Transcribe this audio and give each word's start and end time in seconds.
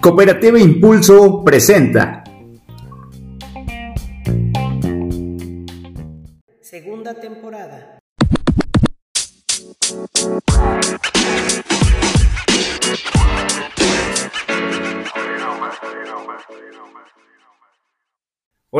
Cooperativa 0.00 0.58
Impulso 0.58 1.42
presenta. 1.42 2.22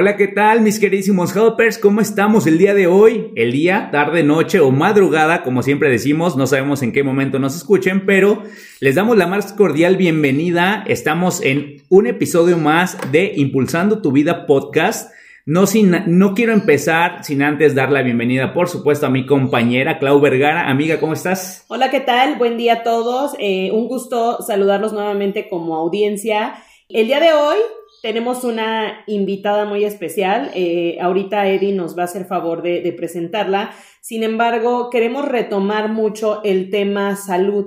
Hola, 0.00 0.16
¿qué 0.16 0.28
tal 0.28 0.60
mis 0.60 0.78
queridísimos 0.78 1.34
helpers? 1.34 1.76
¿Cómo 1.76 2.00
estamos 2.00 2.46
el 2.46 2.56
día 2.56 2.72
de 2.72 2.86
hoy? 2.86 3.32
El 3.34 3.50
día, 3.50 3.88
tarde, 3.90 4.22
noche 4.22 4.60
o 4.60 4.70
madrugada, 4.70 5.42
como 5.42 5.64
siempre 5.64 5.90
decimos, 5.90 6.36
no 6.36 6.46
sabemos 6.46 6.84
en 6.84 6.92
qué 6.92 7.02
momento 7.02 7.40
nos 7.40 7.56
escuchen, 7.56 8.06
pero 8.06 8.44
les 8.78 8.94
damos 8.94 9.16
la 9.16 9.26
más 9.26 9.52
cordial 9.54 9.96
bienvenida. 9.96 10.84
Estamos 10.86 11.42
en 11.42 11.82
un 11.88 12.06
episodio 12.06 12.58
más 12.58 12.96
de 13.10 13.32
Impulsando 13.34 14.00
tu 14.00 14.12
Vida 14.12 14.46
podcast. 14.46 15.12
No, 15.46 15.66
sin, 15.66 15.92
no 16.06 16.32
quiero 16.32 16.52
empezar 16.52 17.24
sin 17.24 17.42
antes 17.42 17.74
dar 17.74 17.90
la 17.90 18.02
bienvenida, 18.02 18.54
por 18.54 18.68
supuesto, 18.68 19.06
a 19.06 19.10
mi 19.10 19.26
compañera 19.26 19.98
Clau 19.98 20.20
Vergara. 20.20 20.70
Amiga, 20.70 21.00
¿cómo 21.00 21.14
estás? 21.14 21.64
Hola, 21.66 21.90
¿qué 21.90 21.98
tal? 21.98 22.36
Buen 22.36 22.56
día 22.56 22.74
a 22.74 22.82
todos. 22.84 23.32
Eh, 23.40 23.72
un 23.72 23.88
gusto 23.88 24.42
saludarlos 24.42 24.92
nuevamente 24.92 25.48
como 25.48 25.74
audiencia. 25.74 26.54
El 26.88 27.08
día 27.08 27.18
de 27.18 27.32
hoy 27.32 27.56
tenemos 28.02 28.44
una 28.44 29.04
invitada 29.06 29.64
muy 29.64 29.84
especial. 29.84 30.50
Eh, 30.54 30.98
ahorita 31.00 31.48
Eddie 31.48 31.72
nos 31.72 31.96
va 31.96 32.02
a 32.02 32.04
hacer 32.06 32.26
favor 32.26 32.62
de, 32.62 32.80
de 32.80 32.92
presentarla. 32.92 33.72
Sin 34.00 34.22
embargo, 34.22 34.90
queremos 34.90 35.26
retomar 35.26 35.88
mucho 35.90 36.42
el 36.44 36.70
tema 36.70 37.16
salud. 37.16 37.66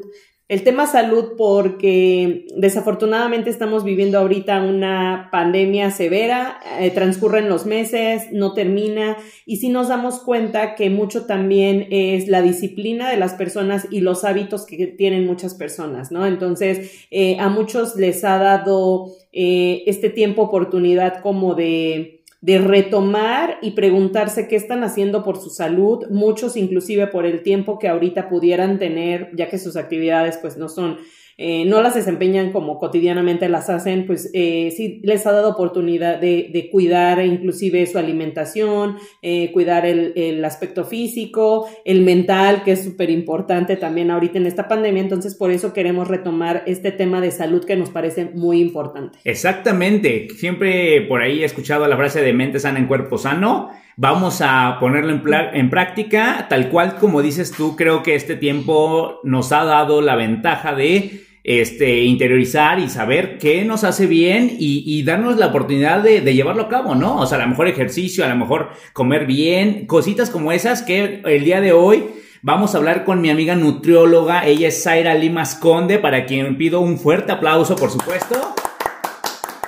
El 0.52 0.66
tema 0.66 0.86
salud 0.86 1.36
porque 1.38 2.46
desafortunadamente 2.58 3.50
estamos 3.50 3.86
viviendo 3.86 4.20
ahorita 4.20 4.62
una 4.62 5.30
pandemia 5.32 5.92
severa, 5.92 6.60
eh, 6.78 6.92
transcurren 6.92 7.48
los 7.48 7.66
meses, 7.66 8.24
no 8.34 8.54
termina 8.54 9.16
y 9.46 9.58
sí 9.58 9.70
nos 9.70 9.88
damos 9.88 10.20
cuenta 10.20 10.76
que 10.76 10.90
mucho 10.90 11.26
también 11.26 11.88
es 11.90 12.28
la 12.28 12.42
disciplina 12.42 13.10
de 13.10 13.16
las 13.16 13.34
personas 13.36 13.88
y 13.92 14.02
los 14.02 14.26
hábitos 14.26 14.66
que 14.66 14.88
tienen 14.88 15.26
muchas 15.26 15.56
personas, 15.56 16.12
¿no? 16.12 16.26
Entonces, 16.26 17.08
eh, 17.12 17.38
a 17.40 17.48
muchos 17.48 17.96
les 17.96 18.26
ha 18.26 18.38
dado 18.38 19.06
eh, 19.32 19.84
este 19.86 20.10
tiempo 20.10 20.42
oportunidad 20.42 21.22
como 21.22 21.56
de 21.56 22.21
de 22.42 22.58
retomar 22.58 23.60
y 23.62 23.72
preguntarse 23.72 24.48
qué 24.48 24.56
están 24.56 24.84
haciendo 24.84 25.24
por 25.24 25.38
su 25.38 25.52
salud, 25.52 26.08
muchos 26.10 26.58
inclusive 26.58 27.06
por 27.08 27.26
el 27.26 27.44
tiempo 27.44 27.78
que 27.78 27.88
ahorita 27.88 28.30
pudieran 28.30 28.80
tener, 28.80 29.30
ya 29.36 29.48
que 29.48 29.60
sus 29.60 29.76
actividades 29.78 30.38
pues 30.38 30.58
no 30.58 30.68
son 30.68 30.98
eh, 31.44 31.66
no 31.66 31.82
las 31.82 31.96
desempeñan 31.96 32.52
como 32.52 32.78
cotidianamente 32.78 33.50
las 33.50 33.68
hacen, 33.72 34.06
pues 34.06 34.30
eh, 34.36 34.72
sí 34.78 35.02
les 35.04 35.26
ha 35.26 35.32
dado 35.32 35.50
oportunidad 35.50 36.20
de, 36.20 36.70
cuidar 36.72 37.26
inclusive 37.26 37.88
su 37.88 37.98
alimentación, 37.98 38.98
eh, 39.24 39.52
cuidar 39.52 39.88
el, 39.88 40.14
el, 40.16 40.46
aspecto 40.46 40.86
físico, 40.86 41.68
el 41.84 42.02
mental, 42.02 42.62
que 42.64 42.74
es 42.74 42.84
súper 42.84 43.10
importante 43.10 43.76
también 43.76 44.12
ahorita 44.12 44.38
en 44.38 44.46
esta 44.46 44.68
pandemia. 44.68 45.02
Entonces, 45.02 45.34
por 45.34 45.50
eso 45.50 45.74
queremos 45.74 46.08
retomar 46.08 46.62
este 46.68 46.92
tema 46.92 47.20
de 47.22 47.32
salud 47.32 47.66
que 47.66 47.76
nos 47.76 47.90
parece 47.90 48.26
muy 48.26 48.62
importante. 48.62 49.18
Exactamente. 49.24 50.28
Siempre 50.36 51.02
por 51.02 51.24
ahí 51.24 51.42
he 51.42 51.46
escuchado 51.46 51.88
la 51.88 51.98
frase 51.98 52.22
de 52.22 52.34
mente 52.34 52.60
sana 52.60 52.78
en 52.78 52.86
cuerpo 52.86 53.18
sano. 53.18 53.72
Vamos 53.98 54.42
a 54.44 54.78
ponerlo 54.80 55.12
en, 55.12 55.24
en, 55.54 55.70
práctica, 55.72 56.46
tal 56.50 56.70
cual 56.70 56.98
como 56.98 57.24
dices 57.24 57.52
tú, 57.52 57.76
creo 57.76 58.04
que 58.04 58.14
este 58.14 58.36
tiempo 58.36 59.20
nos 59.24 59.52
ha 59.52 59.64
dado 59.64 60.02
la 60.02 60.16
ventaja 60.16 60.76
de 60.76 61.31
este, 61.44 62.04
interiorizar 62.04 62.80
y 62.80 62.90
saber 62.90 63.38
qué 63.38 63.66
nos 63.66 63.84
hace 63.84 64.06
bien 64.06 64.56
y, 64.60 65.02
darnos 65.04 65.38
la 65.38 65.48
oportunidad 65.48 66.04
de, 66.04 66.22
de, 66.22 66.34
llevarlo 66.36 66.64
a 66.64 66.70
cabo, 66.70 66.94
¿no? 66.94 67.18
O 67.18 67.26
sea, 67.26 67.40
a 67.40 67.42
lo 67.42 67.48
mejor 67.48 67.68
ejercicio, 67.68 68.24
a 68.24 68.30
lo 68.30 68.36
mejor 68.36 68.70
comer 68.94 69.26
bien, 69.26 69.88
cositas 69.88 70.30
como 70.30 70.52
esas 70.52 70.84
que 70.84 71.22
el 71.26 71.44
día 71.44 71.60
de 71.60 71.74
hoy 71.74 72.06
vamos 72.44 72.74
a 72.74 72.78
hablar 72.78 73.04
con 73.04 73.22
mi 73.22 73.30
amiga 73.30 73.56
nutrióloga, 73.56 74.46
ella 74.46 74.68
es 74.68 74.84
Zaira 74.84 75.16
Limas 75.16 75.56
Conde, 75.56 75.98
para 76.00 76.26
quien 76.26 76.58
pido 76.58 76.82
un 76.82 76.98
fuerte 76.98 77.32
aplauso, 77.32 77.76
por 77.76 77.90
supuesto. 77.90 78.56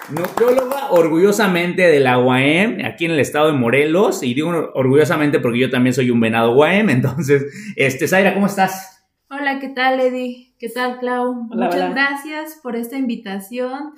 Nutrióloga 0.09 0.92
orgullosamente 0.92 1.84
de 1.84 2.00
la 2.00 2.20
UAM, 2.20 2.78
aquí 2.86 3.06
en 3.06 3.12
el 3.12 3.20
estado 3.20 3.47
de 3.47 3.53
Morelos, 3.53 4.22
y 4.22 4.34
digo 4.34 4.72
orgullosamente 4.76 5.40
porque 5.40 5.59
yo 5.59 5.70
también 5.70 5.94
soy 5.94 6.12
un 6.12 6.20
venado 6.20 6.52
UAM, 6.52 6.90
entonces, 6.90 7.46
este, 7.76 8.08
Zaira, 8.08 8.34
¿cómo 8.34 8.47
estás? 8.47 8.93
Hola, 9.36 9.60
¿qué 9.60 9.70
tal, 9.70 10.00
Eddie? 10.00 10.54
¿Qué 10.60 10.70
tal, 10.70 11.00
Clau? 11.00 11.48
Hola, 11.50 11.66
Muchas 11.66 11.82
hola. 11.82 11.90
gracias 11.90 12.60
por 12.62 12.76
esta 12.76 12.98
invitación. 12.98 13.94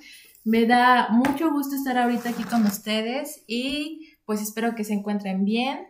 Me 0.46 0.66
da 0.66 1.10
mucho 1.10 1.52
gusto 1.52 1.76
estar 1.76 1.98
ahorita 1.98 2.30
aquí 2.30 2.44
con 2.44 2.64
ustedes 2.66 3.44
y 3.46 4.14
pues 4.26 4.42
espero 4.42 4.76
que 4.76 4.86
se 4.86 4.94
encuentren 4.94 5.44
bien. 5.44 5.88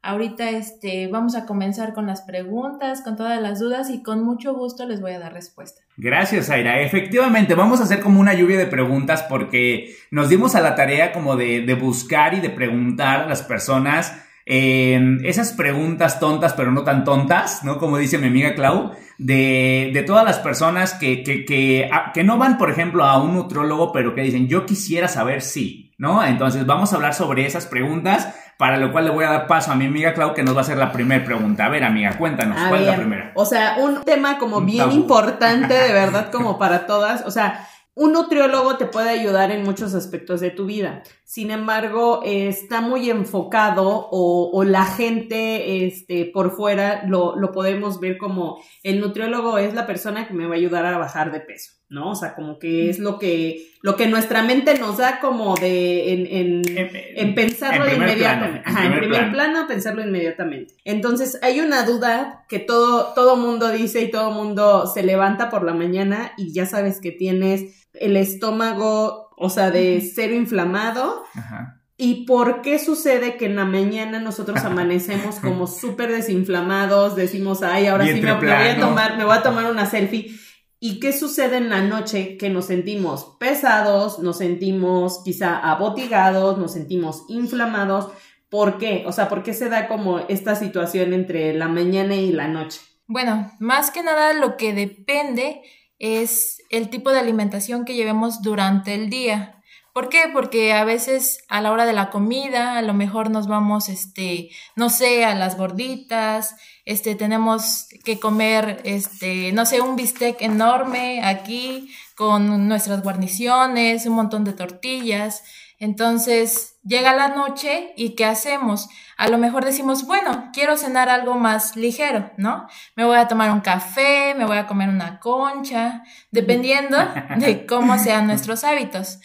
Ahorita 0.00 0.48
este, 0.48 1.08
vamos 1.08 1.34
a 1.34 1.44
comenzar 1.44 1.92
con 1.92 2.06
las 2.06 2.22
preguntas, 2.22 3.02
con 3.02 3.16
todas 3.16 3.42
las 3.42 3.58
dudas 3.58 3.90
y 3.90 4.02
con 4.02 4.24
mucho 4.24 4.54
gusto 4.54 4.86
les 4.86 5.00
voy 5.02 5.12
a 5.12 5.18
dar 5.18 5.34
respuesta. 5.34 5.82
Gracias, 5.98 6.48
Aira. 6.48 6.80
Efectivamente, 6.80 7.54
vamos 7.54 7.80
a 7.80 7.82
hacer 7.82 8.00
como 8.00 8.20
una 8.20 8.32
lluvia 8.32 8.56
de 8.56 8.66
preguntas 8.66 9.24
porque 9.28 9.94
nos 10.10 10.30
dimos 10.30 10.54
a 10.54 10.62
la 10.62 10.74
tarea 10.74 11.12
como 11.12 11.36
de, 11.36 11.60
de 11.62 11.74
buscar 11.74 12.32
y 12.32 12.40
de 12.40 12.50
preguntar 12.50 13.22
a 13.22 13.26
las 13.26 13.42
personas 13.42 14.22
eh, 14.48 15.18
esas 15.24 15.52
preguntas 15.52 16.20
tontas 16.20 16.52
pero 16.54 16.70
no 16.70 16.84
tan 16.84 17.02
tontas, 17.04 17.64
¿no? 17.64 17.78
Como 17.78 17.98
dice 17.98 18.16
mi 18.18 18.28
amiga 18.28 18.54
Clau, 18.54 18.92
de, 19.18 19.90
de 19.92 20.02
todas 20.02 20.24
las 20.24 20.38
personas 20.38 20.94
que, 20.94 21.24
que, 21.24 21.44
que, 21.44 21.90
a, 21.92 22.12
que, 22.12 22.22
no 22.22 22.38
van, 22.38 22.56
por 22.56 22.70
ejemplo, 22.70 23.04
a 23.04 23.20
un 23.20 23.34
nutriólogo, 23.34 23.92
pero 23.92 24.14
que 24.14 24.20
dicen, 24.22 24.46
yo 24.46 24.64
quisiera 24.64 25.08
saber 25.08 25.42
si, 25.42 25.92
¿no? 25.98 26.24
Entonces 26.24 26.64
vamos 26.64 26.92
a 26.92 26.96
hablar 26.96 27.14
sobre 27.14 27.44
esas 27.44 27.66
preguntas, 27.66 28.32
para 28.56 28.76
lo 28.76 28.92
cual 28.92 29.06
le 29.06 29.10
voy 29.10 29.24
a 29.24 29.30
dar 29.30 29.46
paso 29.48 29.72
a 29.72 29.74
mi 29.74 29.86
amiga 29.86 30.14
Clau, 30.14 30.32
que 30.32 30.44
nos 30.44 30.54
va 30.54 30.60
a 30.60 30.62
hacer 30.62 30.78
la 30.78 30.92
primera 30.92 31.24
pregunta. 31.24 31.64
A 31.64 31.68
ver, 31.68 31.82
amiga, 31.82 32.16
cuéntanos, 32.16 32.56
a 32.58 32.68
¿cuál 32.68 32.80
ver, 32.80 32.82
es 32.82 32.86
la 32.86 32.96
primera? 32.96 33.32
O 33.34 33.44
sea, 33.44 33.76
un 33.78 34.04
tema 34.04 34.38
como 34.38 34.58
Un 34.58 34.66
bien 34.66 34.78
tabú. 34.78 34.94
importante, 34.94 35.74
de 35.74 35.92
verdad, 35.92 36.30
como 36.32 36.56
para 36.58 36.86
todas, 36.86 37.24
o 37.26 37.30
sea... 37.32 37.66
Un 37.98 38.12
nutriólogo 38.12 38.76
te 38.76 38.84
puede 38.84 39.08
ayudar 39.08 39.50
en 39.50 39.62
muchos 39.62 39.94
aspectos 39.94 40.40
de 40.40 40.50
tu 40.50 40.66
vida. 40.66 41.02
Sin 41.24 41.50
embargo, 41.50 42.20
está 42.26 42.82
muy 42.82 43.08
enfocado 43.08 44.08
o, 44.10 44.50
o, 44.52 44.64
la 44.64 44.84
gente 44.84 45.86
este, 45.86 46.26
por 46.26 46.54
fuera 46.54 47.06
lo, 47.06 47.36
lo 47.36 47.52
podemos 47.52 47.98
ver 47.98 48.18
como 48.18 48.62
el 48.82 49.00
nutriólogo 49.00 49.56
es 49.56 49.72
la 49.72 49.86
persona 49.86 50.28
que 50.28 50.34
me 50.34 50.46
va 50.46 50.56
a 50.56 50.58
ayudar 50.58 50.84
a 50.84 50.98
bajar 50.98 51.32
de 51.32 51.40
peso, 51.40 51.72
¿no? 51.88 52.10
O 52.10 52.14
sea, 52.14 52.34
como 52.34 52.58
que 52.58 52.90
es 52.90 52.98
lo 52.98 53.18
que, 53.18 53.70
lo 53.80 53.96
que 53.96 54.08
nuestra 54.08 54.42
mente 54.42 54.78
nos 54.78 54.98
da 54.98 55.20
como 55.20 55.54
de 55.54 56.12
en, 56.12 56.26
en, 56.26 56.78
en, 56.78 56.90
en 56.92 57.34
pensarlo 57.34 57.86
en 57.86 57.96
inmediatamente. 57.96 58.60
Plano, 58.62 58.78
Ajá, 58.78 58.86
en 58.86 58.98
primer, 58.98 59.18
plano. 59.18 59.32
plano, 59.32 59.68
pensarlo 59.68 60.02
inmediatamente. 60.02 60.74
Entonces, 60.84 61.38
hay 61.42 61.60
una 61.60 61.84
duda 61.84 62.44
que 62.48 62.58
todo, 62.58 63.14
todo 63.14 63.36
mundo 63.36 63.70
dice 63.70 64.00
y 64.02 64.10
todo 64.10 64.32
mundo 64.32 64.86
se 64.92 65.02
levanta 65.02 65.48
por 65.48 65.64
la 65.64 65.74
mañana 65.74 66.32
y 66.36 66.52
ya 66.52 66.66
sabes 66.66 67.00
que 67.00 67.12
tienes 67.12 67.86
el 67.94 68.16
estómago, 68.16 69.30
o 69.36 69.48
sea, 69.48 69.70
de 69.70 70.00
cero 70.00 70.34
inflamado. 70.34 71.24
Ajá. 71.34 71.80
¿Y 71.98 72.26
por 72.26 72.60
qué 72.60 72.78
sucede 72.78 73.38
que 73.38 73.46
en 73.46 73.56
la 73.56 73.64
mañana 73.64 74.18
nosotros 74.18 74.62
amanecemos 74.64 75.36
como 75.40 75.66
súper 75.66 76.10
desinflamados? 76.10 77.16
Decimos, 77.16 77.62
ay, 77.62 77.86
ahora 77.86 78.06
sí 78.06 78.20
me, 78.20 78.34
me, 78.34 78.40
voy 78.40 78.50
a 78.50 78.78
tomar, 78.78 79.16
me 79.16 79.24
voy 79.24 79.36
a 79.36 79.42
tomar 79.42 79.70
una 79.70 79.86
selfie. 79.86 80.36
¿Y 80.78 81.00
qué 81.00 81.12
sucede 81.12 81.56
en 81.56 81.70
la 81.70 81.80
noche? 81.80 82.36
Que 82.36 82.50
nos 82.50 82.66
sentimos 82.66 83.36
pesados, 83.40 84.18
nos 84.18 84.38
sentimos 84.38 85.22
quizá 85.24 85.58
abotigados, 85.58 86.58
nos 86.58 86.72
sentimos 86.72 87.24
inflamados. 87.28 88.10
¿Por 88.50 88.78
qué? 88.78 89.04
O 89.06 89.12
sea, 89.12 89.28
¿por 89.28 89.42
qué 89.42 89.54
se 89.54 89.68
da 89.68 89.88
como 89.88 90.18
esta 90.20 90.54
situación 90.54 91.14
entre 91.14 91.54
la 91.54 91.68
mañana 91.68 92.14
y 92.14 92.30
la 92.30 92.48
noche? 92.48 92.80
Bueno, 93.06 93.52
más 93.58 93.90
que 93.90 94.02
nada 94.02 94.34
lo 94.34 94.56
que 94.56 94.74
depende 94.74 95.62
es 95.98 96.58
el 96.70 96.90
tipo 96.90 97.10
de 97.10 97.20
alimentación 97.20 97.84
que 97.84 97.94
llevemos 97.94 98.42
durante 98.42 98.94
el 98.94 99.08
día. 99.08 99.62
¿Por 99.94 100.10
qué? 100.10 100.24
Porque 100.30 100.74
a 100.74 100.84
veces 100.84 101.42
a 101.48 101.62
la 101.62 101.72
hora 101.72 101.86
de 101.86 101.94
la 101.94 102.10
comida, 102.10 102.76
a 102.76 102.82
lo 102.82 102.92
mejor 102.92 103.30
nos 103.30 103.46
vamos, 103.46 103.88
este, 103.88 104.50
no 104.74 104.90
sé, 104.90 105.24
a 105.24 105.34
las 105.34 105.56
gorditas, 105.56 106.54
este, 106.86 107.16
tenemos 107.16 107.88
que 108.04 108.20
comer, 108.20 108.80
este, 108.84 109.50
no 109.52 109.66
sé, 109.66 109.80
un 109.80 109.96
bistec 109.96 110.40
enorme 110.40 111.20
aquí 111.24 111.92
con 112.14 112.68
nuestras 112.68 113.02
guarniciones, 113.02 114.06
un 114.06 114.14
montón 114.14 114.44
de 114.44 114.52
tortillas. 114.52 115.42
Entonces 115.80 116.78
llega 116.84 117.12
la 117.12 117.28
noche 117.28 117.92
y 117.96 118.14
¿qué 118.14 118.24
hacemos? 118.24 118.88
A 119.16 119.28
lo 119.28 119.36
mejor 119.36 119.64
decimos, 119.64 120.06
bueno, 120.06 120.50
quiero 120.52 120.76
cenar 120.76 121.08
algo 121.08 121.34
más 121.34 121.74
ligero, 121.74 122.30
¿no? 122.36 122.68
Me 122.94 123.04
voy 123.04 123.16
a 123.16 123.26
tomar 123.26 123.50
un 123.50 123.60
café, 123.60 124.34
me 124.36 124.46
voy 124.46 124.56
a 124.56 124.68
comer 124.68 124.88
una 124.88 125.18
concha, 125.18 126.04
dependiendo 126.30 126.98
de 127.36 127.66
cómo 127.66 127.98
sean 127.98 128.28
nuestros 128.28 128.62
hábitos. 128.62 129.18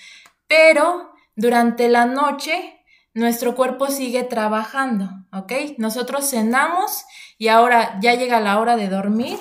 Pero 0.47 1.13
durante 1.35 1.89
la 1.89 2.07
noche 2.07 2.79
nuestro 3.13 3.55
cuerpo 3.55 3.87
sigue 3.87 4.23
trabajando, 4.23 5.09
¿ok? 5.31 5.51
Nosotros 5.77 6.29
cenamos 6.29 7.05
y 7.41 7.47
ahora 7.47 7.97
ya 8.03 8.13
llega 8.13 8.39
la 8.39 8.59
hora 8.59 8.75
de 8.75 8.87
dormir, 8.87 9.35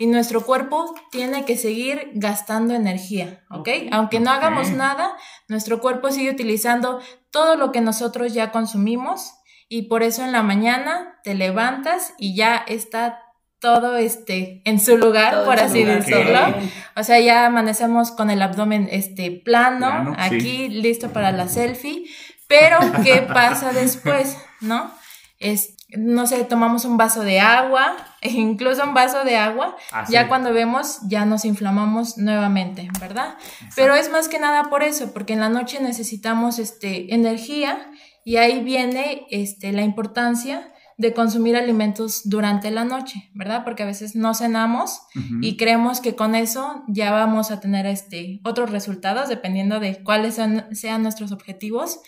y 0.00 0.08
nuestro 0.08 0.44
cuerpo 0.44 0.92
tiene 1.12 1.44
que 1.44 1.56
seguir 1.56 2.10
gastando 2.14 2.74
energía, 2.74 3.44
¿ok? 3.48 3.68
Aunque 3.92 4.18
no 4.18 4.32
hagamos 4.32 4.70
nada, 4.70 5.16
nuestro 5.46 5.80
cuerpo 5.80 6.10
sigue 6.10 6.32
utilizando 6.32 6.98
todo 7.30 7.54
lo 7.54 7.70
que 7.70 7.80
nosotros 7.80 8.34
ya 8.34 8.50
consumimos 8.50 9.34
y 9.68 9.82
por 9.82 10.02
eso 10.02 10.24
en 10.24 10.32
la 10.32 10.42
mañana 10.42 11.20
te 11.22 11.36
levantas 11.36 12.14
y 12.18 12.34
ya 12.34 12.56
está 12.56 13.20
todo 13.60 13.98
este 13.98 14.60
en 14.64 14.80
su 14.80 14.96
lugar, 14.98 15.34
Todo 15.34 15.44
por 15.44 15.60
así 15.60 15.84
lugar. 15.84 16.04
decirlo. 16.04 16.40
O 16.96 17.04
sea, 17.04 17.20
ya 17.20 17.46
amanecemos 17.46 18.10
con 18.10 18.30
el 18.30 18.42
abdomen 18.42 18.88
este 18.90 19.30
plano, 19.30 19.86
Plano, 19.86 20.16
sí. 20.28 20.34
aquí 20.36 20.68
listo 20.70 21.12
para 21.12 21.30
la 21.30 21.46
selfie. 21.46 22.04
Pero, 22.48 22.78
¿qué 23.04 23.22
pasa 23.22 23.72
después? 23.72 24.36
¿No? 24.60 24.90
Es, 25.38 25.73
no 25.96 26.26
sé, 26.26 26.44
tomamos 26.44 26.84
un 26.84 26.96
vaso 26.96 27.22
de 27.22 27.40
agua, 27.40 27.96
e 28.20 28.30
incluso 28.30 28.84
un 28.84 28.94
vaso 28.94 29.24
de 29.24 29.36
agua, 29.36 29.76
Ah, 29.92 30.04
ya 30.08 30.28
cuando 30.28 30.52
vemos, 30.52 30.98
ya 31.08 31.24
nos 31.24 31.44
inflamamos 31.44 32.18
nuevamente, 32.18 32.88
¿verdad? 33.00 33.36
Pero 33.76 33.94
es 33.94 34.10
más 34.10 34.28
que 34.28 34.38
nada 34.38 34.70
por 34.70 34.82
eso, 34.82 35.12
porque 35.12 35.34
en 35.34 35.40
la 35.40 35.48
noche 35.48 35.80
necesitamos 35.80 36.58
este, 36.58 37.14
energía 37.14 37.90
y 38.24 38.36
ahí 38.36 38.62
viene 38.62 39.26
este, 39.30 39.72
la 39.72 39.82
importancia 39.82 40.70
de 40.96 41.12
consumir 41.12 41.56
alimentos 41.56 42.22
durante 42.24 42.70
la 42.70 42.84
noche, 42.84 43.30
¿verdad? 43.34 43.64
Porque 43.64 43.82
a 43.82 43.86
veces 43.86 44.14
no 44.14 44.32
cenamos 44.34 45.00
y 45.40 45.56
creemos 45.56 46.00
que 46.00 46.14
con 46.14 46.34
eso 46.34 46.84
ya 46.86 47.10
vamos 47.10 47.50
a 47.50 47.58
tener 47.58 47.86
este, 47.86 48.40
otros 48.44 48.70
resultados 48.70 49.28
dependiendo 49.28 49.80
de 49.80 50.02
cuáles 50.02 50.34
sean, 50.36 50.68
sean 50.74 51.02
nuestros 51.02 51.32
objetivos. 51.32 52.00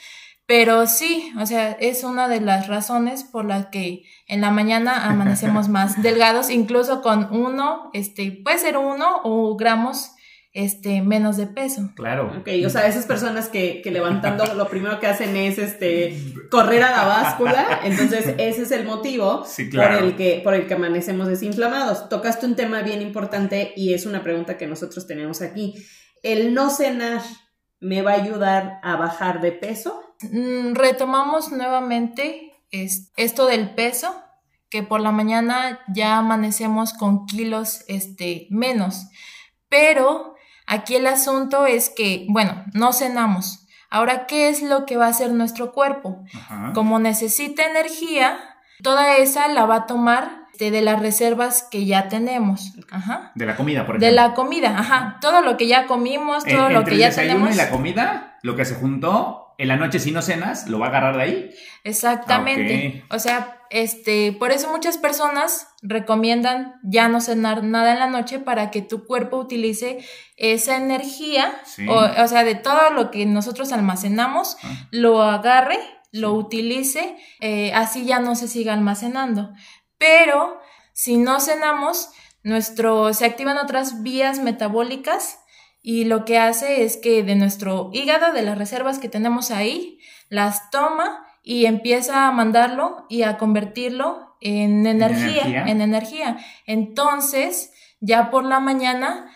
Pero 0.46 0.86
sí, 0.86 1.32
o 1.40 1.44
sea, 1.44 1.72
es 1.72 2.04
una 2.04 2.28
de 2.28 2.40
las 2.40 2.68
razones 2.68 3.24
por 3.24 3.44
las 3.44 3.66
que 3.66 4.04
en 4.28 4.40
la 4.40 4.52
mañana 4.52 5.08
amanecemos 5.08 5.68
más 5.68 6.00
delgados, 6.02 6.50
incluso 6.50 7.02
con 7.02 7.28
uno, 7.32 7.90
este, 7.92 8.30
puede 8.44 8.58
ser 8.58 8.76
uno 8.76 9.20
o 9.24 9.56
gramos, 9.56 10.12
este, 10.52 11.02
menos 11.02 11.36
de 11.36 11.48
peso. 11.48 11.90
Claro. 11.96 12.32
Ok, 12.38 12.48
o 12.64 12.70
sea, 12.70 12.86
esas 12.86 13.04
personas 13.06 13.48
que, 13.48 13.82
que 13.82 13.90
levantando 13.90 14.46
lo 14.54 14.68
primero 14.68 15.00
que 15.00 15.08
hacen 15.08 15.36
es 15.36 15.58
este 15.58 16.16
correr 16.50 16.82
a 16.84 16.92
la 16.92 17.04
báscula, 17.04 17.80
entonces 17.84 18.34
ese 18.38 18.62
es 18.62 18.70
el 18.70 18.86
motivo 18.86 19.44
Sí, 19.44 19.68
claro. 19.68 19.98
por 19.98 20.06
el 20.06 20.16
que 20.16 20.40
por 20.42 20.54
el 20.54 20.66
que 20.66 20.74
amanecemos 20.74 21.26
desinflamados. 21.26 22.08
Tocaste 22.08 22.46
un 22.46 22.56
tema 22.56 22.82
bien 22.82 23.02
importante 23.02 23.74
y 23.76 23.92
es 23.92 24.06
una 24.06 24.22
pregunta 24.22 24.56
que 24.56 24.66
nosotros 24.66 25.06
tenemos 25.06 25.42
aquí. 25.42 25.74
El 26.22 26.54
no 26.54 26.70
cenar 26.70 27.20
me 27.80 28.02
va 28.02 28.12
a 28.12 28.22
ayudar 28.22 28.80
a 28.82 28.96
bajar 28.96 29.40
de 29.40 29.52
peso? 29.52 30.05
Mm, 30.22 30.74
retomamos 30.74 31.52
nuevamente 31.52 32.52
es- 32.70 33.12
esto 33.16 33.46
del 33.46 33.74
peso, 33.74 34.14
que 34.70 34.82
por 34.82 35.00
la 35.00 35.12
mañana 35.12 35.80
ya 35.88 36.18
amanecemos 36.18 36.92
con 36.92 37.26
kilos 37.26 37.84
este, 37.88 38.46
menos. 38.50 39.08
Pero 39.68 40.34
aquí 40.66 40.96
el 40.96 41.06
asunto 41.06 41.66
es 41.66 41.90
que, 41.90 42.26
bueno, 42.28 42.64
no 42.74 42.92
cenamos. 42.92 43.66
Ahora, 43.90 44.26
¿qué 44.26 44.48
es 44.48 44.62
lo 44.62 44.84
que 44.84 44.96
va 44.96 45.06
a 45.06 45.10
hacer 45.10 45.30
nuestro 45.32 45.72
cuerpo? 45.72 46.24
Ajá. 46.34 46.72
Como 46.74 46.98
necesita 46.98 47.64
energía, 47.64 48.38
toda 48.82 49.16
esa 49.18 49.46
la 49.48 49.64
va 49.64 49.76
a 49.76 49.86
tomar 49.86 50.46
este, 50.52 50.70
de 50.70 50.80
las 50.82 51.00
reservas 51.00 51.62
que 51.70 51.84
ya 51.86 52.08
tenemos. 52.08 52.72
Ajá. 52.90 53.30
De 53.34 53.46
la 53.46 53.56
comida, 53.56 53.86
por 53.86 53.98
De 53.98 54.06
ejemplo. 54.06 54.28
la 54.28 54.34
comida, 54.34 54.78
ajá. 54.78 55.18
Todo 55.20 55.42
lo 55.42 55.56
que 55.56 55.68
ya 55.68 55.86
comimos, 55.86 56.44
todo 56.44 56.70
lo 56.70 56.82
que 56.84 56.96
ya 56.96 57.08
el 57.08 57.10
desayuno 57.12 57.34
tenemos. 57.34 57.54
y 57.54 57.58
la 57.58 57.70
comida, 57.70 58.38
lo 58.42 58.56
que 58.56 58.64
se 58.64 58.74
juntó, 58.74 59.45
en 59.58 59.68
la 59.68 59.76
noche 59.76 59.98
si 59.98 60.10
no 60.10 60.22
cenas, 60.22 60.68
lo 60.68 60.78
va 60.78 60.86
a 60.86 60.88
agarrar 60.90 61.16
de 61.16 61.22
ahí. 61.22 61.50
Exactamente. 61.84 63.04
Ok. 63.06 63.14
O 63.14 63.18
sea, 63.18 63.60
este, 63.70 64.32
por 64.32 64.50
eso 64.52 64.70
muchas 64.70 64.98
personas 64.98 65.68
recomiendan 65.82 66.74
ya 66.84 67.08
no 67.08 67.20
cenar 67.20 67.62
nada 67.64 67.92
en 67.92 67.98
la 67.98 68.06
noche 68.06 68.38
para 68.38 68.70
que 68.70 68.82
tu 68.82 69.04
cuerpo 69.06 69.38
utilice 69.38 69.98
esa 70.36 70.76
energía, 70.76 71.52
Sí. 71.64 71.86
o, 71.88 71.94
o 71.94 72.28
sea, 72.28 72.44
de 72.44 72.54
todo 72.54 72.90
lo 72.90 73.10
que 73.10 73.26
nosotros 73.26 73.72
almacenamos, 73.72 74.56
Ah. 74.62 74.68
lo 74.90 75.22
agarre, 75.22 75.78
lo 76.12 76.32
utilice, 76.34 77.16
eh, 77.40 77.72
así 77.74 78.04
ya 78.04 78.18
no 78.20 78.36
se 78.36 78.48
siga 78.48 78.72
almacenando. 78.74 79.52
Pero 79.98 80.60
si 80.92 81.16
no 81.16 81.40
cenamos, 81.40 82.10
nuestro, 82.42 83.12
se 83.12 83.26
activan 83.26 83.58
otras 83.58 84.02
vías 84.02 84.38
metabólicas 84.38 85.40
y 85.88 86.04
lo 86.04 86.24
que 86.24 86.36
hace 86.36 86.82
es 86.82 86.96
que 86.96 87.22
de 87.22 87.36
nuestro 87.36 87.90
hígado, 87.92 88.32
de 88.32 88.42
las 88.42 88.58
reservas 88.58 88.98
que 88.98 89.08
tenemos 89.08 89.52
ahí, 89.52 90.00
las 90.28 90.68
toma 90.70 91.24
y 91.44 91.66
empieza 91.66 92.26
a 92.26 92.32
mandarlo 92.32 93.06
y 93.08 93.22
a 93.22 93.38
convertirlo 93.38 94.36
en 94.40 94.84
energía, 94.88 95.42
energía? 95.42 95.64
en 95.68 95.80
energía. 95.80 96.36
Entonces, 96.66 97.72
ya 98.00 98.32
por 98.32 98.44
la 98.44 98.58
mañana, 98.58 99.30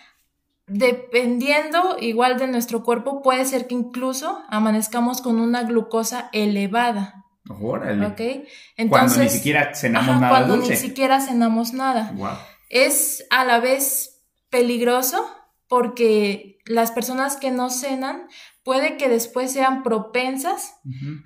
dependiendo 0.67 1.97
igual 2.01 2.37
de 2.37 2.49
nuestro 2.49 2.83
cuerpo, 2.83 3.23
puede 3.23 3.45
ser 3.45 3.69
que 3.69 3.77
incluso 3.77 4.43
amanezcamos 4.49 5.23
con 5.23 5.39
una 5.39 5.63
glucosa 5.63 6.31
elevada, 6.33 7.27
Órale. 7.61 8.07
¿ok? 8.07 8.17
Cuando 8.17 8.47
Entonces, 8.77 9.23
ni 9.23 9.29
siquiera 9.29 9.73
cenamos 9.77 10.09
ajá, 10.11 10.19
nada 10.21 10.31
cuando 10.31 10.57
dulce. 10.57 10.71
ni 10.73 10.77
siquiera 10.79 11.21
cenamos 11.21 11.73
nada 11.75 12.11
Guau. 12.13 12.37
es 12.69 13.25
a 13.31 13.45
la 13.45 13.61
vez 13.61 14.21
peligroso 14.51 15.25
porque 15.71 16.59
las 16.67 16.91
personas 16.91 17.37
que 17.37 17.51
no 17.53 17.71
cenan 17.71 18.27
puede 18.65 18.97
que 18.97 19.09
después 19.09 19.53
sean 19.53 19.83
propensas 19.83 20.75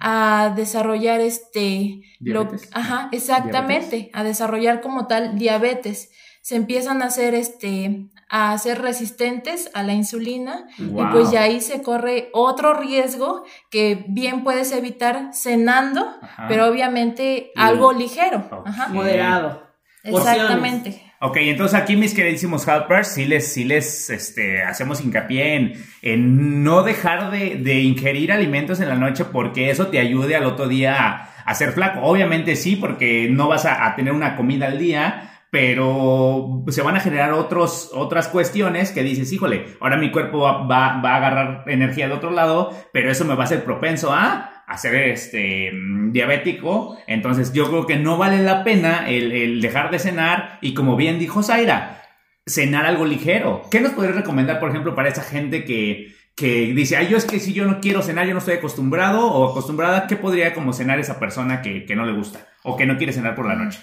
a 0.00 0.52
desarrollar 0.54 1.20
este 1.20 2.02
lo- 2.20 2.48
ajá, 2.72 3.08
exactamente, 3.10 4.10
a 4.12 4.22
desarrollar 4.22 4.80
como 4.82 5.06
tal 5.06 5.36
diabetes. 5.38 6.10
Se 6.42 6.56
empiezan 6.56 7.00
a 7.02 7.06
hacer 7.06 7.34
este 7.34 8.10
a 8.28 8.56
ser 8.58 8.82
resistentes 8.82 9.70
a 9.74 9.82
la 9.82 9.94
insulina 9.94 10.66
y 10.78 10.84
pues 11.12 11.30
ya 11.30 11.42
ahí 11.42 11.60
se 11.60 11.82
corre 11.82 12.28
otro 12.32 12.74
riesgo 12.74 13.44
que 13.70 14.04
bien 14.08 14.44
puedes 14.44 14.72
evitar 14.72 15.30
cenando, 15.32 16.00
Ajá. 16.20 16.46
pero 16.48 16.66
obviamente 16.66 17.50
algo 17.56 17.92
ligero. 17.92 18.62
Ajá. 18.66 18.88
Moderado. 18.88 19.62
Porciones. 20.10 20.34
Exactamente. 20.36 21.12
Ok, 21.26 21.38
entonces 21.38 21.80
aquí 21.80 21.96
mis 21.96 22.12
queridísimos 22.12 22.68
helpers, 22.68 23.08
sí 23.08 23.24
les, 23.24 23.50
sí 23.50 23.64
les 23.64 24.10
este, 24.10 24.62
hacemos 24.62 25.00
hincapié 25.02 25.54
en, 25.54 25.72
en 26.02 26.62
no 26.62 26.82
dejar 26.82 27.30
de, 27.30 27.56
de 27.56 27.80
ingerir 27.80 28.30
alimentos 28.30 28.78
en 28.80 28.90
la 28.90 28.94
noche 28.94 29.24
porque 29.24 29.70
eso 29.70 29.86
te 29.86 29.98
ayude 29.98 30.36
al 30.36 30.44
otro 30.44 30.68
día 30.68 31.30
a, 31.46 31.54
ser 31.54 31.72
flaco. 31.72 32.00
Obviamente 32.02 32.56
sí, 32.56 32.76
porque 32.76 33.28
no 33.30 33.48
vas 33.48 33.64
a, 33.64 33.96
tener 33.96 34.12
una 34.12 34.36
comida 34.36 34.66
al 34.66 34.78
día, 34.78 35.46
pero 35.48 36.62
se 36.68 36.82
van 36.82 36.96
a 36.96 37.00
generar 37.00 37.32
otros, 37.32 37.90
otras 37.94 38.28
cuestiones 38.28 38.92
que 38.92 39.02
dices, 39.02 39.32
híjole, 39.32 39.64
ahora 39.80 39.96
mi 39.96 40.10
cuerpo 40.10 40.40
va, 40.40 40.66
va, 40.66 41.14
a 41.14 41.16
agarrar 41.16 41.64
energía 41.68 42.06
de 42.06 42.12
otro 42.12 42.32
lado, 42.32 42.70
pero 42.92 43.10
eso 43.10 43.24
me 43.24 43.34
va 43.34 43.44
a 43.44 43.46
hacer 43.46 43.64
propenso 43.64 44.12
a 44.12 44.53
a 44.74 44.78
ser 44.78 44.94
este 44.94 45.70
mm, 45.72 46.12
diabético, 46.12 46.98
entonces 47.06 47.52
yo 47.52 47.68
creo 47.68 47.86
que 47.86 47.96
no 47.96 48.18
vale 48.18 48.42
la 48.42 48.64
pena 48.64 49.08
el, 49.08 49.32
el 49.32 49.60
dejar 49.60 49.90
de 49.90 49.98
cenar 49.98 50.58
y 50.60 50.74
como 50.74 50.96
bien 50.96 51.18
dijo 51.18 51.42
Zaira, 51.42 52.02
cenar 52.46 52.86
algo 52.86 53.06
ligero. 53.06 53.62
¿Qué 53.70 53.80
nos 53.80 53.92
podrías 53.92 54.16
recomendar, 54.16 54.60
por 54.60 54.70
ejemplo, 54.70 54.94
para 54.94 55.08
esa 55.08 55.22
gente 55.22 55.64
que, 55.64 56.14
que 56.36 56.72
dice, 56.74 56.96
ay, 56.96 57.08
yo 57.08 57.16
es 57.16 57.24
que 57.24 57.40
si 57.40 57.52
yo 57.52 57.64
no 57.64 57.80
quiero 57.80 58.02
cenar, 58.02 58.26
yo 58.26 58.32
no 58.32 58.40
estoy 58.40 58.54
acostumbrado 58.54 59.26
o 59.26 59.50
acostumbrada, 59.50 60.06
¿qué 60.06 60.16
podría 60.16 60.52
como 60.52 60.72
cenar 60.72 60.98
esa 60.98 61.18
persona 61.18 61.62
que, 61.62 61.84
que 61.86 61.96
no 61.96 62.04
le 62.04 62.12
gusta 62.12 62.46
o 62.62 62.76
que 62.76 62.86
no 62.86 62.98
quiere 62.98 63.12
cenar 63.12 63.34
por 63.34 63.46
la 63.46 63.54
noche? 63.54 63.80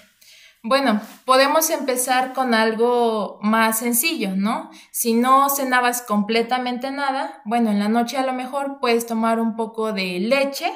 Bueno, 0.63 1.01
podemos 1.25 1.71
empezar 1.71 2.33
con 2.33 2.53
algo 2.53 3.39
más 3.41 3.79
sencillo, 3.79 4.35
¿no? 4.35 4.69
Si 4.91 5.13
no 5.13 5.49
cenabas 5.49 6.03
completamente 6.03 6.91
nada, 6.91 7.41
bueno, 7.45 7.71
en 7.71 7.79
la 7.79 7.89
noche 7.89 8.17
a 8.17 8.25
lo 8.25 8.33
mejor 8.33 8.77
puedes 8.79 9.07
tomar 9.07 9.39
un 9.39 9.55
poco 9.55 9.91
de 9.91 10.19
leche, 10.19 10.71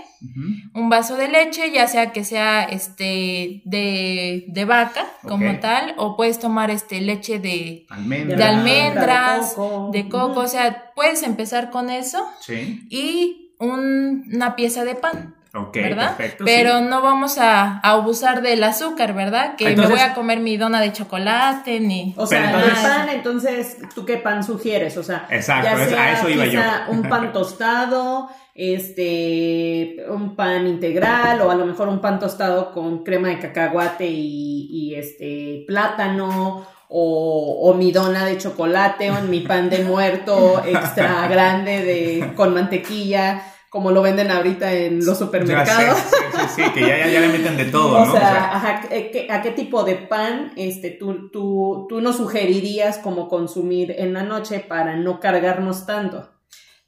un 0.74 0.90
vaso 0.90 1.18
de 1.18 1.28
leche, 1.28 1.72
ya 1.72 1.88
sea 1.88 2.12
que 2.14 2.24
sea 2.24 2.64
este 2.64 3.62
de, 3.66 4.46
de 4.48 4.66
vaca 4.66 5.06
como 5.22 5.60
tal, 5.60 5.94
o 5.98 6.16
puedes 6.18 6.40
tomar 6.40 6.72
este 6.72 7.00
leche 7.00 7.38
de, 7.38 7.86
Almendra. 7.92 8.38
de 8.38 8.44
almendras, 8.44 9.50
de 9.52 9.56
coco. 9.56 9.90
de 9.94 10.10
coco, 10.10 10.40
o 10.40 10.48
sea, 10.48 10.92
puedes 10.96 11.22
empezar 11.22 11.70
con 11.70 11.92
eso 11.92 12.26
Sí. 12.42 12.88
y 12.90 13.52
un- 13.60 14.28
una 14.34 14.56
pieza 14.56 14.84
de 14.84 14.96
pan. 14.96 15.36
Ok, 15.56 15.74
¿verdad? 15.76 16.18
perfecto. 16.18 16.44
Pero 16.46 16.80
sí. 16.80 16.86
no 16.90 17.02
vamos 17.02 17.38
a, 17.38 17.80
a 17.80 17.92
abusar 17.92 18.42
del 18.42 18.64
azúcar, 18.64 19.14
¿verdad? 19.14 19.56
Que 19.56 19.70
Entonces- 19.70 19.94
me 19.96 20.02
voy 20.02 20.10
a 20.12 20.14
comer 20.14 20.40
mi 20.40 20.58
dona 20.58 20.82
de 20.82 20.92
chocolate, 20.92 21.80
ni... 21.80 22.14
O 22.18 22.28
sea, 22.28 22.42
Pero 22.46 22.58
el 22.58 22.64
entonces- 22.66 22.90
pan, 22.90 23.10
entonces, 23.10 23.78
¿tú 23.96 24.06
qué 24.06 24.18
pan 24.18 24.44
sugieres? 24.44 24.98
O 24.98 25.04
sea, 25.04 25.28
Exacto, 25.30 25.66
ya 25.68 25.74
es- 25.76 25.82
a 25.82 25.90
sea 25.90 26.12
eso 26.14 26.30
iba 26.30 26.46
yo. 26.46 26.52
quizá 26.52 26.86
un 26.90 27.04
pan 27.04 27.32
tostado, 27.34 28.30
este, 28.56 29.98
un 30.10 30.36
pan 30.36 30.68
integral, 30.68 31.42
o 31.42 31.52
a 31.52 31.56
lo 31.56 31.66
mejor 31.66 31.88
un 31.90 32.00
pan 32.02 32.20
tostado 32.20 32.72
con 32.72 33.04
crema 33.04 33.30
de 33.30 33.40
cacahuate 33.40 34.06
y, 34.08 34.68
y, 34.72 34.96
este, 34.96 35.64
plátano, 35.68 36.66
o, 36.88 37.60
o 37.70 37.74
mi 37.74 37.92
dona 37.92 38.26
de 38.26 38.38
chocolate, 38.38 39.12
o 39.12 39.22
mi 39.24 39.42
pan 39.42 39.70
de 39.70 39.84
muerto 39.84 40.62
extra 40.68 41.28
grande 41.28 41.84
de, 41.84 42.34
con 42.36 42.54
mantequilla, 42.54 43.42
como 43.76 43.92
lo 43.92 44.02
venden 44.02 44.32
ahorita 44.32 44.72
en 44.72 45.06
los 45.06 45.20
supermercados. 45.20 46.00
Sí, 46.00 46.16
sí, 46.32 46.64
sí, 46.64 46.72
que 46.72 46.80
ya, 46.80 47.08
ya, 47.10 47.20
le 47.20 47.28
meten 47.28 47.58
de 47.58 47.66
todo, 47.66 47.98
o 48.04 48.06
¿no? 48.06 48.12
Sea, 48.14 48.56
ajá, 48.56 48.84
¿a 49.30 49.42
qué 49.42 49.52
tipo 49.52 49.84
de 49.84 49.96
pan 49.96 50.54
este, 50.56 50.92
tú, 50.92 51.30
tú, 51.30 51.86
tú 51.90 52.00
nos 52.00 52.16
sugerirías 52.16 53.00
como 53.00 53.28
consumir 53.28 53.94
en 53.98 54.14
la 54.14 54.24
noche 54.24 54.62
para 54.62 54.96
no 54.96 55.20
cargarnos 55.20 55.86
tanto? 55.86 56.30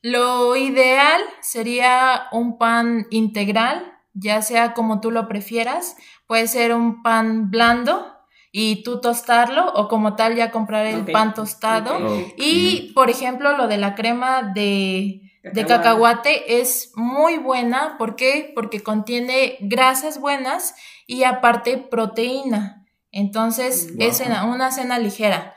Lo 0.02 0.56
ideal 0.56 1.20
sería 1.42 2.28
un 2.32 2.58
pan 2.58 3.06
integral, 3.10 3.84
ya 4.14 4.42
sea 4.42 4.74
como 4.74 5.02
tú 5.02 5.12
lo 5.12 5.28
prefieras. 5.28 5.98
Puede 6.26 6.48
ser 6.48 6.74
un 6.74 7.04
pan 7.04 7.52
blando 7.52 8.14
y 8.54 8.84
tú 8.84 9.02
tostarlo 9.02 9.74
o 9.74 9.90
como 9.90 10.16
tal 10.16 10.38
ya 10.38 10.52
comprar 10.52 10.86
el 10.86 11.04
pan 11.04 11.34
tostado. 11.34 11.98
Y, 12.38 12.94
por 12.96 13.10
ejemplo, 13.10 13.58
lo 13.58 13.68
de 13.68 13.78
la 13.78 13.94
crema 13.94 14.54
de, 14.56 15.27
de 15.54 15.66
cacahuate 15.66 16.60
es 16.62 16.92
muy 16.96 17.38
buena. 17.38 17.98
¿Por 17.98 18.16
qué? 18.16 18.52
Porque 18.54 18.82
contiene 18.82 19.58
grasas 19.62 20.20
buenas 20.20 20.76
y 21.06 21.24
aparte 21.24 21.78
proteína. 21.78 22.86
Entonces 23.12 23.90
es 24.00 24.22
una 24.22 24.72
cena 24.72 25.00
ligera. 25.00 25.56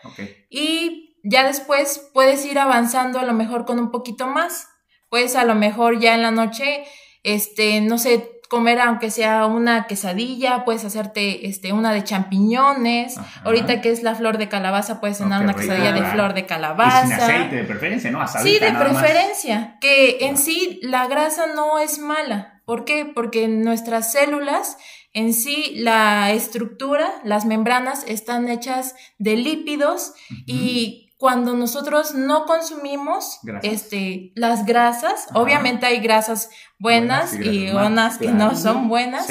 Y 0.48 1.16
ya 1.22 1.46
después 1.46 2.10
puedes 2.14 2.44
ir 2.44 2.58
avanzando 2.58 3.18
a 3.18 3.24
lo 3.24 3.32
mejor 3.32 3.66
con 3.66 3.78
un 3.78 3.90
poquito 3.90 4.26
más. 4.26 4.68
Puedes 5.08 5.36
a 5.36 5.44
lo 5.44 5.54
mejor 5.54 5.98
ya 5.98 6.14
en 6.14 6.22
la 6.22 6.30
noche, 6.30 6.84
este, 7.22 7.80
no 7.80 7.98
sé, 7.98 8.39
comer 8.50 8.80
aunque 8.80 9.12
sea 9.12 9.46
una 9.46 9.86
quesadilla, 9.86 10.64
puedes 10.64 10.84
hacerte 10.84 11.46
este, 11.46 11.72
una 11.72 11.92
de 11.92 12.02
champiñones. 12.02 13.14
Ahorita 13.44 13.80
que 13.80 13.92
es 13.92 14.02
la 14.02 14.16
flor 14.16 14.38
de 14.38 14.48
calabaza, 14.48 15.00
puedes 15.00 15.18
cenar 15.18 15.44
una 15.44 15.54
quesadilla 15.54 15.92
de 15.92 16.02
flor 16.02 16.34
de 16.34 16.46
calabaza. 16.46 17.06
sin 17.06 17.12
aceite 17.12 17.56
de 17.56 17.64
preferencia, 17.64 18.10
¿no? 18.10 18.26
sí, 18.26 18.58
de 18.58 18.72
preferencia. 18.72 19.78
Que 19.80 20.26
en 20.26 20.36
sí 20.36 20.80
la 20.82 21.06
grasa 21.06 21.46
no 21.54 21.78
es 21.78 22.00
mala. 22.00 22.60
¿Por 22.64 22.84
qué? 22.84 23.04
Porque 23.04 23.46
nuestras 23.46 24.10
células 24.10 24.76
en 25.12 25.32
sí, 25.32 25.72
la 25.76 26.32
estructura, 26.32 27.08
las 27.22 27.44
membranas 27.44 28.04
están 28.06 28.48
hechas 28.48 28.96
de 29.18 29.36
lípidos 29.36 30.12
y 30.46 31.09
cuando 31.20 31.54
nosotros 31.54 32.14
no 32.14 32.46
consumimos 32.46 33.40
este, 33.62 34.32
las 34.36 34.64
grasas, 34.64 35.26
obviamente 35.34 35.84
hay 35.84 36.00
grasas 36.00 36.48
buenas, 36.78 37.38
y, 37.38 37.68
unas 37.68 38.16
que 38.16 38.32
no 38.32 38.56
son 38.56 38.88
buenas, 38.88 39.26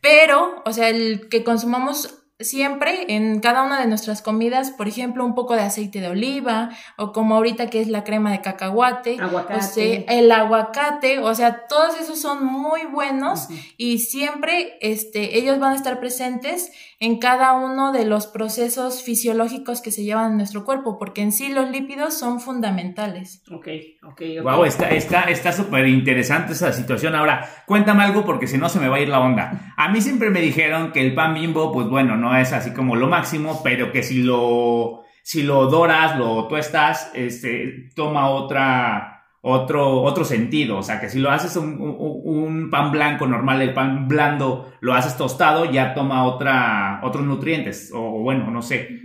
pero, 0.00 0.62
o 0.64 0.72
sea, 0.72 0.88
el 0.88 1.28
que 1.28 1.44
consumamos 1.44 2.17
siempre 2.40 3.14
en 3.14 3.40
cada 3.40 3.64
una 3.64 3.80
de 3.80 3.88
nuestras 3.88 4.22
comidas, 4.22 4.70
por 4.70 4.86
ejemplo, 4.86 5.24
un 5.24 5.34
poco 5.34 5.54
de 5.54 5.62
aceite 5.62 6.00
de 6.00 6.08
oliva 6.08 6.70
o 6.96 7.12
como 7.12 7.34
ahorita 7.34 7.68
que 7.68 7.80
es 7.80 7.88
la 7.88 8.04
crema 8.04 8.30
de 8.30 8.40
cacahuate, 8.40 9.16
aguacate. 9.20 10.06
el 10.08 10.30
aguacate, 10.30 11.18
o 11.18 11.34
sea, 11.34 11.66
todos 11.68 11.98
esos 12.00 12.20
son 12.20 12.44
muy 12.44 12.84
buenos 12.84 13.48
y 13.76 13.98
siempre 13.98 14.78
este 14.80 15.38
ellos 15.38 15.58
van 15.58 15.72
a 15.72 15.76
estar 15.76 15.98
presentes 15.98 16.70
en 17.00 17.18
cada 17.18 17.54
uno 17.54 17.92
de 17.92 18.04
los 18.04 18.26
procesos 18.26 19.02
fisiológicos 19.02 19.80
que 19.80 19.90
se 19.90 20.04
llevan 20.04 20.32
en 20.32 20.36
nuestro 20.38 20.64
cuerpo, 20.64 20.98
porque 20.98 21.22
en 21.22 21.32
sí 21.32 21.48
los 21.48 21.70
lípidos 21.70 22.18
son 22.18 22.40
fundamentales. 22.40 23.42
Ok, 23.52 23.68
ok, 24.02 24.22
ok. 24.40 24.42
Wow, 24.42 24.64
está 24.64 24.90
está 24.90 25.22
está 25.22 25.52
súper 25.52 25.86
interesante 25.86 26.52
esa 26.52 26.72
situación. 26.72 27.14
Ahora, 27.14 27.48
cuéntame 27.66 28.04
algo 28.04 28.24
porque 28.24 28.46
si 28.46 28.58
no 28.58 28.68
se 28.68 28.78
me 28.78 28.88
va 28.88 28.96
a 28.96 29.00
ir 29.00 29.08
la 29.08 29.20
onda. 29.20 29.74
A 29.76 29.88
mí 29.88 30.00
siempre 30.00 30.30
me 30.30 30.40
dijeron 30.40 30.92
que 30.92 31.00
el 31.00 31.14
pan 31.14 31.34
bimbo, 31.34 31.72
pues 31.72 31.88
bueno, 31.88 32.16
no 32.16 32.27
es 32.36 32.52
así 32.52 32.72
como 32.72 32.96
lo 32.96 33.08
máximo, 33.08 33.60
pero 33.62 33.92
que 33.92 34.02
si 34.02 34.22
lo, 34.22 35.04
si 35.22 35.42
lo 35.42 35.66
doras, 35.66 36.16
lo 36.16 36.48
tuestas, 36.48 37.10
este, 37.14 37.90
toma 37.94 38.30
otra, 38.30 39.24
otro, 39.40 40.02
otro 40.02 40.24
sentido. 40.24 40.78
O 40.78 40.82
sea, 40.82 41.00
que 41.00 41.08
si 41.08 41.18
lo 41.18 41.30
haces 41.30 41.56
un, 41.56 42.68
pan 42.70 42.90
blanco 42.90 43.26
normal, 43.26 43.62
el 43.62 43.74
pan 43.74 44.08
blando, 44.08 44.72
lo 44.80 44.94
haces 44.94 45.16
tostado, 45.16 45.64
ya 45.64 45.94
toma 45.94 46.24
otra, 46.24 47.00
otros 47.02 47.24
nutrientes. 47.24 47.90
O 47.94 48.22
bueno, 48.22 48.50
no 48.50 48.62
sé. 48.62 49.00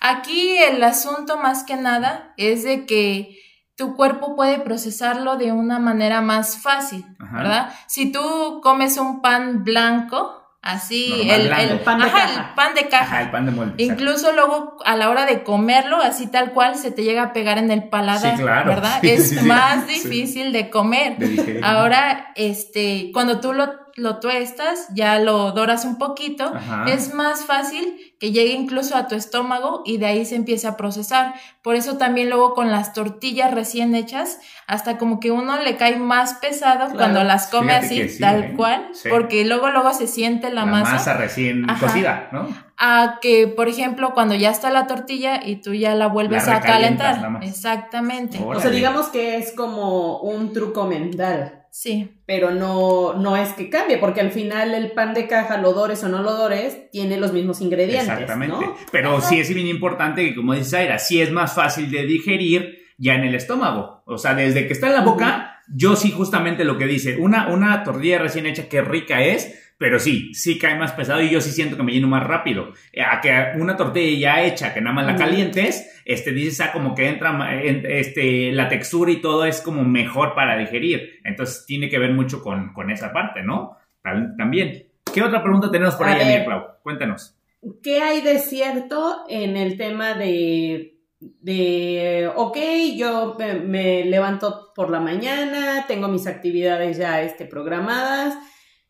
Aquí 0.00 0.56
el 0.56 0.82
asunto 0.82 1.38
más 1.38 1.64
que 1.64 1.76
nada 1.76 2.32
es 2.36 2.64
de 2.64 2.86
que 2.86 3.36
tu 3.76 3.96
cuerpo 3.96 4.36
puede 4.36 4.60
procesarlo 4.60 5.36
de 5.36 5.52
una 5.52 5.78
manera 5.78 6.20
más 6.20 6.58
fácil, 6.62 7.04
¿verdad? 7.18 7.72
Si 7.86 8.12
tú 8.12 8.60
comes 8.62 8.98
un 8.98 9.22
pan 9.22 9.64
blanco, 9.64 10.39
Así, 10.62 11.26
el, 11.30 11.48
pan, 11.80 12.00
de 12.00 12.10
caja. 12.10 12.48
el 12.48 12.54
pan 12.54 12.74
de 12.74 12.88
caja. 12.88 13.22
el 13.22 13.30
pan 13.30 13.46
de 13.46 13.52
molde. 13.52 13.82
Incluso 13.82 14.32
luego 14.32 14.76
a 14.84 14.94
la 14.94 15.08
hora 15.08 15.24
de 15.24 15.42
comerlo, 15.42 15.96
así 15.96 16.26
tal 16.26 16.52
cual, 16.52 16.76
se 16.76 16.90
te 16.90 17.02
llega 17.02 17.22
a 17.22 17.32
pegar 17.32 17.56
en 17.56 17.70
el 17.70 17.88
paladar, 17.88 18.36
sí, 18.36 18.42
claro. 18.42 18.68
¿verdad? 18.68 18.98
es 19.02 19.42
más 19.42 19.86
difícil 19.86 20.52
de 20.52 20.68
comer. 20.68 21.16
Ahora, 21.62 22.32
este, 22.34 23.10
cuando 23.14 23.40
tú 23.40 23.54
lo 23.54 23.89
lo 24.00 24.18
tuestas, 24.18 24.88
ya 24.94 25.18
lo 25.18 25.52
doras 25.52 25.84
un 25.84 25.98
poquito, 25.98 26.52
es 26.86 27.14
más 27.14 27.44
fácil 27.44 27.96
que 28.18 28.32
llegue 28.32 28.52
incluso 28.52 28.96
a 28.96 29.08
tu 29.08 29.14
estómago 29.14 29.82
y 29.86 29.98
de 29.98 30.06
ahí 30.06 30.24
se 30.26 30.36
empiece 30.36 30.66
a 30.66 30.76
procesar. 30.76 31.34
Por 31.62 31.74
eso 31.74 31.96
también 31.96 32.28
luego 32.28 32.54
con 32.54 32.70
las 32.70 32.92
tortillas 32.92 33.52
recién 33.52 33.94
hechas, 33.94 34.40
hasta 34.66 34.98
como 34.98 35.20
que 35.20 35.30
uno 35.30 35.58
le 35.62 35.76
cae 35.76 35.96
más 35.96 36.34
pesado 36.34 36.94
cuando 36.94 37.24
las 37.24 37.46
come 37.46 37.72
así, 37.72 38.18
tal 38.18 38.44
¿eh? 38.44 38.54
cual, 38.56 38.90
porque 39.08 39.44
luego 39.44 39.70
luego 39.70 39.92
se 39.94 40.06
siente 40.06 40.50
la, 40.50 40.66
masa. 40.66 40.92
masa 40.92 41.14
recién 41.14 41.66
cocida, 41.78 42.28
¿no? 42.32 42.48
A 42.76 43.18
que, 43.20 43.46
por 43.46 43.68
ejemplo, 43.68 44.14
cuando 44.14 44.34
ya 44.34 44.50
está 44.50 44.70
la 44.70 44.86
tortilla 44.86 45.40
y 45.44 45.56
tú 45.56 45.74
ya 45.74 45.94
la 45.94 46.06
vuelves 46.06 46.48
a 46.48 46.60
calentar. 46.60 47.40
Exactamente. 47.42 48.38
O 48.42 48.58
sea, 48.58 48.70
digamos 48.70 49.08
que 49.08 49.36
es 49.36 49.52
como 49.52 50.20
un 50.20 50.52
truco 50.54 50.86
mental. 50.86 51.59
Sí. 51.70 52.10
Pero 52.26 52.50
no, 52.50 53.14
no 53.14 53.36
es 53.36 53.50
que 53.50 53.70
cambie, 53.70 53.98
porque 53.98 54.20
al 54.20 54.32
final 54.32 54.74
el 54.74 54.92
pan 54.92 55.14
de 55.14 55.26
caja, 55.26 55.58
lo 55.58 55.72
dores 55.72 56.02
o 56.04 56.08
no 56.08 56.22
lo 56.22 56.34
dores, 56.34 56.90
tiene 56.90 57.16
los 57.16 57.32
mismos 57.32 57.60
ingredientes. 57.60 58.08
Exactamente. 58.08 58.66
Pero 58.90 59.20
sí 59.20 59.40
es 59.40 59.52
bien 59.54 59.68
importante 59.68 60.24
que, 60.24 60.34
como 60.34 60.54
dice 60.54 60.78
Aira, 60.78 60.98
sí 60.98 61.20
es 61.20 61.30
más 61.30 61.54
fácil 61.54 61.90
de 61.90 62.04
digerir 62.04 62.80
ya 62.98 63.14
en 63.14 63.24
el 63.24 63.34
estómago. 63.34 64.02
O 64.04 64.18
sea, 64.18 64.34
desde 64.34 64.66
que 64.66 64.72
está 64.72 64.88
en 64.88 64.94
la 64.94 65.00
boca, 65.02 65.49
yo 65.72 65.96
sí 65.96 66.10
justamente 66.10 66.64
lo 66.64 66.78
que 66.78 66.86
dice, 66.86 67.16
una, 67.16 67.48
una 67.48 67.82
tortilla 67.84 68.18
recién 68.18 68.46
hecha 68.46 68.68
que 68.68 68.82
rica 68.82 69.22
es, 69.22 69.72
pero 69.78 69.98
sí, 69.98 70.34
sí 70.34 70.58
cae 70.58 70.78
más 70.78 70.92
pesado 70.92 71.22
y 71.22 71.30
yo 71.30 71.40
sí 71.40 71.52
siento 71.52 71.76
que 71.76 71.82
me 71.82 71.92
lleno 71.92 72.06
más 72.06 72.26
rápido. 72.26 72.74
Eh, 72.92 73.02
a 73.02 73.20
que 73.20 73.58
una 73.58 73.76
tortilla 73.76 74.34
ya 74.36 74.44
hecha, 74.44 74.74
que 74.74 74.80
nada 74.82 74.94
más 74.94 75.06
la 75.06 75.16
calientes, 75.16 76.02
este, 76.04 76.32
dices, 76.32 76.60
ah, 76.60 76.70
como 76.72 76.94
que 76.94 77.08
entra, 77.08 77.58
este, 77.62 78.52
la 78.52 78.68
textura 78.68 79.10
y 79.10 79.22
todo 79.22 79.46
es 79.46 79.62
como 79.62 79.82
mejor 79.82 80.34
para 80.34 80.58
digerir. 80.58 81.20
Entonces 81.24 81.64
tiene 81.66 81.88
que 81.88 81.98
ver 81.98 82.12
mucho 82.12 82.42
con, 82.42 82.90
esa 82.90 83.10
parte, 83.12 83.42
¿no? 83.42 83.78
También. 84.02 84.86
¿Qué 85.14 85.22
otra 85.22 85.42
pregunta 85.42 85.70
tenemos 85.70 85.94
por 85.94 86.08
ahí, 86.08 86.44
Clau? 86.44 86.62
Cuéntanos. 86.82 87.36
¿Qué 87.82 88.02
hay 88.02 88.20
de 88.20 88.38
cierto 88.38 89.24
en 89.28 89.56
el 89.56 89.76
tema 89.76 90.14
de 90.14 90.99
de, 91.20 92.30
ok, 92.34 92.56
yo 92.96 93.36
me, 93.38 94.04
levanto 94.04 94.72
por 94.74 94.90
la 94.90 95.00
mañana, 95.00 95.84
tengo 95.86 96.08
mis 96.08 96.26
actividades 96.26 96.96
ya 96.96 97.22
este, 97.22 97.44
programadas, 97.44 98.34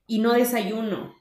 y 0.06 0.20
no 0.20 0.32
desayuno. 0.32 1.14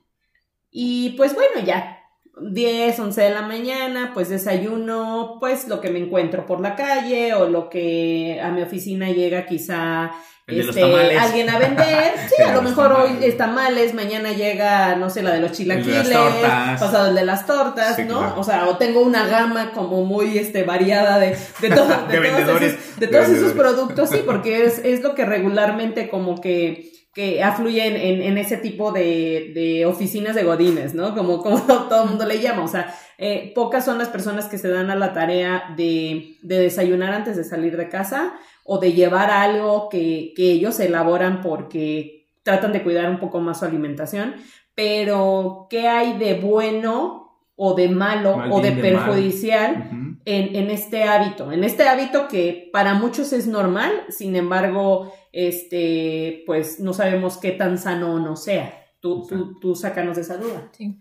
Y 0.72 1.12
pues 1.12 1.34
bueno, 1.34 1.66
ya 1.66 2.00
10, 2.42 3.00
11 3.00 3.22
de 3.22 3.30
la 3.32 3.42
mañana, 3.42 4.12
pues 4.14 4.30
desayuno, 4.30 5.38
pues 5.40 5.68
lo 5.68 5.82
que 5.82 5.90
me 5.90 6.00
encuentro 6.00 6.46
por 6.46 6.62
la 6.62 6.76
calle 6.76 7.34
o 7.34 7.50
lo 7.50 7.70
que 7.70 8.40
a 8.42 8.52
mi 8.52 8.62
oficina 8.62 9.10
llega 9.10 9.46
quizá 9.46 10.12
este, 10.50 10.84
alguien 11.18 11.50
a 11.50 11.60
vender. 11.60 12.14
Sí, 12.30 12.44
a 12.44 12.54
lo 12.54 12.62
mejor 12.62 12.92
hoy 12.92 13.18
es 13.22 13.38
tamales, 13.38 13.94
mañana 13.94 14.32
llega, 14.32 14.96
no 14.96 15.10
sé, 15.10 15.24
la 15.24 15.32
de 15.32 15.40
los 15.40 15.52
chilaquiles, 15.52 16.10
pasado 16.10 17.10
el 17.10 17.16
de 17.16 17.26
las 17.26 17.46
tortas, 17.46 17.98
¿no? 18.06 18.36
O 18.38 18.44
sea, 18.44 18.68
o 18.68 18.78
tengo 18.78 19.02
una 19.02 19.28
gama 19.28 19.72
como 19.72 20.06
muy 20.06 20.38
este, 20.38 20.64
variada 20.64 21.20
de, 21.20 21.36
de, 21.62 21.70
todo, 21.70 21.88
de, 22.10 23.08
todos, 23.08 23.30
esos, 23.30 23.54
productos, 23.54 24.10
sí, 24.10 24.22
porque 24.26 24.66
es, 24.66 24.80
es 24.80 25.02
lo 25.02 25.16
que 25.16 25.26
regularmente 25.26 26.10
como 26.10 26.40
que 26.40 26.90
que 27.14 27.44
afluyen 27.44 27.96
en, 27.98 28.38
ese 28.38 28.58
tipo 28.58 28.92
de, 28.92 29.84
oficinas 29.88 30.36
de 30.36 30.44
godines, 30.44 30.94
¿no? 30.94 31.16
Como, 31.16 31.42
como 31.42 31.60
todo 31.64 32.04
el 32.04 32.10
mundo 32.10 32.26
le 32.26 32.40
llama. 32.40 32.64
O 32.64 32.68
sea, 32.68 32.96
eh, 33.18 33.52
pocas 33.56 33.84
son 33.84 33.98
las 33.98 34.10
personas 34.10 34.46
que 34.46 34.58
se 34.58 34.70
dan 34.70 34.92
a 34.92 34.96
la 34.96 35.12
tarea 35.12 35.74
de, 35.76 36.38
desayunar 36.44 37.12
antes 37.12 37.36
de 37.36 37.44
salir 37.44 37.78
de 37.78 37.90
casa 37.90 38.34
o 38.72 38.78
de 38.78 38.94
llevar 38.94 39.32
algo 39.32 39.90
que, 39.90 40.32
ellos 40.38 40.80
elaboran 40.80 41.42
porque 41.42 42.28
tratan 42.44 42.72
de 42.72 42.84
cuidar 42.84 43.10
un 43.10 43.18
poco 43.18 43.40
más 43.40 43.58
su 43.58 43.66
alimentación. 43.66 44.36
Pero, 44.76 45.66
¿qué 45.72 45.88
hay 45.88 46.20
de 46.20 46.36
bueno 46.36 47.48
o 47.56 47.74
de 47.74 47.90
malo 47.90 48.38
o 48.52 48.62
de, 48.62 48.74
perjudicial 48.74 49.90
en, 50.24 50.56
en, 50.56 50.70
este 50.70 51.04
hábito? 51.06 51.52
En 51.52 51.64
este 51.64 51.88
hábito 51.88 52.28
que 52.28 52.70
para 52.72 52.94
muchos 52.94 53.34
es 53.34 53.48
normal, 53.48 53.92
sin 54.10 54.36
embargo, 54.36 55.12
este, 55.34 56.44
pues 56.46 56.80
no 56.80 56.94
sabemos 56.94 57.38
qué 57.38 57.52
tan 57.54 57.80
sano 57.80 58.14
o 58.14 58.20
no 58.20 58.36
sea. 58.36 58.86
Tú, 59.00 59.26
tú, 59.28 59.60
tú 59.60 59.74
sácanos 59.74 60.16
de 60.18 60.22
esa 60.22 60.38
duda. 60.38 60.70
Sí. 60.74 61.00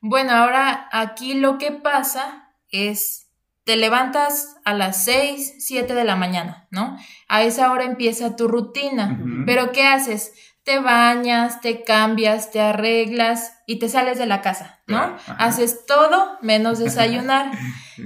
Bueno, 0.00 0.32
ahora 0.32 0.88
aquí 0.90 1.34
lo 1.34 1.58
que 1.58 1.70
pasa 1.70 2.54
es 2.70 3.29
te 3.64 3.76
levantas 3.76 4.56
a 4.64 4.74
las 4.74 5.04
6, 5.04 5.56
7 5.58 5.94
de 5.94 6.04
la 6.04 6.16
mañana, 6.16 6.66
¿no? 6.70 6.98
A 7.28 7.42
esa 7.42 7.70
hora 7.70 7.84
empieza 7.84 8.36
tu 8.36 8.48
rutina. 8.48 9.20
Pero 9.46 9.72
¿qué 9.72 9.84
haces? 9.84 10.32
Te 10.62 10.78
bañas, 10.78 11.60
te 11.60 11.84
cambias, 11.84 12.50
te 12.50 12.60
arreglas 12.60 13.52
y 13.66 13.78
te 13.78 13.88
sales 13.88 14.18
de 14.18 14.26
la 14.26 14.40
casa, 14.40 14.80
¿no? 14.86 15.16
Claro. 15.16 15.36
Haces 15.38 15.86
todo 15.86 16.38
menos 16.42 16.78
desayunar. 16.80 17.50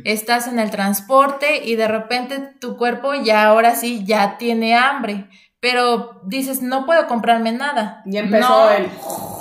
Estás 0.04 0.48
en 0.48 0.58
el 0.58 0.70
transporte 0.70 1.64
y 1.64 1.76
de 1.76 1.88
repente 1.88 2.40
tu 2.60 2.76
cuerpo 2.76 3.14
ya 3.14 3.44
ahora 3.44 3.76
sí 3.76 4.04
ya 4.04 4.38
tiene 4.38 4.76
hambre. 4.76 5.28
Pero 5.64 6.20
dices, 6.24 6.60
no 6.60 6.84
puedo 6.84 7.06
comprarme 7.06 7.50
nada. 7.50 8.02
Ya 8.04 8.20
empezó 8.20 8.48
No, 8.50 8.70
el... 8.70 8.86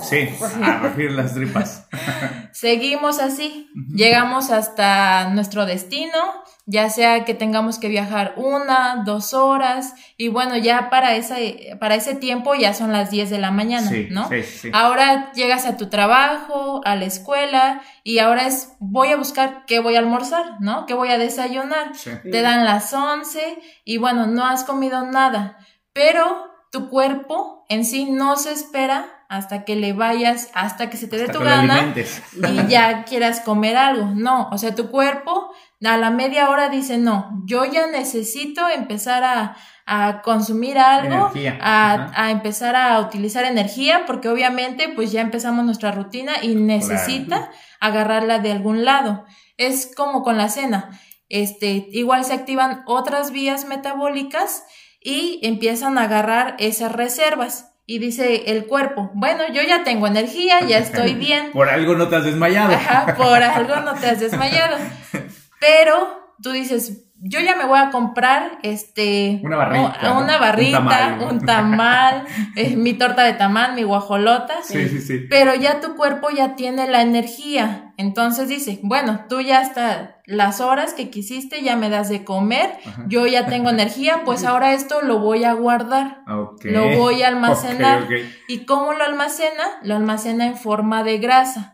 Sí, 0.04 0.30
a 0.64 0.80
regir 0.80 1.12
las 1.12 1.34
tripas. 1.34 1.86
Seguimos 2.54 3.20
así, 3.20 3.70
llegamos 3.94 4.50
hasta 4.50 5.28
nuestro 5.32 5.66
destino, 5.66 6.18
ya 6.66 6.90
sea 6.90 7.26
que 7.26 7.34
tengamos 7.34 7.78
que 7.78 7.90
viajar 7.90 8.36
una, 8.38 9.04
dos 9.06 9.34
horas, 9.34 9.96
y 10.18 10.30
bueno, 10.30 10.56
ya 10.56 10.90
para, 10.90 11.16
esa, 11.16 11.36
para 11.80 11.96
ese 11.96 12.16
tiempo 12.16 12.56
ya 12.56 12.74
son 12.74 12.94
las 12.94 13.12
10 13.12 13.30
de 13.30 13.40
la 13.40 13.52
mañana, 13.52 13.90
Sí, 13.90 14.08
¿no? 14.10 14.30
sí, 14.30 14.44
sí. 14.44 14.72
Ahora 14.74 15.32
llegas 15.34 15.66
a 15.66 15.76
tu 15.76 15.90
trabajo, 15.90 16.80
a 16.86 16.96
la 16.96 17.04
escuela, 17.06 17.82
y 18.04 18.20
ahora 18.20 18.48
es, 18.48 18.74
voy 18.80 19.10
a 19.10 19.18
buscar 19.18 19.64
qué 19.68 19.80
voy 19.80 19.96
a 19.98 20.00
almorzar, 20.00 20.62
¿no? 20.62 20.86
¿Qué 20.86 20.94
voy 20.94 21.10
a 21.10 21.18
desayunar? 21.18 21.96
Sí. 21.96 22.12
Te 22.32 22.42
dan 22.42 22.64
las 22.64 22.94
11 22.94 23.40
y 23.84 23.98
bueno, 23.98 24.26
no 24.28 24.46
has 24.46 24.64
comido 24.64 25.06
nada, 25.06 25.58
pero 25.94 26.52
tu 26.72 26.90
cuerpo 26.90 27.66
en 27.70 27.86
sí 27.86 28.06
no 28.06 28.36
se 28.36 28.52
espera 28.52 29.26
hasta 29.30 29.64
que 29.64 29.76
le 29.76 29.94
vayas, 29.94 30.50
hasta 30.54 30.90
que 30.90 30.98
se 30.98 31.08
te 31.08 31.18
dé 31.18 31.28
tu 31.28 31.40
gana 31.40 31.94
y 31.96 32.68
ya 32.68 33.04
quieras 33.04 33.40
comer 33.42 33.78
algo. 33.78 34.12
No, 34.16 34.50
o 34.52 34.58
sea, 34.58 34.76
tu 34.76 34.90
cuerpo 34.90 35.52
a 35.84 35.98
la 35.98 36.10
media 36.10 36.50
hora 36.50 36.70
dice, 36.70 36.98
no, 36.98 37.44
yo 37.46 37.66
ya 37.66 37.88
necesito 37.88 38.68
empezar 38.70 39.24
a, 39.24 39.56
a 39.86 40.22
consumir 40.22 40.78
algo, 40.78 41.32
a, 41.62 42.12
a 42.16 42.32
empezar 42.32 42.76
a 42.76 43.00
utilizar 43.00 43.46
energía, 43.46 44.06
porque 44.06 44.30
obviamente 44.30 44.90
pues 44.90 45.12
ya 45.12 45.22
empezamos 45.22 45.66
nuestra 45.66 45.92
rutina 45.92 46.34
y 46.42 46.56
necesita 46.56 47.52
agarrarla 47.80 48.40
de 48.40 48.52
algún 48.52 48.86
lado. 48.86 49.26
Es 49.58 49.92
como 49.96 50.24
con 50.24 50.38
la 50.38 50.50
cena. 50.50 51.00
Este, 51.30 51.88
igual 51.92 52.26
se 52.26 52.34
activan 52.34 52.84
otras 52.86 53.32
vías 53.32 53.66
metabólicas 53.66 54.64
y 55.04 55.40
empiezan 55.44 55.98
a 55.98 56.04
agarrar 56.04 56.56
esas 56.60 56.92
reservas. 56.92 57.70
Y 57.86 58.00
dice 58.00 58.44
el 58.48 58.66
cuerpo, 58.66 59.12
bueno, 59.14 59.44
yo 59.52 59.62
ya 59.62 59.84
tengo 59.84 60.08
energía, 60.08 60.62
ya 60.62 60.78
estoy 60.80 61.16
bien. 61.16 61.52
Por 61.52 61.70
algo 61.70 61.96
no 61.96 62.08
te 62.08 62.16
has 62.16 62.24
desmayado. 62.24 62.74
Ajá, 62.74 63.16
por 63.16 63.44
algo 63.44 63.76
no 63.82 63.94
te 63.96 64.08
has 64.08 64.20
desmayado. 64.20 64.78
Pero 65.60 66.36
tú 66.42 66.52
dices, 66.52 67.04
yo 67.26 67.40
ya 67.40 67.56
me 67.56 67.66
voy 67.66 67.80
a 67.80 67.90
comprar 67.90 68.60
este 68.64 69.40
Una 69.44 69.56
barrita, 69.56 70.12
Un 70.12 70.28
tamal, 70.72 71.18
¿no? 71.20 71.28
un 71.30 71.46
tamal, 71.46 72.24
eh, 72.56 72.76
mi 72.76 72.94
torta 72.94 73.24
de 73.24 73.34
tamal, 73.34 73.76
mi 73.76 73.84
guajolota. 73.84 74.56
Sí, 74.62 74.90
sí, 74.90 75.00
sí. 75.00 75.20
Pero 75.30 75.56
ya 75.56 75.80
tu 75.80 75.96
cuerpo 75.96 76.30
ya 76.30 76.56
tiene 76.56 76.88
la 76.90 77.02
energía. 77.02 77.94
Entonces 77.98 78.50
dice, 78.50 78.80
bueno, 78.84 79.26
tú 79.30 79.40
ya 79.40 79.60
hasta 79.60 80.13
las 80.26 80.62
horas 80.62 80.94
que 80.94 81.10
quisiste 81.10 81.64
ya 81.64 81.76
me 81.76 81.90
das 81.90 82.10
de 82.10 82.24
comer, 82.24 82.78
Ajá. 82.86 83.06
yo 83.08 83.28
ya 83.28 83.46
tengo 83.46 83.70
energía, 83.70 84.22
pues 84.26 84.44
ahora 84.46 84.74
esto 84.74 85.02
lo 85.02 85.20
voy 85.20 85.44
a 85.44 85.54
guardar. 85.54 86.24
Lo 86.64 86.98
voy 86.98 87.24
a 87.24 87.28
almacenar. 87.28 88.08
¿Y 88.48 88.66
cómo 88.66 88.94
lo 88.94 89.04
almacena? 89.04 89.64
Lo 89.82 89.96
almacena 89.96 90.48
en 90.48 90.58
forma 90.58 91.04
de 91.04 91.18
grasa. 91.18 91.74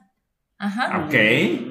Ajá. 0.62 1.06
Ok. 1.06 1.14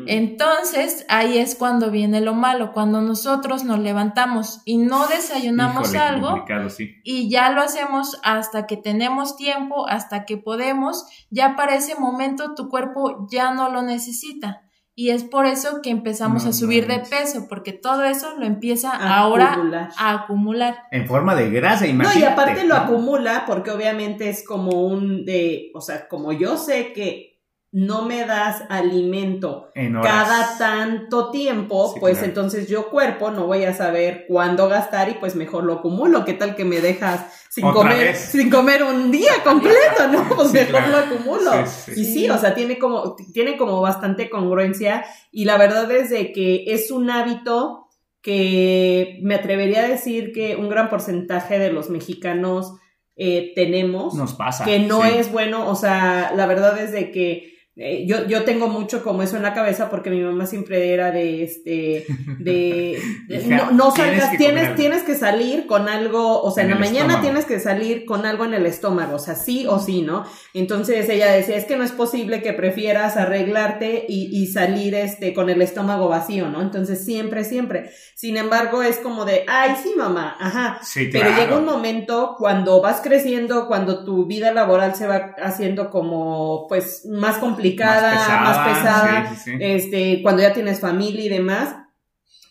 Entonces, 0.06 1.04
ahí 1.10 1.36
es 1.36 1.56
cuando 1.56 1.90
viene 1.90 2.22
lo 2.22 2.32
malo, 2.32 2.72
cuando 2.72 3.02
nosotros 3.02 3.64
nos 3.64 3.80
levantamos 3.80 4.62
y 4.64 4.78
no 4.78 5.06
desayunamos 5.08 5.92
Híjole, 5.92 5.98
algo 5.98 6.44
sí. 6.70 6.96
y 7.04 7.28
ya 7.28 7.50
lo 7.50 7.60
hacemos 7.60 8.18
hasta 8.24 8.66
que 8.66 8.78
tenemos 8.78 9.36
tiempo, 9.36 9.86
hasta 9.86 10.24
que 10.24 10.38
podemos, 10.38 11.04
ya 11.28 11.54
para 11.54 11.74
ese 11.74 11.96
momento 11.96 12.54
tu 12.54 12.70
cuerpo 12.70 13.28
ya 13.30 13.52
no 13.52 13.68
lo 13.68 13.82
necesita. 13.82 14.62
Y 15.00 15.10
es 15.10 15.22
por 15.22 15.46
eso 15.46 15.80
que 15.80 15.90
empezamos 15.90 16.42
No 16.42 16.50
a 16.50 16.52
subir 16.52 16.88
de 16.88 16.98
peso, 16.98 17.46
porque 17.48 17.72
todo 17.72 18.02
eso 18.02 18.36
lo 18.36 18.44
empieza 18.44 18.90
A 18.90 19.18
ahora 19.18 19.52
acumular. 19.52 19.90
a 19.96 20.12
acumular. 20.14 20.78
En 20.90 21.06
forma 21.06 21.36
de 21.36 21.50
grasa, 21.50 21.84
No, 21.84 21.90
imagínate. 21.92 22.18
y 22.18 22.24
aparte 22.24 22.64
lo 22.64 22.74
¿no? 22.74 22.80
acumula 22.80 23.44
porque 23.46 23.70
obviamente 23.70 24.28
es 24.28 24.44
como 24.44 24.72
un 24.88 25.24
de, 25.24 25.70
o 25.72 25.80
sea, 25.80 26.08
como 26.08 26.32
yo 26.32 26.56
sé 26.56 26.92
que 26.94 27.27
no 27.70 28.06
me 28.06 28.24
das 28.24 28.62
alimento 28.70 29.68
cada 30.02 30.56
tanto 30.56 31.30
tiempo, 31.30 31.92
Sí, 31.92 32.00
pues 32.00 32.14
claro. 32.14 32.28
entonces 32.28 32.66
yo 32.66 32.88
cuerpo 32.88 33.30
no 33.30 33.46
voy 33.46 33.64
a 33.64 33.74
saber 33.74 34.24
cuándo 34.26 34.68
gastar 34.68 35.10
y 35.10 35.14
pues 35.14 35.36
mejor 35.36 35.64
lo 35.64 35.74
acumulo. 35.74 36.24
¿Qué 36.24 36.32
tal 36.32 36.56
que 36.56 36.64
me 36.64 36.80
dejas 36.80 37.46
sin 37.50 37.70
comer, 37.70 38.08
vez. 38.08 38.18
sin 38.20 38.48
comer 38.48 38.82
un 38.82 39.10
día 39.10 39.32
completo, 39.44 40.08
no? 40.10 40.26
Pues 40.34 40.48
Sí, 40.48 40.54
mejor 40.58 40.70
claro. 40.84 40.90
lo 40.90 40.96
acumulo. 40.96 41.50
Sí. 41.66 41.92
Y 41.96 42.04
sí, 42.06 42.30
o 42.30 42.38
sea, 42.38 42.54
tiene 42.54 42.78
como, 42.78 43.14
tiene 43.34 43.58
como 43.58 43.82
bastante 43.82 44.30
congruencia 44.30 45.04
y 45.30 45.44
la 45.44 45.58
verdad 45.58 45.90
es 45.92 46.08
de 46.08 46.32
que 46.32 46.64
es 46.68 46.90
un 46.90 47.10
hábito 47.10 47.84
que 48.22 49.18
me 49.22 49.34
atrevería 49.34 49.80
a 49.84 49.88
decir 49.88 50.32
que 50.32 50.56
un 50.56 50.68
gran 50.68 50.88
porcentaje 50.88 51.58
de 51.58 51.70
los 51.72 51.90
mexicanos 51.90 52.72
eh, 53.16 53.52
tenemos, 53.54 54.14
Nos 54.14 54.34
pasa. 54.34 54.64
que 54.64 54.78
no 54.78 55.04
es 55.04 55.30
bueno, 55.32 55.68
o 55.68 55.74
sea, 55.74 56.32
la 56.36 56.46
verdad 56.46 56.78
es 56.78 56.92
de 56.92 57.10
que 57.10 57.57
eh, 57.80 58.06
yo, 58.08 58.26
yo 58.26 58.42
tengo 58.42 58.66
mucho 58.66 59.04
como 59.04 59.22
eso 59.22 59.36
en 59.36 59.44
la 59.44 59.54
cabeza 59.54 59.88
porque 59.88 60.10
mi 60.10 60.20
mamá 60.20 60.46
siempre 60.46 60.92
era 60.92 61.12
de 61.12 61.44
este, 61.44 62.06
de, 62.40 62.98
no, 63.46 63.70
no 63.70 63.92
tienes 63.92 64.24
salgas, 64.24 64.30
que 64.30 64.74
tienes, 64.74 65.02
que 65.04 65.14
salir 65.14 65.68
con 65.68 65.88
algo, 65.88 66.42
o 66.42 66.50
sea, 66.50 66.64
en, 66.64 66.70
En 66.70 66.74
la 66.74 66.80
mañana 66.80 67.00
estómago. 67.00 67.22
tienes 67.22 67.44
que 67.44 67.60
salir 67.60 68.04
con 68.04 68.26
algo 68.26 68.44
en 68.44 68.54
el 68.54 68.66
estómago, 68.66 69.14
o 69.14 69.18
sea, 69.20 69.36
sí 69.36 69.64
o 69.68 69.78
sí, 69.78 70.02
¿no? 70.02 70.24
Entonces 70.54 71.08
ella 71.08 71.30
decía, 71.30 71.54
es 71.54 71.66
que 71.66 71.76
no 71.76 71.84
es 71.84 71.92
posible 71.92 72.42
que 72.42 72.52
prefieras 72.52 73.16
arreglarte 73.16 74.06
y, 74.08 74.28
y 74.36 74.48
salir 74.48 74.96
este 74.96 75.32
con 75.32 75.48
el 75.48 75.62
estómago 75.62 76.08
vacío, 76.08 76.48
¿no? 76.48 76.60
Entonces 76.62 77.04
siempre, 77.04 77.44
siempre. 77.44 77.90
Sin 78.16 78.36
embargo, 78.36 78.82
es 78.82 78.96
como 78.98 79.24
de, 79.24 79.44
ay, 79.46 79.76
sí, 79.80 79.94
mamá, 79.96 80.36
ajá. 80.40 80.80
Sí, 80.82 81.10
Pero 81.12 81.30
llega 81.30 81.56
un 81.56 81.64
momento 81.64 82.34
cuando 82.36 82.80
vas 82.80 83.00
creciendo, 83.00 83.68
cuando 83.68 84.04
tu 84.04 84.26
vida 84.26 84.52
laboral 84.52 84.96
se 84.96 85.06
va 85.06 85.36
haciendo 85.40 85.90
como, 85.90 86.66
pues, 86.68 87.06
más 87.06 87.38
complicada, 87.38 87.67
más 87.76 88.68
pesada, 88.76 89.28
sí, 89.30 89.36
sí, 89.36 89.50
sí. 89.52 89.56
este, 89.60 90.22
cuando 90.22 90.42
ya 90.42 90.52
tienes 90.52 90.80
familia 90.80 91.24
y 91.24 91.28
demás, 91.28 91.76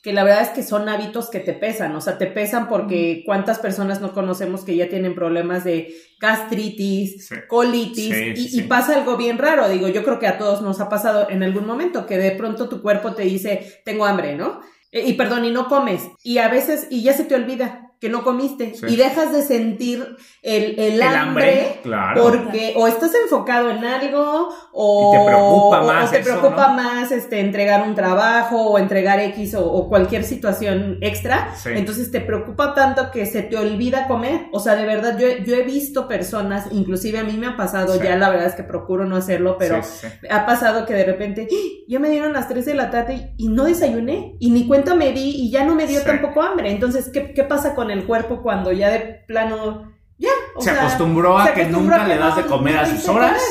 que 0.04 0.14
la 0.14 0.24
verdad 0.24 0.44
es 0.44 0.50
que 0.50 0.64
son 0.64 0.88
hábitos 0.88 1.30
que 1.30 1.40
te 1.42 1.54
pesan, 1.54 1.94
o 1.96 2.00
sea, 2.02 2.18
te 2.18 2.28
pesan 2.28 2.70
porque 2.70 3.24
cuántas 3.26 3.60
personas 3.60 4.00
no 4.00 4.14
conocemos 4.14 4.64
que 4.64 4.76
ya 4.76 4.88
tienen 4.88 5.16
problemas 5.16 5.64
de 5.66 5.94
gastritis, 6.22 7.28
Sí. 7.28 7.36
colitis, 7.48 8.16
Sí, 8.16 8.24
y, 8.32 8.36
sí, 8.38 8.44
y 8.58 8.62
sí. 8.62 8.68
pasa 8.68 8.96
algo 8.96 9.18
bien 9.18 9.38
raro, 9.38 9.68
digo, 9.68 9.88
yo 9.90 10.04
creo 10.04 10.20
que 10.20 10.28
a 10.28 10.38
todos 10.38 10.62
nos 10.62 10.80
ha 10.80 10.88
pasado 10.90 11.28
en 11.30 11.44
algún 11.44 11.66
momento 11.66 12.06
que 12.06 12.18
de 12.18 12.32
pronto 12.32 12.70
tu 12.70 12.82
cuerpo 12.82 13.14
te 13.16 13.24
dice, 13.24 13.82
tengo 13.84 14.06
hambre, 14.06 14.36
¿no? 14.36 14.62
Eh, 14.92 15.04
Y 15.08 15.14
perdón, 15.14 15.44
y 15.46 15.52
no 15.52 15.68
comes, 15.68 16.04
y 16.24 16.38
a 16.38 16.48
veces, 16.48 16.88
y 16.90 17.02
ya 17.04 17.14
se 17.14 17.26
te 17.26 17.36
olvida 17.36 17.87
que 18.00 18.10
no 18.10 18.24
comiste, 18.24 18.76
Sí. 18.76 18.86
y 18.90 18.96
dejas 18.96 19.34
de 19.34 19.42
sentir 19.42 20.16
el, 20.44 20.80
el 20.80 20.94
El 20.94 21.02
hambre, 21.02 21.18
hambre, 21.18 21.80
claro. 21.84 22.22
porque 22.24 22.74
o 22.78 22.88
estás 22.88 23.12
enfocado 23.24 23.72
en 23.72 23.84
algo 23.84 24.50
o 24.72 25.12
Y 25.14 25.18
te 25.18 25.26
preocupa 25.26 25.82
o 25.82 25.86
más 25.88 26.12
te 26.12 26.20
eso, 26.20 26.30
preocupa 26.40 26.68
¿no? 26.68 26.74
más 26.76 27.12
este 27.12 27.40
entregar 27.40 27.88
un 27.88 27.96
trabajo 27.96 28.62
o 28.68 28.78
entregar 28.78 29.20
X 29.20 29.56
o, 29.56 29.66
o 29.66 29.90
cualquier 29.90 30.24
situación 30.24 30.98
extra 31.02 31.54
Sí. 31.56 31.70
entonces 31.74 32.12
te 32.12 32.22
preocupa 32.22 32.74
tanto 32.76 33.10
que 33.12 33.26
se 33.26 33.42
te 33.42 33.58
olvida 33.58 34.08
comer 34.08 34.42
o 34.52 34.60
sea 34.60 34.76
de 34.76 34.86
verdad 34.86 35.18
yo, 35.18 35.28
yo 35.46 35.56
he 35.56 35.64
visto 35.64 36.08
personas 36.08 36.68
inclusive 36.72 37.18
a 37.20 37.24
mí 37.24 37.34
me 37.34 37.48
ha 37.48 37.58
pasado 37.58 37.94
Sí. 37.96 38.02
ya 38.04 38.16
la 38.16 38.30
verdad 38.30 38.48
es 38.48 38.54
que 38.56 38.64
procuro 38.64 39.06
no 39.06 39.16
hacerlo 39.16 39.58
pero 39.58 39.82
ha 40.30 40.46
pasado 40.46 40.86
que 40.86 40.94
de 40.94 41.04
repente 41.06 41.48
¡Ah! 41.52 41.56
ya 41.88 42.00
me 42.00 42.10
dieron 42.10 42.34
las 42.34 42.48
3 42.48 42.64
de 42.66 42.74
la 42.76 42.92
tarde 42.92 43.34
y 43.38 43.48
no 43.50 43.64
desayuné 43.66 44.36
y 44.40 44.52
ni 44.52 44.68
cuenta 44.68 44.94
me 44.96 45.12
di 45.14 45.32
y 45.36 45.50
ya 45.52 45.64
no 45.66 45.74
me 45.76 45.88
dio 45.88 46.02
tampoco 46.04 46.42
hambre 46.44 46.70
entonces 46.72 47.10
¿qué, 47.12 47.34
qué 47.34 47.44
pasa 47.44 47.74
con 47.76 47.87
el 47.92 48.06
cuerpo 48.06 48.42
cuando 48.42 48.72
ya 48.72 48.90
de 48.90 49.00
plano 49.28 49.94
ya 50.18 50.30
o 50.56 50.62
se 50.62 50.72
sea, 50.72 50.82
acostumbró 50.82 51.38
a 51.38 51.48
se 51.48 51.54
que 51.54 51.62
acostumbró 51.64 51.96
nunca 51.98 52.04
a 52.04 52.08
que 52.08 52.14
le 52.16 52.20
das 52.20 52.36
no- 52.36 52.42
de 52.44 52.48
comer 52.50 52.78
a 52.78 52.84
no 52.84 52.90
sus 52.96 53.08
horas 53.10 53.42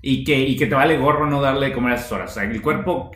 y 0.00 0.24
que, 0.24 0.38
y 0.38 0.56
que 0.56 0.66
te 0.66 0.74
vale 0.74 0.98
gorro 0.98 1.26
no 1.26 1.40
darle 1.40 1.66
de 1.68 1.72
comer 1.72 1.94
a 1.94 1.98
sus 1.98 2.12
horas. 2.12 2.30
O 2.30 2.34
sea, 2.34 2.44
el 2.44 2.60
cuerpo, 2.62 3.10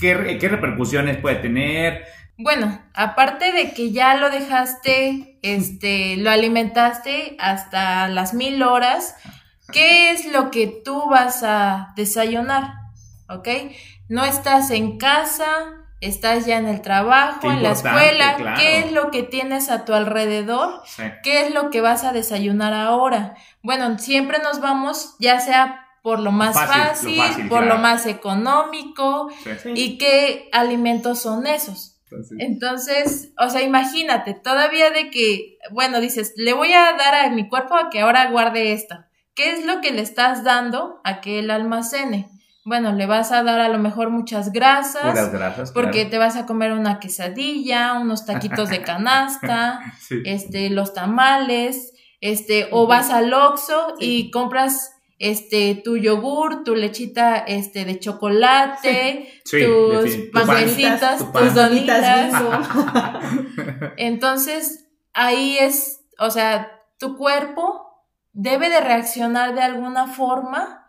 ¿qué, 0.00 0.16
qué, 0.26 0.38
qué 0.38 0.48
repercusiones 0.48 1.16
puede 1.18 1.36
tener? 1.36 2.04
Bueno, 2.36 2.80
aparte 2.94 3.52
de 3.52 3.72
que 3.72 3.92
ya 3.92 4.14
lo 4.16 4.30
dejaste, 4.30 5.38
este, 5.42 6.16
lo 6.16 6.30
alimentaste 6.30 7.36
hasta 7.38 8.08
las 8.08 8.32
mil 8.34 8.62
horas, 8.62 9.14
¿qué 9.72 10.10
es 10.12 10.32
lo 10.32 10.50
que 10.50 10.66
tú 10.84 11.08
vas 11.10 11.42
a 11.42 11.92
desayunar? 11.96 12.72
¿Ok? 13.28 13.48
No 14.08 14.24
estás 14.24 14.70
en 14.70 14.96
casa, 14.98 15.46
estás 16.00 16.46
ya 16.46 16.58
en 16.58 16.66
el 16.66 16.80
trabajo, 16.80 17.40
Qué 17.42 17.48
en 17.48 17.62
la 17.62 17.72
escuela, 17.72 18.36
claro. 18.36 18.60
¿qué 18.60 18.78
es 18.78 18.92
lo 18.92 19.10
que 19.10 19.22
tienes 19.22 19.70
a 19.70 19.84
tu 19.84 19.92
alrededor? 19.92 20.82
Sí. 20.86 21.02
¿Qué 21.22 21.42
es 21.42 21.54
lo 21.54 21.70
que 21.70 21.80
vas 21.80 22.04
a 22.04 22.12
desayunar 22.12 22.72
ahora? 22.72 23.34
Bueno, 23.62 23.98
siempre 23.98 24.38
nos 24.38 24.60
vamos, 24.60 25.16
ya 25.18 25.40
sea 25.40 25.86
por 26.02 26.20
lo 26.20 26.32
más 26.32 26.54
Fácil, 26.54 26.76
lo 26.78 26.84
fácil, 26.84 27.16
fácil, 27.16 27.48
por 27.48 27.58
claro. 27.60 27.74
lo 27.74 27.80
más 27.82 28.06
económico, 28.06 29.30
sí. 29.44 29.50
Sí. 29.62 29.72
¿Y 29.74 29.98
qué 29.98 30.48
alimentos 30.52 31.20
son 31.20 31.46
esos? 31.46 31.98
Entonces, 32.10 32.38
Entonces, 32.40 33.32
o 33.38 33.50
sea, 33.50 33.62
imagínate, 33.62 34.34
todavía 34.34 34.90
de 34.90 35.10
que, 35.10 35.58
bueno, 35.70 36.00
dices, 36.00 36.32
le 36.36 36.54
voy 36.54 36.72
a 36.72 36.92
dar 36.94 37.14
a 37.14 37.30
mi 37.30 37.48
cuerpo 37.48 37.76
a 37.76 37.90
que 37.90 38.00
ahora 38.00 38.30
guarde 38.30 38.72
esto. 38.72 38.96
¿Qué 39.34 39.52
es 39.52 39.64
lo 39.64 39.80
que 39.80 39.92
le 39.92 40.02
estás 40.02 40.42
dando 40.42 41.00
a 41.04 41.20
que 41.20 41.38
él 41.38 41.50
almacene? 41.50 42.28
Bueno, 42.70 42.92
le 42.92 43.06
vas 43.06 43.32
a 43.32 43.42
dar 43.42 43.58
a 43.58 43.68
lo 43.68 43.78
mejor 43.80 44.10
muchas 44.10 44.52
grasas, 44.52 45.32
grasas. 45.32 45.72
porque 45.72 45.90
claro. 46.02 46.10
te 46.10 46.18
vas 46.18 46.36
a 46.36 46.46
comer 46.46 46.70
una 46.72 47.00
quesadilla, 47.00 47.94
unos 47.94 48.26
taquitos 48.26 48.68
de 48.70 48.80
canasta, 48.90 49.80
Sí. 49.98 50.22
este, 50.24 50.70
los 50.70 50.94
tamales, 50.94 51.92
este, 52.20 52.68
o 52.70 52.86
vas 52.86 53.10
al 53.10 53.34
Oxxo 53.34 53.94
y 53.98 54.30
compras 54.30 54.92
este 55.18 55.74
tu 55.84 55.96
yogur, 55.96 56.62
tu 56.62 56.76
lechita 56.76 57.38
este 57.38 57.84
de 57.84 57.98
chocolate, 57.98 59.28
Sí, 59.44 59.58
tus 59.64 60.04
defini- 60.04 60.26
tu 60.26 60.30
pan. 60.30 60.46
panquecitas, 60.46 61.18
Tu 61.18 61.32
pan. 61.32 61.42
tus 61.44 61.54
donitas. 61.54 62.32
Entonces, 63.96 64.86
ahí 65.12 65.58
es, 65.58 66.02
o 66.20 66.30
sea, 66.30 66.70
tu 66.98 67.16
cuerpo 67.16 68.04
debe 68.32 68.68
de 68.70 68.80
reaccionar 68.80 69.54
de 69.54 69.62
alguna 69.62 70.06
forma 70.06 70.79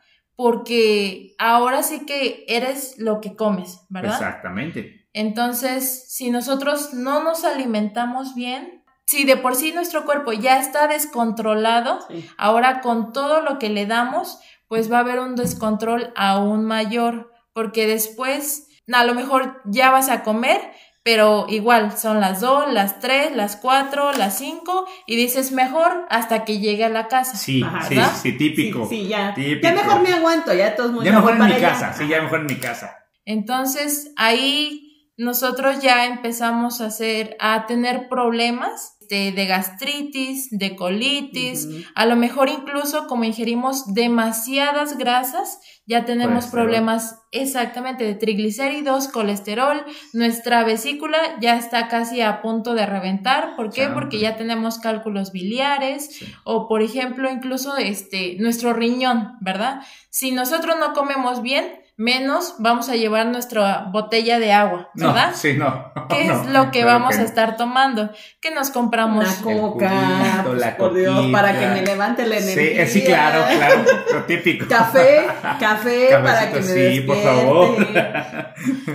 porque 0.42 1.36
ahora 1.38 1.84
sí 1.84 2.04
que 2.08 2.46
eres 2.48 2.96
lo 2.98 3.22
que 3.22 3.36
comes, 3.36 3.82
¿verdad? 3.90 4.14
Exactamente. 4.14 5.06
Entonces, 5.14 6.06
si 6.10 6.32
nosotros 6.32 6.96
no 6.96 7.24
nos 7.24 7.44
alimentamos 7.46 8.34
bien, 8.34 8.84
si 9.06 9.24
de 9.24 9.38
por 9.38 9.56
sí 9.56 9.72
nuestro 9.72 10.04
cuerpo 10.04 10.34
ya 10.34 10.58
está 10.60 10.88
descontrolado, 10.88 12.00
Sí. 12.10 12.28
ahora 12.40 12.82
con 12.82 13.14
todo 13.14 13.42
lo 13.42 13.60
que 13.60 13.70
le 13.70 13.86
damos, 13.86 14.40
pues 14.68 14.92
va 14.92 14.98
a 14.98 15.02
haber 15.02 15.20
un 15.20 15.36
descontrol 15.36 16.12
aún 16.16 16.66
mayor, 16.66 17.32
porque 17.54 17.86
después, 17.86 18.68
a 18.92 19.04
lo 19.04 19.14
mejor 19.14 19.62
ya 19.66 19.92
vas 19.92 20.10
a 20.10 20.24
comer, 20.24 20.60
pero 21.04 21.46
igual 21.50 21.98
son 21.98 22.22
las 22.22 22.42
2, 22.42 22.72
las 22.74 23.00
3, 23.00 23.36
las 23.36 23.56
4, 23.56 24.14
las 24.14 24.38
5, 24.38 24.86
y 25.08 25.16
dices 25.16 25.52
mejor 25.52 26.06
hasta 26.10 26.46
que 26.46 26.60
llegue 26.60 26.86
a 26.86 26.90
la 26.90 27.08
casa. 27.08 27.36
Sí, 27.38 27.64
Ajá, 27.64 27.82
sí, 27.88 28.00
sí, 28.22 28.38
típico. 28.38 28.88
Sí, 28.88 29.04
sí, 29.04 29.08
ya. 29.08 29.34
Típico. 29.34 29.62
Ya 29.68 29.74
mejor 29.74 30.02
me 30.02 30.14
aguanto, 30.14 30.54
ya 30.54 30.76
todos 30.76 30.92
modos. 30.92 31.06
Ya 31.06 31.14
mejor 31.14 31.34
en 31.34 31.40
mi 31.40 31.52
allá. 31.54 31.70
casa, 31.70 31.94
sí, 31.94 32.08
ya 32.08 32.22
mejor 32.22 32.42
en 32.42 32.46
mi 32.48 32.56
casa. 32.56 32.98
Entonces 33.26 34.12
ahí 34.18 34.91
nosotros 35.18 35.82
ya 35.82 36.06
empezamos 36.06 36.82
a 36.82 36.86
hacer, 36.88 37.36
a 37.40 37.66
tener 37.68 38.08
problemas 38.10 38.98
de, 39.10 39.34
de 39.34 39.46
gastritis, 39.46 40.48
de 40.52 40.76
colitis, 40.78 41.68
a 41.96 42.06
lo 42.06 42.16
mejor 42.16 42.48
incluso 42.48 43.08
como 43.08 43.26
ingerimos 43.26 43.94
demasiadas 43.94 44.98
grasas, 44.98 45.60
ya 45.86 46.06
tenemos 46.06 46.46
Colesterol. 46.46 46.64
problemas 46.64 47.20
exactamente 47.34 48.06
de 48.06 48.16
triglicéridos, 48.16 49.10
colesterol, 49.10 49.84
nuestra 50.14 50.64
vesícula 50.64 51.18
ya 51.42 51.58
está 51.58 51.90
casi 51.90 52.22
a 52.22 52.42
punto 52.42 52.74
de 52.74 52.86
reventar, 52.86 53.58
¿por 53.58 53.70
qué? 53.74 53.90
Porque 53.90 54.18
ya 54.20 54.38
tenemos 54.38 54.80
cálculos 54.80 55.34
biliares 55.34 56.08
Sí. 56.16 56.34
o 56.46 56.70
por 56.70 56.82
ejemplo 56.82 57.30
incluso 57.30 57.76
este 57.76 58.38
nuestro 58.40 58.72
riñón, 58.74 59.34
¿verdad? 59.42 59.82
Si 60.10 60.32
nosotros 60.32 60.78
no 60.80 60.94
comemos 60.94 61.42
bien, 61.42 61.81
menos 62.02 62.56
vamos 62.58 62.90
a 62.90 62.96
llevar 62.96 63.28
nuestra 63.28 63.86
botella 63.92 64.40
de 64.40 64.52
agua, 64.54 64.90
¿verdad? 64.96 65.30
No, 65.32 65.38
sí, 65.38 65.54
no. 65.54 65.92
¿Qué 66.10 66.26
no, 66.26 66.42
es 66.42 66.48
lo 66.52 66.72
que 66.72 66.82
claro 66.82 67.00
vamos 67.00 67.16
que 67.16 67.22
a 67.22 67.26
estar 67.26 67.58
tomando? 67.58 68.10
Que 68.42 68.50
nos 68.52 68.72
compramos 68.72 69.24
Una 69.44 69.56
coca, 69.56 69.90
juguito, 69.90 70.54
la 70.56 70.78
por 70.78 70.94
Dios, 70.96 71.28
para 71.32 71.58
que 71.60 71.68
me 71.68 71.82
levante 71.84 72.26
la 72.26 72.40
Sí, 72.40 72.52
energía. 72.54 72.84
eh, 72.84 72.88
sí, 72.88 73.04
claro, 73.04 73.44
claro, 73.56 73.84
lo 74.14 74.24
típico. 74.24 74.66
Café, 74.68 75.28
café 75.60 76.10
para 76.24 76.52
que 76.52 76.60
me 76.60 76.68
Cafecito, 76.68 76.92
sí, 76.92 77.02
por 77.02 77.16
despierte. 77.18 77.42
favor. 77.44 77.88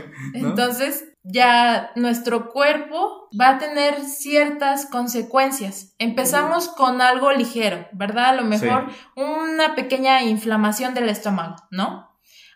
Entonces, 0.34 1.04
ya 1.22 1.90
nuestro 1.96 2.50
cuerpo 2.50 3.28
va 3.38 3.50
a 3.50 3.58
tener 3.58 4.00
ciertas 4.04 4.86
consecuencias. 4.86 5.94
Empezamos 5.98 6.68
con 6.68 7.00
algo 7.00 7.32
ligero, 7.32 7.86
¿verdad? 7.92 8.26
A 8.26 8.34
lo 8.34 8.44
mejor 8.44 8.86
una 9.16 9.74
pequeña 9.74 10.22
inflamación 10.22 10.94
del 10.94 11.08
estómago, 11.08 11.56
¿no? 11.70 12.05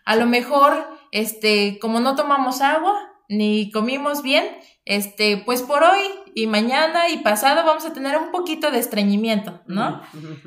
A 0.05 0.15
lo 0.15 0.25
mejor, 0.25 0.87
este, 1.11 1.77
como 1.79 1.99
no 1.99 2.15
tomamos 2.15 2.61
agua 2.61 2.93
ni 3.29 3.71
comimos 3.71 4.23
bien, 4.23 4.43
este, 4.83 5.37
pues 5.45 5.61
por 5.61 5.83
hoy 5.83 6.01
y 6.35 6.47
mañana 6.47 7.07
y 7.09 7.19
pasado 7.19 7.63
vamos 7.65 7.85
a 7.85 7.93
tener 7.93 8.17
un 8.17 8.31
poquito 8.31 8.71
de 8.71 8.79
estreñimiento, 8.79 9.61
¿no? 9.67 10.01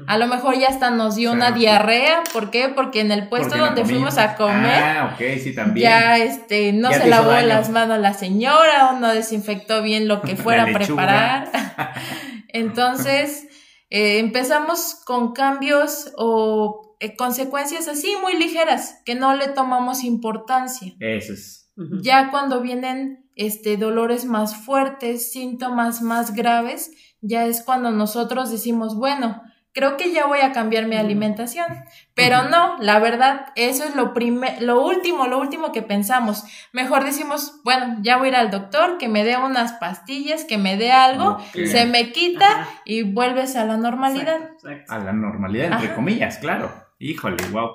A 0.06 0.18
lo 0.18 0.26
mejor 0.26 0.58
ya 0.58 0.68
hasta 0.68 0.90
nos 0.90 1.14
dio 1.16 1.32
una 1.32 1.52
diarrea, 1.52 2.22
¿por 2.32 2.50
qué? 2.50 2.68
Porque 2.68 3.00
en 3.00 3.10
el 3.12 3.28
puesto 3.28 3.56
donde 3.56 3.82
comimos. 3.82 4.14
fuimos 4.14 4.18
a 4.18 4.36
comer 4.36 4.82
Ah, 4.82 5.16
sí, 5.18 5.54
también. 5.54 5.88
ya 5.88 6.18
este 6.18 6.72
no 6.72 6.90
Ya 6.90 7.00
se 7.02 7.08
lavó 7.08 7.30
daño. 7.30 7.46
las 7.48 7.70
manos 7.70 7.98
la 8.00 8.12
señora 8.12 8.90
o 8.90 8.98
no 8.98 9.08
desinfectó 9.08 9.80
bien 9.82 10.08
lo 10.08 10.20
que 10.20 10.36
fuera 10.36 10.64
a 10.64 10.72
preparar. 10.72 11.50
Entonces, 12.48 13.46
eh, 13.90 14.18
empezamos 14.18 14.96
con 15.04 15.32
cambios 15.32 16.12
o 16.16 16.93
eh, 17.04 17.16
consecuencias 17.16 17.88
así 17.88 18.14
muy 18.22 18.36
ligeras 18.36 19.00
que 19.04 19.14
no 19.14 19.34
le 19.34 19.48
tomamos 19.48 20.04
importancia. 20.04 20.94
Eso 21.00 21.32
es. 21.32 21.70
Ya 22.02 22.30
cuando 22.30 22.60
vienen 22.60 23.28
este 23.34 23.76
dolores 23.76 24.24
más 24.26 24.54
fuertes, 24.56 25.32
síntomas 25.32 26.02
más 26.02 26.34
graves, 26.34 26.90
ya 27.20 27.46
es 27.46 27.62
cuando 27.64 27.90
nosotros 27.90 28.50
decimos, 28.50 28.94
bueno, 28.96 29.42
creo 29.72 29.96
que 29.96 30.12
ya 30.12 30.26
voy 30.26 30.38
a 30.38 30.52
cambiar 30.52 30.86
mi 30.86 30.94
alimentación. 30.94 31.66
Pero 32.14 32.44
no, 32.44 32.76
la 32.78 33.00
verdad, 33.00 33.46
eso 33.56 33.82
es 33.82 33.96
lo 33.96 34.12
prime- 34.14 34.60
lo 34.60 34.84
último, 34.86 35.26
lo 35.26 35.40
último 35.40 35.72
que 35.72 35.82
pensamos. 35.82 36.44
Mejor 36.72 37.02
decimos, 37.02 37.60
bueno, 37.64 37.96
ya 38.02 38.18
voy 38.18 38.26
a 38.26 38.30
ir 38.30 38.36
al 38.36 38.50
doctor, 38.52 38.98
que 38.98 39.08
me 39.08 39.24
dé 39.24 39.36
unas 39.36 39.72
pastillas, 39.72 40.44
que 40.44 40.58
me 40.58 40.76
dé 40.76 40.92
algo, 40.92 41.38
se 41.54 41.86
me 41.86 42.12
quita 42.12 42.46
Ajá. 42.46 42.68
y 42.84 43.02
vuelves 43.02 43.56
a 43.56 43.64
la 43.64 43.76
normalidad. 43.76 44.36
Exacto, 44.36 44.68
exacto. 44.70 44.92
A 44.92 44.98
la 45.00 45.12
normalidad, 45.12 45.72
entre 45.72 45.86
Ajá. 45.88 45.94
comillas, 45.96 46.38
claro. 46.38 46.70
Híjole, 46.98 47.36
wow. 47.50 47.72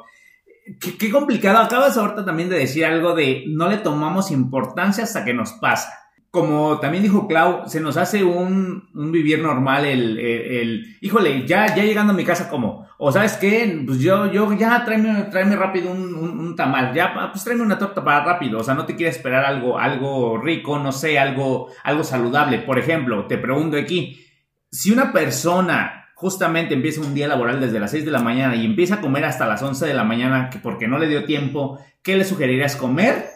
Qué, 0.80 0.98
qué 0.98 1.10
complicado. 1.10 1.60
Acabas 1.60 1.98
ahorita 1.98 2.26
también 2.26 2.50
de 2.50 2.58
decir 2.58 2.86
algo 2.86 3.14
de 3.16 3.46
no 3.48 3.70
le 3.70 3.78
tomamos 3.78 4.32
importancia 4.32 5.04
hasta 5.04 5.26
que 5.26 5.34
nos 5.34 5.54
pasa. 5.54 6.00
Como 6.32 6.80
también 6.80 7.02
dijo 7.02 7.28
Clau, 7.28 7.68
se 7.68 7.82
nos 7.82 7.98
hace 7.98 8.24
un, 8.24 8.88
vivir 8.94 9.42
normal 9.42 9.84
el, 9.86 10.98
híjole, 11.02 11.48
ya, 11.48 11.76
ya 11.76 11.84
llegando 11.84 12.14
a 12.14 12.16
mi 12.16 12.24
casa 12.24 12.50
como, 12.50 12.88
o 13.00 13.12
sabes 13.12 13.34
qué, 13.38 13.82
pues 13.84 14.00
yo, 14.00 14.32
yo, 14.32 14.54
ya 14.54 14.86
tráeme, 14.86 15.24
tráeme 15.32 15.56
rápido 15.56 15.92
un, 15.92 16.56
tamal, 16.56 16.94
ya, 16.94 17.32
pues 17.32 17.44
tráeme 17.44 17.64
una 17.64 17.80
torta 17.80 18.04
para 18.04 18.24
rápido, 18.24 18.60
o 18.60 18.64
sea, 18.64 18.76
no 18.76 18.86
te 18.86 18.96
quieres 18.96 19.16
esperar 19.16 19.44
algo, 19.44 19.80
algo 19.80 20.38
rico, 20.38 20.78
no 20.78 20.92
sé, 20.92 21.18
algo, 21.18 21.70
algo 21.84 22.04
saludable. 22.04 22.60
Por 22.60 22.78
ejemplo, 22.78 23.26
te 23.26 23.40
pregunto 23.40 23.76
aquí, 23.76 24.24
si 24.70 24.92
una 24.92 25.12
persona 25.12 25.99
justamente 26.20 26.74
empieza 26.74 27.00
un 27.00 27.14
día 27.14 27.30
laboral 27.30 27.62
desde 27.62 27.80
las 27.80 27.92
6 27.92 28.04
de 28.04 28.12
la 28.12 28.20
mañana 28.20 28.54
y 28.54 28.66
empieza 28.66 28.96
a 28.96 29.02
comer 29.02 29.24
hasta 29.24 29.48
las 29.48 29.64
11 29.64 29.88
de 29.88 29.94
la 29.94 30.04
mañana 30.04 30.50
que 30.50 30.60
porque 30.60 30.86
no 30.86 31.00
le 31.00 31.08
dio 31.08 31.24
tiempo, 31.24 31.80
¿qué 32.04 32.18
le 32.18 32.26
sugerirías 32.26 32.76
comer? 32.76 33.30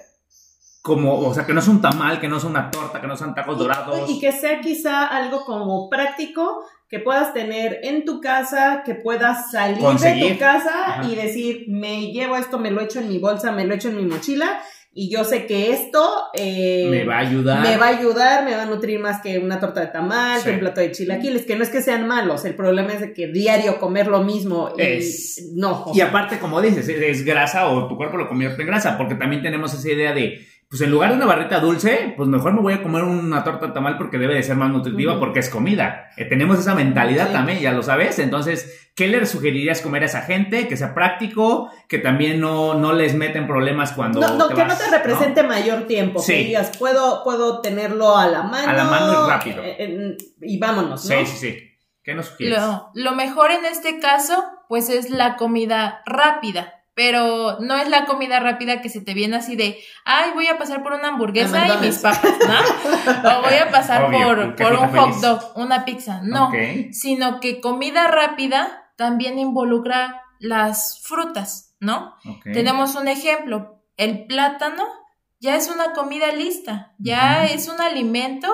Como, 0.82 1.18
o 1.22 1.34
sea, 1.34 1.46
que 1.46 1.54
no 1.54 1.62
es 1.62 1.68
un 1.70 1.80
tamal, 1.80 2.20
que 2.20 2.28
no 2.28 2.36
es 2.36 2.44
una 2.44 2.70
torta, 2.70 3.00
que 3.00 3.08
no 3.08 3.16
sean 3.16 3.34
tacos 3.34 3.58
dorados. 3.58 4.10
Y 4.10 4.20
que 4.20 4.34
sea 4.34 4.60
quizá 4.60 5.08
algo 5.08 5.46
como 5.46 5.90
práctico 5.90 6.66
que 6.90 7.00
puedas 7.00 7.34
tener 7.34 7.80
en 7.84 8.04
tu 8.04 8.20
casa, 8.20 8.84
que 8.86 8.96
puedas 8.96 9.50
salir 9.50 9.82
de 9.82 10.28
tu 10.28 10.38
casa 10.38 11.00
Ajá. 11.00 11.08
y 11.10 11.16
decir, 11.16 11.64
me 11.70 12.12
llevo 12.12 12.36
esto, 12.36 12.60
me 12.60 12.70
lo 12.70 12.82
echo 12.82 13.00
en 13.00 13.08
mi 13.08 13.18
bolsa, 13.18 13.54
me 13.54 13.66
lo 13.66 13.76
echo 13.76 13.88
en 13.88 13.96
mi 13.96 14.04
mochila 14.04 14.60
y 14.96 15.10
yo 15.10 15.24
sé 15.24 15.48
que 15.48 15.72
esto 15.74 16.08
eh, 16.36 16.88
me 16.90 17.04
va 17.04 17.16
a 17.16 17.20
ayudar. 17.20 17.62
me 17.62 17.78
va 17.78 17.88
a 17.88 17.98
ayudar, 17.98 18.46
me 18.46 18.56
va 18.56 18.64
a 18.64 18.66
nutrir 18.68 19.00
más 19.00 19.22
que 19.22 19.40
una 19.40 19.60
torta 19.60 19.82
de 19.82 19.88
tamal, 19.88 20.40
Sí. 20.40 20.46
que 20.46 20.52
un 20.52 20.60
plato 20.60 20.82
de 20.82 20.92
chilaquiles, 20.92 21.46
que 21.46 21.56
no 21.56 21.64
es 21.64 21.70
que 21.70 21.82
sean 21.82 22.08
malos, 22.08 22.46
el 22.46 22.54
problema 22.56 22.94
es 22.94 23.02
de 23.02 23.14
que 23.14 23.28
diario 23.28 23.80
comer 23.80 24.08
lo 24.08 24.24
mismo 24.24 24.72
y 24.78 24.82
Es- 24.82 25.50
no. 25.56 25.86
Y 25.94 26.02
aparte, 26.02 26.38
como 26.40 26.62
dices, 26.62 26.88
es, 26.88 27.02
es 27.02 27.26
grasa 27.26 27.70
o 27.70 27.88
tu 27.88 27.98
cuerpo 27.98 28.18
lo 28.18 28.28
convierte 28.28 28.62
en 28.62 28.68
grasa, 28.68 28.98
porque 28.98 29.16
también 29.16 29.42
tenemos 29.42 29.74
esa 29.74 29.90
idea 29.92 30.14
de, 30.14 30.46
pues 30.74 30.82
en 30.82 30.90
lugar 30.90 31.12
de 31.12 31.18
una 31.18 31.28
barrita 31.28 31.60
dulce, 31.60 32.16
pues 32.18 32.28
mejor 32.28 32.54
me 32.54 32.62
voy 32.62 32.74
a 32.74 32.82
comer 32.82 33.04
una 33.04 33.44
torta 33.44 33.72
tamal 33.74 33.96
porque 33.96 34.18
debe 34.18 34.34
de 34.34 34.42
ser 34.42 34.56
más 34.56 34.72
nutritiva 34.72 35.20
porque 35.20 35.38
es 35.38 35.48
comida. 35.50 36.10
Eh, 36.18 36.26
tenemos 36.26 36.58
esa 36.58 36.74
mentalidad 36.74 37.28
Sí. 37.28 37.34
también, 37.34 37.60
ya 37.60 37.74
lo 37.74 37.84
sabes. 37.84 38.18
Entonces, 38.18 38.90
¿qué 38.96 39.08
le 39.08 39.24
sugerirías 39.28 39.82
comer 39.82 40.02
a 40.02 40.08
esa 40.08 40.22
gente? 40.24 40.68
Que 40.68 40.76
sea 40.76 40.96
práctico, 40.96 41.70
que 41.88 42.00
también 42.00 42.40
no, 42.40 42.74
no 42.74 42.92
les 42.92 43.14
meten 43.14 43.46
problemas 43.46 43.92
cuando 43.92 44.20
no, 44.20 44.34
no, 44.36 44.48
te 44.48 44.56
que 44.56 44.62
vas, 44.64 44.80
no 44.80 44.84
te 44.90 44.98
represente 44.98 45.44
mayor 45.44 45.84
tiempo, 45.84 46.20
Sí. 46.24 46.34
que 46.34 46.44
digas, 46.46 46.76
puedo, 46.80 47.24
puedo 47.24 47.62
tenerlo 47.62 48.18
a 48.18 48.26
la 48.26 48.42
mano. 48.42 48.68
A 48.68 48.74
la 48.74 48.84
mano 48.86 49.12
y 49.28 49.30
rápido. 49.30 49.62
eh, 49.64 49.76
eh, 49.78 50.18
y 50.42 50.58
vámonos, 50.58 51.08
¿no? 51.08 51.18
Sí, 51.18 51.26
sí, 51.28 51.38
sí. 51.38 51.70
¿Qué 52.04 52.16
nos 52.16 52.26
sugieres? 52.30 52.58
Lo, 52.58 52.90
lo 52.96 53.12
mejor 53.14 53.52
en 53.52 53.66
este 53.66 54.00
caso, 54.00 54.44
pues 54.68 54.90
es 54.90 55.12
la 55.12 55.36
comida 55.38 56.02
rápida. 56.08 56.74
Pero 56.96 57.58
no 57.60 57.76
es 57.78 57.90
la 57.90 58.06
comida 58.06 58.40
rápida 58.40 58.82
que 58.82 58.90
se 58.90 59.02
te 59.02 59.14
viene 59.14 59.38
así 59.38 59.56
de, 59.56 59.80
ay, 60.06 60.32
voy 60.34 60.48
a 60.48 60.58
pasar 60.58 60.84
por 60.84 60.94
una 60.94 61.10
hamburguesa 61.10 61.68
y 61.68 61.86
mis 61.86 61.98
papas, 61.98 62.34
¿no? 62.48 63.38
O 63.38 63.42
voy 63.42 63.56
a 63.56 63.72
pasar 63.72 64.04
Obvio, 64.06 64.28
por, 64.28 64.40
un 64.40 64.56
por 64.56 64.74
un 64.74 64.96
hot 64.96 65.16
dog, 65.16 65.52
una 65.56 65.86
pizza. 65.86 66.22
No, 66.24 66.52
sino 66.92 67.40
que 67.40 67.62
comida 67.62 68.08
rápida 68.08 68.92
también 68.96 69.40
involucra 69.40 70.22
las 70.40 71.02
frutas, 71.04 71.76
¿no? 71.80 72.16
Tenemos 72.44 72.96
un 72.96 73.08
ejemplo, 73.08 73.82
el 73.98 74.26
plátano 74.26 74.86
ya 75.44 75.58
es 75.58 75.68
una 75.68 75.92
comida 75.94 76.32
lista, 76.32 76.94
ya 76.98 77.46
es 77.46 77.68
un 77.68 77.80
alimento 77.82 78.48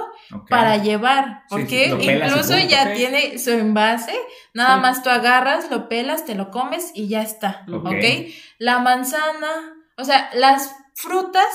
para 0.50 0.78
llevar, 0.78 1.44
porque 1.48 1.86
sí, 1.86 2.10
incluso 2.10 2.54
punto. 2.54 2.68
ya 2.68 2.94
tiene 2.94 3.38
su 3.38 3.52
envase, 3.52 4.14
nada 4.56 4.76
Sí. 4.76 4.82
más 4.82 5.04
tú 5.04 5.10
agarras, 5.12 5.70
lo 5.70 5.88
pelas, 5.88 6.26
te 6.26 6.34
lo 6.34 6.50
comes 6.50 6.92
y 6.96 7.08
ya 7.08 7.22
está, 7.22 7.64
Ok. 7.72 7.86
¿ok? 7.86 8.34
La 8.58 8.80
manzana, 8.80 9.76
o 9.98 10.04
sea, 10.04 10.30
las 10.34 10.76
frutas, 10.96 11.46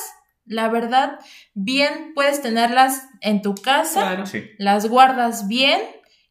la 0.47 0.69
verdad, 0.69 1.19
bien 1.55 2.13
puedes 2.15 2.41
tenerlas 2.41 3.09
en 3.21 3.43
tu 3.43 3.55
casa, 3.57 4.03
Claro. 4.03 4.27
Sí. 4.27 4.51
las 4.59 4.89
guardas 4.89 5.49
bien, 5.49 5.81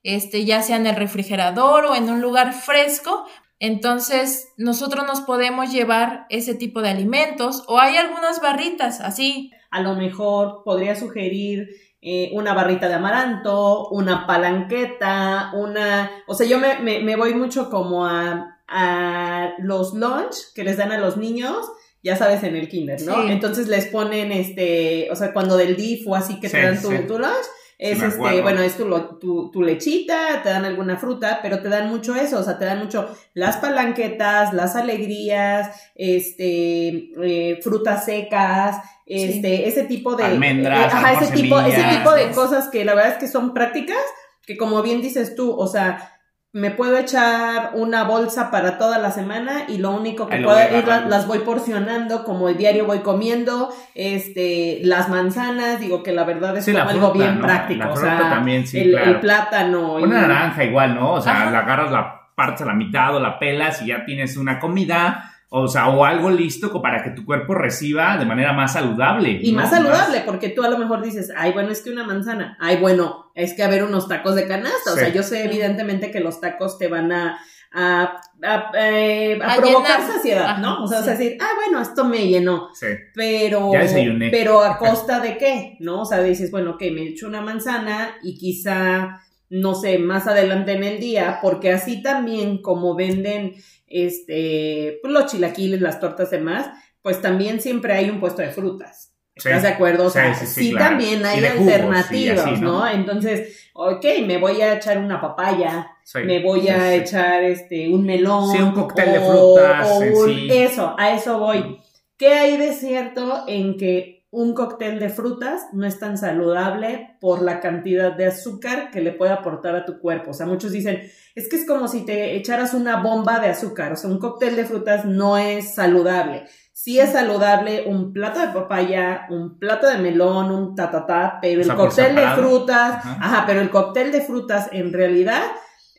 este, 0.03 0.45
ya 0.45 0.61
sea 0.61 0.75
en 0.77 0.87
el 0.87 0.95
refrigerador 0.95 1.85
o 1.85 1.95
en 1.95 2.09
un 2.09 2.21
lugar 2.21 2.53
fresco. 2.53 3.27
Entonces, 3.65 4.49
nosotros 4.57 5.05
nos 5.07 5.21
podemos 5.21 5.71
llevar 5.71 6.25
ese 6.29 6.53
tipo 6.53 6.81
de 6.81 6.89
alimentos 6.89 7.63
o 7.67 7.79
hay 7.79 7.95
algunas 7.95 8.41
barritas 8.41 8.99
así. 8.99 9.51
A 9.71 9.79
lo 9.81 9.95
mejor 9.95 10.63
podría 10.65 10.95
sugerir 10.97 11.69
eh, 12.01 12.29
una 12.33 12.53
barrita 12.53 12.89
de 12.89 12.95
amaranto, 12.95 13.87
una 13.87 14.27
palanqueta, 14.27 15.51
una... 15.55 16.11
O 16.27 16.33
sea, 16.35 16.45
yo 16.45 16.59
me, 16.59 16.79
me- 16.79 16.99
me 16.99 17.15
voy 17.15 17.33
mucho 17.35 17.69
como 17.69 18.05
a, 18.05 18.59
a 18.67 19.53
los 19.59 19.93
lunch 19.93 20.53
que 20.53 20.65
les 20.65 20.75
dan 20.75 20.91
a 20.91 20.97
los 20.97 21.15
niños, 21.15 21.55
ya 22.03 22.17
sabes, 22.17 22.43
en 22.43 22.57
el 22.57 22.67
kinder, 22.67 23.01
¿no? 23.03 23.15
Sí. 23.15 23.31
Entonces 23.31 23.69
les 23.69 23.85
ponen, 23.87 24.33
este, 24.33 25.07
o 25.09 25.15
sea, 25.15 25.31
cuando 25.31 25.55
del 25.55 25.77
DIF 25.77 26.05
o 26.07 26.15
así 26.15 26.39
que 26.41 26.49
Sí, 26.49 26.57
te 26.57 26.63
dan 26.63 26.81
tu, 26.81 26.89
sí. 26.89 26.97
tu 27.07 27.17
lunch, 27.17 27.47
es 27.77 28.01
este, 28.01 28.41
bueno, 28.41 28.61
es 28.61 28.77
tu, 28.77 28.89
tu, 29.19 29.51
tu 29.51 29.61
lechita, 29.61 30.41
te 30.43 30.49
dan 30.49 30.65
alguna 30.65 30.97
fruta, 30.97 31.39
pero 31.41 31.61
te 31.61 31.69
dan 31.69 31.89
mucho 31.89 32.15
eso, 32.15 32.39
o 32.39 32.43
sea, 32.43 32.57
te 32.57 32.65
dan 32.65 32.79
mucho 32.79 33.09
las 33.33 33.57
palanquetas, 33.57 34.53
las 34.53 34.75
alegrías, 34.75 35.69
este, 35.95 37.11
eh, 37.23 37.59
frutas 37.61 38.05
secas, 38.05 38.77
este, 39.05 39.67
ese 39.67 39.83
tipo 39.83 40.15
de... 40.15 40.23
Almendras, 40.23 40.93
eh, 40.93 40.95
ajá, 40.95 41.23
ese 41.23 41.33
tipo, 41.33 41.59
ese 41.59 41.83
tipo 41.83 42.11
de 42.13 42.31
cosas 42.31 42.69
que 42.69 42.85
la 42.85 42.95
verdad 42.95 43.13
es 43.13 43.17
que 43.19 43.27
son 43.27 43.53
prácticas, 43.53 43.97
que 44.45 44.57
como 44.57 44.81
bien 44.81 45.01
dices 45.01 45.35
tú, 45.35 45.51
o 45.51 45.67
sea, 45.67 46.12
me 46.55 46.69
puedo 46.69 46.97
echar 46.97 47.71
una 47.73 48.03
bolsa 48.03 48.51
para 48.51 48.77
toda 48.77 48.99
la 48.99 49.09
semana 49.09 49.63
y 49.67 49.79
lo 49.79 49.89
único 49.89 50.27
que 50.27 50.37
lo 50.37 50.49
puedo 50.49 50.77
ir, 50.77 50.87
la- 50.87 51.01
las 51.01 51.25
voy 51.25 51.39
porcionando, 51.39 52.23
como 52.23 52.47
el 52.47 52.57
diario 52.57 52.85
voy 52.85 52.99
comiendo, 52.99 53.73
este, 53.95 54.79
las 54.83 55.09
manzanas, 55.09 55.79
digo 55.79 56.03
que 56.03 56.11
la 56.11 56.23
verdad 56.25 56.55
es 56.55 56.65
Sí, 56.65 56.71
como 56.73 56.87
algo 56.89 57.11
bien 57.11 57.39
¿no? 57.39 57.45
práctico, 57.45 57.83
La 57.85 57.91
o 57.91 57.97
sea, 57.97 58.17
también, 58.29 58.67
sí, 58.67 58.79
el, 58.79 58.91
claro. 58.91 59.11
el 59.11 59.19
plátano. 59.19 59.99
y- 59.99 60.03
Una 60.03 60.21
naranja 60.27 60.63
igual, 60.63 60.93
¿no? 60.93 61.13
O 61.13 61.21
sea, 61.21 61.41
Ajá. 61.43 61.51
la 61.51 61.59
agarras, 61.59 61.91
la 61.91 62.19
partes 62.35 62.61
a 62.61 62.65
la 62.65 62.73
mitad 62.73 63.15
o 63.15 63.19
la 63.19 63.37
pelas 63.39 63.81
y 63.81 63.87
ya 63.87 64.05
tienes 64.05 64.37
una 64.37 64.59
comida, 64.59 65.32
o 65.55 65.67
sea, 65.67 65.89
o 65.89 66.03
algo 66.03 66.31
listo 66.31 66.81
para 66.81 67.03
que 67.03 67.11
tu 67.11 67.25
cuerpo 67.25 67.53
reciba 67.53 68.17
de 68.17 68.25
manera 68.25 68.53
más 68.53 68.73
saludable. 68.73 69.39
Y 69.43 69.51
¿no? 69.51 69.61
más 69.61 69.69
saludable, 69.69 70.21
porque 70.25 70.49
tú 70.49 70.63
a 70.63 70.67
lo 70.69 70.79
mejor 70.79 71.03
dices, 71.03 71.31
ay, 71.37 71.51
bueno, 71.51 71.69
es 71.71 71.83
que 71.83 71.91
una 71.91 72.03
manzana, 72.03 72.57
ay, 72.59 72.77
bueno, 72.77 73.31
es 73.35 73.53
que 73.53 73.61
haber 73.61 73.83
unos 73.83 74.07
tacos 74.07 74.33
de 74.33 74.47
canasta, 74.47 74.91
o 74.91 74.95
Sí. 74.95 74.99
sea, 75.01 75.09
yo 75.09 75.21
sé 75.21 75.43
evidentemente 75.45 76.09
que 76.09 76.21
los 76.21 76.41
tacos 76.41 76.79
te 76.79 76.87
van 76.87 77.11
a, 77.11 77.37
a, 77.71 78.19
a, 78.43 78.71
eh, 78.79 79.39
a 79.43 79.53
A 79.53 79.57
provocar 79.57 79.99
llenar. 79.99 80.11
saciedad, 80.15 80.45
Ajá, 80.45 80.57
¿no? 80.61 80.83
O 80.83 80.87
sea, 80.87 81.01
sí. 81.01 81.07
vas 81.07 81.15
a 81.15 81.17
decir, 81.19 81.37
ah, 81.39 81.51
bueno, 81.63 81.81
esto 81.81 82.03
me 82.05 82.27
llenó, 82.27 82.69
Sí. 82.73 82.87
pero, 83.13 83.71
Ya 83.73 83.79
desayuné. 83.81 84.29
pero 84.31 84.63
a 84.63 84.77
costa 84.79 85.19
de 85.19 85.37
qué, 85.37 85.77
¿no? 85.81 86.01
O 86.01 86.05
sea, 86.05 86.23
dices, 86.23 86.49
bueno, 86.49 86.71
ok, 86.71 86.81
me 86.93 87.03
echo 87.09 87.27
una 87.27 87.41
manzana 87.41 88.15
y 88.23 88.37
quizá, 88.39 89.19
no 89.51 89.75
sé, 89.75 89.99
más 89.99 90.25
adelante 90.27 90.71
en 90.71 90.83
el 90.83 90.99
día, 90.99 91.37
porque 91.43 91.71
así 91.71 92.01
también 92.01 92.59
como 92.61 92.95
venden, 92.95 93.53
este, 93.93 94.99
pues, 95.01 95.13
los 95.13 95.25
chilaquiles, 95.31 95.81
las 95.81 95.99
tortas 95.99 96.29
y 96.33 96.37
demás, 96.37 96.69
pues 97.01 97.21
también 97.21 97.61
siempre 97.61 97.93
hay 97.93 98.09
un 98.09 98.19
puesto 98.19 98.41
de 98.41 98.49
frutas. 98.51 99.09
Sí. 99.35 99.49
¿Estás 99.49 99.63
de 99.63 99.69
acuerdo? 99.69 100.05
O 100.05 100.09
Sí, 100.09 100.13
sea, 100.19 100.33
sí, 100.35 100.45
sí, 100.45 100.53
sí, 100.65 100.71
claro. 100.71 100.85
también 100.89 101.25
hay 101.25 101.39
de 101.41 101.49
jugos, 101.51 101.73
alternativas, 101.73 102.39
así, 102.39 102.51
¿no? 102.61 102.79
¿no? 102.79 102.87
Entonces, 102.87 103.69
ok, 103.73 104.05
me 104.27 104.37
voy 104.37 104.61
a 104.61 104.75
echar 104.75 104.99
una 104.99 105.19
papaya, 105.19 105.87
me 106.23 106.39
voy 106.43 106.67
a 106.67 106.93
echar 106.93 107.43
este 107.43 107.87
un 107.89 108.05
melón. 108.05 108.51
Sí, 108.51 108.61
un 108.61 108.73
cóctel 108.73 109.11
de 109.11 109.17
o- 109.19 109.55
frutas 109.55 109.89
o 109.89 109.99
un-. 109.99 110.47
Eso, 110.51 110.95
a 110.97 111.13
eso 111.15 111.39
voy. 111.39 111.79
¿Qué 112.15 112.27
hay 112.27 112.57
de 112.57 112.73
cierto 112.73 113.43
en 113.47 113.75
que 113.75 114.12
un 114.33 114.53
cóctel 114.53 114.99
de 114.99 115.09
frutas 115.09 115.67
no 115.73 115.85
es 115.85 115.99
tan 115.99 116.17
saludable 116.17 117.15
por 117.21 117.41
la 117.41 117.59
cantidad 117.59 118.11
de 118.11 118.25
azúcar 118.25 118.89
que 118.91 118.99
le 118.99 119.11
puede 119.11 119.31
aportar 119.31 119.75
a 119.75 119.85
tu 119.85 119.99
cuerpo? 119.99 120.31
O 120.31 120.33
sea, 120.33 120.45
muchos 120.47 120.71
dicen, 120.71 121.03
es 121.35 121.47
que 121.47 121.55
es 121.55 121.65
como 121.65 121.87
si 121.87 122.03
te 122.03 122.35
echaras 122.35 122.73
una 122.73 123.01
bomba 123.01 123.39
de 123.39 123.47
azúcar. 123.47 123.93
O 123.93 123.95
sea, 123.95 124.09
un 124.09 124.17
cóctel 124.17 124.55
de 124.55 124.65
frutas 124.65 125.05
no 125.05 125.37
es 125.37 125.75
saludable. 125.75 126.45
Sí 126.73 126.99
es 126.99 127.11
saludable 127.11 127.83
un 127.85 128.11
plato 128.11 128.39
de 128.39 128.47
papaya, 128.47 129.27
un 129.29 129.59
plato 129.59 129.87
de 129.87 129.99
melón, 129.99 130.51
un 130.51 130.75
tatatá, 130.75 131.37
pero 131.39 131.61
el 131.61 131.75
cóctel 131.75 132.15
de 132.15 132.27
frutas, 132.29 132.95
Ajá. 132.95 133.17
ajá, 133.21 133.43
pero 133.45 133.61
el 133.61 133.69
cóctel 133.69 134.11
de 134.11 134.21
frutas 134.21 134.67
en 134.71 134.91
realidad, 134.91 135.43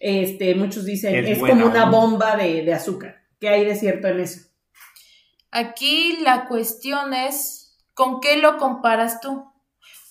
este, 0.01 0.57
muchos 0.57 0.85
dicen, 0.85 1.15
Es 1.15 1.31
es, 1.31 1.39
como 1.39 1.67
una 1.67 1.85
bomba 1.85 2.37
de, 2.37 2.63
de 2.63 2.75
azúcar. 2.75 3.23
¿Qué 3.39 3.49
hay 3.49 3.65
de 3.65 3.77
cierto 3.77 4.09
en 4.09 4.21
eso? 4.21 4.41
Aquí 5.53 6.19
la 6.25 6.47
cuestión 6.47 7.15
es, 7.15 7.64
¿con 7.95 8.21
qué 8.21 8.37
lo 8.37 8.59
comparas 8.59 9.21
tú? 9.21 9.51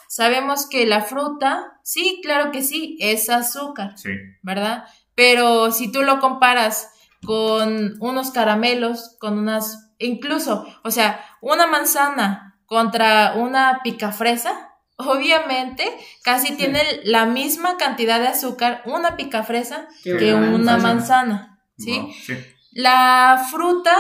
Sabemos 0.08 0.68
que 0.68 0.86
la 0.86 1.02
fruta, 1.02 1.80
sí, 1.84 2.20
claro 2.24 2.52
que 2.52 2.62
sí, 2.62 2.98
es 3.00 3.30
azúcar, 3.30 3.98
Sí. 3.98 4.12
¿verdad? 4.42 4.86
Pero 5.16 5.72
si 5.72 5.92
tú 5.92 6.04
lo 6.04 6.20
comparas 6.20 6.92
con 7.26 7.96
unos 8.00 8.32
caramelos, 8.32 9.16
con 9.20 9.40
unas, 9.40 9.92
incluso, 9.98 10.68
o 10.84 10.92
sea, 10.92 11.24
una 11.42 11.66
manzana 11.68 12.60
contra 12.66 13.34
una 13.36 13.80
picafresa, 13.84 14.70
obviamente 14.98 15.84
casi 16.24 16.56
tienen 16.56 16.86
la 17.04 17.26
misma 17.26 17.78
cantidad 17.78 18.20
de 18.20 18.28
azúcar 18.28 18.84
una 18.86 19.16
picafresa 19.16 19.88
que 20.04 20.34
una 20.34 20.78
manzana, 20.78 21.60
¿sí? 21.78 22.14
Sí. 22.24 22.36
La 22.72 23.48
fruta, 23.50 23.96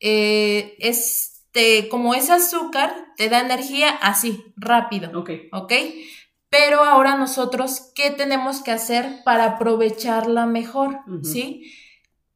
eh, 0.00 0.76
este, 1.54 1.88
como 1.88 2.14
es 2.14 2.30
azúcar, 2.30 2.92
te 3.16 3.28
da 3.28 3.40
energía 3.40 3.90
así, 4.02 4.52
rápido, 4.56 5.18
Ok. 5.18 5.30
¿ok? 5.52 5.72
Pero 6.50 6.84
ahora 6.84 7.16
nosotros, 7.16 7.90
¿qué 7.96 8.10
tenemos 8.10 8.62
que 8.62 8.70
hacer 8.70 9.22
para 9.24 9.44
aprovecharla 9.44 10.46
mejor? 10.46 11.00
¿Sí? 11.24 11.72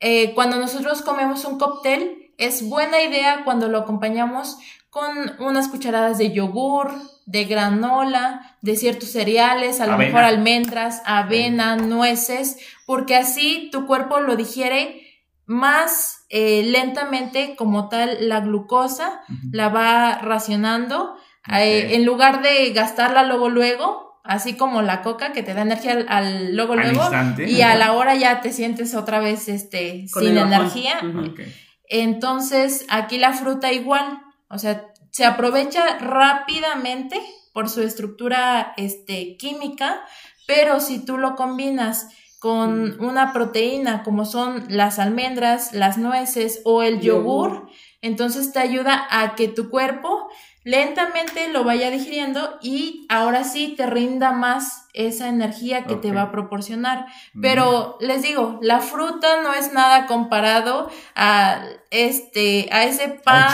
Eh, 0.00 0.34
cuando 0.34 0.56
nosotros 0.58 1.02
comemos 1.02 1.44
un 1.44 1.56
cóctel, 1.58 2.32
es 2.36 2.68
buena 2.68 3.00
idea 3.00 3.42
cuando 3.44 3.68
lo 3.68 3.78
acompañamos 3.78 4.58
con 4.90 5.12
unas 5.38 5.68
cucharadas 5.68 6.18
de 6.18 6.32
yogur, 6.32 6.92
de 7.26 7.44
granola, 7.44 8.56
de 8.60 8.74
ciertos 8.76 9.10
cereales, 9.10 9.80
a 9.80 9.86
lo 9.86 9.92
Avena. 9.92 10.06
mejor 10.08 10.24
almendras, 10.24 11.02
avena, 11.04 11.76
nueces, 11.76 12.58
porque 12.86 13.14
así 13.14 13.68
tu 13.70 13.86
cuerpo 13.86 14.18
lo 14.18 14.34
digiere 14.34 15.07
más 15.48 16.26
eh, 16.28 16.62
lentamente 16.62 17.56
como 17.56 17.88
tal 17.88 18.28
la 18.28 18.40
glucosa, 18.40 19.22
la 19.50 19.70
va 19.70 20.18
racionando, 20.18 21.16
eh, 21.50 21.94
en 21.94 22.04
lugar 22.04 22.42
de 22.42 22.70
gastarla 22.72 23.22
luego 23.22 23.48
luego, 23.48 24.20
así 24.24 24.56
como 24.56 24.82
la 24.82 25.00
coca 25.00 25.32
que 25.32 25.42
te 25.42 25.54
da 25.54 25.62
energía 25.62 25.92
al, 25.92 26.06
al 26.08 26.54
luego 26.54 26.74
Al 26.74 26.80
luego, 26.80 27.00
instante. 27.00 27.48
y 27.50 27.62
a 27.62 27.74
la 27.76 27.94
hora 27.94 28.14
ya 28.14 28.42
te 28.42 28.52
sientes 28.52 28.94
otra 28.94 29.20
vez 29.20 29.48
este 29.48 30.04
Con 30.12 30.22
sin 30.22 30.36
energía. 30.36 31.00
Entonces, 31.88 32.84
aquí 32.90 33.16
la 33.18 33.32
fruta 33.32 33.72
igual, 33.72 34.20
o 34.50 34.58
sea, 34.58 34.84
se 35.10 35.24
aprovecha 35.24 35.98
rápidamente 35.98 37.18
por 37.54 37.70
su 37.70 37.82
estructura 37.82 38.74
este, 38.76 39.38
química, 39.38 40.02
pero 40.46 40.80
si 40.80 41.02
tú 41.04 41.16
lo 41.16 41.34
combinas 41.34 42.08
con 42.40 43.00
una 43.04 43.32
proteína 43.32 44.02
como 44.04 44.24
son 44.24 44.64
las 44.68 44.98
almendras, 44.98 45.72
las 45.72 45.98
nueces 45.98 46.60
o 46.64 46.82
el 46.82 47.00
yogur, 47.00 47.68
entonces 48.00 48.52
te 48.52 48.60
ayuda 48.60 49.06
a 49.10 49.34
que 49.34 49.48
tu 49.48 49.70
cuerpo 49.70 50.28
lentamente 50.64 51.48
lo 51.48 51.64
vaya 51.64 51.90
digiriendo 51.90 52.58
y 52.60 53.06
ahora 53.08 53.42
sí 53.42 53.74
te 53.76 53.86
rinda 53.86 54.32
más 54.32 54.86
esa 54.92 55.28
energía 55.28 55.84
que 55.84 55.96
te 55.96 56.12
va 56.12 56.22
a 56.22 56.30
proporcionar. 56.30 57.06
Pero 57.40 57.96
les 58.00 58.22
digo, 58.22 58.58
la 58.60 58.80
fruta 58.80 59.40
no 59.42 59.54
es 59.54 59.72
nada 59.72 60.06
comparado 60.06 60.90
a 61.16 61.62
este, 61.90 62.68
a 62.70 62.84
ese 62.84 63.08
pan 63.08 63.48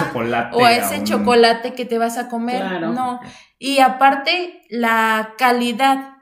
o 0.52 0.64
a 0.64 0.72
ese 0.72 0.98
un- 1.00 1.04
chocolate 1.04 1.74
que 1.74 1.84
te 1.84 1.98
vas 1.98 2.18
a 2.18 2.28
comer. 2.28 2.60
Claro. 2.66 2.92
No. 2.92 3.20
Y 3.58 3.78
aparte, 3.78 4.62
la 4.68 5.34
calidad 5.38 6.13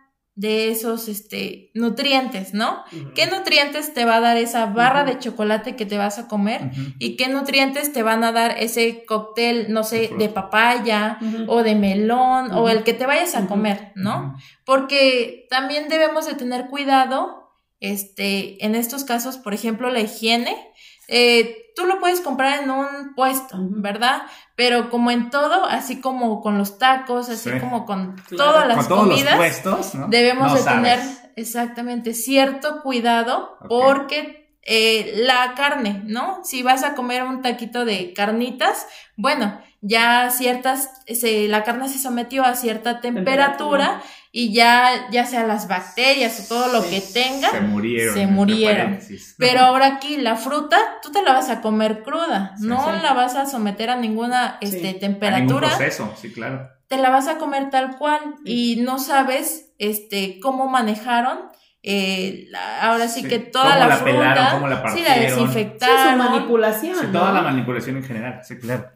de 0.42 0.72
esos 0.72 1.06
este, 1.06 1.70
nutrientes, 1.72 2.52
¿no? 2.52 2.82
¿Qué 3.14 3.26
nutrientes 3.26 3.94
te 3.94 4.04
va 4.04 4.16
a 4.16 4.20
dar 4.20 4.36
esa 4.36 4.66
barra 4.66 5.04
de 5.04 5.20
chocolate 5.20 5.76
que 5.76 5.86
te 5.86 5.96
vas 5.96 6.18
a 6.18 6.26
comer? 6.26 6.72
¿Y 6.98 7.14
qué 7.16 7.28
nutrientes 7.28 7.92
te 7.92 8.02
van 8.02 8.24
a 8.24 8.32
dar 8.32 8.56
ese 8.58 9.04
cóctel, 9.04 9.72
no 9.72 9.84
sé, 9.84 10.10
de 10.18 10.28
papaya 10.28 11.20
o 11.46 11.62
de 11.62 11.76
melón 11.76 12.50
o 12.50 12.68
el 12.68 12.82
que 12.82 12.92
te 12.92 13.06
vayas 13.06 13.36
a 13.36 13.46
comer, 13.46 13.92
¿no? 13.94 14.34
Porque 14.64 15.46
también 15.48 15.88
debemos 15.88 16.26
de 16.26 16.34
tener 16.34 16.66
cuidado, 16.66 17.52
este, 17.78 18.64
en 18.66 18.74
estos 18.74 19.04
casos, 19.04 19.36
por 19.38 19.54
ejemplo, 19.54 19.90
la 19.90 20.00
higiene. 20.00 20.56
Eh, 21.06 21.61
tú 21.74 21.86
lo 21.86 22.00
puedes 22.00 22.20
comprar 22.20 22.62
en 22.62 22.70
un 22.70 23.14
puesto. 23.14 23.56
¿verdad? 23.58 24.22
Pero 24.56 24.90
como 24.90 25.10
en 25.10 25.30
todo, 25.30 25.64
así 25.64 26.00
como 26.00 26.40
con 26.40 26.58
los 26.58 26.78
tacos, 26.78 27.28
así 27.28 27.50
Sí. 27.50 27.58
como 27.60 27.84
con 27.86 28.16
Claro. 28.28 28.36
todas 28.52 28.68
las 28.68 28.76
Con 28.78 28.88
todos 28.88 29.00
comidas, 29.08 29.30
los 29.30 29.36
puestos, 29.36 29.94
¿no? 29.94 30.08
debemos 30.08 30.48
No 30.52 30.54
de 30.58 30.62
tener 30.64 31.00
exactamente 31.36 32.14
cierto 32.14 32.82
cuidado 32.82 33.56
porque 33.68 34.40
eh, 34.64 35.14
la 35.16 35.54
carne, 35.56 36.02
¿no? 36.06 36.38
Si 36.44 36.62
vas 36.62 36.84
a 36.84 36.94
comer 36.94 37.24
un 37.24 37.42
taquito 37.42 37.84
de 37.84 38.12
carnitas, 38.12 38.86
bueno, 39.16 39.60
ya 39.80 40.30
ciertas, 40.30 41.02
se, 41.08 41.48
la 41.48 41.64
carne 41.64 41.88
se 41.88 41.98
sometió 41.98 42.44
a 42.44 42.54
cierta 42.54 43.00
temperatura, 43.00 44.00
Temperatura. 44.00 44.02
Y 44.34 44.52
ya, 44.54 45.08
ya 45.10 45.26
sea 45.26 45.46
las 45.46 45.68
bacterias 45.68 46.40
o 46.40 46.48
todo 46.54 46.72
lo 46.72 46.80
Sí. 46.82 46.88
que 46.90 47.00
tenga, 47.02 47.50
Se 47.50 47.60
murieron. 47.60 48.14
Se 48.14 48.26
murieron. 48.26 48.98
pero 49.38 49.60
ahora 49.60 49.86
aquí 49.86 50.16
la 50.16 50.36
fruta, 50.36 50.78
tú 51.02 51.12
te 51.12 51.22
la 51.22 51.34
vas 51.34 51.50
a 51.50 51.60
comer 51.60 52.02
cruda, 52.02 52.54
Sí, 52.58 52.66
no 52.66 52.82
sí. 52.82 53.02
la 53.02 53.12
vas 53.12 53.36
a 53.36 53.44
someter 53.46 53.90
a 53.90 53.96
ninguna 53.96 54.56
Sí. 54.62 54.68
este, 54.68 54.78
A 54.78 54.82
ningún 54.84 55.00
temperatura 55.00 55.68
proceso, 55.68 56.14
sí, 56.20 56.32
claro. 56.32 56.66
te 56.88 56.96
la 56.96 57.10
vas 57.10 57.28
a 57.28 57.36
comer 57.36 57.68
tal 57.70 57.96
cual 57.98 58.20
y 58.44 58.76
no 58.76 58.98
sabes 58.98 59.72
este 59.78 60.40
cómo 60.40 60.66
manejaron 60.68 61.38
eh, 61.84 62.46
la- 62.50 62.80
ahora 62.82 63.08
sí, 63.08 63.22
Sí. 63.22 63.28
que 63.28 63.38
toda 63.40 63.76
la, 63.76 63.88
la 63.88 63.96
fruta 63.96 64.12
pelaron, 64.18 64.46
cómo 64.52 64.68
la 64.68 64.76
sí 64.76 64.78
la 64.78 64.82
partieron. 64.84 65.14
Sí, 65.16 65.28
su 65.34 65.40
desinfectaron 65.46 66.16
manipulación. 66.18 66.94
Sí, 66.94 67.06
¿no? 67.06 67.12
toda 67.18 67.32
la 67.32 67.42
manipulación 67.42 67.96
en 67.96 68.04
general, 68.04 68.40
sí, 68.44 68.56
claro. 68.58 68.86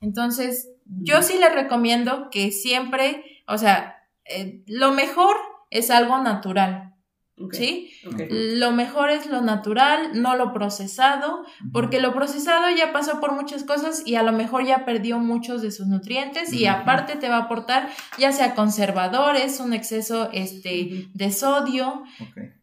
entonces 0.00 0.68
yo 0.86 1.22
sí 1.22 1.38
les 1.38 1.52
recomiendo 1.52 2.28
que 2.30 2.52
siempre 2.52 3.24
o 3.48 3.58
sea 3.58 3.95
eh, 4.28 4.62
lo 4.66 4.92
mejor 4.92 5.36
es 5.70 5.90
algo 5.90 6.18
natural 6.18 6.94
sí 7.52 7.90
lo 8.30 8.72
mejor 8.72 9.10
es 9.10 9.26
lo 9.26 9.42
natural 9.42 10.20
no 10.20 10.36
lo 10.36 10.54
procesado 10.54 11.44
porque 11.70 12.00
lo 12.00 12.14
procesado 12.14 12.74
ya 12.74 12.94
pasó 12.94 13.20
por 13.20 13.32
muchas 13.32 13.62
cosas 13.64 14.02
y 14.06 14.14
a 14.14 14.22
lo 14.22 14.32
mejor 14.32 14.64
ya 14.64 14.86
perdió 14.86 15.18
muchos 15.18 15.60
de 15.60 15.70
sus 15.70 15.86
nutrientes 15.86 16.52
y 16.54 16.66
aparte 16.66 17.16
te 17.16 17.28
va 17.28 17.36
a 17.36 17.42
aportar 17.42 17.90
ya 18.16 18.32
sea 18.32 18.54
conservadores, 18.54 19.60
un 19.60 19.74
exceso 19.74 20.30
este, 20.32 21.08
de 21.12 21.30
sodio. 21.30 22.04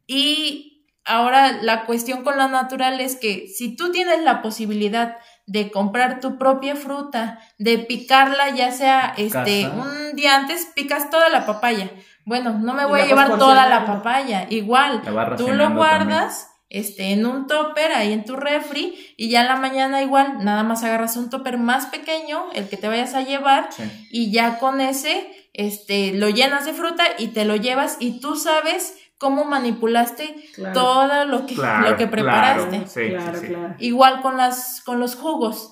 Y 0.08 0.73
ahora 1.06 1.62
la 1.62 1.86
cuestión 1.86 2.23
con 2.23 2.38
lo 2.38 2.47
natural 2.47 2.99
es 2.99 3.15
que 3.15 3.47
si 3.47 3.76
tú 3.76 3.91
tienes 3.91 4.23
la 4.23 4.41
posibilidad 4.41 5.17
de 5.45 5.71
comprar 5.71 6.19
tu 6.19 6.38
propia 6.38 6.75
fruta, 6.75 7.39
de 7.58 7.77
picarla 7.79 8.49
ya 8.49 8.71
sea 8.71 9.13
este 9.17 9.63
Casa. 9.63 9.75
un 9.75 10.15
día 10.15 10.36
antes 10.36 10.67
picas 10.73 11.10
toda 11.10 11.29
la 11.29 11.45
papaya. 11.45 11.91
Bueno, 12.25 12.58
no 12.60 12.73
me 12.73 12.86
voy 12.86 13.01
a 13.01 13.06
llevar 13.06 13.38
toda 13.38 13.67
la 13.67 13.86
papaya, 13.86 14.47
igual 14.49 15.01
La 15.06 15.36
tú 15.36 15.49
lo 15.51 15.71
guardas 15.71 16.49
este, 16.69 17.12
en 17.12 17.25
un 17.25 17.45
topper 17.47 17.91
ahí 17.91 18.13
en 18.13 18.23
tu 18.25 18.36
refri 18.36 19.13
y 19.17 19.29
ya 19.29 19.41
en 19.41 19.47
la 19.47 19.58
mañana 19.58 20.01
igual 20.01 20.43
nada 20.43 20.63
más 20.63 20.84
agarras 20.84 21.17
un 21.17 21.29
topper 21.29 21.58
más 21.58 21.88
pequeño, 21.88 22.45
el 22.53 22.67
que 22.69 22.77
te 22.77 22.88
vayas 22.88 23.13
a 23.13 23.21
llevar 23.21 23.67
Sí. 23.71 23.84
y 24.12 24.32
ya 24.32 24.58
con 24.58 24.82
ese 24.82 25.29
este, 25.53 26.13
lo 26.13 26.29
llenas 26.29 26.65
de 26.65 26.73
fruta 26.73 27.03
y 27.19 27.27
te 27.27 27.45
lo 27.45 27.56
llevas 27.58 27.97
y 27.99 28.19
tú 28.19 28.36
sabes 28.38 28.97
cómo 29.23 29.45
manipulaste 29.45 30.36
Claro. 30.53 30.73
todo 30.73 31.25
lo 31.25 31.45
que, 31.47 31.55
Claro, 31.55 31.89
lo 31.91 31.97
que 31.97 32.07
preparaste. 32.07 32.69
claro. 32.69 32.88
Sí, 32.88 33.09
claro, 33.09 33.39
sí, 33.39 33.47
sí. 33.47 33.53
claro. 33.53 33.75
Igual 33.79 34.21
con 34.21 34.38
las 34.38 34.81
con 34.86 34.99
los 34.99 35.15
jugos. 35.15 35.69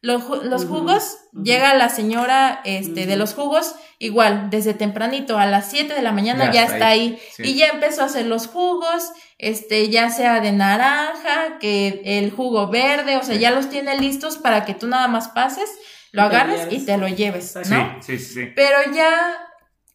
Los, 0.00 0.22
jugos, 0.22 1.16
llega 1.32 1.74
la 1.74 1.88
señora 1.88 2.60
este, 2.64 3.04
de 3.06 3.16
los 3.16 3.34
jugos, 3.34 3.74
igual, 3.98 4.48
desde 4.48 4.72
tempranito, 4.72 5.38
a 5.38 5.46
las 5.46 5.68
7 5.70 5.92
de 5.92 6.02
la 6.02 6.12
mañana 6.12 6.52
Ya 6.52 6.52
ya, 6.52 6.64
está 6.74 6.86
ahí. 6.88 7.18
Sí. 7.34 7.42
Y 7.42 7.54
ya 7.56 7.66
empezó 7.66 8.02
a 8.02 8.04
hacer 8.04 8.26
los 8.26 8.46
jugos, 8.46 9.10
este, 9.38 9.88
ya 9.88 10.10
sea 10.10 10.38
de 10.40 10.52
naranja, 10.52 11.58
que 11.58 12.00
el 12.04 12.30
jugo 12.30 12.68
verde, 12.68 13.16
o 13.16 13.24
sea, 13.24 13.34
Sí. 13.34 13.40
ya 13.40 13.50
los 13.50 13.70
tiene 13.70 13.98
listos 13.98 14.36
para 14.38 14.64
que 14.64 14.74
tú 14.74 14.86
nada 14.86 15.08
más 15.08 15.28
pases, 15.30 15.68
lo 16.12 16.22
agarres 16.22 16.68
y 16.70 16.86
te 16.86 16.96
lo 16.96 17.08
lleves. 17.08 17.56
¿no? 17.68 17.96
Sí, 18.00 18.18
sí, 18.18 18.24
sí. 18.34 18.52
Pero 18.54 18.78
ya 18.94 19.36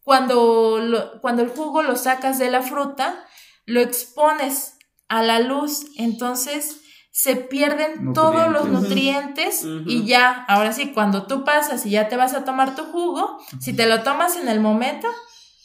cuando, 0.03 0.79
lo- 0.79 1.19
cuando 1.21 1.41
el 1.43 1.49
jugo 1.49 1.81
lo 1.81 1.95
sacas 1.95 2.39
de 2.39 2.51
la 2.51 2.61
fruta, 2.61 3.25
lo 3.65 3.79
expones 3.81 4.73
a 5.07 5.21
la 5.23 5.39
luz, 5.39 5.85
entonces 5.97 6.77
se 7.11 7.35
pierden 7.35 8.13
todos 8.13 8.51
los 8.51 8.65
Nutrientes. 8.81 9.63
y 9.87 10.05
ya, 10.05 10.45
ahora 10.47 10.73
sí, 10.73 10.91
cuando 10.93 11.27
tú 11.27 11.43
pasas 11.43 11.85
y 11.85 11.91
ya 11.91 12.09
te 12.09 12.17
vas 12.17 12.33
a 12.33 12.43
tomar 12.43 12.75
tu 12.75 12.85
jugo, 12.85 13.37
si 13.59 13.73
te 13.75 13.85
lo 13.85 14.01
tomas 14.03 14.35
en 14.35 14.47
el 14.47 14.59
momento, 14.59 15.07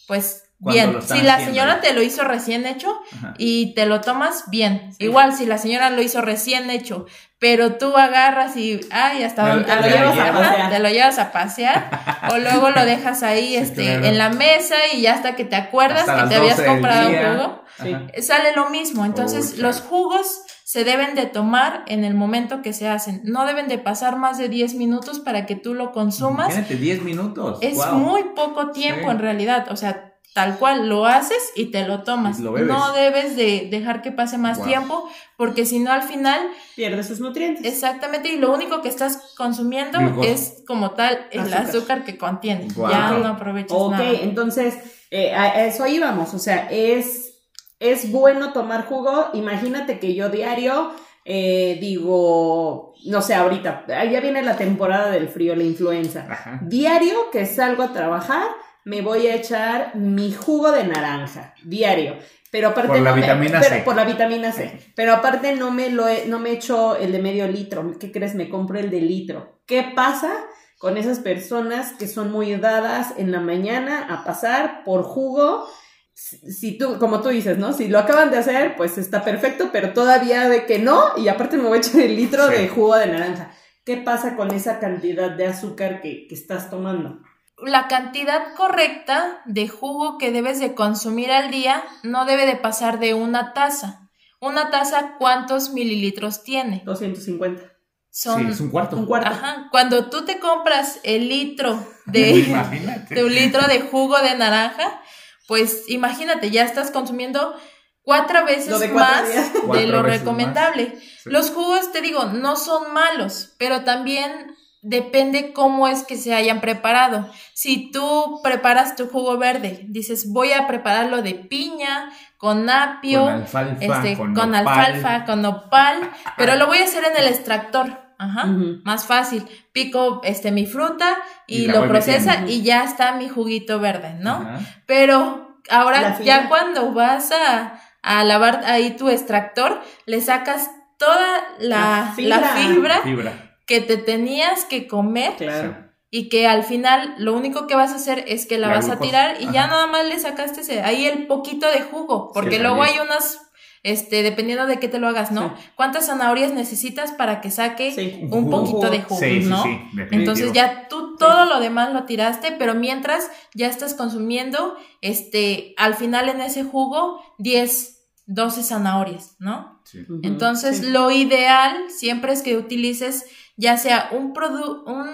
pues 0.07 0.45
bien. 0.61 1.01
Si 1.03 1.23
la 1.23 1.35
haciendo. 1.35 1.45
señora 1.55 1.81
te 1.81 1.93
lo 1.93 2.03
hizo 2.03 2.25
recién 2.25 2.67
hecho 2.67 3.01
Ajá. 3.17 3.35
y 3.39 3.75
te 3.75 3.87
lo 3.87 4.01
tomas 4.01 4.45
bien. 4.51 4.93
Sí. 4.93 5.05
Igual 5.05 5.33
si 5.35 5.47
la 5.47 5.59
señora 5.59 5.91
lo 5.91 6.03
hizo 6.03 6.21
recién 6.21 6.69
hecho, 6.71 7.07
pero 7.39 7.75
tú 7.77 7.97
agarras 7.97 8.57
y, 8.57 8.81
ay, 8.91 9.23
hasta 9.23 9.49
donde 9.49 9.65
te 9.65 9.77
lo 9.77 9.83
llevas 9.89 10.19
a 10.19 10.33
pasear. 10.33 10.71
te 10.71 10.79
lo 10.81 10.89
llevas 10.91 11.19
a 11.19 11.33
pasear 11.33 12.01
o 12.33 12.39
luego 12.39 12.71
lo 12.71 12.85
dejas 12.85 13.23
ahí 13.23 13.51
Sí, 13.51 13.57
este 13.57 13.85
claro. 13.85 14.05
en 14.07 14.19
la 14.19 14.31
mesa 14.31 14.75
y 14.93 15.03
ya 15.03 15.15
hasta 15.15 15.37
que 15.37 15.45
te 15.45 15.55
acuerdas 15.57 16.09
Hasta 16.09 16.25
que 16.25 16.29
te 16.31 16.35
habías 16.37 16.57
12 16.57 16.63
del 16.63 16.71
comprado 16.73 17.09
un 17.09 17.17
jugo, 17.17 17.63
Sí. 17.81 18.23
Sale 18.23 18.57
lo 18.57 18.71
mismo. 18.71 19.05
Entonces, 19.05 19.53
Uy, 19.55 19.61
los 19.61 19.81
jugos 19.83 20.41
se 20.65 20.83
deben 20.83 21.15
de 21.15 21.27
tomar 21.27 21.85
en 21.87 22.03
el 22.03 22.15
momento 22.15 22.61
que 22.61 22.73
se 22.73 22.89
hacen. 22.89 23.21
No 23.23 23.47
deben 23.47 23.69
de 23.69 23.79
pasar 23.79 24.17
más 24.17 24.37
de 24.37 24.49
10 24.49 24.75
minutos 24.75 25.21
para 25.21 25.47
que 25.47 25.55
tú 25.55 25.75
lo 25.75 25.93
consumas. 25.93 26.47
Imagínate, 26.49 26.75
10 26.75 27.03
minutos. 27.05 27.59
Es 27.63 27.77
Wow. 27.77 27.95
muy 27.95 28.25
poco 28.35 28.73
tiempo 28.73 29.05
Sí. 29.05 29.11
en 29.13 29.19
realidad, 29.21 29.67
o 29.71 29.77
sea, 29.77 30.08
tal 30.35 30.57
cual 30.59 30.89
lo 30.89 31.05
haces 31.07 31.53
y 31.57 31.67
te 31.73 31.87
lo 31.87 32.03
tomas. 32.05 32.39
Lo 32.39 32.53
bebes. 32.53 32.69
no 32.69 32.93
debes 32.93 33.35
de 33.37 33.69
dejar 33.71 34.03
que 34.03 34.13
pase 34.13 34.39
más 34.39 34.59
Wow. 34.59 34.67
tiempo 34.67 35.11
porque 35.37 35.67
si 35.67 35.79
no 35.81 35.91
al 35.91 36.03
final 36.03 36.41
Pierde 36.77 37.03
sus 37.03 37.19
nutrientes. 37.21 37.65
exactamente 37.65 38.29
y 38.29 38.37
lo 38.37 38.53
único 38.55 38.81
que 38.83 38.89
estás 38.89 39.35
consumiendo 39.37 39.99
Glucosa. 39.99 40.29
es 40.31 40.63
como 40.67 40.93
tal 40.93 41.27
el 41.33 41.41
Azúcar. 41.41 41.67
azúcar, 41.67 42.05
que 42.05 42.19
contiene. 42.19 42.69
Wow. 42.77 42.91
Ya 42.91 43.13
Ok. 43.15 43.19
no 43.23 43.29
aprovechas 43.29 43.73
Ok, 43.77 43.93
nada. 43.93 44.11
entonces, 44.23 44.75
eh, 45.11 45.35
a 45.35 45.43
a 45.45 45.65
eso 45.65 45.87
íbamos. 45.87 46.33
O 46.35 46.39
sea, 46.39 46.69
es, 46.71 47.35
es 47.81 48.13
bueno 48.13 48.53
tomar 48.53 48.87
jugo. 48.87 49.31
Imagínate 49.35 49.99
que 49.99 50.15
yo 50.15 50.29
diario 50.29 50.93
eh, 51.31 51.77
digo, 51.81 52.95
no 53.05 53.21
sé, 53.23 53.35
ahorita, 53.35 53.85
ah, 53.89 54.05
ya 54.07 54.21
viene 54.21 54.41
la 54.43 54.57
temporada 54.57 55.11
del 55.11 55.29
frío, 55.29 55.55
la 55.55 55.65
influenza. 55.65 56.27
Ajá. 56.31 56.59
Diario 56.63 57.31
que 57.31 57.45
salgo 57.45 57.83
a 57.83 57.93
trabajar, 57.93 58.47
me 58.89 59.03
voy 59.03 59.27
a 59.27 59.35
echar 59.35 59.95
mi 59.97 60.33
jugo 60.33 60.73
de 60.73 60.85
naranja, 60.85 61.55
diario. 61.65 62.17
Pero 62.51 62.69
aparte 62.69 62.89
Por 62.89 63.01
la 63.01 63.11
no 63.11 63.17
me- 63.17 63.21
vitamina 63.23 63.61
pero- 63.61 63.75
C. 63.77 63.83
Por 63.83 63.97
la 63.97 64.05
vitamina 64.05 64.53
C. 64.53 64.81
Pero 64.97 65.13
aparte 65.13 65.55
no 65.55 65.71
me 65.71 65.91
lo 65.91 66.09
he- 66.09 66.25
no 66.27 66.39
me 66.39 66.53
echo 66.53 66.97
el 66.97 67.13
de 67.13 67.19
medio 67.21 67.47
litro. 67.47 67.99
¿Qué 68.01 68.11
crees? 68.11 68.35
Me 68.35 68.49
compro 68.49 68.79
el 68.79 68.89
de 68.91 69.01
litro. 69.03 69.61
¿Qué 69.67 69.93
pasa 69.95 70.33
con 70.79 70.97
esas 70.97 71.19
personas 71.19 71.93
que 71.99 72.09
son 72.09 72.31
muy 72.33 72.55
dadas 72.57 73.13
en 73.19 73.33
la 73.33 73.41
mañana 73.41 74.07
a 74.09 74.25
pasar 74.25 74.83
por 74.85 75.03
jugo? 75.03 75.67
Si 76.15 76.39
si 76.51 76.79
tú, 76.79 76.99
como 76.99 77.21
tú 77.21 77.29
dices, 77.29 77.59
¿no? 77.59 77.73
Si 77.75 77.89
lo 77.89 77.99
acaban 77.99 78.31
de 78.31 78.39
hacer, 78.39 78.77
pues 78.77 78.97
está 78.97 79.23
perfecto, 79.25 79.69
pero 79.71 79.93
todavía 79.93 80.49
de 80.49 80.65
que 80.65 80.79
no, 80.79 81.03
y 81.19 81.29
aparte 81.29 81.59
me 81.59 81.65
voy 81.69 81.77
a 81.79 81.81
echar 81.83 82.01
el 82.01 82.17
litro 82.17 82.47
Sí. 82.49 82.55
de 82.55 82.69
jugo 82.69 82.97
de 82.97 83.07
naranja. 83.09 83.51
¿Qué 83.85 83.99
pasa 83.99 84.37
con 84.37 84.51
esa 84.53 84.79
cantidad 84.81 85.31
de 85.31 85.47
azúcar 85.47 86.01
que, 86.01 86.27
que 86.27 86.35
estás 86.35 86.71
tomando? 86.71 87.21
La 87.63 87.89
cantidad 87.89 88.55
correcta 88.57 89.43
de 89.47 89.69
jugo 89.69 90.17
que 90.19 90.31
debes 90.31 90.61
de 90.61 90.75
consumir 90.75 91.31
al 91.33 91.51
día 91.51 91.83
no 92.03 92.25
debe 92.25 92.47
de 92.47 92.57
pasar 92.57 92.99
de 93.01 93.15
una 93.15 93.53
taza. 93.53 94.09
Una 94.41 94.71
taza, 94.71 95.17
¿cuántos 95.19 95.71
mililitros 95.71 96.45
tiene? 96.45 96.83
250. 96.85 97.63
Son 98.11 98.43
Sí, 98.47 98.49
es 98.53 98.61
un 98.61 98.71
cuarto. 98.71 98.97
Un 98.97 99.07
cuarto. 99.07 99.29
Ajá, 99.31 99.69
cuando 99.71 100.09
tú 100.09 100.25
te 100.25 100.39
compras 100.39 101.01
el 101.03 101.29
litro 101.29 101.85
de, 102.07 102.31
Imagínate. 102.49 103.15
de 103.15 103.25
un 103.25 103.35
litro 103.35 103.67
de 103.67 103.81
jugo 103.81 104.19
de 104.21 104.37
naranja, 104.37 105.01
pues 105.49 105.85
imagínate, 105.89 106.51
ya 106.51 106.65
estás 106.65 106.91
consumiendo 106.91 107.55
cuatro 108.03 108.45
veces 108.45 108.69
Lo 108.71 108.79
de 108.79 108.91
cuatro 108.91 109.15
más 109.23 109.31
días. 109.31 109.53
de 109.53 109.61
Cuatro 109.61 109.87
lo 109.89 110.03
recomendable. 110.03 110.99
Sí. 111.23 111.31
Los 111.31 111.51
jugos, 111.51 111.91
te 111.93 112.01
digo, 112.01 112.25
no 112.27 112.57
son 112.57 112.93
malos, 112.93 113.55
pero 113.59 113.83
también 113.83 114.57
depende 114.83 115.53
cómo 115.53 115.89
es 115.89 116.05
que 116.05 116.17
se 116.17 116.35
hayan 116.35 116.61
preparado. 116.61 117.29
Si 117.55 117.91
tú 117.91 118.41
preparas 118.43 118.97
tu 118.97 119.09
jugo 119.09 119.39
verde, 119.39 119.85
dices, 119.89 120.33
voy 120.33 120.53
a 120.53 120.67
prepararlo 120.67 121.23
de 121.23 121.35
piña, 121.35 122.11
con 122.37 122.71
apio, 122.71 123.25
Con 123.25 123.33
alfalfa, 123.35 123.85
este, 123.85 124.17
con 124.17 124.35
con, 124.35 124.51
nopal. 124.53 124.79
alfalfa, 124.79 125.25
con 125.25 125.43
nopal, 125.43 126.11
pero 126.37 126.57
lo 126.57 126.67
voy 126.67 126.79
a 126.79 126.85
hacer 126.85 127.05
en 127.05 127.23
el 127.23 127.29
extractor. 127.29 128.09
Ajá, 128.21 128.47
más 128.85 129.07
fácil. 129.07 129.47
Pico 129.73 130.21
este 130.25 130.51
mi 130.51 130.67
fruta 130.67 131.19
y, 131.47 131.69
lo 131.69 131.87
procesa 131.87 132.41
metiendo. 132.41 132.53
y 132.53 132.63
ya 132.63 132.83
está 132.83 133.13
mi 133.13 133.29
juguito 133.29 133.79
verde, 133.79 134.15
¿no? 134.19 134.45
Pero 134.87 135.61
ahora 135.71 136.19
ya 136.21 136.49
cuando 136.49 136.93
vas 136.93 137.31
a, 137.31 137.81
a 138.03 138.25
lavar 138.25 138.65
ahí 138.67 138.97
tu 138.97 139.09
extractor, 139.09 139.81
le 140.07 140.21
sacas 140.21 140.69
toda 140.99 141.45
la, 141.61 142.13
La 142.19 142.41
la 142.41 142.49
Fibra. 142.49 143.48
Que 143.69 143.81
te 143.81 143.97
tenías 143.99 144.65
que 144.65 144.89
comer 144.89 145.35
Claro. 145.37 145.77
y 146.11 146.29
que 146.29 146.47
al 146.49 146.65
final 146.65 147.15
lo 147.19 147.35
único 147.37 147.67
que 147.69 147.77
vas 147.77 147.93
a 147.93 147.97
hacer 147.97 148.25
es 148.27 148.47
que 148.47 148.59
la, 148.59 148.69
La 148.69 148.75
vas 148.77 148.89
a 148.89 148.99
tirar 148.99 149.37
y 149.41 149.45
ya 149.53 149.67
nada 149.69 149.87
más 149.87 150.05
le 150.07 150.19
sacaste 150.19 150.63
ese- 150.63 150.81
ahí 150.83 151.05
el 151.07 151.27
poquito 151.29 151.71
de 151.71 151.83
jugo, 151.83 152.33
porque 152.33 152.57
Sí, 152.57 152.63
luego 152.63 152.83
hay 152.83 152.99
unas 152.99 153.43
este, 153.85 154.25
dependiendo 154.25 154.67
de 154.67 154.81
qué 154.81 154.89
te 154.89 154.99
lo 154.99 155.07
hagas, 155.07 155.31
¿no? 155.31 155.55
¿Cuántas 155.77 156.07
zanahorias 156.07 156.53
necesitas 156.53 157.13
para 157.13 157.41
que 157.41 157.53
saque 157.53 157.93
Sí. 157.93 158.27
un 158.29 158.51
poquito 158.51 158.91
de 158.91 159.03
jugo, 159.03 159.21
Sí, 159.21 159.41
sí, 159.43 159.49
¿no? 159.49 159.65
Entonces 160.11 160.53
ya 160.53 160.89
tú 160.89 161.17
todo 161.17 161.45
lo 161.47 161.61
demás 161.61 161.93
lo 161.93 162.03
tiraste, 162.05 162.51
pero 162.59 162.75
mientras 162.75 163.31
ya 163.55 163.69
estás 163.69 163.95
consumiendo, 163.95 164.77
este, 165.01 165.75
al 165.77 165.95
final 165.95 166.29
en 166.29 166.41
ese 166.41 166.65
jugo, 166.65 167.23
10, 167.39 168.09
12 168.27 168.65
zanahorias, 168.65 169.37
¿no? 169.39 169.81
Entonces, 170.25 170.79
Sí. 170.79 170.91
lo 170.91 171.11
ideal 171.13 171.85
siempre 171.89 172.33
es 172.33 172.43
que 172.43 172.57
utilices 172.57 173.27
ya 173.59 173.77
sea 173.77 174.09
un 174.13 174.33
produ 174.33 174.85
un 174.87 175.11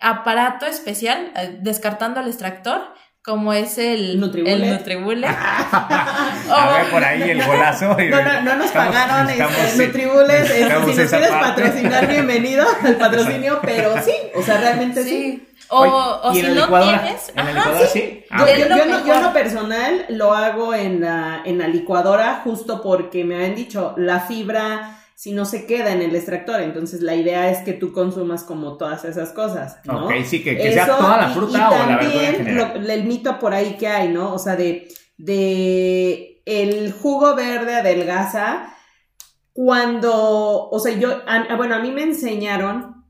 aparato 0.00 0.66
especial, 0.66 1.32
eh, 1.36 1.58
descartando 1.62 2.20
el 2.20 2.28
extractor, 2.28 2.80
como 3.24 3.52
es 3.52 3.76
el 3.78 4.20
Nutribullet. 4.20 4.54
el 4.62 4.70
Nutribullet. 4.70 5.24
A 6.50 6.72
ver, 6.78 6.90
por 6.90 7.02
ahí 7.04 7.22
el 7.30 7.42
golazo. 7.44 7.96
No, 7.98 8.22
no, 8.22 8.40
no 8.42 8.56
nos 8.56 8.66
Estamos- 8.66 8.94
pagaron 8.94 9.30
estamos- 9.30 9.58
este, 9.58 9.86
Nutribullet, 9.86 10.30
este, 10.30 10.54
necesitamos 10.60 10.90
si 10.94 11.00
nos 11.00 11.10
quieres 11.10 11.28
parte. 11.30 11.62
patrocinar, 11.62 12.06
bienvenido 12.06 12.66
al 12.84 12.96
patrocinio, 12.96 13.58
pero 13.64 14.00
sí, 14.02 14.12
o 14.34 14.42
sea, 14.42 14.58
realmente 14.58 15.02
sí. 15.02 15.10
Sí. 15.10 15.52
O, 15.68 15.78
o 15.82 16.32
¿y 16.32 16.34
si 16.36 16.40
en 16.46 16.54
la 16.54 16.54
no 16.54 16.66
licuadora? 16.66 17.02
tienes, 17.02 17.28
¿En 17.34 17.44
la 17.46 17.52
licuadora 17.52 17.86
sí. 17.88 17.98
sí? 17.98 18.24
Ah, 18.30 18.38
Yo, 18.38 18.46
yo- 18.46 18.52
Es 18.52 18.68
lo 18.68 19.06
yo 19.06 19.20
no, 19.20 19.32
personal 19.32 20.04
lo 20.10 20.32
hago 20.32 20.74
en 20.74 21.00
la, 21.00 21.42
en 21.44 21.58
la 21.58 21.66
licuadora 21.66 22.42
justo 22.44 22.80
porque 22.82 23.24
me 23.24 23.44
han 23.44 23.56
dicho, 23.56 23.94
la 23.96 24.20
fibra 24.20 25.00
si 25.18 25.32
no 25.32 25.46
se 25.46 25.64
queda 25.66 25.92
en 25.92 26.02
el 26.02 26.14
extractor, 26.14 26.60
entonces 26.60 27.00
la 27.00 27.14
idea 27.14 27.50
es 27.50 27.60
que 27.64 27.72
tú 27.72 27.90
consumas 27.92 28.44
como 28.44 28.76
todas 28.76 29.04
esas 29.06 29.32
cosas, 29.32 29.78
¿no? 29.84 30.04
Ok, 30.06 30.12
sí, 30.26 30.42
que, 30.44 30.56
que 30.58 30.72
sea 30.74 30.86
toda 30.86 31.16
la 31.22 31.28
fruta 31.30 31.52
y 31.52 31.54
o 31.56 31.58
la 31.58 31.68
verdura 31.86 31.88
en 31.88 32.00
también 32.02 32.34
general. 32.36 32.84
lo- 32.84 32.92
el 32.92 33.04
mito 33.04 33.38
por 33.38 33.54
ahí 33.54 33.76
que 33.78 33.88
hay, 33.88 34.08
¿no? 34.10 34.34
O 34.34 34.38
sea, 34.38 34.56
de, 34.56 34.86
de 35.16 36.42
el 36.44 36.92
jugo 36.92 37.34
verde 37.34 37.74
adelgaza 37.76 38.74
cuando, 39.52 40.68
o 40.68 40.78
sea, 40.78 40.92
yo, 40.98 41.22
a- 41.26 41.56
bueno, 41.56 41.74
a 41.76 41.78
mí 41.80 41.90
me 41.90 42.02
enseñaron 42.02 43.04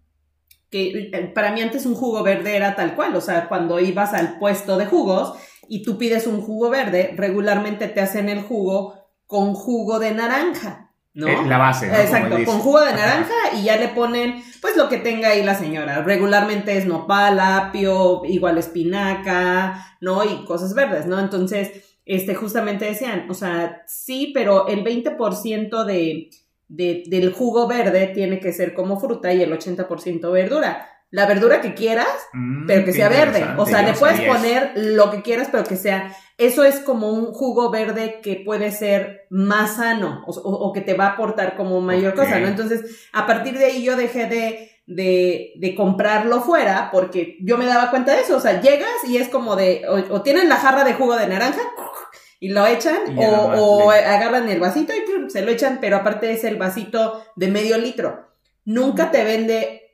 que 0.71 1.11
eh, 1.13 1.33
para 1.35 1.51
mí 1.53 1.61
antes 1.61 1.87
un 1.87 1.95
jugo 1.95 2.23
verde 2.23 2.57
era 2.57 2.77
tal 2.77 2.95
cual, 2.95 3.15
o 3.17 3.21
sea, 3.21 3.49
cuando 3.49 3.81
ibas 3.81 4.15
al 4.15 4.39
puesto 4.39 4.77
de 4.79 4.87
jugos 4.87 5.35
y 5.69 5.83
tú 5.83 5.99
pides 5.99 6.27
un 6.29 6.41
jugo 6.41 6.71
verde, 6.71 7.15
regularmente 7.17 7.89
te 7.89 8.01
hacen 8.01 8.29
el 8.29 8.43
jugo 8.43 8.95
con 9.27 9.55
jugo 9.55 9.99
de 9.99 10.13
naranja, 10.13 10.86
¿no? 11.17 11.29
Eh, 11.29 11.47
la 11.47 11.57
base, 11.57 11.89
¿no? 11.89 11.95
Exacto, 11.95 12.37
con 12.45 12.59
jugo 12.59 12.81
de 12.83 12.93
naranja 12.93 13.35
y 13.57 13.65
ya 13.65 13.79
le 13.79 13.89
ponen 13.89 14.45
pues 14.61 14.77
lo 14.77 14.89
que 14.89 14.99
tenga 14.99 15.31
ahí 15.31 15.43
la 15.43 15.55
señora. 15.55 16.03
Regularmente 16.03 16.77
es 16.77 16.85
nopal, 16.85 17.41
apio, 17.41 18.23
igual 18.27 18.59
espinaca, 18.59 19.97
¿no? 20.01 20.23
Y 20.25 20.45
cosas 20.45 20.75
verdes, 20.75 21.07
¿no? 21.07 21.19
Entonces, 21.19 21.99
este, 22.05 22.35
justamente 22.35 22.85
decían, 22.85 23.31
o 23.31 23.35
sea, 23.35 23.83
sí, 23.87 24.31
pero 24.35 24.69
el 24.69 24.85
20% 24.85 25.85
de, 25.85 26.31
de, 26.69 27.05
del 27.07 27.33
jugo 27.33 27.67
verde 27.67 28.09
tiene 28.09 28.39
que 28.39 28.53
ser 28.53 28.75
como 28.75 29.01
fruta 29.01 29.33
y 29.33 29.43
el 29.43 29.53
80% 29.53 30.31
verdura. 30.31 30.87
La 31.11 31.27
verdura 31.27 31.61
que 31.61 31.75
quieras, 31.75 32.09
Mm, 32.33 32.67
pero 32.67 32.85
que 32.85 32.93
sea 32.93 33.09
verde. 33.09 33.41
O 33.59 33.67
sea, 33.67 33.83
le 33.83 33.93
puedes 33.99 34.21
poner 34.37 34.73
lo 34.77 35.11
que 35.11 35.23
quieras, 35.23 35.49
pero 35.53 35.65
que 35.65 35.77
sea. 35.77 36.15
Eso 36.39 36.65
es 36.65 36.81
como 36.81 37.11
un 37.11 37.33
jugo 37.33 37.71
verde 37.71 38.21
que 38.23 38.43
puede 38.45 38.71
ser 38.73 39.27
más 39.31 39.77
sano 39.77 40.23
o, 40.27 40.33
o- 40.33 40.73
que 40.73 40.81
te 40.83 40.95
va 40.95 41.07
a 41.07 41.11
aportar 41.11 41.57
como 41.57 41.81
mayor 41.81 42.15
cosa, 42.15 42.39
¿no? 42.41 42.49
Entonces, 42.49 43.09
a 43.13 43.27
partir 43.27 43.57
de 43.59 43.67
ahí 43.67 43.83
yo 43.85 43.97
dejé 43.97 44.27
de, 44.27 44.71
de, 44.87 45.53
de 45.57 45.75
comprarlo 45.75 46.43
fuera 46.43 46.91
porque 46.93 47.39
yo 47.41 47.57
me 47.57 47.67
daba 47.67 47.91
cuenta 47.91 48.15
de 48.15 48.21
eso. 48.23 48.37
O 48.37 48.41
sea, 48.41 48.61
llegas 48.61 48.91
y 49.09 49.17
es 49.17 49.29
como 49.29 49.57
de. 49.57 49.83
O, 49.89 50.15
o 50.17 50.23
tienen 50.23 50.49
la 50.49 50.57
jarra 50.57 50.85
de 50.85 50.95
jugo 50.95 51.17
de 51.17 51.29
naranja. 51.29 51.61
Y 52.39 52.51
lo 52.51 52.67
echan, 52.67 52.99
Y 53.17 53.25
o, 53.25 53.31
o 53.87 53.91
agarran 53.91 54.47
el 54.51 54.61
vasito 54.61 54.93
y 54.93 55.31
se 55.31 55.41
lo 55.41 55.51
echan, 55.51 55.79
pero 55.81 55.97
aparte 55.97 56.31
es 56.33 56.45
el 56.45 56.57
vasito 56.57 57.25
de 57.35 57.49
medio 57.49 57.79
litro. 57.79 58.29
Nunca 58.67 59.11
te 59.11 59.25
vende 59.25 59.86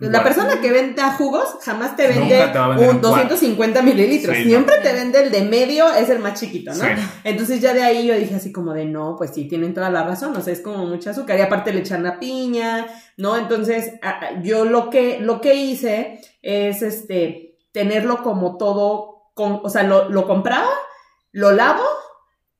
la 0.00 0.22
persona 0.22 0.60
que 0.60 0.70
venda 0.70 1.12
jugos 1.12 1.56
jamás 1.62 1.96
te 1.96 2.06
vende 2.08 2.36
te 2.52 2.58
un 2.58 2.70
un 2.70 2.98
cuarto. 3.00 3.08
250 3.08 3.82
mililitros. 3.82 4.36
Sí, 4.36 4.44
Siempre 4.44 4.76
te 4.82 4.92
vende 4.92 5.22
el 5.22 5.30
de 5.30 5.42
medio, 5.42 5.92
es 5.92 6.10
el 6.10 6.18
más 6.18 6.38
chiquito, 6.38 6.72
¿no? 6.72 6.84
Sí. 6.84 6.88
Entonces 7.24 7.60
ya 7.60 7.72
de 7.72 7.82
ahí 7.82 8.06
yo 8.06 8.14
dije 8.14 8.34
así 8.34 8.52
como 8.52 8.74
de 8.74 8.84
no, 8.84 9.16
pues 9.16 9.32
sí, 9.32 9.48
tienen 9.48 9.74
toda 9.74 9.90
la 9.90 10.04
razón, 10.04 10.36
o 10.36 10.40
sea, 10.40 10.52
es 10.52 10.60
como 10.60 10.84
mucho 10.86 11.10
azúcar. 11.10 11.38
Y 11.38 11.42
aparte 11.42 11.72
le 11.72 11.80
echan 11.80 12.02
la 12.02 12.18
piña, 12.20 12.86
¿no? 13.16 13.36
Entonces 13.36 13.94
yo 14.42 14.64
lo 14.64 14.90
que, 14.90 15.20
lo 15.20 15.40
que 15.40 15.54
hice 15.54 16.20
es 16.42 16.82
este, 16.82 17.56
tenerlo 17.72 18.22
como 18.22 18.58
todo, 18.58 19.30
con, 19.34 19.60
o 19.62 19.70
sea, 19.70 19.84
lo, 19.84 20.10
lo 20.10 20.26
compraba, 20.26 20.70
lo 21.32 21.52
lavo 21.52 21.84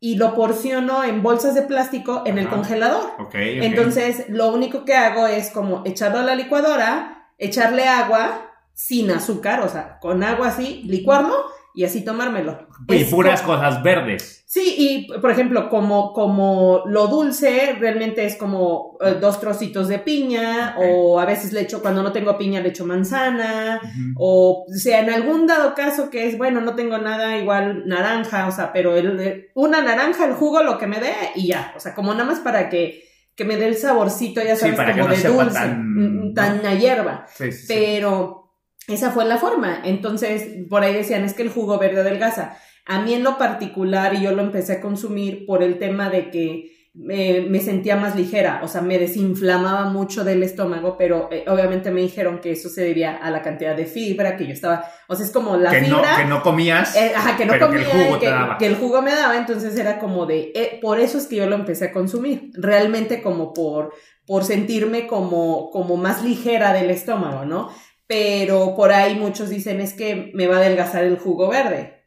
y 0.00 0.16
lo 0.16 0.34
porciono 0.34 1.02
en 1.04 1.22
bolsas 1.22 1.54
de 1.54 1.62
plástico 1.62 2.22
en 2.24 2.38
el 2.38 2.48
congelador. 2.48 3.04
Ok, 3.18 3.26
ok. 3.26 3.34
Entonces, 3.34 4.28
lo 4.28 4.52
único 4.52 4.84
que 4.84 4.94
hago 4.94 5.26
es 5.26 5.50
como 5.50 5.82
echarlo 5.84 6.18
a 6.18 6.22
la 6.22 6.36
licuadora, 6.36 7.17
echarle 7.38 7.88
agua 7.88 8.50
sin 8.74 9.10
azúcar, 9.10 9.60
o 9.60 9.68
sea, 9.68 9.98
con 10.00 10.22
agua 10.22 10.48
así, 10.48 10.82
licuarlo 10.86 11.34
y 11.74 11.84
así 11.84 12.04
tomármelo. 12.04 12.66
y 12.88 12.96
Es 13.02 13.10
puras 13.10 13.42
co- 13.42 13.54
cosas 13.54 13.82
verdes. 13.82 14.42
Sí, 14.46 14.74
y 15.12 15.18
por 15.20 15.30
ejemplo, 15.30 15.68
como, 15.68 16.12
como 16.12 16.82
lo 16.86 17.06
dulce, 17.08 17.76
realmente 17.78 18.24
es 18.24 18.36
como 18.36 18.96
eh, 19.00 19.16
dos 19.20 19.40
trocitos 19.40 19.88
de 19.88 19.98
piña, 19.98 20.74
o 20.78 21.20
a 21.20 21.24
veces 21.26 21.52
le 21.52 21.60
echo, 21.60 21.82
cuando 21.82 22.02
no 22.02 22.12
tengo 22.12 22.38
piña, 22.38 22.60
le 22.60 22.70
echo 22.70 22.86
manzana, 22.86 23.80
o 24.16 24.64
sea, 24.70 25.00
en 25.00 25.10
algún 25.10 25.46
dado 25.46 25.74
caso 25.74 26.08
que 26.10 26.26
es, 26.26 26.38
bueno, 26.38 26.60
no 26.60 26.74
tengo 26.74 26.98
nada 26.98 27.36
igual 27.36 27.86
naranja, 27.86 28.46
o 28.48 28.52
sea, 28.52 28.72
pero 28.72 28.96
el, 28.96 29.20
el- 29.20 29.48
una 29.54 29.82
naranja, 29.82 30.24
el 30.24 30.32
jugo, 30.34 30.62
lo 30.62 30.78
que 30.78 30.86
me 30.86 31.00
dé 31.00 31.12
y 31.34 31.48
ya, 31.48 31.72
o 31.76 31.80
sea, 31.80 31.94
como 31.94 32.12
nada 32.12 32.24
más 32.24 32.40
para 32.40 32.68
que, 32.70 33.04
que 33.38 33.44
me 33.46 33.56
dé 33.56 33.68
el 33.68 33.76
saborcito, 33.76 34.42
ya 34.42 34.56
sabes, 34.56 34.74
como 34.92 35.08
no 35.08 35.14
de 35.14 35.20
dulce, 35.44 35.54
tan- 35.60 35.94
mm, 35.94 36.34
tan 36.34 36.66
a 36.66 36.74
hierba, 36.74 37.26
Sí, 37.34 37.52
sí, 37.52 37.64
pero 37.68 38.52
esa 38.88 39.12
fue 39.12 39.24
la 39.24 39.38
forma, 39.38 39.80
entonces 39.84 40.66
por 40.68 40.82
ahí 40.82 40.92
decían, 40.92 41.24
es 41.24 41.32
que 41.34 41.42
el 41.42 41.48
jugo 41.50 41.78
verde 41.78 42.00
adelgaza. 42.00 42.58
A 42.84 43.00
mí 43.02 43.14
en 43.14 43.22
lo 43.22 43.38
particular, 43.38 44.14
y 44.14 44.22
yo 44.22 44.32
lo 44.32 44.42
empecé 44.42 44.72
a 44.74 44.80
consumir 44.80 45.46
por 45.46 45.62
el 45.62 45.78
tema 45.78 46.10
de 46.10 46.30
que 46.30 46.77
me, 47.00 47.42
me 47.42 47.60
sentía 47.60 47.94
más 47.94 48.16
ligera, 48.16 48.60
o 48.64 48.68
sea, 48.68 48.80
me 48.80 48.98
desinflamaba 48.98 49.84
mucho 49.84 50.24
del 50.24 50.42
estómago, 50.42 50.96
pero 50.98 51.28
eh, 51.30 51.44
obviamente 51.46 51.92
me 51.92 52.00
dijeron 52.00 52.40
que 52.40 52.50
eso 52.52 52.68
se 52.68 52.82
debía 52.82 53.16
a 53.16 53.30
la 53.30 53.40
cantidad 53.40 53.76
de 53.76 53.86
fibra 53.86 54.36
que 54.36 54.46
yo 54.46 54.52
estaba, 54.52 54.84
o 55.06 55.14
sea, 55.14 55.24
es 55.24 55.30
como 55.30 55.56
la 55.56 55.70
que, 55.70 55.82
no, 55.82 55.98
fibra. 55.98 56.16
que 56.16 56.24
no 56.24 56.42
comías. 56.42 56.96
eh, 56.96 57.12
ajá, 57.14 57.36
que 57.36 57.46
no 57.46 57.52
pero 57.52 57.70
que 57.70 57.76
comía 57.84 57.92
el 57.92 58.04
jugo 58.04 58.18
te 58.18 58.26
que, 58.26 58.32
daba. 58.32 58.58
que 58.58 58.66
el 58.66 58.76
jugo 58.76 59.00
me 59.02 59.14
daba, 59.14 59.36
entonces 59.36 59.78
era 59.78 60.00
como 60.00 60.26
de, 60.26 60.50
eh, 60.56 60.78
por 60.82 60.98
eso 60.98 61.18
es 61.18 61.26
que 61.26 61.36
yo 61.36 61.46
lo 61.46 61.54
empecé 61.54 61.86
a 61.86 61.92
consumir, 61.92 62.50
realmente 62.54 63.22
como 63.22 63.52
por, 63.52 63.94
por 64.26 64.44
sentirme 64.44 65.06
como, 65.06 65.70
como 65.70 65.96
más 65.96 66.24
ligera 66.24 66.72
del 66.72 66.90
estómago, 66.90 67.44
¿no? 67.44 67.70
Pero 68.08 68.74
por 68.74 68.92
ahí 68.92 69.14
muchos 69.14 69.50
dicen 69.50 69.80
es 69.80 69.92
que 69.92 70.32
me 70.34 70.48
va 70.48 70.56
a 70.56 70.60
adelgazar 70.60 71.04
el 71.04 71.18
jugo 71.18 71.48
verde. 71.48 71.97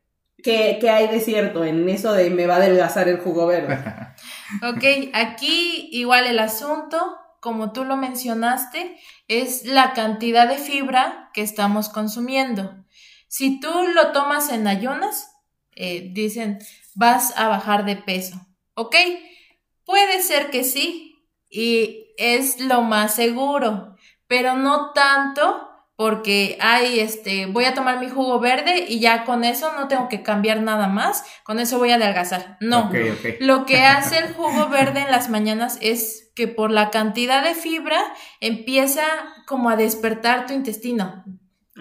¿Qué, 0.43 0.77
qué 0.79 0.89
hay 0.89 1.07
de 1.07 1.19
cierto 1.19 1.63
en 1.63 1.87
eso 1.89 2.13
de 2.13 2.29
me 2.29 2.47
va 2.47 2.55
a 2.55 2.57
adelgazar 2.57 3.07
el 3.07 3.19
jugo 3.19 3.47
verde? 3.47 3.77
Ok, 4.63 4.83
aquí 5.13 5.87
igual 5.93 6.27
el 6.27 6.37
asunto, 6.37 7.17
como 7.39 7.71
tú 7.71 7.85
lo 7.85 7.95
mencionaste, 7.95 8.97
es 9.29 9.65
la 9.65 9.93
cantidad 9.93 10.45
de 10.45 10.57
fibra 10.57 11.29
que 11.33 11.41
estamos 11.41 11.87
consumiendo. 11.87 12.83
Si 13.29 13.61
tú 13.61 13.71
lo 13.95 14.11
tomas 14.11 14.51
en 14.51 14.67
ayunas, 14.67 15.31
eh, 15.73 16.09
dicen, 16.11 16.59
vas 16.95 17.33
a 17.37 17.47
bajar 17.47 17.85
de 17.85 17.95
peso. 17.95 18.45
Ok, 18.73 18.95
puede 19.85 20.21
ser 20.21 20.49
que 20.49 20.65
sí, 20.65 21.25
y 21.49 22.13
es 22.17 22.59
lo 22.59 22.81
más 22.81 23.15
seguro, 23.15 23.95
pero 24.27 24.55
no 24.55 24.91
tanto 24.91 25.70
porque 26.02 26.58
ay, 26.60 26.99
este, 26.99 27.45
voy 27.45 27.66
a 27.66 27.76
tomar 27.76 27.99
mi 27.99 28.10
jugo 28.10 28.39
verde 28.39 28.88
y 28.88 28.99
ya 28.99 29.24
con 29.24 29.43
eso 29.43 29.72
no 29.74 29.88
tengo 29.88 30.10
que 30.10 30.24
cambiar 30.24 30.64
nada 30.64 30.88
más, 30.88 31.24
con 31.43 31.60
eso 31.60 31.78
voy 31.78 31.91
a 31.91 31.95
adelgazar. 31.97 32.58
No. 32.60 32.89
Lo 33.39 33.68
que 33.68 33.82
hace 33.86 34.18
el 34.18 34.34
jugo 34.34 34.68
verde 34.70 35.02
en 35.02 35.12
las 35.12 35.30
mañanas 35.30 35.78
es 35.80 36.32
que 36.36 36.47
por 36.47 36.72
la 36.72 36.89
cantidad 36.89 37.43
de 37.43 37.54
fibra 37.54 38.02
empieza 38.39 39.04
como 39.45 39.70
a 39.70 39.76
despertar 39.76 40.47
tu 40.47 40.54
intestino. 40.54 41.24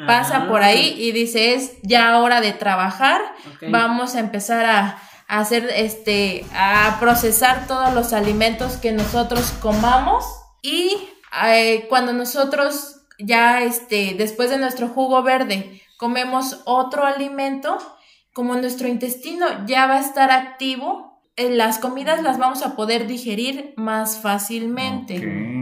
Pasa 0.06 0.36
Ajá. 0.36 0.48
por 0.48 0.62
ahí 0.62 0.96
y 0.98 1.12
dice, 1.12 1.54
es 1.54 1.78
ya 1.82 2.18
hora 2.18 2.42
de 2.42 2.52
trabajar, 2.52 3.22
vamos 3.70 4.16
a 4.16 4.20
empezar 4.20 4.66
a, 4.66 4.98
a 5.28 5.38
hacer 5.38 5.70
este, 5.74 6.44
a 6.54 6.98
procesar 7.00 7.66
todos 7.66 7.94
los 7.94 8.12
alimentos 8.12 8.76
que 8.76 8.92
nosotros 8.92 9.50
comamos 9.62 10.26
y 10.60 11.08
eh, 11.42 11.86
cuando 11.88 12.12
nosotros 12.12 12.99
ya 13.20 13.62
este, 13.62 14.14
después 14.16 14.50
de 14.50 14.58
nuestro 14.58 14.88
jugo 14.88 15.22
verde 15.22 15.80
comemos 15.96 16.62
otro 16.64 17.04
alimento, 17.04 17.76
como 18.32 18.54
nuestro 18.54 18.88
intestino 18.88 19.66
ya 19.66 19.86
va 19.86 19.96
a 19.96 20.00
estar 20.00 20.30
activo, 20.30 21.20
eh, 21.36 21.50
las 21.50 21.78
comidas 21.78 22.22
las 22.22 22.38
vamos 22.38 22.62
a 22.62 22.74
poder 22.74 23.06
digerir 23.06 23.74
más 23.76 24.18
fácilmente. 24.18 25.18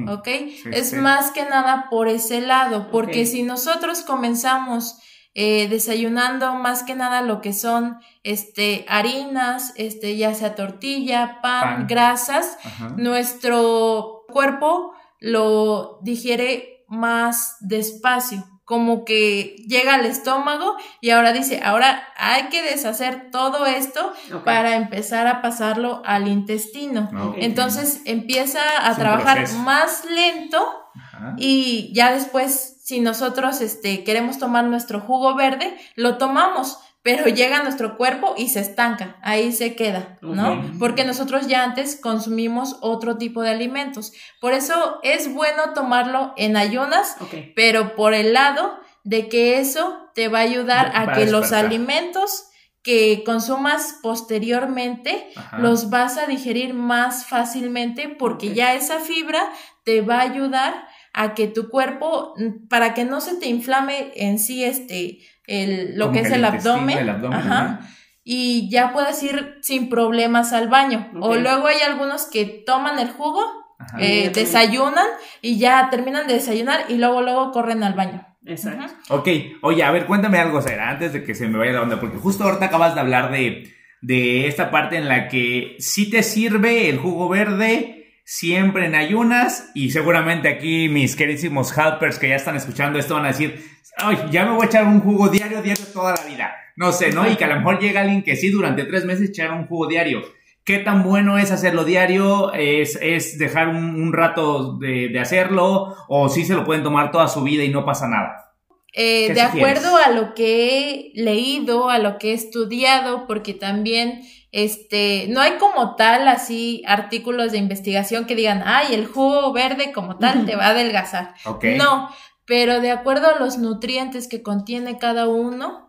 Ok. 0.08 0.18
¿ok? 0.18 0.26
Sí, 0.26 0.62
es 0.72 0.90
sí. 0.90 0.96
más 0.96 1.32
que 1.32 1.44
nada 1.44 1.88
por 1.90 2.08
ese 2.08 2.40
lado, 2.40 2.88
porque 2.90 3.26
si 3.26 3.42
nosotros 3.42 4.02
comenzamos 4.02 4.98
eh, 5.34 5.68
desayunando 5.68 6.54
más 6.54 6.82
que 6.84 6.94
nada 6.94 7.20
lo 7.22 7.40
que 7.40 7.52
son 7.52 7.98
este, 8.22 8.84
harinas, 8.88 9.72
este, 9.76 10.16
ya 10.16 10.34
sea 10.34 10.54
tortilla, 10.54 11.40
pan, 11.42 11.62
Pan. 11.62 11.86
grasas, 11.88 12.58
Ajá. 12.64 12.94
nuestro 12.96 14.24
cuerpo 14.28 14.94
lo 15.20 15.98
digiere 16.02 16.77
más 16.88 17.56
despacio, 17.60 18.44
como 18.64 19.04
que 19.04 19.56
llega 19.66 19.94
al 19.94 20.04
estómago 20.04 20.76
y 21.00 21.10
ahora 21.10 21.32
dice, 21.32 21.62
ahora 21.64 22.02
hay 22.16 22.48
que 22.50 22.62
deshacer 22.62 23.30
todo 23.30 23.64
esto 23.64 24.12
para 24.44 24.76
empezar 24.76 25.26
a 25.26 25.40
pasarlo 25.40 26.02
al 26.04 26.28
intestino. 26.28 27.10
Entonces 27.36 28.02
empieza 28.04 28.60
a 28.86 28.90
Es 28.90 28.96
trabajar 28.98 29.50
más 29.64 30.04
lento 30.04 30.58
Ajá. 30.94 31.34
y 31.38 31.92
ya 31.94 32.12
después, 32.12 32.76
si 32.82 33.00
nosotros 33.00 33.60
este, 33.60 34.04
queremos 34.04 34.38
tomar 34.38 34.64
nuestro 34.64 35.00
jugo 35.00 35.34
verde, 35.34 35.76
lo 35.94 36.18
tomamos, 36.18 36.78
pero 37.02 37.26
llega 37.26 37.58
a 37.58 37.62
nuestro 37.62 37.96
cuerpo 37.96 38.34
y 38.36 38.48
se 38.48 38.60
estanca, 38.60 39.16
ahí 39.22 39.52
se 39.52 39.74
queda, 39.76 40.18
¿no? 40.20 40.62
Porque 40.78 41.04
nosotros 41.04 41.46
ya 41.46 41.64
antes 41.64 41.98
consumimos 42.00 42.76
otro 42.80 43.16
tipo 43.16 43.42
de 43.42 43.50
alimentos. 43.50 44.12
Por 44.40 44.52
eso 44.52 44.98
es 45.02 45.32
bueno 45.32 45.72
tomarlo 45.74 46.34
en 46.36 46.56
ayunas, 46.56 47.16
pero 47.54 47.94
por 47.94 48.14
el 48.14 48.32
lado 48.32 48.78
de 49.04 49.28
que 49.28 49.58
eso 49.58 50.10
te 50.14 50.28
va 50.28 50.40
a 50.40 50.42
ayudar 50.42 50.92
a 50.94 51.12
que 51.14 51.26
los 51.26 51.52
alimentos 51.52 52.48
que 52.82 53.22
consumas 53.24 53.98
posteriormente 54.02 55.28
Ajá. 55.36 55.58
los 55.58 55.90
vas 55.90 56.16
a 56.16 56.26
digerir 56.26 56.74
más 56.74 57.26
fácilmente 57.26 58.08
porque 58.08 58.54
ya 58.54 58.74
esa 58.74 59.00
fibra 59.00 59.50
te 59.84 60.00
va 60.00 60.18
a 60.18 60.22
ayudar 60.22 60.88
a 61.12 61.34
que 61.34 61.48
tu 61.48 61.68
cuerpo, 61.68 62.34
para 62.68 62.94
que 62.94 63.04
no 63.04 63.20
se 63.20 63.36
te 63.36 63.46
inflame 63.46 64.12
en 64.14 64.38
sí 64.38 64.64
este, 64.64 65.18
el, 65.48 65.98
lo 65.98 66.06
Como 66.06 66.12
que 66.20 66.26
es 66.26 66.32
el 66.32 66.44
abdomen, 66.44 66.98
el 66.98 67.08
abdomen, 67.08 67.38
ajá, 67.38 67.80
y 68.22 68.70
ya 68.70 68.92
puedes 68.92 69.20
ir 69.22 69.56
sin 69.62 69.88
problemas 69.88 70.52
al 70.52 70.68
baño. 70.68 71.10
O 71.20 71.34
luego 71.34 71.66
hay 71.66 71.80
algunos 71.80 72.26
que 72.26 72.62
toman 72.66 72.98
el 72.98 73.08
jugo, 73.10 73.42
Ajá. 73.78 73.96
eh, 74.00 74.30
desayunan 74.32 75.06
y 75.40 75.58
ya 75.58 75.88
terminan 75.90 76.26
de 76.26 76.34
desayunar 76.34 76.84
y 76.88 76.98
luego 76.98 77.22
luego 77.22 77.50
corren 77.52 77.82
al 77.82 77.94
baño. 77.94 78.26
Exacto. 78.44 78.92
Ok, 79.14 79.28
oye, 79.62 79.82
a 79.82 79.90
ver, 79.90 80.06
cuéntame 80.06 80.38
algo, 80.38 80.60
Sara, 80.60 80.90
antes 80.90 81.12
de 81.12 81.24
que 81.24 81.34
se 81.34 81.48
me 81.48 81.58
vaya 81.58 81.72
la 81.72 81.82
onda, 81.82 81.98
porque 81.98 82.18
justo 82.18 82.44
ahorita 82.44 82.66
acabas 82.66 82.94
de 82.94 83.00
hablar 83.00 83.30
de, 83.30 83.74
de 84.02 84.46
esta 84.46 84.70
parte 84.70 84.96
en 84.96 85.08
la 85.08 85.28
que 85.28 85.76
sí 85.78 86.10
te 86.10 86.22
sirve 86.22 86.88
el 86.88 86.98
jugo 86.98 87.28
verde 87.28 87.97
siempre 88.30 88.84
en 88.84 88.94
ayunas 88.94 89.70
y 89.74 89.90
seguramente 89.90 90.50
aquí 90.50 90.90
mis 90.90 91.16
queridísimos 91.16 91.72
helpers 91.76 92.18
que 92.18 92.28
ya 92.28 92.36
están 92.36 92.56
escuchando 92.56 92.98
esto 92.98 93.14
van 93.14 93.24
a 93.24 93.28
decir, 93.28 93.64
ay, 93.96 94.18
ya 94.30 94.44
me 94.44 94.50
voy 94.50 94.64
a 94.64 94.66
echar 94.66 94.84
un 94.84 95.00
jugo 95.00 95.30
diario, 95.30 95.62
diario 95.62 95.86
toda 95.94 96.14
la 96.14 96.22
vida. 96.30 96.54
No 96.76 96.92
sé, 96.92 97.10
¿no? 97.10 97.26
Y 97.26 97.36
que 97.36 97.44
a 97.44 97.48
lo 97.48 97.56
mejor 97.56 97.80
llega 97.80 98.02
alguien 98.02 98.22
que 98.22 98.36
sí 98.36 98.50
durante 98.50 98.84
tres 98.84 99.06
meses 99.06 99.30
echar 99.30 99.50
un 99.52 99.66
jugo 99.66 99.86
diario. 99.86 100.20
¿Qué 100.62 100.76
tan 100.76 101.04
bueno 101.04 101.38
es 101.38 101.50
hacerlo 101.52 101.84
diario? 101.84 102.52
¿Es, 102.52 102.98
es 103.00 103.38
dejar 103.38 103.68
un, 103.68 103.98
un 103.98 104.12
rato 104.12 104.76
de, 104.76 105.08
de 105.08 105.20
hacerlo? 105.20 105.96
¿O 106.08 106.28
sí 106.28 106.44
se 106.44 106.52
lo 106.52 106.66
pueden 106.66 106.82
tomar 106.82 107.10
toda 107.10 107.28
su 107.28 107.42
vida 107.42 107.64
y 107.64 107.70
no 107.70 107.86
pasa 107.86 108.08
nada? 108.08 108.48
Eh, 108.92 109.28
¿Qué 109.28 109.34
de 109.34 109.40
acuerdo 109.40 109.96
a 109.96 110.10
lo 110.10 110.34
que 110.34 110.66
he 110.66 111.12
leído, 111.14 111.88
a 111.88 111.98
lo 111.98 112.18
que 112.18 112.32
he 112.32 112.34
estudiado, 112.34 113.26
porque 113.26 113.54
también 113.54 114.20
este, 114.50 115.26
no 115.28 115.40
hay 115.40 115.58
como 115.58 115.96
tal 115.96 116.26
así 116.28 116.82
artículos 116.86 117.52
de 117.52 117.58
investigación 117.58 118.24
que 118.24 118.34
digan, 118.34 118.62
ay, 118.64 118.94
el 118.94 119.06
jugo 119.06 119.52
verde 119.52 119.92
como 119.92 120.16
tal 120.16 120.46
te 120.46 120.56
va 120.56 120.66
a 120.66 120.70
adelgazar. 120.70 121.34
No, 121.76 122.08
pero 122.44 122.80
de 122.80 122.90
acuerdo 122.90 123.28
a 123.28 123.38
los 123.38 123.58
nutrientes 123.58 124.26
que 124.28 124.42
contiene 124.42 124.98
cada 124.98 125.28
uno, 125.28 125.88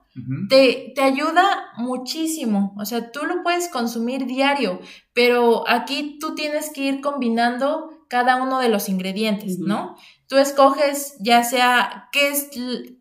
te, 0.49 0.91
te 0.95 1.01
ayuda 1.01 1.71
muchísimo. 1.77 2.75
O 2.77 2.83
sea, 2.83 3.11
tú 3.11 3.25
lo 3.25 3.41
puedes 3.41 3.69
consumir 3.69 4.25
diario, 4.25 4.81
pero 5.13 5.63
aquí 5.69 6.17
tú 6.19 6.35
tienes 6.35 6.71
que 6.73 6.81
ir 6.81 7.01
combinando 7.01 8.05
cada 8.09 8.35
uno 8.35 8.59
de 8.59 8.67
los 8.67 8.89
ingredientes. 8.89 9.59
¿no? 9.59 9.95
Tú 10.29 10.37
escoges 10.37 11.15
ya 11.19 11.43
sea 11.43 12.07
qué 12.11 12.29
es 12.29 12.51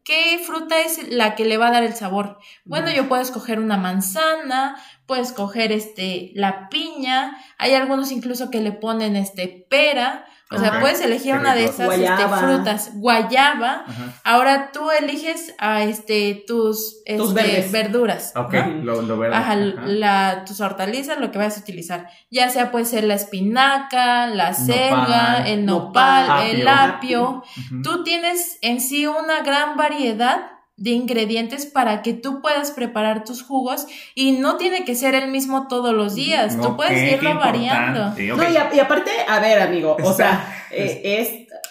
qué 0.02 0.42
fruta 0.46 0.80
es 0.80 1.10
la 1.10 1.34
que 1.34 1.44
le 1.44 1.58
va 1.58 1.68
a 1.68 1.72
dar 1.72 1.82
el 1.82 1.92
sabor. 1.92 2.38
Bueno, 2.64 2.90
yo 2.90 3.06
puedo 3.06 3.20
escoger 3.20 3.60
una 3.60 3.76
manzana, 3.76 4.82
puedo 5.04 5.20
escoger 5.20 5.70
este 5.70 6.32
la 6.34 6.70
piña, 6.70 7.36
hay 7.58 7.74
algunos 7.74 8.12
incluso 8.12 8.50
que 8.50 8.62
le 8.62 8.72
ponen 8.72 9.14
este 9.14 9.66
pera, 9.68 10.24
o 10.50 10.58
sea, 10.58 10.80
puedes 10.80 11.00
elegir 11.02 11.34
qué 11.34 11.38
una 11.38 11.54
de 11.54 11.64
esas 11.64 11.80
este, 11.92 12.06
Guayaba. 12.06 12.38
frutas, 12.38 12.90
guayaba. 12.94 13.84
Ajá. 13.86 14.14
Ahora 14.24 14.70
tú 14.72 14.90
eliges 14.90 15.54
a 15.58 15.82
este 15.82 16.44
tus, 16.46 17.02
este, 17.04 17.68
verduras. 17.70 18.32
Ok, 18.34 18.54
¿no? 18.54 18.84
lo, 18.84 19.02
lo 19.02 19.18
verde. 19.18 19.36
Ajá, 19.36 19.52
Ajá. 19.52 19.82
la, 19.86 20.44
tus 20.46 20.60
hortalizas, 20.60 21.20
lo 21.20 21.30
que 21.30 21.38
vayas 21.38 21.58
a 21.58 21.60
utilizar. 21.60 22.08
Ya 22.30 22.48
sea 22.48 22.70
puede 22.70 22.86
ser 22.86 23.04
la 23.04 23.14
espinaca, 23.14 24.26
la 24.28 24.54
selga, 24.54 25.46
el 25.46 25.66
nopal, 25.66 26.26
Nopal. 26.28 26.46
el 26.46 26.66
Apio. 26.68 27.42
apio. 27.44 27.82
Tú 27.82 28.02
tienes 28.02 28.58
en 28.62 28.80
sí 28.80 29.06
una 29.06 29.42
gran 29.42 29.76
variedad 29.76 30.57
de 30.78 30.90
ingredientes 30.90 31.66
para 31.66 32.02
que 32.02 32.14
tú 32.14 32.40
puedas 32.40 32.70
preparar 32.70 33.24
tus 33.24 33.42
jugos 33.42 33.86
y 34.14 34.32
no 34.32 34.56
tiene 34.56 34.84
que 34.84 34.94
ser 34.94 35.14
el 35.14 35.30
mismo 35.30 35.68
todos 35.68 35.92
los 35.92 36.14
días. 36.14 36.56
Tú 36.56 36.68
Ok, 36.68 36.76
puedes 36.76 37.12
irlo 37.12 37.34
variando. 37.34 38.10
No, 38.36 38.48
y, 38.50 38.56
a- 38.56 38.70
y 38.72 38.78
aparte, 38.78 39.10
a 39.28 39.40
ver, 39.40 39.60
amigo, 39.60 39.96
o 40.02 40.12
sea, 40.12 40.66
eh, 40.70 41.00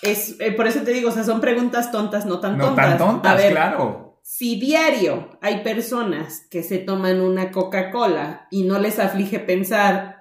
es, 0.02 0.30
es, 0.32 0.40
eh, 0.40 0.52
por 0.52 0.68
eso 0.68 0.82
te 0.82 0.92
digo, 0.92 1.10
o 1.10 1.12
sea, 1.14 1.24
son 1.24 1.42
preguntas 1.42 1.92
tontas, 1.92 2.26
no 2.26 2.40
tan 2.40 2.58
No 2.58 2.66
tontas. 2.66 2.86
tan 2.90 2.98
tontas, 2.98 3.32
a 3.32 3.36
ver, 3.36 3.52
claro. 3.54 4.20
si 4.24 4.60
diario 4.60 5.38
hay 5.42 5.62
personas 5.64 6.46
que 6.52 6.62
se 6.62 6.78
toman 6.78 7.22
una 7.22 7.52
Coca-Cola 7.52 8.48
y 8.52 8.64
no 8.64 8.78
les 8.78 9.00
aflige 9.00 9.40
pensar, 9.40 10.18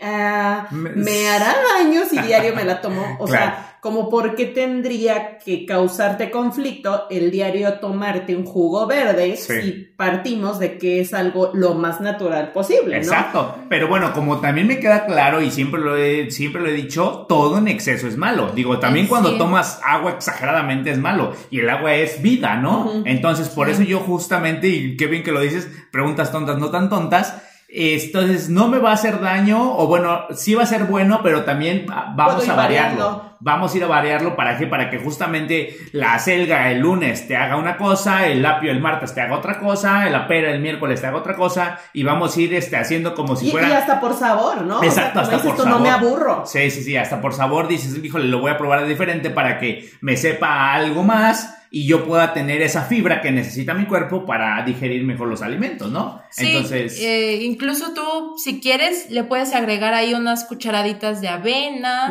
ah, 0.00 0.68
Me- 0.70 0.90
me 0.90 1.28
hará 1.28 1.54
daño 1.78 2.02
si 2.08 2.18
diario 2.18 2.54
me 2.54 2.64
la 2.64 2.80
tomo, 2.80 3.16
o 3.20 3.26
Claro. 3.26 3.42
sea, 3.52 3.71
como 3.82 4.08
por 4.08 4.36
qué 4.36 4.46
tendría 4.46 5.38
que 5.38 5.66
causarte 5.66 6.30
conflicto 6.30 7.06
el 7.10 7.32
diario 7.32 7.80
tomarte 7.80 8.36
un 8.36 8.44
jugo 8.44 8.86
verde 8.86 9.36
Sí. 9.36 9.60
si 9.60 9.72
partimos 9.96 10.60
de 10.60 10.78
que 10.78 11.00
es 11.00 11.12
algo 11.12 11.50
lo 11.52 11.74
más 11.74 12.00
natural 12.00 12.52
posible, 12.52 12.98
¿no? 12.98 13.02
Exacto. 13.02 13.56
Pero 13.68 13.88
bueno, 13.88 14.12
como 14.12 14.40
también 14.40 14.68
me 14.68 14.78
queda 14.78 15.04
claro 15.04 15.42
y 15.42 15.50
siempre 15.50 15.80
lo 15.80 15.96
he, 15.96 16.30
siempre 16.30 16.62
lo 16.62 16.68
he 16.68 16.72
dicho, 16.74 17.26
todo 17.28 17.58
en 17.58 17.66
exceso 17.66 18.06
es 18.06 18.16
malo. 18.16 18.52
Digo, 18.54 18.78
también 18.78 19.06
Sí. 19.06 19.10
cuando 19.10 19.36
tomas 19.36 19.80
agua 19.84 20.12
exageradamente 20.12 20.90
es 20.92 20.98
malo. 20.98 21.32
Y 21.50 21.58
el 21.58 21.68
agua 21.68 21.92
es 21.94 22.22
vida, 22.22 22.54
¿no? 22.54 23.02
Entonces, 23.04 23.48
por 23.48 23.66
Sí. 23.66 23.72
eso 23.72 23.82
yo 23.82 23.98
justamente, 23.98 24.68
y 24.68 24.96
qué 24.96 25.08
bien 25.08 25.24
que 25.24 25.32
lo 25.32 25.40
dices, 25.40 25.68
preguntas 25.90 26.30
tontas, 26.30 26.56
no 26.56 26.70
tan 26.70 26.88
tontas. 26.88 27.42
Entonces, 27.68 28.48
no 28.48 28.68
me 28.68 28.78
va 28.78 28.90
a 28.90 28.94
hacer 28.94 29.20
daño, 29.20 29.76
o 29.76 29.86
bueno, 29.88 30.26
sí 30.34 30.54
va 30.54 30.62
a 30.62 30.66
ser 30.66 30.84
bueno, 30.84 31.20
pero 31.22 31.42
también 31.44 31.86
va- 31.90 32.12
vamos 32.14 32.48
a 32.48 32.54
variarlo. 32.54 32.98
variando. 33.04 33.31
Vamos 33.44 33.74
a 33.74 33.76
ir 33.76 33.84
a 33.84 33.88
variarlo 33.88 34.36
para 34.36 34.56
que, 34.56 34.66
para 34.68 34.88
que 34.88 34.98
justamente 34.98 35.76
la 35.92 36.18
selga 36.18 36.70
el 36.70 36.78
lunes 36.78 37.26
te 37.26 37.36
haga 37.36 37.56
una 37.56 37.76
cosa, 37.76 38.26
el 38.28 38.44
apio 38.46 38.70
el 38.70 38.80
martes 38.80 39.14
te 39.14 39.20
haga 39.20 39.36
otra 39.36 39.58
cosa, 39.58 40.08
la 40.10 40.28
pera 40.28 40.52
el 40.52 40.60
miércoles 40.60 41.00
te 41.00 41.08
haga 41.08 41.16
otra 41.18 41.34
cosa, 41.34 41.78
y 41.92 42.04
vamos 42.04 42.36
a 42.36 42.40
ir 42.40 42.54
este, 42.54 42.76
haciendo 42.76 43.14
como 43.14 43.34
si 43.34 43.48
Y, 43.48 43.50
fuera. 43.50 43.68
y 43.68 43.72
hasta 43.72 44.00
por 44.00 44.14
sabor, 44.14 44.62
¿no? 44.62 44.76
O 44.78 44.80
sea, 44.80 44.88
Exacto, 44.88 45.20
hasta 45.20 45.36
dices 45.36 45.48
por 45.48 45.56
tú, 45.56 45.62
sabor. 45.64 45.78
no 45.78 45.84
me 45.84 45.90
aburro. 45.90 46.44
Sí, 46.46 46.70
sí, 46.70 46.82
sí, 46.84 46.96
hasta 46.96 47.20
por 47.20 47.34
sabor 47.34 47.66
dices, 47.68 47.98
híjole, 48.02 48.26
lo 48.28 48.38
voy 48.40 48.50
a 48.52 48.58
probar 48.58 48.86
diferente 48.86 49.30
para 49.30 49.58
que 49.58 49.90
me 50.00 50.16
sepa 50.16 50.72
algo 50.72 51.02
más 51.02 51.58
y 51.74 51.86
yo 51.86 52.04
pueda 52.04 52.34
tener 52.34 52.60
esa 52.60 52.82
fibra 52.82 53.22
que 53.22 53.32
necesita 53.32 53.72
mi 53.72 53.86
cuerpo 53.86 54.26
para 54.26 54.62
digerir 54.62 55.04
mejor 55.04 55.28
los 55.28 55.40
alimentos, 55.40 55.90
¿no? 55.90 56.20
Sí, 56.28 56.48
Entonces, 56.48 57.00
eh, 57.00 57.36
incluso 57.44 57.94
tú, 57.94 58.34
si 58.36 58.60
quieres, 58.60 59.10
le 59.10 59.24
puedes 59.24 59.54
agregar 59.54 59.94
ahí 59.94 60.12
unas 60.12 60.44
cucharaditas 60.44 61.22
de 61.22 61.28
avena, 61.28 62.08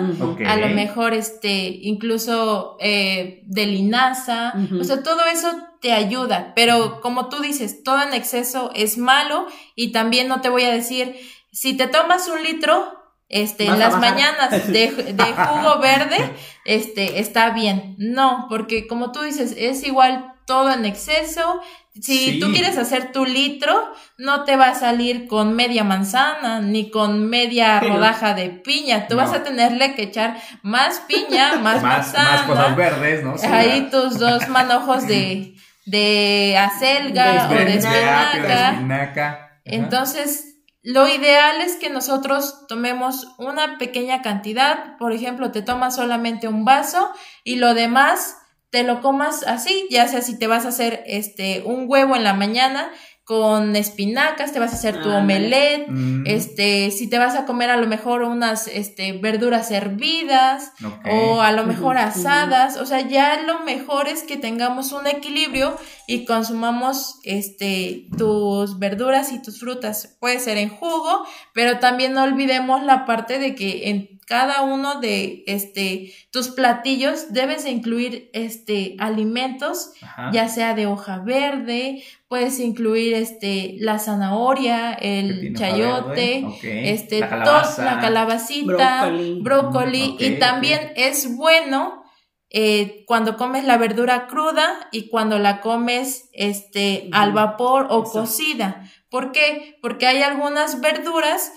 a 0.47 0.55
lo 0.57 0.69
mejor 0.69 1.13
este, 1.21 1.79
incluso 1.81 2.77
eh, 2.79 3.43
de 3.45 3.65
linaza, 3.67 4.53
o 4.79 4.83
sea, 4.83 5.03
todo 5.03 5.25
eso 5.25 5.49
te 5.79 5.93
ayuda, 5.93 6.53
pero 6.55 6.99
como 7.01 7.29
tú 7.29 7.41
dices, 7.41 7.83
todo 7.83 8.01
en 8.01 8.13
exceso 8.13 8.71
es 8.75 8.97
malo 8.97 9.45
y 9.75 9.91
también 9.91 10.27
no 10.27 10.41
te 10.41 10.49
voy 10.49 10.63
a 10.63 10.71
decir, 10.71 11.15
si 11.51 11.77
te 11.77 11.87
tomas 11.87 12.27
un 12.27 12.43
litro, 12.43 12.97
este, 13.29 13.65
en 13.65 13.79
las 13.79 13.97
mañanas 13.97 14.67
de, 14.67 14.91
de 15.13 15.23
jugo 15.23 15.79
verde, 15.79 16.17
este, 16.65 17.19
está 17.19 17.51
bien. 17.51 17.95
No, 17.97 18.47
porque 18.49 18.87
como 18.87 19.11
tú 19.11 19.21
dices, 19.21 19.55
es 19.57 19.83
igual 19.83 20.33
todo 20.45 20.71
en 20.71 20.85
exceso. 20.85 21.61
Si 21.93 22.31
Sí. 22.33 22.39
tú 22.39 22.51
quieres 22.53 22.77
hacer 22.77 23.11
tu 23.11 23.25
litro, 23.25 23.91
no 24.17 24.45
te 24.45 24.55
va 24.55 24.69
a 24.69 24.75
salir 24.75 25.27
con 25.27 25.55
media 25.55 25.83
manzana 25.83 26.61
ni 26.61 26.89
con 26.89 27.29
media 27.29 27.79
rodaja 27.81 28.33
de 28.33 28.49
piña. 28.49 29.07
Tú 29.07 29.15
No. 29.15 29.23
vas 29.23 29.33
a 29.33 29.43
tenerle 29.43 29.93
que 29.95 30.03
echar 30.03 30.37
más 30.63 31.01
piña, 31.01 31.55
más, 31.61 31.81
más, 31.81 31.83
manzana. 31.83 32.31
más 32.31 32.41
cosas 32.43 32.75
verdes, 32.77 33.23
¿no? 33.23 33.37
Sí, 33.37 33.45
Ahí 33.45 33.81
¿verdad? 33.81 33.89
tus 33.91 34.19
dos 34.19 34.47
manojos 34.47 35.05
de, 35.05 35.55
de 35.85 36.57
acelga 36.57 37.25
De 37.25 37.29
o 37.31 37.33
de 37.33 37.39
apio, 37.39 37.57
de 37.65 37.75
espinaca. 37.77 38.71
espinaca. 38.71 39.59
Entonces, 39.65 40.55
lo 40.83 41.07
ideal 41.07 41.61
es 41.61 41.75
que 41.75 41.89
nosotros 41.89 42.65
tomemos 42.67 43.27
una 43.37 43.77
pequeña 43.77 44.21
cantidad. 44.21 44.97
Por 44.97 45.11
ejemplo, 45.13 45.51
te 45.51 45.61
tomas 45.61 45.95
solamente 45.95 46.47
un 46.47 46.63
vaso 46.65 47.11
y 47.43 47.57
lo 47.57 47.73
demás 47.73 48.37
te 48.71 48.83
lo 48.83 49.01
comas 49.01 49.43
así, 49.47 49.85
ya 49.89 50.07
sea 50.07 50.21
si 50.21 50.39
te 50.39 50.47
vas 50.47 50.65
a 50.65 50.69
hacer 50.69 51.03
este 51.05 51.61
un 51.65 51.85
huevo 51.87 52.15
en 52.15 52.23
la 52.23 52.33
mañana 52.33 52.89
con 53.23 53.75
espinacas, 53.77 54.51
te 54.51 54.59
vas 54.59 54.73
a 54.73 54.75
hacer 54.75 55.01
tu 55.01 55.09
Ah, 55.09 55.19
omelette, 55.19 55.87
Mm, 55.87 56.23
este, 56.25 56.91
si 56.91 57.07
te 57.09 57.17
vas 57.17 57.35
a 57.35 57.45
comer 57.45 57.69
a 57.69 57.77
lo 57.77 57.87
mejor 57.87 58.23
unas 58.23 58.67
este, 58.67 59.13
verduras 59.13 59.71
hervidas 59.71 60.73
o 61.09 61.39
a 61.41 61.51
lo 61.51 61.65
mejor 61.65 61.97
asadas, 61.97 62.77
o 62.77 62.85
sea, 62.85 63.01
ya 63.07 63.41
lo 63.43 63.59
mejor 63.59 64.07
es 64.09 64.23
que 64.23 64.35
tengamos 64.37 64.91
un 64.91 65.07
equilibrio 65.07 65.77
y 66.07 66.25
consumamos 66.25 67.19
este 67.23 68.07
tus 68.17 68.79
verduras 68.79 69.31
y 69.31 69.41
tus 69.41 69.59
frutas. 69.59 70.17
Puede 70.19 70.39
ser 70.39 70.57
en 70.57 70.69
jugo, 70.69 71.25
pero 71.53 71.79
también 71.79 72.13
no 72.13 72.23
olvidemos 72.23 72.83
la 72.83 73.05
parte 73.05 73.39
de 73.39 73.55
que 73.55 73.89
en 73.89 74.19
cada 74.31 74.61
uno 74.61 75.01
de 75.01 75.43
este 75.45 76.13
tus 76.31 76.47
platillos 76.47 77.33
debes 77.33 77.65
de 77.65 77.71
incluir 77.71 78.29
este 78.31 78.95
alimentos 78.97 79.91
Ajá. 80.01 80.31
ya 80.31 80.47
sea 80.47 80.73
de 80.73 80.85
hoja 80.85 81.17
verde, 81.17 82.01
puedes 82.29 82.61
incluir 82.61 83.13
este 83.13 83.75
la 83.79 83.99
zanahoria, 83.99 84.93
el 84.93 85.53
chayote, 85.53 86.45
este 86.63 87.19
La 87.19 87.27
calabaza. 87.27 87.83
la 87.83 87.99
calabacita, 87.99 89.11
Brócoli. 89.41 90.15
Mm, 90.17 90.23
y 90.23 90.39
también 90.39 90.93
es 90.95 91.35
bueno 91.35 92.01
eh, 92.49 93.03
cuando 93.07 93.35
comes 93.35 93.65
la 93.65 93.77
verdura 93.77 94.27
cruda 94.27 94.87
y 94.93 95.09
cuando 95.09 95.39
la 95.39 95.59
comes 95.59 96.29
este 96.31 97.09
al 97.11 97.33
vapor 97.33 97.87
o 97.89 97.99
Exacto. 97.99 98.21
cocida. 98.21 98.89
¿Por 99.09 99.33
qué? 99.33 99.77
Porque 99.81 100.07
hay 100.07 100.21
algunas 100.21 100.79
verduras 100.79 101.51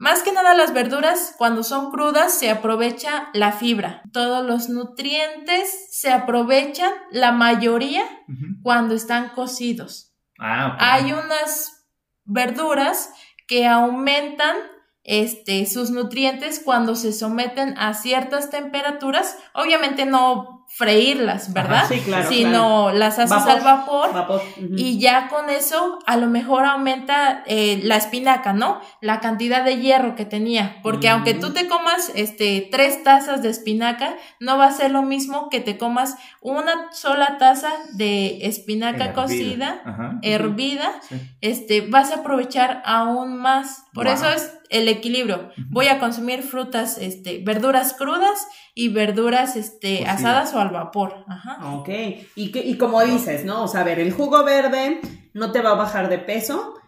más 0.00 0.22
que 0.22 0.32
nada 0.32 0.54
las 0.54 0.72
verduras, 0.72 1.34
cuando 1.36 1.62
son 1.62 1.90
crudas, 1.90 2.32
se 2.32 2.48
aprovecha 2.48 3.28
la 3.34 3.52
fibra. 3.52 4.00
Todos 4.14 4.46
los 4.46 4.70
nutrientes 4.70 5.88
se 5.90 6.10
aprovechan, 6.10 6.90
la 7.10 7.32
mayoría, 7.32 8.02
cuando 8.62 8.94
están 8.94 9.28
cocidos. 9.28 10.14
Ah. 10.38 10.74
Hay 10.80 11.12
unas 11.12 11.84
verduras 12.24 13.12
que 13.46 13.66
aumentan 13.66 14.56
este, 15.04 15.66
sus 15.66 15.90
nutrientes 15.90 16.62
cuando 16.64 16.96
se 16.96 17.12
someten 17.12 17.76
a 17.76 17.92
ciertas 17.92 18.48
temperaturas. 18.48 19.36
Obviamente 19.52 20.06
no 20.06 20.59
freírlas, 20.72 21.52
¿verdad? 21.52 21.78
Ajá, 21.84 21.88
Sí, 21.88 22.00
claro. 22.00 22.28
Sino 22.28 22.90
las 22.92 23.18
haces 23.18 23.30
Vapor. 23.44 24.08
al 24.08 24.12
vapor. 24.14 24.42
Y 24.76 24.98
ya 24.98 25.28
con 25.28 25.50
eso, 25.50 25.98
a 26.06 26.16
lo 26.16 26.28
mejor 26.28 26.64
aumenta 26.64 27.42
eh, 27.46 27.80
la 27.82 27.96
espinaca, 27.96 28.52
¿no? 28.52 28.80
La 29.00 29.20
cantidad 29.20 29.64
de 29.64 29.76
hierro 29.78 30.14
que 30.14 30.24
tenía. 30.24 30.78
Porque 30.82 31.08
Mm. 31.08 31.12
aunque 31.12 31.34
tú 31.34 31.52
te 31.52 31.66
comas 31.68 32.10
este, 32.14 32.68
tres 32.70 33.02
tazas 33.02 33.42
de 33.42 33.50
espinaca, 33.50 34.14
no 34.38 34.56
va 34.58 34.66
a 34.66 34.72
ser 34.72 34.90
lo 34.90 35.02
mismo 35.02 35.48
que 35.50 35.60
te 35.60 35.76
comas 35.76 36.16
una 36.40 36.90
sola 36.92 37.36
taza 37.38 37.70
de 37.94 38.46
espinaca 38.46 39.06
Hervida. 39.06 39.14
cocida, 39.14 39.82
Ajá. 39.84 40.18
hervida. 40.22 40.92
Sí. 41.08 41.16
Este, 41.40 41.80
vas 41.82 42.10
a 42.12 42.16
aprovechar 42.20 42.82
aún 42.86 43.36
más. 43.36 43.84
Por 43.92 44.06
Wow. 44.06 44.14
eso 44.14 44.28
es 44.30 44.52
el 44.70 44.88
equilibrio. 44.88 45.50
Voy 45.68 45.88
a 45.88 45.98
consumir 45.98 46.42
frutas, 46.42 46.96
este, 46.98 47.42
verduras 47.44 47.92
crudas 47.92 48.46
y 48.74 48.88
verduras, 48.88 49.56
este, 49.56 50.06
asadas 50.06 50.54
o 50.54 50.60
al 50.60 50.70
vapor. 50.70 51.24
Ajá. 51.28 51.74
Ok, 51.74 51.88
y, 52.36 52.50
que, 52.52 52.60
y 52.60 52.78
como 52.78 53.02
dices, 53.02 53.44
¿no? 53.44 53.64
O 53.64 53.68
sea, 53.68 53.82
a 53.82 53.84
ver, 53.84 53.98
el 53.98 54.12
jugo 54.12 54.42
verde 54.44 55.00
no 55.34 55.52
te 55.52 55.60
va 55.60 55.72
a 55.72 55.74
bajar 55.74 56.08
de 56.08 56.18
peso 56.18 56.79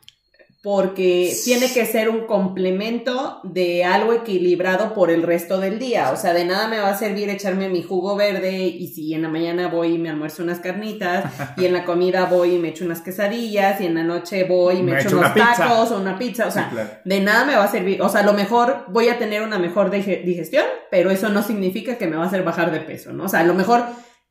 porque 0.62 1.34
tiene 1.44 1.72
que 1.72 1.84
ser 1.86 2.08
un 2.08 2.20
complemento 2.26 3.40
de 3.42 3.84
algo 3.84 4.12
equilibrado 4.12 4.94
por 4.94 5.10
el 5.10 5.24
resto 5.24 5.58
del 5.58 5.80
día. 5.80 6.10
O 6.12 6.16
sea, 6.16 6.32
de 6.34 6.44
nada 6.44 6.68
me 6.68 6.78
va 6.78 6.90
a 6.90 6.96
servir 6.96 7.28
echarme 7.30 7.68
mi 7.68 7.82
jugo 7.82 8.14
verde 8.14 8.62
y 8.66 8.86
si 8.88 9.12
en 9.12 9.22
la 9.22 9.28
mañana 9.28 9.66
voy 9.66 9.94
y 9.94 9.98
me 9.98 10.08
almuerzo 10.08 10.44
unas 10.44 10.60
carnitas 10.60 11.24
y 11.56 11.64
en 11.66 11.72
la 11.72 11.84
comida 11.84 12.26
voy 12.26 12.54
y 12.54 12.58
me 12.58 12.68
echo 12.68 12.84
unas 12.84 13.00
quesadillas 13.00 13.80
y 13.80 13.86
en 13.86 13.96
la 13.96 14.04
noche 14.04 14.44
voy 14.44 14.76
y 14.76 14.82
me, 14.82 14.92
Me 14.92 14.98
echo 15.00 15.08
echo 15.08 15.18
unos 15.18 15.32
pizza. 15.32 15.54
tacos 15.56 15.90
o 15.90 15.96
una 15.98 16.16
pizza. 16.16 16.46
O 16.46 16.50
sea, 16.52 16.64
Sí, 16.68 16.74
claro. 16.76 16.90
de 17.04 17.20
nada 17.20 17.44
me 17.44 17.56
va 17.56 17.64
a 17.64 17.68
servir. 17.70 18.00
O 18.00 18.08
sea, 18.08 18.20
a 18.20 18.24
lo 18.24 18.32
mejor 18.32 18.84
voy 18.88 19.08
a 19.08 19.18
tener 19.18 19.42
una 19.42 19.58
mejor 19.58 19.90
dige- 19.90 20.22
digestión, 20.24 20.64
pero 20.92 21.10
eso 21.10 21.28
no 21.28 21.42
significa 21.42 21.98
que 21.98 22.06
me 22.06 22.16
va 22.16 22.22
a 22.22 22.26
hacer 22.28 22.44
bajar 22.44 22.70
de 22.70 22.78
peso, 22.80 23.12
¿no? 23.12 23.24
O 23.24 23.28
sea, 23.28 23.40
a 23.40 23.44
lo 23.44 23.54
mejor 23.54 23.82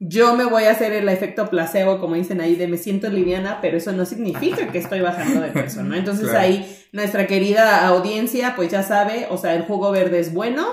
yo 0.04 0.36
me 0.36 0.46
voy 0.46 0.64
a 0.64 0.72
hacer 0.72 0.94
el 0.94 1.08
efecto 1.10 1.48
placebo, 1.48 2.00
como 2.00 2.16
dicen 2.16 2.42
ahí, 2.42 2.56
de 2.56 2.68
me 2.68 2.78
siento 2.78 3.08
liviana, 3.08 3.60
pero 3.62 3.78
eso 3.78 3.92
no 3.92 4.04
significa 4.06 4.72
que 4.72 4.80
estoy 4.80 5.00
bajando 5.00 5.42
de 5.42 5.50
peso, 5.50 5.84
¿no? 5.84 5.96
Entonces 5.96 6.28
Claro. 6.30 6.40
ahí 6.40 6.76
nuestra 6.92 7.28
querida 7.28 7.88
audiencia, 7.88 8.54
pues 8.56 8.70
ya 8.72 8.82
sabe, 8.82 9.28
o 9.30 9.38
sea, 9.38 9.54
el 9.54 9.62
jugo 9.62 9.92
verde 9.92 10.18
es 10.20 10.34
bueno, 10.34 10.66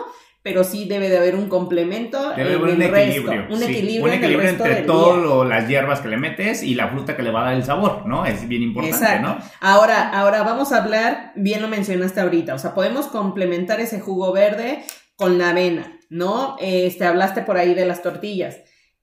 pero 0.43 0.65
sí 0.65 0.87
debe 0.89 1.11
de 1.11 1.19
haber 1.19 1.35
un 1.35 1.51
complemento 1.51 2.31
Debe 2.31 2.53
en 2.55 2.59
haber 2.59 2.75
un 2.75 2.83
el 2.83 2.91
resto, 2.91 3.11
equilibrio. 3.11 3.47
un 3.51 3.59
sí. 3.59 3.65
equilibrio, 3.65 4.03
Un 4.05 4.09
en 4.09 4.15
el 4.15 4.19
equilibrio 4.25 4.49
resto 4.51 4.65
entre 4.67 4.83
todas 4.85 5.47
las 5.49 5.69
hierbas 5.69 6.01
que 6.01 6.09
le 6.09 6.17
metes 6.17 6.63
y 6.63 6.75
la 6.75 6.89
fruta 6.89 7.15
que 7.15 7.23
le 7.23 7.31
va 7.31 7.43
a 7.43 7.45
dar 7.47 7.55
el 7.55 7.65
sabor, 7.65 8.07
¿no? 8.07 8.25
Es 8.25 8.49
bien 8.49 8.63
importante, 8.63 8.97
Exacto. 9.05 9.29
¿no? 9.29 9.39
Ahora, 9.61 10.09
ahora 10.09 10.43
vamos 10.45 10.73
a 10.73 10.83
hablar, 10.83 11.33
bien 11.37 11.61
lo 11.61 11.69
mencionaste 11.69 12.21
ahorita, 12.21 12.55
o 12.55 12.59
sea, 12.59 12.73
podemos 12.73 13.09
complementar 13.09 13.79
ese 13.81 14.01
jugo 14.01 14.33
verde 14.33 14.85
con 15.17 15.37
la 15.37 15.51
avena, 15.51 15.99
¿no? 16.09 16.57
Este, 16.61 17.05
hablaste 17.05 17.43
por 17.43 17.59
ahí 17.59 17.75
de 17.75 17.85
las 17.85 18.01
tortillas. 18.01 18.57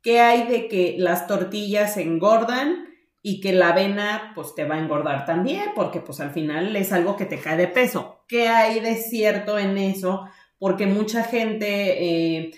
¿Qué 0.06 0.20
hay 0.20 0.44
de 0.48 0.68
que 0.68 0.98
las 1.00 1.26
tortillas 1.26 1.98
engordan 1.98 2.86
y 3.24 3.42
que 3.42 3.54
la 3.54 3.70
avena 3.70 4.34
pues 4.36 4.54
te 4.54 4.64
va 4.64 4.76
a 4.76 4.80
engordar 4.80 5.26
también? 5.26 5.72
Porque 5.74 6.00
pues 6.00 6.20
al 6.20 6.30
final 6.30 6.76
es 6.76 6.92
algo 6.94 7.16
que 7.18 7.26
te 7.26 7.40
cae 7.40 7.58
de 7.58 7.68
peso. 7.68 8.24
¿Qué 8.28 8.48
hay 8.48 8.82
de 8.82 8.98
cierto 8.98 9.58
en 9.58 9.80
eso? 9.80 10.30
Porque 10.60 10.86
mucha 10.86 11.24
gente... 11.24 12.04
eh, 12.38 12.52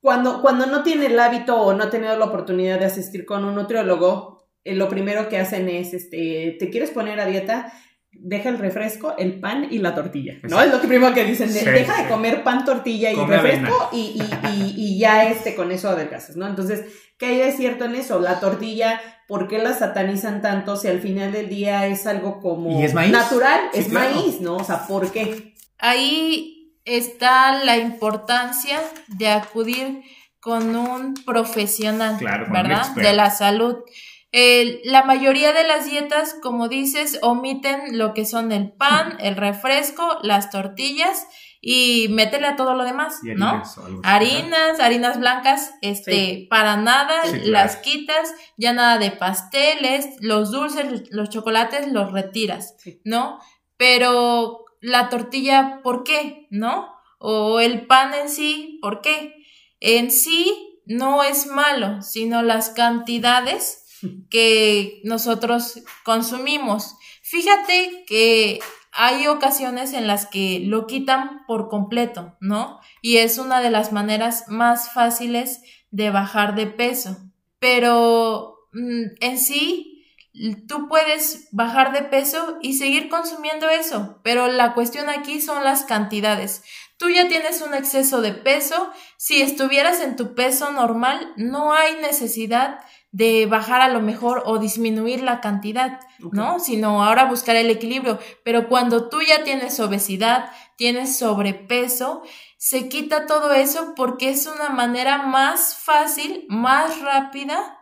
cuando, 0.00 0.40
cuando 0.40 0.64
no 0.64 0.82
tiene 0.82 1.06
el 1.06 1.20
hábito 1.20 1.60
o 1.60 1.74
no 1.74 1.84
ha 1.84 1.90
tenido 1.90 2.16
la 2.16 2.24
oportunidad 2.24 2.78
de 2.78 2.86
asistir 2.86 3.26
con 3.26 3.44
un 3.44 3.56
nutriólogo, 3.56 4.48
eh, 4.64 4.74
lo 4.74 4.88
primero 4.88 5.28
que 5.28 5.36
hacen 5.36 5.68
es, 5.68 5.92
este, 5.92 6.56
¿te 6.58 6.70
quieres 6.70 6.92
poner 6.92 7.20
a 7.20 7.26
dieta? 7.26 7.72
Deja 8.20 8.48
el 8.48 8.58
refresco, 8.58 9.14
el 9.16 9.38
pan 9.40 9.68
y 9.70 9.78
la 9.78 9.94
tortilla, 9.94 10.34
¿no? 10.34 10.48
Exacto. 10.48 10.64
Es 10.66 10.72
lo 10.72 10.80
que 10.80 10.88
primero 10.88 11.14
que 11.14 11.24
dicen, 11.24 11.52
de- 11.52 11.60
Sí, 11.60 11.66
deja 11.66 11.96
sí. 11.96 12.02
de 12.02 12.08
comer 12.08 12.42
pan, 12.44 12.64
tortilla 12.64 13.10
y 13.12 13.14
Come 13.14 13.36
refresco 13.36 13.88
y, 13.92 13.98
y, 14.20 14.48
y, 14.48 14.74
y 14.76 14.98
ya 14.98 15.24
este, 15.30 15.54
con 15.54 15.70
eso 15.72 15.88
adelgazas, 15.90 16.36
¿no? 16.36 16.46
Entonces, 16.46 16.84
¿qué 17.18 17.26
hay 17.26 17.36
de 17.38 17.52
cierto 17.52 17.84
en 17.84 17.94
eso? 17.94 18.18
La 18.20 18.40
tortilla, 18.40 19.00
¿por 19.28 19.48
qué 19.48 19.58
la 19.58 19.72
satanizan 19.74 20.42
tanto 20.42 20.76
si 20.76 20.88
al 20.88 21.00
final 21.00 21.32
del 21.32 21.48
día 21.48 21.86
es 21.86 22.06
algo 22.06 22.40
como 22.40 22.80
¿Y 22.80 22.84
es 22.84 22.94
maíz? 22.94 23.12
natural? 23.12 23.60
Sí, 23.72 23.80
es 23.80 23.88
claro. 23.88 24.14
maíz, 24.14 24.40
¿no? 24.40 24.56
O 24.56 24.64
sea, 24.64 24.86
¿por 24.86 25.10
qué? 25.12 25.54
Ahí 25.78 26.72
está 26.84 27.64
la 27.64 27.76
importancia 27.76 28.78
de 29.08 29.28
acudir 29.28 30.02
con 30.40 30.76
un 30.76 31.14
profesional, 31.24 32.16
Claro, 32.18 32.46
con 32.46 32.56
un 32.56 32.62
¿verdad? 32.62 32.94
De 32.94 33.12
la 33.12 33.30
salud. 33.30 33.76
La 34.84 35.02
mayoría 35.04 35.52
de 35.54 35.64
las 35.66 35.88
dietas, 35.88 36.36
como 36.42 36.68
dices, 36.68 37.18
omiten 37.22 37.96
lo 37.96 38.12
que 38.12 38.26
son 38.26 38.52
el 38.52 38.70
pan, 38.72 39.16
el 39.20 39.34
refresco, 39.36 40.18
las 40.22 40.50
tortillas 40.50 41.26
y 41.62 42.08
métele 42.10 42.46
a 42.46 42.54
todo 42.56 42.74
lo 42.74 42.84
demás, 42.84 43.20
Y 43.24 43.34
¿no? 43.34 43.46
harinas. 43.48 43.78
Harinas, 44.04 44.80
harinas 44.80 45.18
blancas, 45.18 45.72
este, 45.80 46.12
Sí. 46.12 46.46
para 46.50 46.76
nada 46.76 47.22
Sí, 47.24 47.30
claro. 47.30 47.46
las 47.50 47.76
quitas, 47.76 48.34
ya 48.58 48.74
nada 48.74 48.98
de 48.98 49.10
pasteles, 49.10 50.06
los 50.20 50.50
dulces, 50.52 51.04
los 51.10 51.30
chocolates 51.30 51.90
los 51.90 52.12
retiras, 52.12 52.74
Sí. 52.78 53.00
¿no? 53.04 53.40
Pero 53.78 54.66
la 54.82 55.08
tortilla, 55.08 55.80
¿por 55.82 56.04
qué? 56.04 56.46
¿No? 56.50 56.92
O 57.18 57.58
el 57.60 57.86
pan 57.86 58.12
en 58.12 58.28
sí, 58.28 58.78
¿por 58.82 59.00
qué? 59.00 59.34
En 59.80 60.10
sí 60.10 60.80
no 60.84 61.22
es 61.22 61.46
malo, 61.46 62.02
sino 62.02 62.42
las 62.42 62.68
cantidades 62.70 63.82
que 64.30 65.00
nosotros 65.04 65.82
consumimos. 66.04 66.96
Fíjate 67.22 68.04
que 68.06 68.60
hay 68.92 69.26
ocasiones 69.26 69.92
en 69.92 70.06
las 70.06 70.26
que 70.26 70.60
lo 70.64 70.86
quitan 70.86 71.44
por 71.46 71.68
completo, 71.68 72.36
¿no? 72.40 72.80
Y 73.02 73.18
es 73.18 73.38
una 73.38 73.60
de 73.60 73.70
las 73.70 73.92
maneras 73.92 74.44
más 74.48 74.92
fáciles 74.92 75.60
de 75.90 76.10
bajar 76.10 76.54
de 76.54 76.66
peso. 76.66 77.18
Pero 77.58 78.56
mm, 78.72 79.02
en 79.20 79.38
sí, 79.38 79.96
tú 80.66 80.88
puedes 80.88 81.48
bajar 81.52 81.92
de 81.92 82.02
peso 82.02 82.58
y 82.62 82.74
seguir 82.74 83.08
consumiendo 83.08 83.68
eso, 83.68 84.20
pero 84.22 84.48
la 84.48 84.74
cuestión 84.74 85.08
aquí 85.08 85.40
son 85.40 85.64
las 85.64 85.84
cantidades. 85.84 86.62
Tú 86.98 87.10
ya 87.10 87.28
tienes 87.28 87.60
un 87.60 87.74
exceso 87.74 88.20
de 88.20 88.32
peso, 88.32 88.90
si 89.18 89.42
estuvieras 89.42 90.00
en 90.00 90.16
tu 90.16 90.34
peso 90.34 90.72
normal, 90.72 91.32
no 91.36 91.74
hay 91.74 91.96
necesidad 91.96 92.78
de 93.12 93.46
bajar 93.46 93.80
a 93.80 93.88
lo 93.88 94.00
mejor 94.00 94.42
o 94.46 94.58
disminuir 94.58 95.22
la 95.22 95.40
cantidad, 95.40 96.00
¿no? 96.32 96.58
Sino 96.58 97.02
ahora 97.02 97.24
buscar 97.24 97.56
el 97.56 97.70
equilibrio. 97.70 98.18
Pero 98.44 98.68
cuando 98.68 99.08
tú 99.08 99.22
ya 99.22 99.44
tienes 99.44 99.80
obesidad, 99.80 100.50
tienes 100.76 101.16
sobrepeso, 101.16 102.22
se 102.58 102.88
quita 102.88 103.26
todo 103.26 103.52
eso 103.52 103.94
porque 103.96 104.30
es 104.30 104.46
una 104.46 104.70
manera 104.70 105.18
más 105.18 105.76
fácil, 105.76 106.44
más 106.48 107.00
rápida 107.00 107.78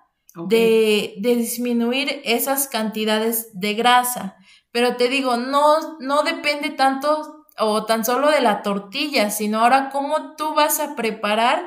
de, 0.48 1.14
de 1.18 1.36
disminuir 1.36 2.20
esas 2.24 2.68
cantidades 2.68 3.50
de 3.58 3.74
grasa. 3.74 4.36
Pero 4.72 4.96
te 4.96 5.08
digo, 5.08 5.36
no, 5.36 5.98
no 6.00 6.22
depende 6.22 6.70
tanto 6.70 7.44
o 7.58 7.86
tan 7.86 8.04
solo 8.04 8.30
de 8.30 8.40
la 8.40 8.62
tortilla, 8.62 9.30
sino 9.30 9.60
ahora 9.60 9.90
cómo 9.90 10.34
tú 10.36 10.54
vas 10.54 10.80
a 10.80 10.96
preparar 10.96 11.66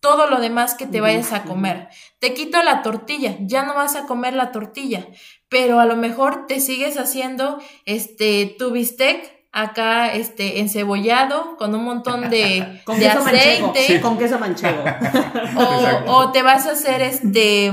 todo 0.00 0.28
lo 0.28 0.40
demás 0.40 0.74
que 0.74 0.86
te 0.86 1.00
vayas 1.00 1.32
a 1.32 1.42
comer. 1.42 1.88
Te 2.18 2.34
quito 2.34 2.62
la 2.62 2.82
tortilla, 2.82 3.36
ya 3.40 3.64
no 3.64 3.74
vas 3.74 3.96
a 3.96 4.06
comer 4.06 4.34
la 4.34 4.52
tortilla, 4.52 5.06
pero 5.48 5.80
a 5.80 5.86
lo 5.86 5.96
mejor 5.96 6.46
te 6.46 6.60
sigues 6.60 6.98
haciendo 6.98 7.58
este 7.84 8.54
tu 8.58 8.70
bistec 8.70 9.38
acá 9.50 10.12
este 10.12 10.60
encebollado 10.60 11.56
con 11.56 11.74
un 11.74 11.84
montón 11.84 12.30
de, 12.30 12.80
Con 12.84 12.98
de 12.98 13.06
queso 13.06 13.24
manchego. 13.24 13.70
aceite 13.70 14.00
Con 14.00 14.18
queso 14.18 14.38
manchego. 14.38 14.84
o, 15.56 16.02
o 16.12 16.32
te 16.32 16.42
vas 16.42 16.66
a 16.66 16.72
hacer 16.72 17.02
este 17.02 17.72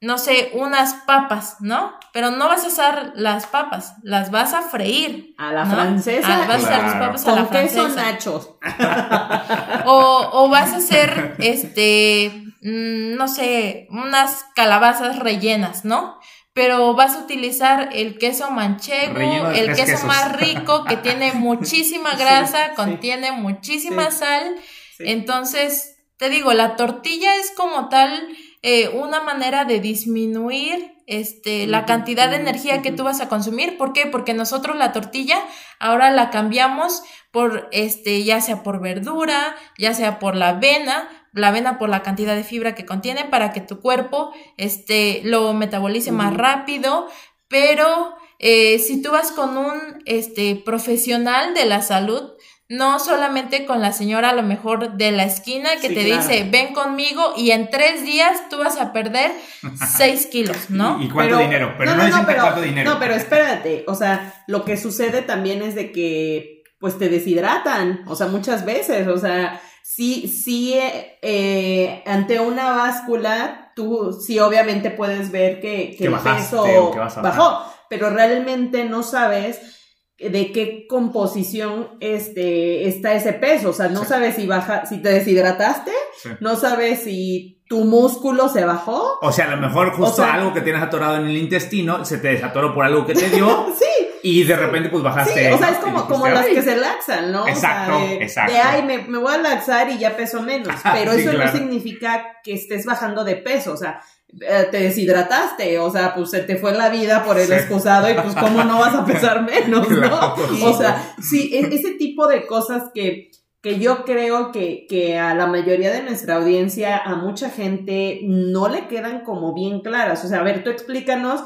no 0.00 0.16
sé, 0.18 0.50
unas 0.54 0.94
papas, 1.06 1.56
¿no? 1.60 1.92
Pero 2.12 2.30
no 2.30 2.48
vas 2.48 2.64
a 2.64 2.68
usar 2.68 3.12
las 3.14 3.46
papas, 3.46 3.94
las 4.02 4.30
vas 4.30 4.54
a 4.54 4.62
freír. 4.62 5.34
A 5.38 5.52
la 5.52 5.64
¿no? 5.64 5.74
francesa. 5.74 6.26
Ah, 6.42 6.46
vas 6.48 6.64
a 6.64 6.66
hacer 6.68 6.82
las 6.82 6.92
Claro. 6.92 7.06
papas 7.06 7.26
a 7.28 7.34
la 7.36 7.44
francesa. 7.46 7.88
nachos. 8.02 8.50
O, 9.86 10.30
o 10.32 10.48
vas 10.48 10.72
a 10.72 10.76
hacer, 10.76 11.36
este, 11.38 12.32
mm, 12.62 13.14
no 13.16 13.28
sé, 13.28 13.86
unas 13.90 14.44
calabazas 14.54 15.18
rellenas, 15.18 15.84
¿no? 15.84 16.18
Pero 16.52 16.94
vas 16.94 17.14
a 17.14 17.20
utilizar 17.20 17.90
el 17.92 18.18
queso 18.18 18.50
manchego, 18.50 19.50
el 19.50 19.68
queso 19.68 19.84
quesos. 19.84 20.04
más 20.04 20.32
rico, 20.36 20.84
que 20.84 20.96
tiene 20.96 21.32
muchísima 21.34 22.10
grasa, 22.14 22.68
sí. 22.70 22.74
contiene 22.76 23.32
muchísima 23.32 24.10
Sí. 24.10 24.18
sal. 24.18 24.54
Sí. 24.96 25.04
Entonces, 25.06 25.96
te 26.16 26.28
digo, 26.28 26.52
la 26.52 26.76
tortilla 26.76 27.36
es 27.36 27.52
como 27.56 27.88
tal 27.88 28.28
eh, 28.62 28.88
una 28.88 29.22
manera 29.22 29.64
de 29.64 29.80
disminuir 29.80 30.94
este, 31.06 31.66
la 31.66 31.86
cantidad 31.86 32.30
de 32.30 32.36
energía 32.36 32.82
que 32.82 32.92
tú 32.92 33.04
vas 33.04 33.20
a 33.20 33.28
consumir. 33.28 33.76
¿Por 33.76 33.92
qué? 33.92 34.06
Porque 34.06 34.34
nosotros 34.34 34.76
la 34.76 34.92
tortilla 34.92 35.38
ahora 35.78 36.10
la 36.10 36.30
cambiamos 36.30 37.02
por, 37.32 37.68
este, 37.72 38.22
ya 38.22 38.40
sea 38.40 38.62
por 38.62 38.80
verdura, 38.80 39.56
ya 39.78 39.94
sea 39.94 40.18
por 40.18 40.36
la 40.36 40.50
avena, 40.50 41.08
la 41.32 41.48
avena 41.48 41.78
por 41.78 41.88
la 41.88 42.02
cantidad 42.02 42.36
de 42.36 42.44
fibra 42.44 42.74
que 42.74 42.86
contiene 42.86 43.24
para 43.24 43.52
que 43.52 43.60
tu 43.60 43.80
cuerpo, 43.80 44.32
este, 44.56 45.20
lo 45.24 45.52
metabolice 45.52 46.12
más 46.12 46.34
rápido, 46.34 47.08
pero 47.48 48.14
eh, 48.38 48.78
si 48.78 49.02
tú 49.02 49.10
vas 49.10 49.32
con 49.32 49.58
un, 49.58 50.02
este, 50.06 50.54
profesional 50.56 51.54
de 51.54 51.66
la 51.66 51.82
salud, 51.82 52.32
no 52.70 53.00
solamente 53.00 53.66
con 53.66 53.82
la 53.82 53.92
señora 53.92 54.30
a 54.30 54.32
lo 54.32 54.44
mejor 54.44 54.92
de 54.92 55.10
la 55.10 55.24
esquina 55.24 55.70
que 55.82 55.88
Sí, 55.88 55.94
te 55.94 56.04
claro. 56.04 56.22
dice, 56.22 56.48
ven 56.48 56.72
conmigo 56.72 57.34
y 57.36 57.50
en 57.50 57.68
tres 57.68 58.04
días 58.04 58.48
tú 58.48 58.58
vas 58.58 58.78
a 58.78 58.92
perder 58.92 59.32
seis 59.96 60.26
kilos, 60.26 60.70
¿no? 60.70 61.02
¿Y, 61.02 61.06
y 61.06 61.08
cuánto 61.08 61.36
dinero? 61.38 61.74
Pero 61.76 61.96
no, 61.96 62.06
dicen 62.06 62.20
que 62.20 62.26
pero, 62.26 62.42
cuánto 62.42 62.62
dinero. 62.62 62.92
No, 62.92 63.00
pero 63.00 63.14
espérate, 63.14 63.84
o 63.88 63.96
sea, 63.96 64.44
lo 64.46 64.64
que 64.64 64.76
sucede 64.76 65.22
también 65.22 65.62
es 65.62 65.74
de 65.74 65.90
que, 65.90 66.62
pues, 66.78 66.96
te 66.96 67.08
deshidratan, 67.08 68.04
o 68.06 68.14
sea, 68.14 68.28
muchas 68.28 68.64
veces, 68.64 69.08
o 69.08 69.18
sea, 69.18 69.60
sí, 69.82 70.28
sí, 70.28 70.74
eh, 70.74 71.18
eh, 71.22 72.04
ante 72.06 72.38
una 72.38 72.70
báscula, 72.70 73.72
tú 73.74 74.12
sí 74.12 74.38
obviamente 74.38 74.90
puedes 74.92 75.32
ver 75.32 75.60
que, 75.60 75.90
que 75.90 75.96
Que 75.96 76.04
el 76.04 76.10
bajaste 76.10 76.56
peso 76.56 76.94
bajó, 77.20 77.64
pero 77.88 78.10
realmente 78.10 78.84
no 78.84 79.02
sabes 79.02 79.79
de 80.20 80.52
qué 80.52 80.86
composición 80.88 81.88
este 82.00 82.86
está 82.88 83.14
ese 83.14 83.32
peso, 83.32 83.70
o 83.70 83.72
sea, 83.72 83.88
no 83.88 84.00
Sí. 84.02 84.06
sabes 84.08 84.34
si 84.36 84.46
baja, 84.46 84.84
si 84.86 84.98
te 84.98 85.08
deshidrataste, 85.10 85.92
Sí. 86.22 86.28
no 86.40 86.56
sabes 86.56 87.02
si 87.04 87.62
tu 87.68 87.84
músculo 87.84 88.48
se 88.48 88.64
bajó. 88.64 89.18
O 89.22 89.32
sea, 89.32 89.46
a 89.46 89.54
lo 89.54 89.56
mejor 89.56 89.92
justo 89.92 90.22
O 90.22 90.24
sea- 90.24 90.34
algo 90.34 90.52
que 90.52 90.60
tienes 90.60 90.82
atorado 90.82 91.16
en 91.16 91.26
el 91.26 91.36
intestino 91.36 92.04
se 92.04 92.18
te 92.18 92.28
desatoró 92.28 92.74
por 92.74 92.84
algo 92.84 93.06
que 93.06 93.14
te 93.14 93.30
dio 93.30 93.66
Sí, 93.78 93.86
y 94.22 94.42
de 94.42 94.56
repente 94.56 94.88
pues 94.90 95.02
bajaste. 95.04 95.46
Sí, 95.48 95.52
o 95.54 95.58
sea, 95.58 95.70
es 95.70 95.78
como, 95.78 96.06
como 96.06 96.26
las 96.28 96.46
que 96.46 96.62
se 96.62 96.76
laxan, 96.76 97.30
¿no? 97.32 97.46
Exacto, 97.46 97.96
o 97.96 97.98
sea, 98.00 98.08
de, 98.08 98.14
exacto. 98.24 98.52
de, 98.52 98.58
ay, 98.58 98.82
me, 98.82 98.98
me 99.06 99.18
voy 99.18 99.32
a 99.32 99.38
laxar 99.38 99.88
y 99.90 99.98
ya 99.98 100.16
peso 100.16 100.42
menos. 100.42 100.68
Ajá, 100.68 100.92
Pero 100.98 101.12
eso 101.12 101.30
claro. 101.30 101.50
no 101.52 101.56
significa 101.58 102.38
que 102.42 102.54
estés 102.54 102.84
bajando 102.84 103.24
de 103.24 103.36
peso, 103.36 103.72
o 103.72 103.76
sea, 103.76 104.00
te 104.38 104.78
deshidrataste, 104.78 105.78
o 105.78 105.90
sea, 105.90 106.14
pues 106.14 106.30
se 106.30 106.40
te 106.40 106.56
fue 106.56 106.72
la 106.72 106.88
vida 106.88 107.24
por 107.24 107.38
el 107.38 107.46
Sí. 107.48 107.52
excusado 107.54 108.10
y 108.10 108.14
pues 108.14 108.34
cómo 108.34 108.62
no 108.64 108.78
vas 108.78 108.94
a 108.94 109.04
pesar 109.04 109.42
menos. 109.50 109.88
¿no? 109.88 110.34
O 110.64 110.72
sea, 110.76 111.14
sí, 111.20 111.50
e- 111.54 111.74
ese 111.74 111.92
tipo 111.94 112.26
de 112.28 112.46
cosas 112.46 112.84
que, 112.94 113.30
que 113.62 113.78
yo 113.78 114.04
creo 114.04 114.52
que, 114.52 114.86
que 114.88 115.18
a 115.18 115.34
la 115.34 115.46
mayoría 115.46 115.90
de 115.90 116.02
nuestra 116.02 116.36
audiencia, 116.36 116.96
a 116.98 117.16
mucha 117.16 117.50
gente, 117.50 118.20
no 118.24 118.68
le 118.68 118.86
quedan 118.88 119.24
como 119.24 119.52
bien 119.54 119.80
claras. 119.80 120.24
O 120.24 120.28
sea, 120.28 120.40
a 120.40 120.44
ver, 120.44 120.62
tú 120.64 120.70
explícanos 120.70 121.42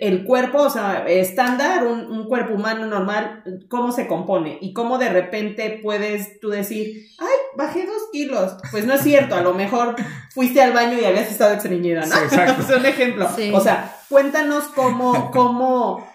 el 0.00 0.24
cuerpo, 0.24 0.62
o 0.62 0.70
sea, 0.70 1.04
estándar, 1.06 1.86
un, 1.86 2.10
un 2.10 2.24
cuerpo 2.26 2.54
humano 2.54 2.86
normal, 2.86 3.42
cómo 3.68 3.92
se 3.92 4.06
compone 4.06 4.58
y 4.60 4.72
cómo 4.72 4.98
de 4.98 5.08
repente 5.08 5.80
puedes 5.82 6.40
tú 6.40 6.48
decir, 6.50 7.06
ay, 7.18 7.36
bajé 7.56 7.86
dos 7.86 8.02
kilos. 8.12 8.56
Pues 8.70 8.86
no 8.86 8.94
es 8.94 9.02
cierto, 9.02 9.34
a 9.34 9.42
lo 9.42 9.54
mejor 9.54 9.96
fuiste 10.34 10.62
al 10.62 10.72
baño 10.72 10.98
y 11.00 11.04
habías 11.04 11.30
estado 11.30 11.54
estreñida, 11.54 12.00
¿no? 12.00 12.14
Sí, 12.14 12.24
exacto. 12.24 12.62
sea, 12.66 12.76
un 12.78 12.86
ejemplo. 12.86 13.28
Sí. 13.34 13.52
O 13.54 13.60
sea, 13.60 13.96
cuéntanos 14.08 14.64
cómo, 14.74 15.30
cómo, 15.30 16.06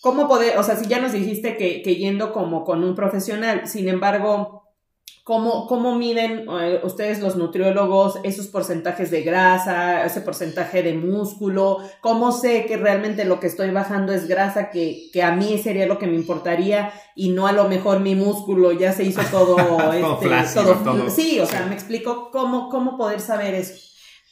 cómo 0.00 0.28
poder, 0.28 0.58
o 0.58 0.62
sea, 0.62 0.76
si 0.76 0.86
ya 0.86 1.00
nos 1.00 1.12
dijiste 1.12 1.56
que, 1.56 1.82
que 1.82 1.96
yendo 1.96 2.32
como 2.32 2.64
con 2.64 2.84
un 2.84 2.94
profesional, 2.94 3.66
sin 3.66 3.88
embargo, 3.88 4.59
¿Cómo, 5.30 5.68
cómo 5.68 5.94
miden 5.94 6.44
eh, 6.60 6.80
ustedes 6.82 7.20
los 7.20 7.36
nutriólogos 7.36 8.18
esos 8.24 8.48
porcentajes 8.48 9.12
de 9.12 9.22
grasa, 9.22 10.04
ese 10.04 10.22
porcentaje 10.22 10.82
de 10.82 10.94
músculo? 10.94 11.78
¿Cómo 12.00 12.32
sé 12.32 12.66
que 12.66 12.76
realmente 12.76 13.24
lo 13.24 13.38
que 13.38 13.46
estoy 13.46 13.70
bajando 13.70 14.12
es 14.12 14.26
grasa 14.26 14.70
que, 14.70 15.08
que 15.12 15.22
a 15.22 15.30
mí 15.30 15.56
sería 15.58 15.86
lo 15.86 16.00
que 16.00 16.08
me 16.08 16.16
importaría 16.16 16.92
y 17.14 17.28
no 17.28 17.46
a 17.46 17.52
lo 17.52 17.68
mejor 17.68 18.00
mi 18.00 18.16
músculo 18.16 18.72
ya 18.72 18.92
se 18.92 19.04
hizo 19.04 19.20
todo, 19.30 19.92
este, 19.92 20.26
flácido, 20.26 20.74
todo. 20.82 21.08
Sí, 21.08 21.38
o 21.38 21.46
Sí. 21.46 21.52
sea, 21.52 21.64
me 21.66 21.74
explico 21.76 22.32
cómo, 22.32 22.68
cómo 22.68 22.98
poder 22.98 23.20
saber 23.20 23.54
eso. 23.54 23.74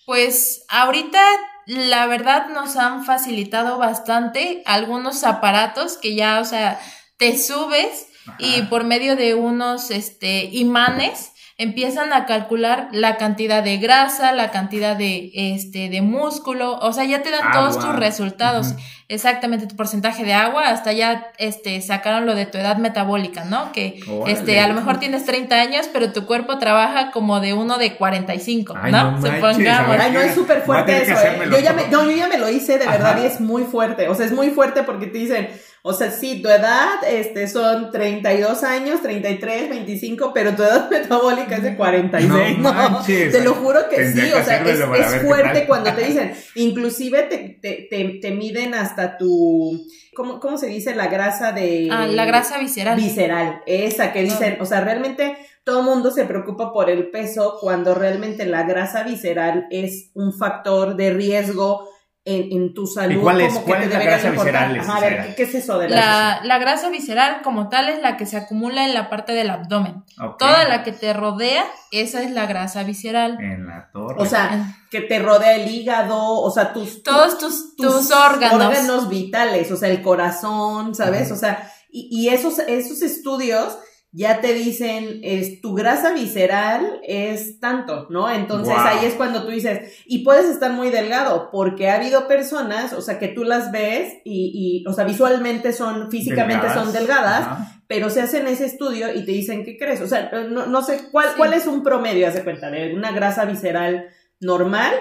Pues 0.04 0.64
ahorita 0.68 1.22
la 1.66 2.08
verdad 2.08 2.48
nos 2.48 2.74
han 2.74 3.04
facilitado 3.04 3.78
bastante 3.78 4.64
algunos 4.66 5.22
aparatos 5.22 5.96
que 5.96 6.16
ya, 6.16 6.40
o 6.40 6.44
sea, 6.44 6.80
te 7.18 7.38
subes 7.38 8.07
y 8.38 8.62
por 8.62 8.84
medio 8.84 9.16
de 9.16 9.34
unos 9.34 9.90
este 9.90 10.44
imanes 10.52 11.32
empiezan 11.60 12.12
a 12.12 12.24
calcular 12.24 12.88
la 12.92 13.16
cantidad 13.16 13.64
de 13.64 13.78
grasa, 13.78 14.30
la 14.30 14.52
cantidad 14.52 14.96
de 14.96 15.32
este 15.34 15.88
de 15.88 16.02
músculo, 16.02 16.78
o 16.78 16.92
sea, 16.92 17.04
ya 17.04 17.22
te 17.22 17.32
dan 17.32 17.50
todos 17.52 17.80
tus 17.80 17.96
resultados, 17.96 18.76
exactamente 19.08 19.66
tu 19.66 19.74
porcentaje 19.74 20.24
de 20.24 20.34
agua, 20.34 20.68
hasta 20.68 20.92
ya 20.92 21.32
este 21.36 21.80
sacaron 21.80 22.26
lo 22.26 22.36
de 22.36 22.46
tu 22.46 22.58
edad 22.58 22.76
metabólica, 22.76 23.44
¿no? 23.44 23.72
Que 23.72 23.98
Órale. 24.08 24.38
este 24.38 24.60
a 24.60 24.68
lo 24.68 24.74
mejor 24.74 25.00
tienes 25.00 25.24
30 25.24 25.56
años, 25.56 25.90
pero 25.92 26.12
tu 26.12 26.26
cuerpo 26.26 26.58
trabaja 26.58 27.10
como 27.10 27.40
de 27.40 27.54
uno 27.54 27.76
de 27.76 27.96
45, 27.96 28.74
Ay, 28.80 28.92
¿no? 28.92 29.18
no 29.18 29.20
Supongamos. 29.20 29.96
Ay, 29.98 30.12
no, 30.12 30.20
es 30.20 30.34
súper 30.34 30.62
fuerte 30.62 31.02
eso, 31.02 31.20
¿eh? 31.20 31.40
Yo 31.50 31.58
ya, 31.58 31.72
me, 31.72 31.88
no, 31.88 32.04
yo 32.04 32.16
ya 32.16 32.28
me 32.28 32.38
lo 32.38 32.48
hice 32.48 32.78
de 32.78 32.86
verdad 32.86 33.20
y 33.20 33.26
es 33.26 33.40
muy 33.40 33.64
fuerte. 33.64 34.08
O 34.08 34.14
sea, 34.14 34.26
es 34.26 34.32
muy 34.32 34.50
fuerte 34.50 34.84
porque 34.84 35.08
te 35.08 35.18
dicen, 35.18 35.48
o 35.82 35.92
sea, 35.92 36.10
sí, 36.10 36.42
tu 36.42 36.48
edad 36.48 37.02
este, 37.08 37.48
son 37.48 37.90
32 37.90 38.64
años, 38.64 39.00
33, 39.02 39.70
25, 39.70 40.32
pero 40.34 40.54
tu 40.54 40.62
edad 40.62 40.90
metabólica 40.90 41.56
es 41.56 41.62
de 41.62 41.76
46. 41.76 42.58
No 42.58 42.72
No, 42.72 42.72
manches. 42.74 43.32
te 43.32 43.42
lo 43.42 43.54
juro 43.54 43.88
que 43.88 43.96
Tendría 43.96 44.24
sí, 44.24 44.30
que 44.32 44.36
o 44.38 44.44
sea, 44.44 44.62
es, 44.62 44.80
es 45.14 45.22
fuerte 45.22 45.66
cuando 45.66 45.92
te 45.94 46.04
dicen, 46.04 46.34
inclusive 46.56 47.22
te, 47.22 47.58
te, 47.62 47.86
te, 47.90 48.18
te 48.20 48.30
miden 48.32 48.74
hasta 48.74 49.16
tu, 49.16 49.80
¿cómo, 50.14 50.40
¿cómo 50.40 50.58
se 50.58 50.66
dice? 50.66 50.94
La 50.94 51.06
grasa 51.06 51.52
de... 51.52 51.88
Ah, 51.90 52.06
la 52.06 52.24
grasa 52.24 52.58
visceral. 52.58 52.96
Visceral, 52.96 53.62
esa 53.66 54.12
que 54.12 54.22
dicen, 54.22 54.58
o 54.60 54.66
sea, 54.66 54.80
realmente 54.80 55.36
todo 55.64 55.80
el 55.80 55.84
mundo 55.86 56.10
se 56.10 56.24
preocupa 56.24 56.72
por 56.72 56.88
el 56.90 57.10
peso 57.10 57.58
cuando 57.60 57.94
realmente 57.94 58.46
la 58.46 58.62
grasa 58.62 59.02
visceral 59.02 59.66
es 59.70 60.10
un 60.14 60.32
factor 60.32 60.96
de 60.96 61.10
riesgo 61.12 61.86
en, 62.28 62.52
en 62.52 62.74
tu 62.74 62.86
salud. 62.86 63.14
¿Y 63.14 63.18
cuál 63.18 63.40
es- 63.40 63.52
como 63.54 63.64
que 63.64 63.70
cuál 63.70 63.80
te 63.80 63.86
es 63.86 63.92
la 63.92 64.00
grasa 64.04 64.30
visceral, 64.30 64.78
Ajá, 64.80 64.96
a 64.96 65.00
ver? 65.00 65.26
¿qué, 65.28 65.34
qué 65.36 65.42
es 65.44 65.54
eso 65.54 65.78
de 65.78 65.88
la, 65.88 65.96
La, 65.96 66.40
la 66.44 66.58
grasa 66.58 66.90
visceral 66.90 67.40
como 67.42 67.68
tal 67.68 67.88
es 67.88 68.00
la 68.02 68.16
que 68.16 68.26
se 68.26 68.36
acumula 68.36 68.84
en 68.84 68.94
la 68.94 69.08
parte 69.10 69.32
del 69.32 69.50
abdomen. 69.50 70.04
Toda 70.38 70.68
la 70.68 70.82
que 70.82 70.92
te 70.92 71.12
rodea, 71.12 71.64
esa 71.90 72.22
es 72.22 72.30
la 72.32 72.46
grasa 72.46 72.82
visceral. 72.84 73.38
En 73.40 73.66
la 73.66 73.90
torre. 73.92 74.16
O 74.18 74.26
sea, 74.26 74.74
que 74.90 75.00
te 75.00 75.18
rodea 75.18 75.54
el 75.56 75.68
hígado, 75.70 76.16
o 76.18 76.50
sea, 76.50 76.72
tus... 76.72 77.02
Todos 77.02 77.38
tus, 77.38 77.76
tus 77.76 77.86
tus 78.08 78.10
órganos. 78.12 79.08
vitales, 79.08 79.70
o 79.72 79.76
sea, 79.76 79.88
el 79.88 80.02
corazón, 80.02 80.94
¿sabes? 80.94 81.30
O 81.32 81.36
sea, 81.36 81.70
y, 81.90 82.08
y 82.10 82.28
esos, 82.28 82.58
esos 82.58 83.02
estudios 83.02 83.78
ya 84.10 84.40
te 84.40 84.54
dicen, 84.54 85.20
es, 85.22 85.60
tu 85.60 85.74
grasa 85.74 86.12
visceral 86.14 87.00
es 87.06 87.60
tanto, 87.60 88.06
¿no? 88.10 88.30
Entonces 88.30 88.74
Wow. 88.74 88.84
ahí 88.86 89.04
es 89.04 89.14
cuando 89.14 89.44
tú 89.44 89.50
dices, 89.50 90.02
y 90.06 90.24
puedes 90.24 90.46
estar 90.46 90.72
muy 90.72 90.88
delgado, 90.90 91.50
porque 91.52 91.90
ha 91.90 91.96
habido 91.96 92.26
personas, 92.26 92.94
o 92.94 93.02
sea, 93.02 93.18
que 93.18 93.28
tú 93.28 93.44
las 93.44 93.70
ves 93.70 94.14
y, 94.24 94.82
y 94.84 94.88
o 94.88 94.92
sea, 94.94 95.04
visualmente 95.04 95.72
son, 95.72 96.10
físicamente 96.10 96.72
son 96.72 96.92
delgadas, 96.92 97.42
Ajá. 97.42 97.82
pero 97.86 98.08
se 98.08 98.22
hacen 98.22 98.46
ese 98.46 98.64
estudio 98.64 99.12
y 99.14 99.24
te 99.26 99.32
dicen, 99.32 99.62
¿qué 99.64 99.76
crees? 99.76 100.00
O 100.00 100.06
sea, 100.06 100.30
no, 100.48 100.66
no 100.66 100.82
sé, 100.82 101.00
¿cuál, 101.12 101.28
Sí. 101.28 101.34
¿cuál 101.36 101.52
es 101.52 101.66
un 101.66 101.82
promedio, 101.82 102.26
haz 102.28 102.34
de 102.34 102.44
cuenta, 102.44 102.70
de 102.70 102.94
una 102.94 103.12
grasa 103.12 103.44
visceral 103.44 104.08
normal? 104.40 104.92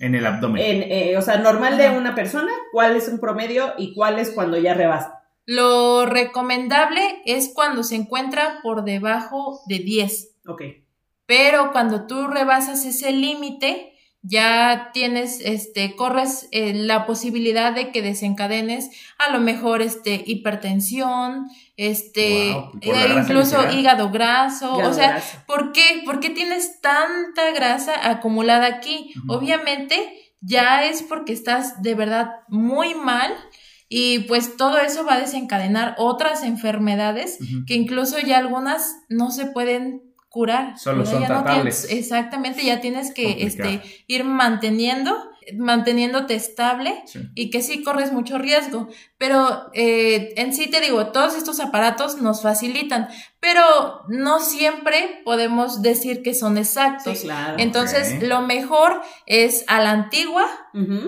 En 0.00 0.14
el 0.14 0.26
abdomen. 0.26 0.62
En, 0.62 0.82
eh, 0.90 1.16
o 1.16 1.22
sea, 1.22 1.38
normal 1.38 1.78
de 1.78 1.88
una 1.90 2.14
persona, 2.14 2.50
¿cuál 2.72 2.96
es 2.96 3.08
un 3.08 3.20
promedio 3.20 3.74
y 3.78 3.94
cuál 3.94 4.18
es 4.18 4.30
cuando 4.30 4.58
ya 4.58 4.74
rebasa? 4.74 5.15
Lo 5.46 6.06
recomendable 6.06 7.22
es 7.24 7.52
cuando 7.54 7.84
se 7.84 7.94
encuentra 7.94 8.58
por 8.62 8.84
debajo 8.84 9.60
de 9.66 9.78
10. 9.78 10.34
Ok. 10.48 10.62
Pero 11.26 11.72
cuando 11.72 12.06
tú 12.06 12.26
rebasas 12.26 12.84
ese 12.84 13.12
límite, 13.12 13.92
ya 14.22 14.90
tienes, 14.92 15.40
este, 15.40 15.94
corres 15.94 16.48
eh, 16.50 16.74
la 16.74 17.06
posibilidad 17.06 17.72
de 17.72 17.92
que 17.92 18.02
desencadenes 18.02 18.90
a 19.18 19.30
lo 19.30 19.38
mejor, 19.38 19.82
este, 19.82 20.22
hipertensión, 20.26 21.46
este, 21.76 22.50
eh, 22.50 23.14
incluso 23.16 23.70
hígado 23.70 24.10
graso, 24.10 24.74
o 24.74 24.92
sea, 24.92 25.22
¿por 25.46 25.70
qué? 25.72 26.02
¿Por 26.04 26.18
qué 26.18 26.30
tienes 26.30 26.80
tanta 26.80 27.52
grasa 27.52 28.10
acumulada 28.10 28.66
aquí? 28.66 29.14
Obviamente 29.28 29.94
ya 30.40 30.84
es 30.84 31.02
porque 31.02 31.32
estás 31.32 31.82
de 31.82 31.94
verdad 31.94 32.30
muy 32.48 32.94
mal 32.94 33.32
y 33.88 34.20
pues 34.20 34.56
todo 34.56 34.78
eso 34.78 35.04
va 35.04 35.14
a 35.14 35.20
desencadenar 35.20 35.94
otras 35.98 36.42
enfermedades 36.42 37.38
que 37.66 37.74
incluso 37.74 38.18
ya 38.18 38.38
algunas 38.38 38.96
no 39.08 39.30
se 39.30 39.46
pueden 39.46 40.02
curar. 40.28 40.78
Solo 40.78 41.06
son 41.06 41.24
tratables. 41.24 41.86
exactamente, 41.90 42.64
ya 42.64 42.80
tienes 42.80 43.14
que 43.14 43.46
este, 43.46 43.80
ir 44.06 44.24
manteniendo 44.24 45.16
manteniéndote 45.54 46.34
estable 46.34 47.04
y 47.34 47.50
que 47.50 47.62
sí 47.62 47.82
corres 47.82 48.12
mucho 48.12 48.38
riesgo. 48.38 48.88
Pero 49.18 49.70
eh, 49.74 50.34
en 50.36 50.52
sí 50.52 50.68
te 50.68 50.80
digo, 50.80 51.06
todos 51.08 51.36
estos 51.36 51.60
aparatos 51.60 52.20
nos 52.20 52.42
facilitan, 52.42 53.08
pero 53.46 54.02
no 54.08 54.40
siempre 54.40 55.20
podemos 55.24 55.80
decir 55.80 56.24
que 56.24 56.34
son 56.34 56.58
exactos. 56.58 57.24
Entonces, 57.58 58.20
lo 58.20 58.42
mejor 58.42 59.02
es 59.24 59.62
a 59.68 59.80
la 59.80 59.92
antigua, 59.92 60.44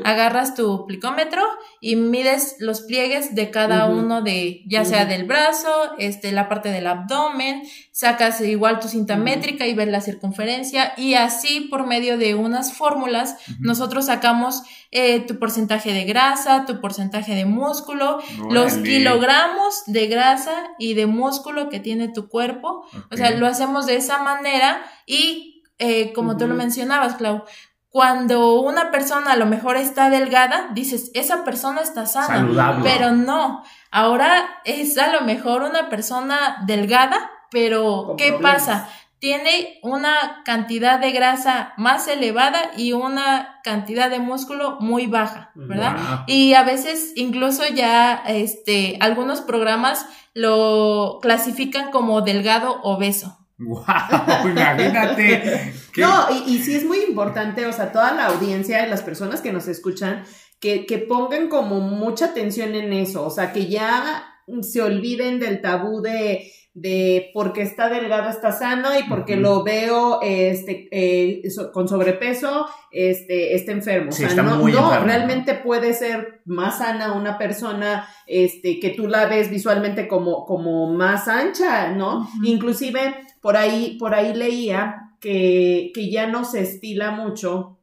agarras 0.05 0.55
tu 0.55 0.87
plicómetro 0.87 1.43
y 1.81 1.97
mides 1.97 2.55
los 2.61 2.83
pliegues 2.83 3.35
de 3.35 3.51
cada 3.51 3.87
uno 3.87 4.23
de, 4.23 4.63
ya 4.69 4.85
sea 4.85 5.05
del 5.05 5.25
brazo, 5.25 5.69
este, 5.99 6.31
la 6.31 6.49
parte 6.49 6.71
del 6.71 6.87
abdomen, 6.87 7.65
sacas 7.91 8.41
igual 8.41 8.79
tu 8.79 8.87
cinta 8.87 9.17
métrica 9.17 9.67
y 9.67 9.75
ves 9.75 9.89
la 9.89 10.01
circunferencia 10.01 10.95
y 10.97 11.15
así 11.15 11.63
por 11.63 11.89
medio 11.89 12.17
de 12.17 12.37
unas 12.37 12.73
fórmulas 12.73 13.35
nosotros 13.59 14.07
sacamos 14.07 14.63
eh, 14.91 15.21
tu 15.27 15.39
porcentaje 15.39 15.93
de 15.93 16.05
grasa, 16.05 16.65
tu 16.65 16.81
porcentaje 16.81 17.35
de 17.35 17.45
músculo, 17.45 18.21
los 18.51 18.75
kilogramos 18.75 19.83
de 19.87 20.07
grasa 20.07 20.55
y 20.79 20.95
de 20.95 21.07
músculo 21.07 21.69
que 21.69 21.81
tiene 21.81 22.09
tu 22.09 22.28
cuerpo. 22.29 22.87
O 23.11 23.17
sea, 23.17 23.31
lo 23.33 23.47
hacemos 23.47 23.87
de 23.87 23.97
esa 23.97 24.23
manera 24.23 24.83
y 25.07 25.65
eh, 25.79 26.13
como 26.13 26.37
tú 26.37 26.47
lo 26.47 26.55
mencionabas, 26.55 27.15
Clau, 27.15 27.45
cuando 27.91 28.61
una 28.61 28.91
persona 28.91 29.33
a 29.33 29.37
lo 29.37 29.47
mejor 29.47 29.77
está 29.77 30.11
delgada, 30.11 30.69
dices, 30.73 31.11
esa 31.15 31.45
persona 31.45 31.81
está 31.81 32.07
sana, 32.07 32.81
pero 32.83 33.13
no. 33.13 33.65
Ahora 33.91 34.61
es 34.65 34.99
a 34.99 35.13
lo 35.13 35.23
mejor 35.23 35.63
una 35.63 35.89
persona 35.89 36.63
delgada, 36.67 37.31
pero 37.51 38.15
¿qué 38.19 38.35
pasa? 38.35 38.89
Tiene 39.21 39.79
una 39.83 40.43
cantidad 40.45 41.01
de 41.01 41.11
grasa 41.11 41.73
más 41.77 42.07
elevada 42.07 42.71
y 42.77 42.93
una 42.93 43.61
cantidad 43.65 44.11
de 44.11 44.21
músculo 44.21 44.79
muy 44.81 45.07
baja, 45.07 45.51
¿verdad? 45.55 46.25
Y 46.27 46.55
a 46.55 46.63
veces 46.63 47.13
incluso 47.17 47.63
ya 47.67 48.23
este 48.27 48.97
algunos 49.01 49.41
programas 49.41 50.07
lo 50.35 51.19
clasifican 51.21 51.91
como 51.91 52.21
delgado 52.21 52.81
obeso. 52.83 53.39
¡Wow! 53.59 53.85
Imagínate. 54.45 55.73
No, 55.97 56.27
y, 56.31 56.55
y 56.55 56.63
sí 56.63 56.77
es 56.77 56.85
muy 56.85 56.99
importante, 56.99 57.67
o 57.67 57.73
sea, 57.73 57.91
toda 57.91 58.13
la 58.13 58.27
audiencia 58.27 58.87
y 58.87 58.91
las 58.91 59.03
personas 59.03 59.41
que 59.41 59.53
nos 59.53 59.67
escuchan, 59.67 60.23
que, 60.61 60.87
que 60.87 60.99
pongan 60.99 61.49
como 61.49 61.81
mucha 61.81 62.27
atención 62.27 62.77
en 62.77 62.93
eso, 62.93 63.27
o 63.27 63.31
sea, 63.31 63.53
que 63.53 63.67
ya 63.67 64.39
se 64.63 64.81
olviden 64.81 65.41
del 65.41 65.61
tabú 65.61 66.01
de 66.01 66.53
de 66.81 67.31
porque 67.35 67.63
está 67.63 67.89
delgado 67.89 68.29
está 68.29 68.53
sano 68.53 68.97
y 68.99 69.09
porque 69.09 69.37
lo 69.37 69.65
veo 69.65 70.21
este 70.23 70.89
eh, 70.91 71.43
con 71.73 71.89
sobrepeso 71.89 72.67
este 72.91 73.55
está 73.55 73.73
enfermo. 73.73 74.11
O 74.11 74.13
sea 74.13 74.33
no, 74.35 74.69
no 74.69 75.01
realmente 75.05 75.55
puede 75.55 75.93
ser 75.95 76.41
más 76.45 76.79
sana 76.79 77.13
una 77.15 77.39
persona 77.39 78.09
este 78.27 78.79
que 78.79 78.91
tú 78.91 79.09
la 79.09 79.27
ves 79.27 79.51
visualmente 79.51 80.07
como 80.07 80.45
como 80.45 80.93
más 80.93 81.27
ancha 81.29 81.93
no 81.93 82.29
inclusive 82.45 83.15
por 83.41 83.57
ahí 83.57 83.97
por 83.99 84.15
ahí 84.15 84.35
leía 84.35 85.15
que 85.21 85.91
que 85.95 86.11
ya 86.11 86.27
no 86.27 86.45
se 86.45 86.63
estila 86.63 87.11
mucho 87.11 87.78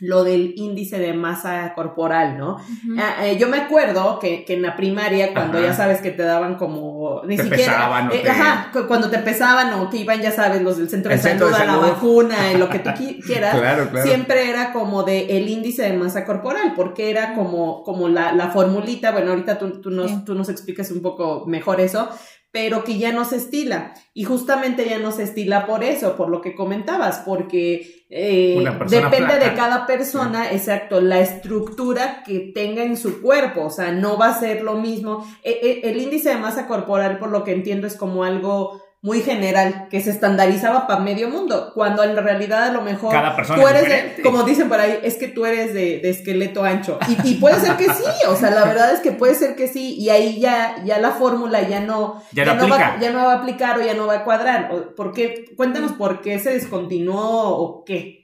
lo 0.00 0.22
del 0.22 0.54
índice 0.56 0.98
de 0.98 1.12
masa 1.12 1.74
corporal, 1.74 2.38
¿no? 2.38 2.58
Ah, 2.98 3.26
eh, 3.26 3.36
yo 3.36 3.48
me 3.48 3.56
acuerdo 3.56 4.20
que, 4.20 4.44
que, 4.44 4.54
en 4.54 4.62
la 4.62 4.76
primaria, 4.76 5.32
cuando 5.32 5.60
ya 5.60 5.72
sabes 5.74 6.00
que 6.00 6.12
te 6.12 6.22
daban 6.22 6.54
como... 6.54 7.22
Ni 7.26 7.36
te 7.36 7.42
siquiera... 7.42 7.72
Pesaban, 7.72 8.10
eh, 8.12 8.22
Ajá, 8.28 8.70
cuando 8.86 9.10
te 9.10 9.18
pesaban 9.18 9.74
o 9.74 9.90
que 9.90 9.96
iban, 9.96 10.22
ya 10.22 10.30
sabes, 10.30 10.62
los 10.62 10.76
del 10.76 10.88
centro, 10.88 11.10
de, 11.10 11.18
salud, 11.18 11.52
a 11.52 11.64
la 11.64 11.76
vacuna, 11.76 12.52
en 12.52 12.60
lo 12.60 12.68
que 12.68 12.78
tú 12.78 12.90
quieras, 13.26 13.56
siempre 14.04 14.48
era 14.48 14.72
como 14.72 15.02
de 15.02 15.36
el 15.36 15.48
índice 15.48 15.82
de 15.82 15.92
masa 15.94 16.24
corporal, 16.24 16.74
porque 16.76 17.10
era 17.10 17.34
como, 17.34 17.82
como 17.82 18.08
la, 18.08 18.32
la 18.32 18.50
formulita, 18.50 19.10
bueno, 19.10 19.32
ahorita 19.32 19.58
tú, 19.58 19.80
tú, 19.80 19.90
nos, 19.90 20.24
tú 20.24 20.36
nos 20.36 20.48
explicas 20.48 20.92
un 20.92 21.02
poco 21.02 21.44
mejor 21.46 21.80
eso, 21.80 22.08
pero 22.50 22.82
que 22.84 22.98
ya 22.98 23.12
no 23.12 23.24
se 23.24 23.36
estila. 23.36 23.94
Y 24.14 24.24
justamente 24.24 24.88
ya 24.88 24.98
no 24.98 25.12
se 25.12 25.24
estila 25.24 25.66
por 25.66 25.84
eso, 25.84 26.16
por 26.16 26.28
lo 26.30 26.40
que 26.40 26.54
comentabas, 26.54 27.22
porque 27.24 28.04
eh, 28.10 28.64
depende 28.88 29.38
de 29.38 29.54
cada 29.54 29.86
persona, 29.86 30.50
exacto, 30.50 31.00
la 31.00 31.20
estructura 31.20 32.22
que 32.24 32.52
tenga 32.54 32.82
en 32.82 32.96
su 32.96 33.20
cuerpo, 33.20 33.66
o 33.66 33.70
sea, 33.70 33.92
no 33.92 34.16
va 34.16 34.28
a 34.28 34.40
ser 34.40 34.62
lo 34.62 34.74
mismo. 34.74 35.26
E, 35.42 35.50
e, 35.84 35.90
el 35.90 36.00
índice 36.00 36.30
de 36.30 36.36
masa 36.36 36.66
corporal, 36.66 37.18
por 37.18 37.30
lo 37.30 37.44
que 37.44 37.52
entiendo, 37.52 37.86
es 37.86 37.96
como 37.96 38.24
algo 38.24 38.80
muy 39.00 39.20
general 39.22 39.86
que 39.90 40.00
se 40.00 40.10
estandarizaba 40.10 40.88
para 40.88 41.00
medio 41.00 41.28
mundo, 41.28 41.70
cuando 41.72 42.02
en 42.02 42.16
realidad 42.16 42.64
a 42.64 42.72
lo 42.72 42.82
mejor 42.82 43.14
tú 43.54 43.68
eres 43.68 44.16
de, 44.16 44.22
como 44.22 44.42
dicen 44.42 44.68
por 44.68 44.80
ahí, 44.80 44.98
es 45.04 45.16
que 45.16 45.28
tú 45.28 45.46
eres 45.46 45.72
de, 45.72 46.00
esqueleto 46.08 46.64
ancho 46.64 46.98
y, 47.24 47.34
puede 47.34 47.60
ser 47.60 47.76
que 47.76 47.84
sí, 47.84 48.04
o 48.28 48.34
sea, 48.34 48.50
la 48.50 48.64
verdad 48.64 48.92
es 48.92 49.00
que 49.00 49.12
puede 49.12 49.34
ser 49.34 49.54
que 49.54 49.68
sí 49.68 49.94
y 49.94 50.10
ahí 50.10 50.40
ya, 50.40 50.82
ya 50.84 50.98
la 50.98 51.12
fórmula 51.12 51.62
ya 51.62 51.80
no, 51.80 52.22
ya, 52.32 52.44
no, 52.54 52.68
va, 52.68 52.98
ya 52.98 53.12
no 53.12 53.24
va 53.24 53.34
a 53.34 53.36
aplicar 53.36 53.78
o 53.78 53.82
ya 53.82 53.94
no 53.94 54.06
va 54.06 54.14
a 54.14 54.24
cuadrar. 54.24 54.94
¿Por 54.96 55.12
qué? 55.12 55.44
Cuéntanos 55.56 55.92
por 55.92 56.20
qué 56.20 56.38
se 56.38 56.50
descontinuó 56.50 57.56
o 57.56 57.84
qué. 57.84 58.17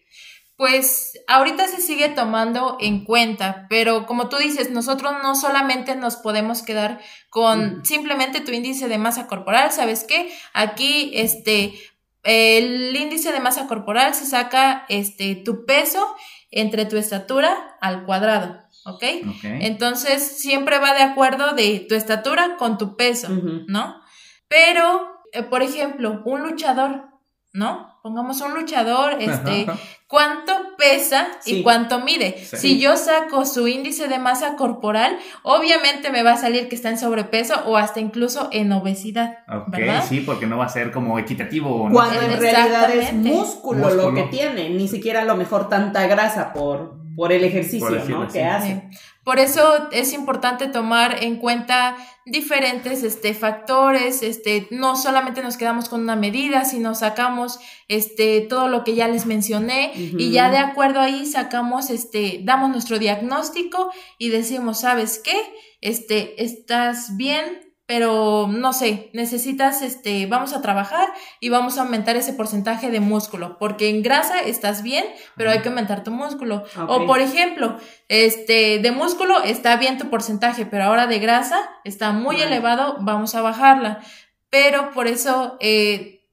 Pues 0.57 1.19
ahorita 1.27 1.67
se 1.67 1.81
sigue 1.81 2.09
tomando 2.11 2.77
en 2.81 3.05
cuenta, 3.05 3.67
pero 3.69 4.07
como 4.07 4.29
tú 4.29 4.37
dices, 4.37 4.71
nosotros 4.71 5.13
no 5.23 5.35
solamente 5.35 5.97
nos 5.97 6.17
podemos 6.17 6.63
quedar 6.63 7.01
con 7.29 7.85
simplemente 7.85 8.41
tu 8.41 8.53
índice 8.53 8.87
de 8.87 8.99
masa 8.99 9.27
corporal, 9.27 9.73
¿sabes 9.73 10.05
qué? 10.05 10.33
Aquí, 10.53 11.11
este, 11.15 11.75
el 12.23 12.95
índice 12.97 13.33
de 13.33 13.41
masa 13.41 13.67
corporal 13.67 14.15
se 14.15 14.27
saca, 14.27 14.87
este, 14.89 15.35
tu 15.35 15.67
peso 15.67 16.15
entre 16.53 16.87
tu 16.87 16.97
estatura 16.97 17.77
al 17.81 18.05
cuadrado, 18.05 18.63
¿ok? 18.85 19.03
Entonces, 19.43 20.39
siempre 20.39 20.79
va 20.79 20.95
de 20.95 21.03
acuerdo 21.03 21.53
de 21.55 21.81
tu 21.89 21.97
estatura 21.97 22.57
con 22.59 22.79
tu 22.79 22.97
peso, 22.97 23.29
¿no? 23.67 24.01
Pero, 24.47 25.09
eh, 25.33 25.43
por 25.43 25.63
ejemplo, 25.63 26.23
un 26.25 26.43
luchador, 26.43 27.09
¿no? 27.53 27.94
Pongamos 28.05 28.39
un 28.43 28.53
luchador, 28.53 29.17
este, 29.19 29.65
cuánto 30.07 30.53
pesa 30.77 31.27
y 31.47 31.63
cuánto 31.63 32.01
mide. 32.01 32.37
Si 32.37 32.79
yo 32.79 32.99
saco 32.99 33.47
su 33.47 33.67
índice 33.67 34.09
de 34.09 34.19
masa 34.19 34.57
corporal, 34.57 35.17
obviamente 35.43 36.11
me 36.11 36.23
va 36.23 36.33
a 36.33 36.37
salir 36.37 36.69
que 36.69 36.75
está 36.75 36.91
en 36.91 36.99
sobrepeso 36.99 37.55
o 37.65 37.79
hasta 37.79 38.01
incluso 38.01 38.51
en 38.53 38.71
obesidad. 38.73 39.39
Ok, 39.49 39.79
sí, 40.07 40.21
porque 40.21 40.47
no 40.47 40.59
va 40.59 40.67
a 40.67 40.69
ser 40.69 40.93
como 40.93 41.19
equitativo. 41.19 41.89
Cuando 41.91 42.21
en 42.21 42.39
realidad 42.39 42.95
es 42.95 43.15
músculo, 43.15 43.89
lo 43.95 44.13
que 44.13 44.25
tiene, 44.25 44.69
ni 44.69 44.87
siquiera 44.87 45.23
a 45.23 45.25
lo 45.25 45.37
mejor 45.37 45.71
tanta 45.71 46.07
grasa 46.07 46.53
por, 46.53 46.99
por 47.17 47.33
el 47.33 47.43
ejercicio 47.43 47.89
¿no? 47.89 48.29
que 48.29 48.45
hace. 48.45 48.83
Por 49.25 49.39
eso 49.39 49.91
es 49.91 50.13
importante 50.13 50.69
tomar 50.69 51.25
en 51.25 51.37
cuenta 51.37 51.97
diferentes 52.27 53.03
este, 53.03 53.33
factores, 53.33 54.23
este, 54.23 54.69
no 54.71 54.97
solamente 54.97 55.43
nos 55.43 55.57
quedamos 55.57 55.89
con 55.89 56.03
una 56.03 56.15
medida, 56.15 56.67
sino 56.67 56.95
sacamos 56.95 57.59
este, 57.89 58.43
todo 58.43 58.69
lo 58.69 58.85
que 58.85 58.95
ya 58.95 59.09
les 59.09 59.25
mencioné 59.25 59.93
y 59.95 60.31
ya 60.31 60.51
de 60.51 60.59
acuerdo 60.59 61.01
ahí 61.01 61.25
sacamos, 61.25 61.89
este, 61.89 62.41
damos 62.45 62.71
nuestro 62.71 62.99
diagnóstico 62.99 63.91
y 64.19 64.29
decimos, 64.29 64.81
¿sabes 64.81 65.21
qué? 65.25 65.41
Este, 65.81 66.43
estás 66.45 67.17
bien, 67.17 67.74
pero 67.87 68.49
no 68.51 68.73
sé, 68.73 69.11
necesitas, 69.13 69.83
este, 69.83 70.27
vamos 70.27 70.55
a 70.55 70.63
trabajar 70.63 71.07
y 71.39 71.51
vamos 71.51 71.77
a 71.77 71.83
aumentar 71.83 72.17
ese 72.17 72.33
porcentaje 72.33 72.91
de 72.91 73.01
músculo, 73.01 73.59
porque 73.59 73.91
en 73.91 74.03
grasa 74.03 74.41
estás 74.41 74.83
bien, 74.83 75.05
pero 75.37 75.51
hay 75.51 75.61
que 75.61 75.69
aumentar 75.69 76.03
tu 76.03 76.11
músculo. 76.11 76.65
O 76.89 77.07
por 77.07 77.21
ejemplo, 77.21 77.79
este, 78.09 78.79
de 78.79 78.91
músculo 78.91 79.43
está 79.43 79.77
bien 79.77 79.99
tu 79.99 80.09
porcentaje, 80.09 80.65
pero 80.65 80.85
ahora 80.85 81.07
de 81.07 81.19
grasa 81.19 81.59
está 81.85 82.13
muy 82.13 82.41
elevado, 82.41 82.97
vamos 83.01 83.35
a 83.35 83.43
bajarla. 83.43 84.01
Pero 84.49 84.93
por 84.93 85.07
eso, 85.07 85.59
eh, 85.61 86.27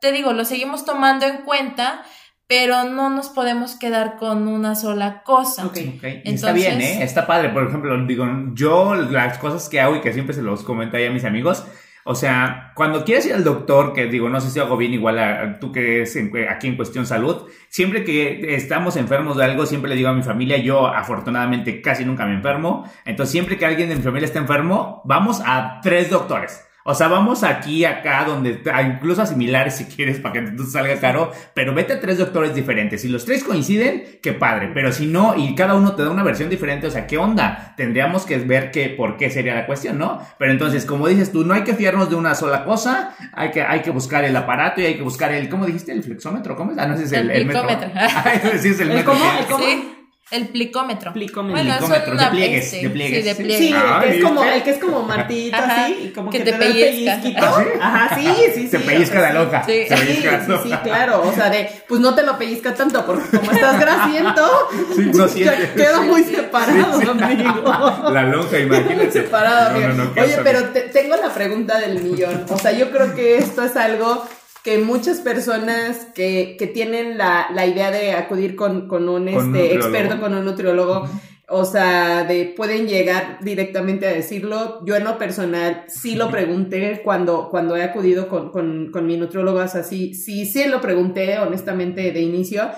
te 0.00 0.10
digo, 0.10 0.32
lo 0.32 0.46
seguimos 0.46 0.86
tomando 0.86 1.26
en 1.26 1.42
cuenta 1.42 2.02
pero 2.46 2.84
no 2.84 3.08
nos 3.10 3.28
podemos 3.30 3.76
quedar 3.76 4.16
con 4.16 4.48
una 4.48 4.74
sola 4.74 5.22
cosa. 5.24 5.66
Ok, 5.66 5.78
está 6.24 6.52
bien, 6.52 6.80
¿eh? 6.80 7.02
Está 7.02 7.26
padre. 7.26 7.48
Por 7.48 7.66
ejemplo, 7.66 7.96
digo, 8.06 8.26
yo 8.54 8.94
las 8.94 9.38
cosas 9.38 9.68
que 9.68 9.80
hago 9.80 9.96
y 9.96 10.00
que 10.00 10.12
siempre 10.12 10.34
se 10.34 10.42
los 10.42 10.62
comento 10.62 10.96
ahí 10.96 11.06
a 11.06 11.10
mis 11.10 11.24
amigos, 11.24 11.64
O 12.06 12.14
sea, 12.14 12.72
cuando 12.74 13.02
quieres 13.02 13.24
ir 13.24 13.32
al 13.32 13.44
doctor, 13.44 13.94
que 13.94 14.06
digo, 14.06 14.28
no 14.28 14.38
sé 14.38 14.50
si 14.50 14.60
hago 14.60 14.76
bien 14.76 14.92
igual 14.92 15.18
a, 15.18 15.58
tú 15.58 15.72
que 15.72 16.02
es 16.02 16.18
aquí 16.50 16.66
en 16.66 16.76
cuestión 16.76 17.06
salud, 17.06 17.48
siempre 17.70 18.04
que 18.04 18.54
estamos 18.54 18.96
enfermos 18.96 19.38
de 19.38 19.44
algo, 19.44 19.64
siempre 19.64 19.88
le 19.88 19.96
digo 19.96 20.10
a 20.10 20.12
mi 20.12 20.22
familia, 20.22 20.58
yo 20.58 20.86
afortunadamente 20.86 21.80
casi 21.80 22.04
nunca 22.04 22.26
me 22.26 22.34
enfermo, 22.34 22.84
entonces 23.06 23.32
siempre 23.32 23.56
que 23.56 23.64
alguien 23.64 23.88
de 23.88 23.96
mi 23.96 24.02
familia 24.02 24.26
está 24.26 24.38
enfermo, 24.38 25.00
vamos 25.06 25.40
a 25.46 25.80
tres 25.82 26.10
doctores. 26.10 26.62
O 26.86 26.94
sea, 26.94 27.08
vamos 27.08 27.44
aquí, 27.44 27.86
acá, 27.86 28.26
donde 28.26 28.60
incluso 28.86 29.22
a 29.22 29.26
similares 29.26 29.76
si 29.76 29.86
quieres 29.86 30.20
para 30.20 30.34
que 30.34 30.50
tú 30.50 30.64
salga 30.64 31.00
caro, 31.00 31.32
pero 31.54 31.72
vete 31.72 31.94
a 31.94 32.00
tres 32.00 32.18
doctores 32.18 32.54
diferentes. 32.54 33.00
Si 33.00 33.08
los 33.08 33.24
tres 33.24 33.42
coinciden, 33.42 34.18
qué 34.20 34.34
padre, 34.34 34.70
pero 34.74 34.92
si 34.92 35.06
no, 35.06 35.34
y 35.34 35.54
cada 35.54 35.76
uno 35.76 35.94
te 35.94 36.02
da 36.02 36.10
una 36.10 36.22
versión 36.22 36.50
diferente, 36.50 36.86
o 36.86 36.90
sea, 36.90 37.06
¿qué 37.06 37.16
onda? 37.16 37.72
Tendríamos 37.78 38.26
que 38.26 38.36
ver 38.36 38.70
qué, 38.70 38.90
por 38.90 39.16
qué 39.16 39.30
sería 39.30 39.54
la 39.54 39.64
cuestión, 39.64 39.96
¿no? 39.96 40.20
Pero 40.38 40.52
entonces, 40.52 40.84
como 40.84 41.08
dices 41.08 41.32
tú, 41.32 41.42
no 41.42 41.54
hay 41.54 41.62
que 41.62 41.72
fiarnos 41.72 42.10
de 42.10 42.16
una 42.16 42.34
sola 42.34 42.66
cosa, 42.66 43.14
hay 43.32 43.50
que, 43.50 43.62
hay 43.62 43.80
que 43.80 43.90
buscar 43.90 44.26
el 44.26 44.36
aparato 44.36 44.82
y 44.82 44.84
hay 44.84 44.96
que 44.96 45.02
buscar 45.02 45.32
el, 45.32 45.48
¿cómo 45.48 45.64
dijiste? 45.64 45.92
¿El 45.92 46.02
flexómetro? 46.02 46.54
¿Cómo 46.54 46.72
es? 46.72 46.78
Ah, 46.78 46.86
no, 46.86 46.96
ese 46.96 47.04
es 47.04 47.12
el, 47.12 47.30
el, 47.30 47.46
metro. 47.46 47.66
sí, 48.60 48.68
es 48.68 48.80
el, 48.80 48.88
metro. 48.90 49.14
cómo? 49.14 49.24
¿El 49.38 49.46
cómo? 49.46 49.64
Sí. 49.64 50.03
El 50.30 50.48
plicómetro. 50.48 51.12
Plicómetro. 51.12 51.62
Bueno, 51.62 51.76
Plicómetro, 51.78 52.12
es 52.14 52.18
de 52.18 52.24
una- 52.24 52.30
pliegues, 52.30 52.64
este, 52.64 52.76
de 52.88 52.90
pliegues. 52.90 53.18
Sí, 53.18 53.22
de 53.28 53.34
Sí. 53.34 53.42
pliegues. 53.42 53.68
Sí, 53.68 53.74
Ah, 53.76 54.00
el 54.02 54.10
que 54.10 54.16
es 54.16 54.24
como, 54.24 54.44
el 54.44 54.62
que 54.62 54.70
es 54.70 54.78
como 54.78 55.02
martillito 55.02 55.56
Ajá, 55.56 55.84
así, 55.84 55.98
y 56.04 56.08
como 56.12 56.30
que 56.30 56.38
que, 56.38 56.44
te 56.44 56.52
te, 56.52 56.58
da 56.58 56.64
el 56.66 56.72
pellizca. 56.72 57.20
pellizquito. 57.20 57.46
¿Ah, 57.46 57.62
sí? 57.62 57.68
Ajá, 57.80 58.14
sí, 58.16 58.34
sí, 58.54 58.68
Se 58.70 58.78
sí. 58.78 58.84
pellizca 58.84 59.18
o 59.18 59.20
sea, 59.20 59.32
la 59.34 59.44
loca. 59.44 59.62
sí. 59.66 59.72
Se 59.86 59.96
Sí, 59.96 60.02
pellizca 60.06 60.44
sí, 60.44 60.50
la 60.50 60.62
sí, 60.62 60.68
loca. 60.70 60.82
claro, 60.82 61.22
o 61.28 61.32
sea, 61.34 61.50
de, 61.50 61.70
pues 61.86 62.00
no 62.00 62.14
te 62.14 62.22
lo 62.22 62.38
pellizca 62.38 62.74
tanto, 62.74 63.04
porque 63.04 63.36
como 63.38 63.52
estás 63.52 63.78
grasiento, 63.78 64.50
Sí, 64.96 65.10
no 65.14 65.28
sientes. 65.28 65.70
queda 65.72 66.00
muy 66.00 66.22
Sí, 66.22 66.30
sí. 66.30 66.36
separado, 66.36 67.00
Sí, 67.00 67.06
sí. 67.06 67.22
amigo. 67.22 68.10
La 68.10 68.22
lonja, 68.22 68.58
imagínate. 68.58 69.10
Separado, 69.12 69.70
No, 69.70 69.76
amigo. 69.76 69.92
no, 69.92 70.04
no, 70.16 70.22
Oye, 70.22 70.38
pero 70.42 70.64
te- 70.70 70.80
tengo 70.88 71.16
la 71.16 71.28
pregunta 71.34 71.78
del 71.78 72.02
millón. 72.02 72.46
O 72.48 72.58
sea, 72.58 72.72
yo 72.72 72.90
creo 72.90 73.14
que 73.14 73.36
esto 73.36 73.62
es 73.62 73.76
algo 73.76 74.26
que 74.64 74.78
muchas 74.78 75.20
personas 75.20 76.06
que, 76.14 76.56
que 76.58 76.66
tienen 76.66 77.18
la, 77.18 77.48
la 77.52 77.66
idea 77.66 77.90
de 77.90 78.12
acudir 78.12 78.56
con, 78.56 78.88
con 78.88 79.10
un, 79.10 79.30
Con 79.30 79.54
este, 79.54 79.74
experto, 79.74 80.18
con 80.18 80.32
un 80.32 80.42
nutriólogo, 80.42 81.06
o 81.48 81.64
sea, 81.66 82.24
de, 82.24 82.46
pueden 82.56 82.88
llegar 82.88 83.40
directamente 83.42 84.06
a 84.06 84.12
decirlo. 84.12 84.82
Yo 84.86 84.96
en 84.96 85.04
lo 85.04 85.18
personal 85.18 85.84
sí 85.88 86.14
lo 86.14 86.30
pregunté 86.30 87.02
cuando, 87.04 87.50
cuando 87.50 87.76
he 87.76 87.82
acudido 87.82 88.26
con, 88.26 88.50
con, 88.50 88.90
con 88.90 89.06
mi 89.06 89.18
nutriólogo, 89.18 89.58
o 89.58 89.68
sea, 89.68 89.82
sí, 89.82 90.14
sí, 90.14 90.46
sí 90.46 90.64
lo 90.64 90.80
pregunté 90.80 91.38
honestamente 91.38 92.10
de 92.10 92.20
inicio. 92.22 92.70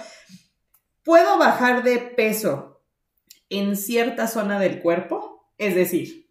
¿Puedo 1.05 1.39
bajar 1.39 1.85
de 1.85 1.99
peso 1.99 2.83
en 3.49 3.77
cierta 3.77 4.27
zona 4.27 4.59
del 4.59 4.81
cuerpo? 4.81 5.53
Es 5.57 5.77
decir, 5.77 6.26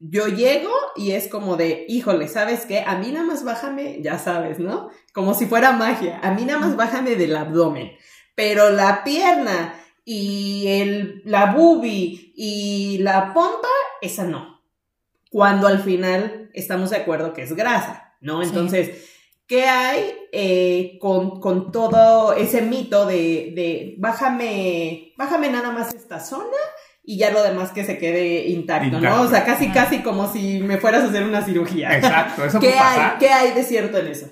yo 0.00 0.28
llego 0.28 0.72
y 0.96 1.12
es 1.12 1.28
como 1.28 1.56
de, 1.56 1.84
híjole, 1.86 2.26
¿sabes 2.26 2.64
qué? 2.64 2.80
A 2.80 2.96
mí 2.96 3.12
nada 3.12 3.26
más 3.26 3.44
bájame, 3.44 4.00
ya 4.02 4.18
sabes, 4.18 4.58
¿no? 4.58 4.88
Como 5.12 5.34
si 5.34 5.46
fuera 5.46 5.72
magia. 5.72 6.18
A 6.22 6.32
mí 6.32 6.44
nada 6.46 6.58
más 6.58 6.74
bájame 6.74 7.16
del 7.16 7.36
abdomen. 7.36 7.92
Pero 8.34 8.70
la 8.70 9.04
pierna 9.04 9.74
y 10.06 10.66
el, 10.68 11.22
la 11.26 11.52
boobie 11.52 12.32
y 12.34 12.98
la 12.98 13.34
pompa, 13.34 13.68
esa 14.00 14.24
no. 14.24 14.62
Cuando 15.30 15.66
al 15.66 15.82
final 15.82 16.50
estamos 16.54 16.90
de 16.90 16.96
acuerdo 16.96 17.34
que 17.34 17.42
es 17.42 17.54
grasa, 17.54 18.16
¿no? 18.22 18.42
Sí. 18.42 18.48
Entonces, 18.48 19.06
¿qué 19.46 19.64
hay 19.64 20.14
eh, 20.32 20.96
con, 20.98 21.40
con 21.40 21.70
todo 21.72 22.32
ese 22.32 22.62
mito 22.62 23.04
de, 23.04 23.52
de 23.54 23.96
bájame, 23.98 25.12
bájame 25.18 25.50
nada 25.50 25.70
más 25.72 25.92
esta 25.92 26.20
zona 26.20 26.56
y 27.02 27.18
ya 27.18 27.30
lo 27.30 27.42
demás 27.42 27.70
que 27.70 27.84
se 27.84 27.98
quede 27.98 28.48
intacto, 28.48 28.96
Intacto. 28.96 29.08
¿no? 29.08 29.22
O 29.22 29.28
sea, 29.28 29.44
casi, 29.44 29.70
casi 29.70 30.02
como 30.02 30.32
si 30.32 30.60
me 30.60 30.78
fueras 30.78 31.04
a 31.04 31.08
hacer 31.08 31.24
una 31.24 31.42
cirugía. 31.44 31.96
Exacto, 31.96 32.44
eso 32.44 32.60
¿Qué 32.60 32.68
puede 32.68 32.78
pasar. 32.80 33.12
hay, 33.12 33.18
¿Qué 33.18 33.28
hay 33.32 33.52
de 33.52 33.64
cierto 33.64 33.98
en 33.98 34.08
eso? 34.08 34.30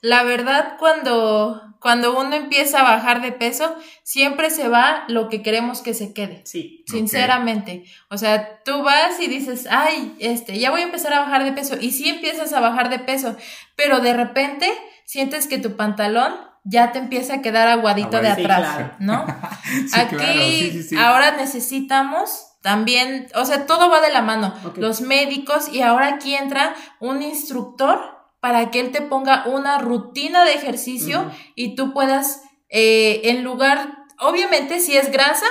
La 0.00 0.22
verdad, 0.24 0.76
cuando, 0.78 1.62
cuando 1.80 2.18
uno 2.18 2.36
empieza 2.36 2.80
a 2.80 2.96
bajar 2.96 3.22
de 3.22 3.32
peso, 3.32 3.74
siempre 4.02 4.50
se 4.50 4.68
va 4.68 5.04
lo 5.08 5.28
que 5.28 5.42
queremos 5.42 5.80
que 5.80 5.94
se 5.94 6.12
quede. 6.12 6.42
Sí. 6.44 6.84
Sinceramente. 6.86 7.84
O 8.10 8.18
sea, 8.18 8.62
tú 8.62 8.82
vas 8.82 9.18
y 9.20 9.26
dices, 9.26 9.66
ay, 9.70 10.14
este, 10.18 10.58
ya 10.58 10.70
voy 10.70 10.82
a 10.82 10.84
empezar 10.84 11.12
a 11.12 11.20
bajar 11.20 11.44
de 11.44 11.52
peso. 11.52 11.76
Y 11.80 11.92
sí 11.92 12.08
empiezas 12.08 12.52
a 12.52 12.60
bajar 12.60 12.90
de 12.90 12.98
peso, 12.98 13.36
pero 13.74 14.00
de 14.00 14.12
repente 14.12 14.70
sientes 15.04 15.46
que 15.46 15.58
tu 15.58 15.76
pantalón 15.76 16.34
ya 16.68 16.90
te 16.92 16.98
empieza 16.98 17.34
a 17.34 17.42
quedar 17.42 17.68
aguadito 17.68 18.20
de 18.20 18.34
Sí, 18.34 18.42
atrás, 18.42 18.60
claro. 18.60 18.90
¿no? 18.98 19.26
Sí, 19.64 19.98
Aquí 20.00 20.16
claro, 20.16 20.82
sí, 20.88 20.96
ahora 20.96 21.36
necesitamos 21.36 22.46
también, 22.62 23.28
o 23.34 23.44
sea, 23.44 23.66
todo 23.66 23.88
va 23.88 24.00
de 24.00 24.12
la 24.12 24.22
mano. 24.22 24.52
Los 24.76 25.00
médicos 25.00 25.68
y 25.72 25.82
ahora 25.82 26.08
aquí 26.08 26.34
entra 26.34 26.74
un 27.00 27.22
instructor 27.22 28.00
para 28.40 28.70
que 28.70 28.80
él 28.80 28.90
te 28.90 29.02
ponga 29.02 29.44
una 29.46 29.78
rutina 29.78 30.44
de 30.44 30.54
ejercicio 30.54 31.30
y 31.54 31.76
tú 31.76 31.92
puedas, 31.92 32.42
eh, 32.68 33.22
en 33.24 33.44
lugar, 33.44 33.98
obviamente 34.18 34.80
si 34.80 34.96
es 34.96 35.12
grasa, 35.12 35.46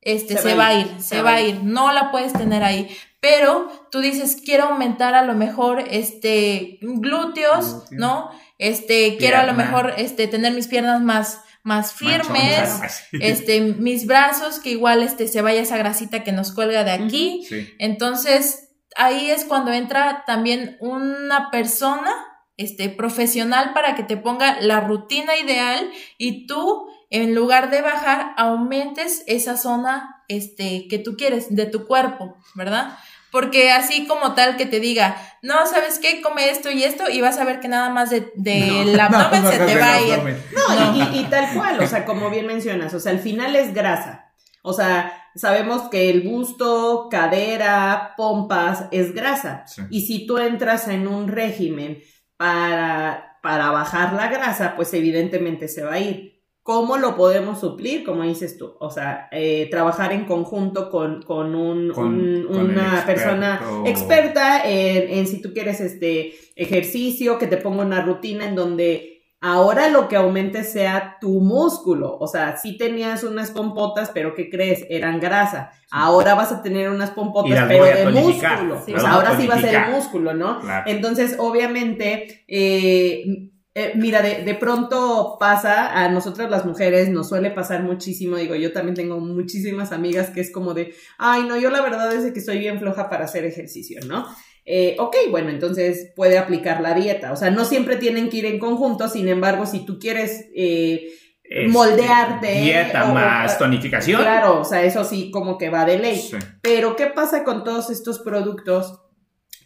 este, 0.00 0.36
se, 0.36 0.54
va 0.54 0.68
a 0.68 0.74
ir, 0.74 1.00
se 1.00 1.22
va 1.22 1.34
a 1.34 1.40
ir, 1.40 1.64
no 1.64 1.90
la 1.90 2.10
puedes 2.10 2.32
tener 2.32 2.62
ahí. 2.62 2.94
Pero 3.20 3.68
tú 3.90 4.00
dices, 4.00 4.40
quiero 4.44 4.64
aumentar 4.64 5.14
a 5.14 5.22
lo 5.22 5.34
mejor, 5.34 5.80
este, 5.90 6.78
glúteos, 6.82 7.70
Glúteos. 7.70 7.90
¿no? 7.90 8.30
Este, 8.58 9.16
quiero 9.16 9.38
a 9.38 9.46
lo 9.46 9.54
mejor, 9.54 9.94
este, 9.96 10.26
tener 10.28 10.52
mis 10.52 10.68
piernas 10.68 11.00
más, 11.02 11.40
más 11.62 11.92
firmes, 11.92 12.28
Manchonas. 12.30 13.04
este, 13.12 13.60
mis 13.60 14.06
brazos, 14.06 14.60
que 14.60 14.70
igual, 14.70 15.02
este, 15.02 15.28
se 15.28 15.42
vaya 15.42 15.60
esa 15.60 15.76
grasita 15.76 16.22
que 16.24 16.32
nos 16.32 16.52
cuelga 16.52 16.84
de 16.84 16.92
aquí. 16.92 17.44
Sí. 17.48 17.68
Entonces, 17.78 18.70
ahí 18.96 19.30
es 19.30 19.44
cuando 19.44 19.72
entra 19.72 20.24
también 20.26 20.76
una 20.80 21.50
persona, 21.50 22.12
este, 22.56 22.88
profesional 22.88 23.72
para 23.74 23.96
que 23.96 24.04
te 24.04 24.16
ponga 24.16 24.60
la 24.60 24.80
rutina 24.80 25.36
ideal 25.36 25.90
y 26.18 26.46
tú, 26.46 26.86
en 27.10 27.34
lugar 27.34 27.70
de 27.70 27.82
bajar, 27.82 28.32
aumentes 28.36 29.24
esa 29.26 29.56
zona, 29.56 30.22
este, 30.28 30.86
que 30.88 30.98
tú 30.98 31.16
quieres 31.16 31.54
de 31.54 31.66
tu 31.66 31.86
cuerpo, 31.86 32.36
¿verdad? 32.54 32.96
Porque 33.34 33.72
así 33.72 34.06
como 34.06 34.34
tal 34.34 34.56
que 34.56 34.64
te 34.64 34.78
diga, 34.78 35.16
no, 35.42 35.66
¿sabes 35.66 35.98
qué? 35.98 36.22
Come 36.22 36.50
esto 36.50 36.70
y 36.70 36.84
esto 36.84 37.10
y 37.10 37.20
vas 37.20 37.36
a 37.38 37.44
ver 37.44 37.58
que 37.58 37.66
nada 37.66 37.90
más 37.90 38.08
de- 38.10 38.30
del 38.36 38.98
abdomen 39.00 39.42
No, 39.42 39.50
se 39.50 39.58
no, 39.58 39.66
te 39.66 39.76
va 39.76 39.94
a 39.94 40.00
ir. 40.00 40.12
abdomen. 40.12 40.42
No, 40.54 40.94
Y, 40.94 41.00
y- 41.00 41.20
y 41.20 41.24
tal 41.24 41.52
cual, 41.52 41.80
o 41.80 41.86
sea, 41.88 42.04
como 42.04 42.30
bien 42.30 42.46
mencionas, 42.46 42.94
o 42.94 43.00
sea, 43.00 43.10
al 43.10 43.18
final 43.18 43.56
es 43.56 43.74
grasa. 43.74 44.30
O 44.62 44.72
sea, 44.72 45.12
sabemos 45.34 45.90
que 45.90 46.10
el 46.10 46.20
busto, 46.22 47.08
cadera, 47.10 48.14
pompas 48.16 48.84
es 48.92 49.12
grasa. 49.12 49.64
Sí. 49.66 49.82
Y 49.90 50.06
si 50.06 50.26
tú 50.28 50.38
entras 50.38 50.86
en 50.86 51.08
un 51.08 51.26
régimen 51.26 51.98
para, 52.36 53.38
para 53.42 53.70
bajar 53.70 54.12
la 54.12 54.28
grasa, 54.28 54.74
pues 54.76 54.94
evidentemente 54.94 55.66
se 55.66 55.82
va 55.82 55.94
a 55.94 55.98
ir. 55.98 56.33
¿Cómo 56.64 56.96
lo 56.96 57.14
podemos 57.14 57.60
suplir? 57.60 58.04
Como 58.04 58.22
dices 58.24 58.56
tú, 58.58 58.72
o 58.80 58.90
sea, 58.90 59.28
eh, 59.32 59.68
trabajar 59.70 60.12
en 60.12 60.24
conjunto 60.24 60.90
con, 60.90 61.20
con, 61.22 61.54
un, 61.54 61.92
Con- 61.92 62.06
un- 62.18 62.46
con 62.46 62.56
el 62.70 62.70
una 62.70 63.04
persona 63.06 63.60
experta 63.84 64.66
en, 64.68 65.10
en 65.10 65.26
si 65.26 65.40
tú 65.42 65.52
quieres 65.52 65.80
este 65.80 66.32
ejercicio, 66.56 67.38
que 67.38 67.46
te 67.48 67.58
ponga 67.58 67.82
una 67.84 68.00
rutina 68.00 68.46
en 68.46 68.54
donde 68.54 69.10
ahora 69.42 69.90
lo 69.90 70.08
que 70.08 70.16
aumente 70.16 70.64
sea 70.64 71.18
tu 71.20 71.40
músculo. 71.42 72.16
O 72.18 72.26
sea, 72.26 72.56
si 72.56 72.78
tenías 72.78 73.24
unas 73.24 73.50
pompotas, 73.50 74.10
pero 74.14 74.34
¿qué 74.34 74.48
crees? 74.48 74.86
Eran 74.88 75.20
grasa. 75.20 75.70
Ahora 75.90 76.34
vas 76.34 76.50
a 76.50 76.62
tener 76.62 76.88
unas 76.88 77.10
pompotas, 77.10 77.66
pero 77.68 77.84
de 77.84 78.06
músculo. 78.10 78.82
Sí. 78.86 78.94
O 78.94 79.00
sea, 79.00 79.12
ahora 79.12 79.38
sí 79.38 79.46
va 79.46 79.56
a 79.56 79.60
ser 79.60 79.70
tonificar. 79.70 79.90
músculo, 79.90 80.32
¿no? 80.32 80.60
Claro. 80.60 80.90
Entonces, 80.90 81.36
obviamente, 81.38 82.42
eh, 82.48 83.50
eh, 83.74 83.92
mira, 83.96 84.22
de, 84.22 84.44
de 84.44 84.54
pronto 84.54 85.36
pasa, 85.40 86.02
a 86.04 86.08
nosotras 86.08 86.50
las 86.50 86.64
mujeres 86.64 87.08
nos 87.08 87.28
suele 87.28 87.50
pasar 87.50 87.82
muchísimo, 87.82 88.36
digo, 88.36 88.54
yo 88.54 88.72
también 88.72 88.94
tengo 88.94 89.18
muchísimas 89.20 89.90
amigas 89.92 90.30
que 90.30 90.40
es 90.40 90.52
como 90.52 90.74
de, 90.74 90.94
ay, 91.18 91.42
no, 91.44 91.56
yo 91.58 91.70
la 91.70 91.82
verdad 91.82 92.12
es 92.14 92.22
de 92.24 92.32
que 92.32 92.40
soy 92.40 92.58
bien 92.58 92.78
floja 92.78 93.10
para 93.10 93.24
hacer 93.24 93.44
ejercicio, 93.44 94.00
¿no? 94.06 94.26
Eh, 94.66 94.96
ok, 94.98 95.14
bueno, 95.30 95.50
entonces 95.50 96.12
puede 96.16 96.38
aplicar 96.38 96.80
la 96.80 96.94
dieta, 96.94 97.32
o 97.32 97.36
sea, 97.36 97.50
no 97.50 97.64
siempre 97.64 97.96
tienen 97.96 98.30
que 98.30 98.38
ir 98.38 98.46
en 98.46 98.58
conjunto, 98.58 99.08
sin 99.08 99.28
embargo, 99.28 99.66
si 99.66 99.84
tú 99.84 99.98
quieres... 99.98 100.46
eh, 100.56 101.08
Este, 101.46 101.68
moldearte, 101.68 102.62
Dieta 102.62 103.10
o- 103.10 103.14
más 103.14 103.58
tonificación. 103.58 104.22
Claro, 104.22 104.60
o 104.60 104.64
sea, 104.64 104.82
eso 104.82 105.04
sí 105.04 105.30
como 105.30 105.58
que 105.58 105.68
va 105.68 105.84
de 105.84 105.98
ley. 105.98 106.16
Sí. 106.18 106.38
Pero, 106.62 106.96
¿qué 106.96 107.08
pasa 107.08 107.44
con 107.44 107.62
todos 107.64 107.90
estos 107.90 108.20
productos 108.20 109.02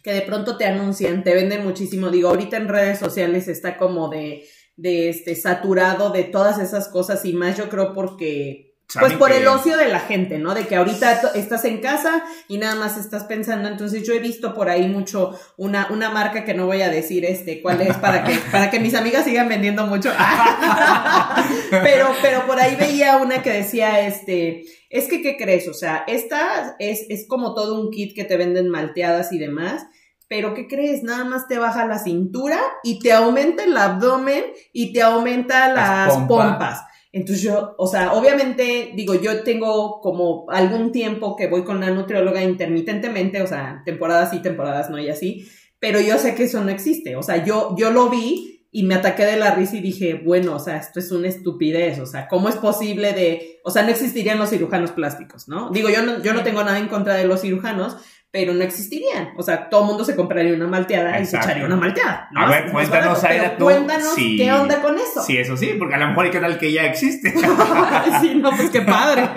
que 0.03 0.13
de 0.13 0.21
pronto 0.21 0.57
te 0.57 0.65
anuncian, 0.65 1.23
te 1.23 1.33
venden 1.33 1.63
muchísimo? 1.63 2.09
Digo, 2.09 2.29
ahorita 2.29 2.57
en 2.57 2.67
redes 2.67 2.99
sociales 2.99 3.47
está 3.47 3.77
como 3.77 4.09
de, 4.09 4.45
de 4.75 5.09
este, 5.09 5.35
saturado 5.35 6.09
de 6.11 6.23
todas 6.23 6.59
esas 6.59 6.87
cosas 6.87 7.25
y 7.25 7.33
más 7.33 7.57
yo 7.57 7.69
creo 7.69 7.93
porque... 7.93 8.68
Pues 8.97 9.13
por 9.13 9.31
el 9.31 9.47
ocio 9.47 9.77
de 9.77 9.87
la 9.87 9.99
gente, 9.99 10.39
¿no? 10.39 10.55
De 10.55 10.65
que 10.65 10.75
ahorita 10.75 11.33
estás 11.35 11.63
en 11.65 11.79
casa 11.79 12.23
y 12.47 12.57
nada 12.57 12.73
más 12.73 12.97
estás 12.97 13.25
pensando. 13.25 13.69
Entonces 13.69 14.01
yo 14.01 14.13
he 14.13 14.19
visto 14.19 14.55
por 14.55 14.67
ahí 14.67 14.87
mucho 14.87 15.39
una, 15.57 15.87
una 15.91 16.09
marca 16.09 16.43
que 16.43 16.55
no 16.55 16.65
voy 16.65 16.81
a 16.81 16.89
decir 16.89 17.23
este 17.23 17.61
cuál 17.61 17.81
es 17.81 17.95
para 17.97 18.23
que, 18.23 18.35
para 18.51 18.71
que 18.71 18.79
mis 18.79 18.95
amigas 18.95 19.25
sigan 19.25 19.47
vendiendo 19.47 19.85
mucho. 19.85 20.11
pero, 21.69 22.07
pero 22.23 22.47
por 22.47 22.59
ahí 22.59 22.75
veía 22.77 23.17
una 23.17 23.43
que 23.43 23.51
decía, 23.51 24.07
este, 24.07 24.63
es 24.89 25.07
que, 25.07 25.21
¿qué 25.21 25.37
crees? 25.37 25.67
O 25.67 25.73
sea, 25.75 26.03
esta 26.07 26.75
es, 26.79 27.05
es 27.09 27.27
como 27.27 27.53
todo 27.53 27.79
un 27.79 27.91
kit 27.91 28.15
que 28.15 28.23
te 28.23 28.37
venden 28.37 28.69
malteadas 28.69 29.31
y 29.31 29.37
demás, 29.37 29.85
pero 30.27 30.55
¿qué 30.55 30.67
crees? 30.67 31.03
Nada 31.03 31.25
más 31.25 31.47
te 31.47 31.59
baja 31.59 31.85
la 31.85 31.99
cintura 31.99 32.59
y 32.83 32.97
te 32.99 33.11
aumenta 33.11 33.63
el 33.63 33.77
abdomen 33.77 34.45
y 34.73 34.93
te 34.93 35.03
aumenta 35.03 35.71
las, 35.73 36.17
pompas. 36.27 36.81
Entonces 37.11 37.43
yo, 37.43 37.75
o 37.77 37.87
sea, 37.87 38.13
obviamente, 38.13 38.91
digo, 38.95 39.15
yo 39.15 39.43
tengo 39.43 39.99
como 40.01 40.45
algún 40.49 40.91
tiempo 40.91 41.35
que 41.35 41.47
voy 41.47 41.63
con 41.63 41.79
la 41.79 41.89
nutrióloga 41.89 42.43
intermitentemente, 42.43 43.41
o 43.41 43.47
sea, 43.47 43.81
temporadas 43.83 44.33
y 44.33 44.41
temporadas 44.41 44.89
no 44.91 44.99
y 44.99 45.09
así, 45.09 45.47
pero 45.79 45.99
yo 45.99 46.17
sé 46.19 46.35
que 46.35 46.43
eso 46.43 46.63
no 46.63 46.69
existe, 46.69 47.15
o 47.15 47.23
sea, 47.23 47.43
yo, 47.43 47.75
yo 47.77 47.89
lo 47.89 48.09
vi 48.09 48.58
y 48.71 48.83
me 48.83 48.95
ataqué 48.95 49.25
de 49.25 49.37
la 49.37 49.55
risa 49.55 49.77
y 49.77 49.81
dije, 49.81 50.21
bueno, 50.23 50.55
o 50.55 50.59
sea, 50.59 50.77
esto 50.77 50.99
es 50.99 51.11
una 51.11 51.27
estupidez, 51.27 51.99
o 51.99 52.05
sea, 52.05 52.27
¿cómo 52.27 52.49
es 52.49 52.55
posible 52.55 53.13
de, 53.13 53.59
o 53.63 53.71
sea, 53.71 53.81
no 53.81 53.89
existirían 53.89 54.37
los 54.37 54.51
cirujanos 54.51 54.91
plásticos, 54.91 55.47
¿no? 55.47 55.71
Digo, 55.71 55.89
yo 55.89 56.03
no, 56.03 56.21
yo 56.21 56.33
no 56.33 56.43
tengo 56.43 56.63
nada 56.63 56.77
en 56.77 56.87
contra 56.87 57.15
de 57.15 57.25
los 57.25 57.41
cirujanos, 57.41 57.97
pero 58.31 58.53
no 58.53 58.63
existirían. 58.63 59.31
O 59.37 59.43
sea, 59.43 59.69
todo 59.69 59.81
el 59.81 59.87
mundo 59.87 60.05
se 60.05 60.15
compraría 60.15 60.53
una 60.53 60.67
malteada 60.67 61.19
y 61.19 61.25
se 61.25 61.37
echaría 61.37 61.65
una 61.65 61.77
malteada. 61.77 62.29
A 62.35 62.47
ver, 62.47 62.71
cuéntanos, 62.71 63.23
Aida, 63.23 63.57
tú. 63.57 63.63
Cuéntanos 63.63 64.13
qué 64.15 64.51
onda 64.51 64.81
con 64.81 64.95
eso. 64.99 65.23
Sí, 65.23 65.37
eso 65.37 65.57
sí, 65.57 65.73
porque 65.79 65.95
a 65.95 65.97
lo 65.97 66.09
mejor 66.09 66.25
hay 66.25 66.31
que 66.31 66.39
tal 66.39 66.59
que 66.59 66.71
ya 66.71 66.83
existe. 66.83 67.33
sí, 68.21 68.35
no, 68.35 68.51
pues 68.51 68.69
qué 68.69 68.81
padre. 68.81 69.27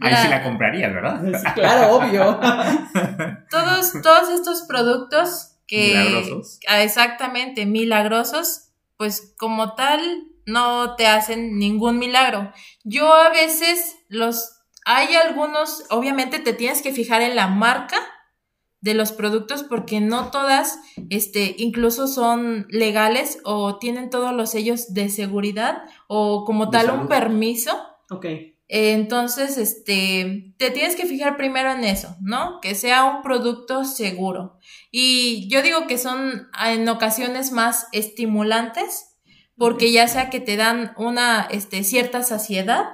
Ahí 0.00 0.16
sí 0.16 0.28
la 0.28 0.42
comprarías, 0.42 0.92
¿verdad? 0.92 1.22
claro, 1.54 1.94
obvio. 1.94 2.40
todos, 3.50 3.92
todos 4.02 4.30
estos 4.30 4.62
productos 4.62 5.53
que... 5.66 5.88
Milagrosos. 5.88 6.60
Ah, 6.68 6.82
Exactamente, 6.82 7.66
milagrosos, 7.66 8.70
pues 8.96 9.34
como 9.38 9.74
tal 9.74 10.28
no 10.46 10.96
te 10.96 11.06
hacen 11.06 11.58
ningún 11.58 11.98
milagro. 11.98 12.52
Yo 12.84 13.12
a 13.12 13.30
veces 13.30 13.96
los 14.08 14.54
hay 14.84 15.14
algunos, 15.14 15.84
obviamente 15.90 16.38
te 16.38 16.52
tienes 16.52 16.82
que 16.82 16.92
fijar 16.92 17.22
en 17.22 17.36
la 17.36 17.48
marca 17.48 17.96
de 18.80 18.92
los 18.92 19.12
productos 19.12 19.62
porque 19.62 20.00
no 20.00 20.30
todas, 20.30 20.78
este, 21.08 21.54
incluso 21.56 22.06
son 22.06 22.66
legales 22.68 23.38
o 23.44 23.78
tienen 23.78 24.10
todos 24.10 24.34
los 24.34 24.50
sellos 24.50 24.92
de 24.92 25.08
seguridad 25.08 25.84
o 26.06 26.44
como 26.44 26.68
tal 26.68 26.86
salud. 26.86 27.00
un 27.02 27.08
permiso. 27.08 27.72
Ok. 28.10 28.26
Entonces, 28.68 29.56
este, 29.56 30.54
te 30.58 30.70
tienes 30.70 30.96
que 30.96 31.06
fijar 31.06 31.38
primero 31.38 31.70
en 31.70 31.84
eso, 31.84 32.16
¿no? 32.20 32.60
Que 32.60 32.74
sea 32.74 33.04
un 33.04 33.22
producto 33.22 33.84
seguro. 33.84 34.58
Y 34.96 35.48
yo 35.48 35.60
digo 35.60 35.88
que 35.88 35.98
son 35.98 36.48
en 36.64 36.88
ocasiones 36.88 37.50
más 37.50 37.88
estimulantes, 37.90 39.16
porque 39.58 39.90
ya 39.90 40.06
sea 40.06 40.30
que 40.30 40.38
te 40.38 40.56
dan 40.56 40.92
una, 40.96 41.48
este, 41.50 41.82
cierta 41.82 42.22
saciedad 42.22 42.90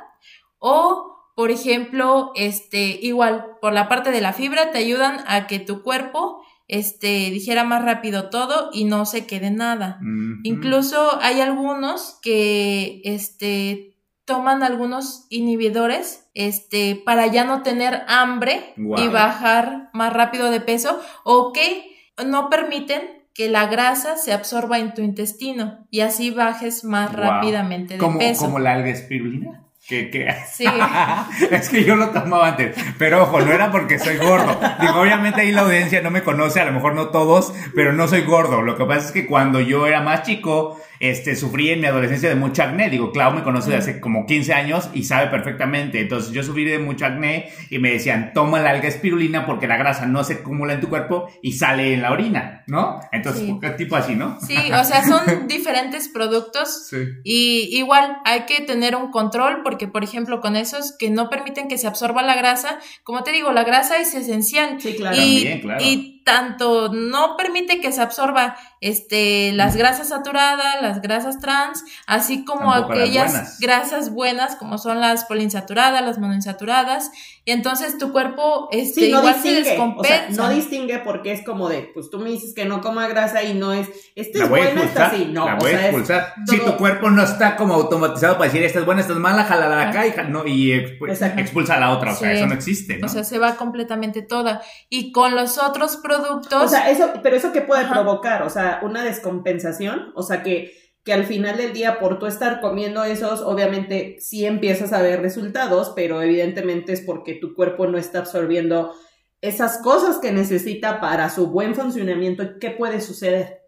o, 0.59 1.15
por 1.37 1.51
ejemplo, 1.51 2.33
este, 2.37 2.99
igual, 3.03 3.59
por 3.61 3.75
la 3.75 3.91
parte 3.91 4.13
de 4.13 4.23
la 4.23 4.33
fibra 4.33 4.71
te 4.71 4.79
ayudan 4.79 5.23
a 5.27 5.47
que 5.47 5.59
tu 5.59 5.83
cuerpo, 5.83 6.43
este, 6.69 7.31
dijera 7.31 7.65
más 7.65 7.85
rápido 7.85 8.31
todo 8.31 8.71
y 8.73 8.85
no 8.85 9.05
se 9.05 9.27
quede 9.27 9.51
nada. 9.51 10.01
Incluso 10.43 11.21
hay 11.21 11.43
algunos 11.43 12.19
que 12.23 13.03
este 13.05 13.99
toman 14.25 14.63
algunos 14.63 15.27
inhibidores 15.29 16.31
este 16.35 16.95
para 17.05 17.27
ya 17.27 17.45
no 17.45 17.63
tener 17.63 18.05
hambre 18.07 18.75
y 18.77 19.09
bajar 19.09 19.91
más 19.93 20.13
rápido 20.13 20.51
de 20.51 20.61
peso 20.61 20.99
o 21.25 21.53
que 21.53 21.90
no 22.27 22.51
permiten 22.51 23.21
que 23.35 23.49
la 23.49 23.67
grasa 23.67 24.17
se 24.17 24.33
absorba 24.33 24.79
en 24.79 24.95
tu 24.95 25.03
intestino 25.03 25.87
y 25.91 26.01
así 26.01 26.31
bajes 26.31 26.85
más 26.85 27.13
rápidamente 27.13 27.95
de 27.95 28.01
como, 28.01 28.19
peso. 28.19 28.45
como 28.45 28.59
la 28.59 28.75
alga 28.75 28.91
espirulina. 28.91 29.65
Que, 29.91 30.09
que... 30.09 30.33
Sí. 30.53 30.65
es 31.51 31.69
que 31.69 31.83
yo 31.83 31.97
lo 31.97 32.11
tomaba 32.11 32.47
antes, 32.47 32.77
pero 32.97 33.25
ojo, 33.25 33.41
no 33.41 33.53
era 33.53 33.73
porque 33.73 33.99
soy 33.99 34.19
gordo. 34.19 34.57
Digo, 34.81 35.01
obviamente 35.01 35.41
ahí 35.41 35.51
la 35.51 35.63
audiencia 35.63 36.01
no 36.01 36.13
me 36.13 36.23
conoce, 36.23 36.61
a 36.61 36.65
lo 36.65 36.71
mejor 36.73 36.95
no 36.95 37.09
todos, 37.09 37.53
pero 37.75 37.93
no 37.93 38.07
soy 38.07 38.23
gordo. 38.23 38.63
Lo 38.63 38.77
que 38.77 38.85
pasa 38.85 39.07
es 39.07 39.13
que 39.13 39.27
cuando 39.27 39.61
yo 39.61 39.89
era 39.89 40.01
más 40.01 40.23
chico, 40.23 40.81
este, 41.01 41.35
sufrí 41.35 41.71
en 41.71 41.81
mi 41.81 41.87
adolescencia 41.87 42.29
de 42.29 42.35
mucho 42.35 42.63
acné. 42.63 42.91
Digo, 42.91 43.11
Clau 43.11 43.33
me 43.33 43.43
conoce 43.43 43.71
de 43.71 43.79
hace 43.79 44.01
como 44.01 44.27
15 44.27 44.53
años 44.53 44.91
y 44.93 45.05
sabe 45.05 45.29
perfectamente. 45.29 45.99
Entonces 45.99 46.31
yo 46.31 46.43
sufrí 46.43 46.65
de 46.67 46.79
mucho 46.79 47.07
acné 47.07 47.51
y 47.71 47.79
me 47.79 47.91
decían, 47.91 48.33
toma 48.35 48.61
la 48.61 48.71
alga 48.71 48.87
espirulina 48.87 49.47
porque 49.47 49.67
la 49.67 49.79
grasa 49.79 50.05
no 50.07 50.23
se 50.25 50.35
acumula 50.35 50.75
en 50.75 50.81
tu 50.81 50.89
cuerpo 50.91 51.29
y 51.43 51.53
sale 51.53 51.95
en 51.95 52.03
la 52.03 52.13
orina, 52.13 52.65
¿no? 52.67 53.01
Entonces, 53.13 53.41
Sí. 53.41 53.59
tipo 53.79 53.97
así, 53.97 54.15
¿no? 54.15 54.39
Sí, 54.43 54.57
o 54.73 54.85
sea, 54.85 55.03
son 55.03 55.21
diferentes 55.49 56.09
productos 56.09 56.89
Sí. 56.91 56.99
Y 57.25 57.79
igual 57.79 58.19
hay 58.27 58.43
que 58.43 58.61
tener 58.61 58.95
un 58.95 59.11
control 59.11 59.63
porque, 59.65 59.80
por 59.89 60.05
ejemplo, 60.05 60.41
con 60.41 60.57
esos 60.57 60.97
que 60.99 61.11
no 61.11 61.29
permiten 61.31 61.69
que 61.69 61.79
se 61.79 61.87
absorba 61.87 62.23
la 62.23 62.35
grasa, 62.35 62.79
como 63.05 63.23
te 63.23 63.33
digo, 63.33 63.53
la 63.53 63.65
grasa 63.65 63.99
es 63.99 64.15
esencial. 64.15 64.81
Sí, 64.81 64.95
claro. 64.95 65.17
Y, 65.17 65.21
También, 65.21 65.61
claro. 65.61 65.85
y 65.85 66.20
tanto 66.25 66.93
no 66.93 67.37
permite 67.37 67.81
que 67.81 67.93
se 67.93 68.01
absorba 68.03 68.57
este, 68.81 69.53
las 69.53 69.77
grasas 69.77 70.09
saturadas, 70.09 70.81
las 70.81 71.03
grasas 71.03 71.39
trans, 71.39 71.85
así 72.07 72.45
como 72.45 72.73
Tampoco 72.73 72.93
aquellas 72.95 73.31
buenas. 73.33 73.61
grasas 73.61 74.11
buenas 74.13 74.57
como 74.57 74.79
son 74.79 75.01
las 75.01 75.25
poliinsaturadas, 75.27 76.03
las 76.05 76.19
monoinsaturadas. 76.19 77.11
Y 77.45 77.53
entonces 77.53 77.99
tu 77.99 78.13
cuerpo 78.13 78.69
este, 78.73 79.07
Sí, 79.07 79.13
no 79.13 79.19
igual 79.21 79.35
se 79.35 79.49
distingue. 79.49 79.61
O 79.61 79.65
sea, 79.65 79.73
descompensa. 79.73 80.43
no 80.43 80.49
distingue 80.51 80.99
porque 81.01 81.33
es 81.33 81.45
como 81.45 81.69
de, 81.69 81.91
pues 81.95 82.11
tú 82.11 82.19
me 82.19 82.31
dices 82.31 82.55
que 82.55 82.65
no 82.65 82.81
coma 82.81 83.09
grasa 83.09 83.43
y 83.43 83.55
no 83.55 83.73
es, 83.73 83.89
esta 84.15 84.39
La 84.39 84.45
es 84.45 84.51
buena, 84.51 84.83
esta 84.85 85.11
sí. 85.11 85.29
No, 85.31 85.47
la 85.47 85.55
o 85.55 85.59
voy 85.59 85.73
a 85.73 85.77
sea, 85.79 85.83
expulsar. 85.87 86.35
Si 86.47 86.59
todo- 86.59 86.73
tu 86.73 86.77
cuerpo 86.79 87.11
no 87.11 87.23
está 87.23 87.57
como 87.57 87.75
automatizado 87.75 88.35
para 88.39 88.45
decir 88.51 88.63
esta 88.63 88.79
es 88.81 88.85
buena, 88.87 89.01
esta 89.01 89.13
es 89.15 89.19
mala, 89.19 89.45
jala 89.45 89.89
acá 89.89 90.07
y, 90.07 90.13
no, 90.31 90.47
y 90.47 90.73
expulsa 90.73 91.75
a 91.75 91.81
la 91.81 91.91
otra. 91.91 92.13
O 92.13 92.17
sea, 92.17 92.33
eso 92.33 92.47
no 92.47 92.55
existe, 92.55 92.99
¿no? 92.99 93.07
O 93.07 93.11
sea, 93.11 93.25
se 93.25 93.39
va 93.39 93.57
completamente 93.57 94.23
toda. 94.23 94.63
Y 94.89 95.13
con 95.13 95.35
los 95.35 95.59
otros 95.59 95.97
productos. 96.19 96.63
O 96.63 96.69
sea, 96.69 96.91
eso, 96.91 97.11
pero 97.23 97.37
eso 97.37 97.53
qué 97.53 97.61
puede 97.61 97.85
Ajá. 97.85 97.95
provocar, 97.95 98.43
o 98.43 98.51
sea, 98.51 98.81
una 98.83 99.03
descompensación, 99.05 100.13
o 100.15 100.23
sea, 100.23 100.43
que, 100.43 100.73
que 101.05 101.13
al 101.13 101.25
final 101.25 101.57
del 101.57 101.73
día, 101.73 101.99
por 101.99 102.19
tú 102.19 102.27
estar 102.27 102.61
comiendo 102.61 103.05
esos, 103.05 103.41
obviamente 103.41 104.17
sí 104.21 104.45
empiezas 104.45 104.93
a 104.93 105.03
ver 105.03 105.21
resultados, 105.23 105.93
pero 105.97 106.21
evidentemente 106.23 106.93
es 106.93 107.01
porque 107.01 107.35
tu 107.35 107.55
cuerpo 107.55 107.87
no 107.87 107.99
está 107.99 108.19
absorbiendo 108.21 108.93
esas 109.41 109.79
cosas 109.79 110.19
que 110.19 110.33
necesita 110.33 111.01
para 111.01 111.31
su 111.31 111.47
buen 111.47 111.75
funcionamiento. 111.75 112.59
¿Qué 112.61 112.71
puede 112.71 113.01
suceder? 113.01 113.59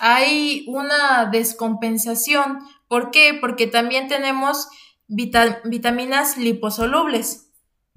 hay 0.00 0.64
una 0.68 1.26
descompensación. 1.30 2.58
¿Por 2.88 3.10
qué? 3.10 3.36
Porque 3.40 3.66
también 3.66 4.08
tenemos 4.08 4.68
vita- 5.08 5.60
vitaminas 5.64 6.36
liposolubles, 6.38 7.50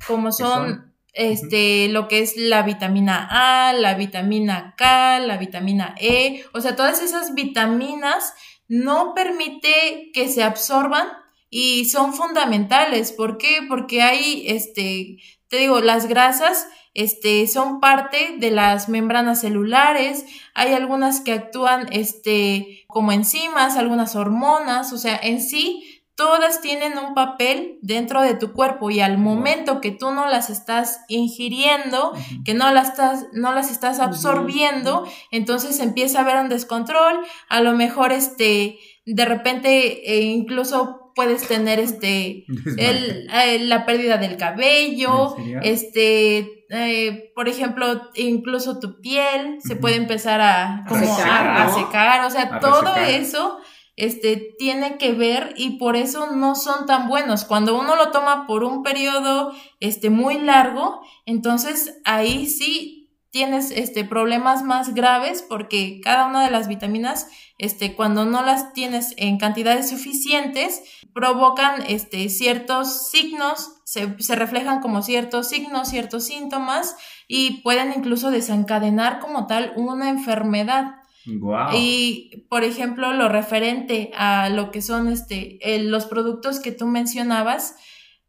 como 0.08 0.32
son, 0.32 0.95
este, 1.16 1.88
lo 1.88 2.07
que 2.07 2.20
es 2.20 2.36
la 2.38 2.61
vitamina 2.61 3.28
A, 3.32 3.74
la 3.74 3.95
vitamina 3.95 4.76
K, 4.78 5.20
la 5.20 5.38
vitamina 5.38 5.95
E, 5.97 6.45
o 6.53 6.61
sea, 6.61 6.76
todas 6.76 7.01
esas 7.01 7.34
vitaminas 7.34 8.34
no 8.68 9.13
permite 9.13 10.11
que 10.13 10.28
se 10.28 10.43
absorban 10.43 11.07
y 11.49 11.86
son 11.86 12.13
fundamentales. 12.13 13.13
¿Por 13.13 13.38
qué? 13.38 13.59
Porque 13.68 14.01
hay, 14.01 14.43
este, 14.47 15.18
te 15.47 15.57
digo, 15.57 15.80
las 15.80 16.07
grasas, 16.07 16.68
este, 16.93 17.47
son 17.47 17.80
parte 17.80 18.36
de 18.38 18.51
las 18.51 18.89
membranas 18.89 19.41
celulares, 19.41 20.26
hay 20.53 20.74
algunas 20.74 21.22
que 21.22 21.34
actúan, 21.34 21.88
este, 21.91 22.86
como 22.88 23.11
enzimas, 23.11 23.78
algunas 23.78 24.16
hormonas, 24.16 24.93
o 24.93 24.97
sea, 24.97 25.18
en 25.22 25.41
sí, 25.41 25.95
todas 26.16 26.61
tienen 26.61 26.97
un 26.97 27.13
papel 27.13 27.78
dentro 27.82 28.22
de 28.22 28.36
tu 28.36 28.53
cuerpo 28.53 28.89
y 28.89 29.01
al 29.01 29.18
momento 29.18 29.82
que 29.82 29.91
tú 29.91 30.11
no 30.11 30.28
las 30.28 30.49
estás 30.49 31.01
ingiriendo, 31.09 32.13
que 32.45 32.53
no 32.53 32.72
las 32.74 32.89
estás, 32.89 33.26
no 33.34 33.53
las 33.53 33.70
estás 33.70 33.99
absorbiendo, 33.99 35.05
entonces 35.32 35.80
empieza 35.80 36.20
a 36.20 36.22
haber 36.22 36.38
un 36.38 36.49
descontrol, 36.49 37.20
a 37.49 37.61
lo 37.61 37.74
mejor 37.74 38.13
este, 38.13 38.80
de 39.05 39.26
repente 39.26 40.13
eh, 40.13 40.22
incluso 40.22 41.12
puedes 41.16 41.47
tener 41.47 41.79
este, 41.79 42.46
el, 42.78 43.29
eh, 43.33 43.59
la 43.59 43.86
pérdida 43.86 44.17
del 44.17 44.37
cabello, 44.37 45.36
este, 45.63 46.66
eh, 46.70 47.32
por 47.36 47.50
ejemplo, 47.50 48.09
incluso 48.16 48.79
tu 48.79 49.01
piel 49.01 49.58
se 49.62 49.75
puede 49.75 49.97
empezar 49.97 50.39
a, 50.39 50.86
como 50.87 51.01
secar, 51.01 51.47
a, 51.50 51.74
secar, 51.74 52.25
o 52.25 52.29
sea, 52.29 52.43
A 52.55 52.59
todo 52.59 52.82
resecar. 52.96 53.09
eso 53.09 53.59
este, 53.96 54.55
tiene 54.58 54.97
que 54.97 55.13
ver 55.13 55.54
y 55.55 55.78
por 55.78 55.96
eso 55.96 56.32
no 56.32 56.55
son 56.55 56.86
tan 56.86 57.08
buenos. 57.08 57.46
Cuando 57.46 57.80
uno 57.80 57.96
lo 57.96 58.12
toma 58.12 58.46
por 58.46 58.63
un 58.63 58.84
periodo 58.84 59.54
este, 59.80 60.09
muy 60.09 60.38
largo, 60.39 61.01
entonces 61.26 62.01
ahí 62.04 62.47
sí 62.47 63.05
tienes 63.36 63.72
este, 63.72 64.05
problemas 64.05 64.63
más 64.63 64.93
graves 64.93 65.42
porque 65.42 66.00
cada 66.01 66.26
una 66.28 66.46
de 66.46 66.51
las 66.51 66.70
vitaminas, 66.70 67.28
este, 67.58 67.93
cuando 67.93 68.24
no 68.24 68.42
las 68.42 68.72
tienes 68.72 69.13
en 69.17 69.38
cantidades 69.38 69.89
suficientes, 69.89 70.82
provocan 71.13 71.82
este, 71.86 72.30
ciertos 72.30 73.09
signos, 73.09 73.82
se, 73.84 74.22
se 74.24 74.36
reflejan 74.36 74.80
como 74.80 75.01
ciertos 75.01 75.50
signos, 75.50 75.89
ciertos 75.89 76.26
síntomas 76.26 76.96
y 77.28 77.62
pueden 77.62 77.93
incluso 77.93 78.32
desencadenar 78.32 79.20
como 79.20 79.47
tal 79.47 79.74
una 79.76 80.09
enfermedad. 80.09 80.96
Guau. 81.28 81.72
Y, 81.76 82.46
por 82.50 82.64
ejemplo, 82.64 83.14
lo 83.14 83.30
referente 83.30 84.12
a 84.16 84.50
lo 84.50 84.72
que 84.72 84.82
son 84.82 85.08
este, 85.12 85.58
el- 85.76 85.89
los 85.92 86.06
productos 86.06 86.60
que 86.60 86.72
tú 86.72 86.86
mencionabas, 86.88 87.76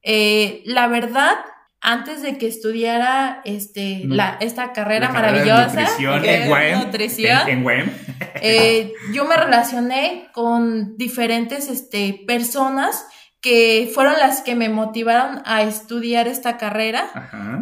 eh, 0.03 0.63
la 0.65 0.87
verdad, 0.89 1.35
antes 1.81 2.23
de 2.23 2.39
que 2.39 2.47
estudiara 2.49 3.43
este, 3.45 4.03
Mm. 4.05 4.13
la, 4.13 4.37
esta 4.41 4.73
carrera 4.73 5.09
La 5.09 5.13
carrera 5.15 5.33
de 5.45 5.51
maravillosa 5.51 5.81
nutrición 5.83 6.23
que 6.23 6.35
en 6.45 6.51
WEM. 6.53 6.79
nutrición, 6.85 7.49
En, 7.49 7.59
en 7.59 7.67
WEM. 7.67 7.91
eh, 8.43 8.93
yo 9.13 9.25
me 9.27 9.37
relacioné 9.37 10.29
con 10.33 10.97
diferentes 10.97 11.69
este, 11.69 12.25
personas 12.27 13.07
que 13.43 13.91
fueron 13.95 14.15
las 14.19 14.41
que 14.41 14.57
me 14.57 14.69
motivaron 14.69 15.43
a 15.45 15.63
estudiar 15.63 16.27
esta 16.27 16.57
carrera. 16.57 17.05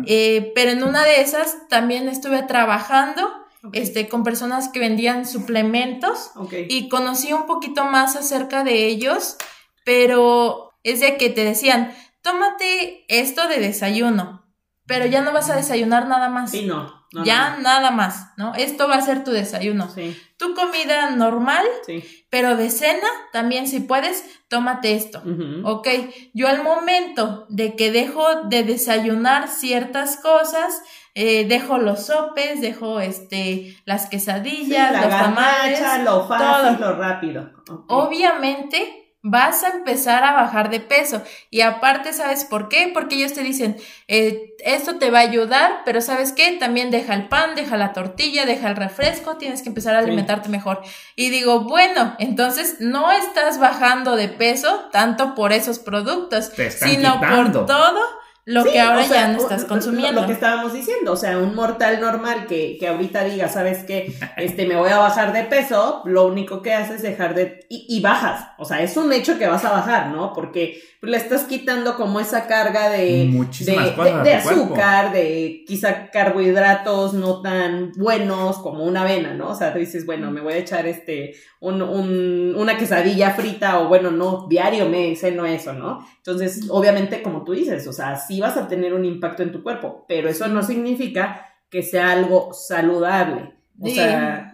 Eh, 0.06 0.52
pero 0.54 0.70
en 0.70 0.82
una 0.82 1.04
de 1.04 1.20
esas 1.20 1.56
también 1.68 2.08
estuve 2.08 2.42
trabajando 2.44 3.28
Este, 3.72 4.08
con 4.08 4.22
personas 4.24 4.68
que 4.68 4.78
vendían 4.80 5.26
suplementos 5.26 6.30
y 6.68 6.88
conocí 6.88 7.32
un 7.32 7.46
poquito 7.46 7.84
más 7.84 8.14
acerca 8.16 8.62
de 8.64 8.86
ellos, 8.86 9.36
pero 9.84 10.72
es 10.82 11.00
de 11.00 11.16
que 11.16 11.30
te 11.30 11.44
decían, 11.44 11.94
tómate 12.22 13.04
esto 13.08 13.48
de 13.48 13.60
desayuno, 13.60 14.44
pero 14.86 15.06
ya 15.06 15.22
no 15.22 15.32
vas 15.32 15.48
a 15.50 15.56
desayunar 15.56 16.08
nada 16.08 16.28
más. 16.28 16.50
Sí, 16.50 16.66
no. 16.66 17.06
no, 17.12 17.24
ya 17.24 17.56
no, 17.56 17.62
nada 17.62 17.90
más, 17.90 18.32
¿no? 18.36 18.54
Esto 18.54 18.86
va 18.88 18.96
a 18.96 19.00
ser 19.02 19.24
tu 19.24 19.30
desayuno. 19.30 19.86
no. 19.86 19.90
Sí, 19.90 20.14
Tu 20.36 20.54
comida 20.54 21.10
normal, 21.10 21.64
sí. 21.86 22.04
pero 22.28 22.56
de 22.56 22.70
cena 22.70 23.08
también 23.32 23.66
si 23.66 23.80
puedes, 23.80 24.24
tómate 24.48 24.94
esto. 24.94 25.22
Ujú. 25.24 25.66
Ok, 25.66 25.88
yo 26.34 26.48
al 26.48 26.62
momento 26.62 27.46
de 27.48 27.76
que 27.76 27.90
dejo 27.92 28.42
de 28.48 28.62
desayunar 28.62 29.48
ciertas 29.48 30.16
cosas, 30.18 30.82
eh, 31.14 31.46
dejo 31.46 31.78
los 31.78 32.06
sopes, 32.06 32.60
dejo 32.60 33.00
este 33.00 33.76
las 33.84 34.02
Sí, 34.04 34.08
quesadillas, 34.10 34.92
la 34.92 35.00
los 35.02 35.10
tamales, 35.10 35.80
lo 36.04 36.26
fácil, 36.28 36.76
todo. 36.76 36.90
lo 36.92 36.96
rápido. 36.98 37.50
Obviamente 37.88 39.00
vas 39.26 39.64
a 39.64 39.68
empezar 39.70 40.22
a 40.22 40.34
bajar 40.34 40.68
de 40.68 40.80
peso 40.80 41.22
y 41.48 41.62
aparte, 41.62 42.12
¿sabes 42.12 42.44
por 42.44 42.68
qué? 42.68 42.90
Porque 42.92 43.14
ellos 43.14 43.32
te 43.32 43.42
dicen, 43.42 43.76
eh, 44.06 44.52
esto 44.62 44.96
te 44.98 45.10
va 45.10 45.20
a 45.20 45.22
ayudar, 45.22 45.80
pero 45.86 46.02
¿sabes 46.02 46.32
qué? 46.32 46.52
También 46.60 46.90
deja 46.90 47.14
el 47.14 47.28
pan, 47.28 47.54
deja 47.54 47.78
la 47.78 47.94
tortilla, 47.94 48.44
deja 48.44 48.68
el 48.68 48.76
refresco, 48.76 49.38
tienes 49.38 49.62
que 49.62 49.70
empezar 49.70 49.94
a 49.94 50.00
Sí. 50.00 50.04
alimentarte 50.08 50.50
mejor. 50.50 50.82
Y 51.16 51.30
digo, 51.30 51.60
bueno, 51.60 52.14
entonces 52.18 52.76
no 52.80 53.10
estás 53.12 53.58
bajando 53.58 54.14
de 54.16 54.28
peso 54.28 54.88
tanto 54.92 55.34
por 55.34 55.52
esos 55.54 55.78
productos, 55.78 56.50
sino 56.78 57.14
quitando. 57.14 57.52
por 57.60 57.66
todo 57.66 58.00
lo 58.46 58.62
Sí, 58.62 58.70
que 58.72 58.80
ahora 58.80 59.00
o 59.02 59.04
sea, 59.04 59.20
ya 59.22 59.28
no 59.28 59.38
estás 59.38 59.64
consumiendo. 59.64 60.20
Lo 60.20 60.26
que 60.26 60.34
estábamos 60.34 60.72
diciendo, 60.74 61.12
o 61.12 61.16
sea, 61.16 61.38
un 61.38 61.54
mortal 61.54 62.00
normal 62.00 62.46
que, 62.46 62.76
que 62.78 62.88
ahorita 62.88 63.24
diga, 63.24 63.48
¿sabes 63.48 63.84
qué? 63.84 64.14
Este, 64.36 64.66
me 64.66 64.76
voy 64.76 64.90
a 64.90 64.98
bajar 64.98 65.32
de 65.32 65.44
peso, 65.44 66.02
lo 66.04 66.26
único 66.26 66.60
que 66.62 66.74
haces 66.74 66.96
es 66.96 67.02
dejar 67.02 67.34
de... 67.34 67.60
Y, 67.70 67.86
y 67.88 68.00
bajas, 68.00 68.48
o 68.58 68.64
sea, 68.64 68.82
es 68.82 68.96
un 68.96 69.12
hecho 69.12 69.38
que 69.38 69.46
vas 69.46 69.64
a 69.64 69.70
bajar, 69.72 70.08
¿no? 70.08 70.32
Porque 70.34 70.80
le 71.00 71.16
estás 71.18 71.42
quitando 71.44 71.96
como 71.96 72.20
esa 72.20 72.46
carga 72.46 72.88
de... 72.90 73.26
Muchísimas 73.30 73.86
de, 73.86 73.94
cosas 73.94 74.24
de- 74.24 74.30
cuerpo. 74.42 74.62
azúcar, 74.62 75.12
de 75.12 75.64
quizá 75.66 76.10
carbohidratos 76.10 77.14
no 77.14 77.40
tan 77.42 77.92
buenos 77.96 78.58
como 78.58 78.84
una 78.84 79.02
avena, 79.02 79.34
¿no? 79.34 79.50
O 79.50 79.54
sea, 79.54 79.72
te 79.72 79.78
dices, 79.78 80.06
bueno, 80.06 80.30
me 80.30 80.40
voy 80.40 80.54
a 80.54 80.58
echar 80.58 80.86
este, 80.86 81.34
un, 81.60 81.82
un- 81.82 82.54
una 82.56 82.76
quesadilla 82.76 83.30
frita 83.32 83.80
o 83.80 83.88
bueno, 83.88 84.10
no, 84.10 84.46
diario 84.48 84.88
me 84.88 85.14
ceno 85.16 85.46
eso, 85.46 85.72
¿no? 85.72 86.06
Entonces, 86.18 86.66
obviamente, 86.70 87.22
como 87.22 87.44
tú 87.44 87.52
dices, 87.52 87.86
o 87.86 87.92
sea, 87.92 88.16
sí 88.16 88.33
vas 88.40 88.56
a 88.56 88.68
tener 88.68 88.94
un 88.94 89.04
impacto 89.04 89.42
en 89.42 89.52
tu 89.52 89.62
cuerpo, 89.62 90.04
pero 90.08 90.28
eso 90.28 90.46
no 90.48 90.62
significa 90.62 91.46
que 91.70 91.82
sea 91.82 92.12
algo 92.12 92.52
saludable. 92.52 93.54
O 93.80 93.86
Sí. 93.86 93.94
sea, 93.96 94.52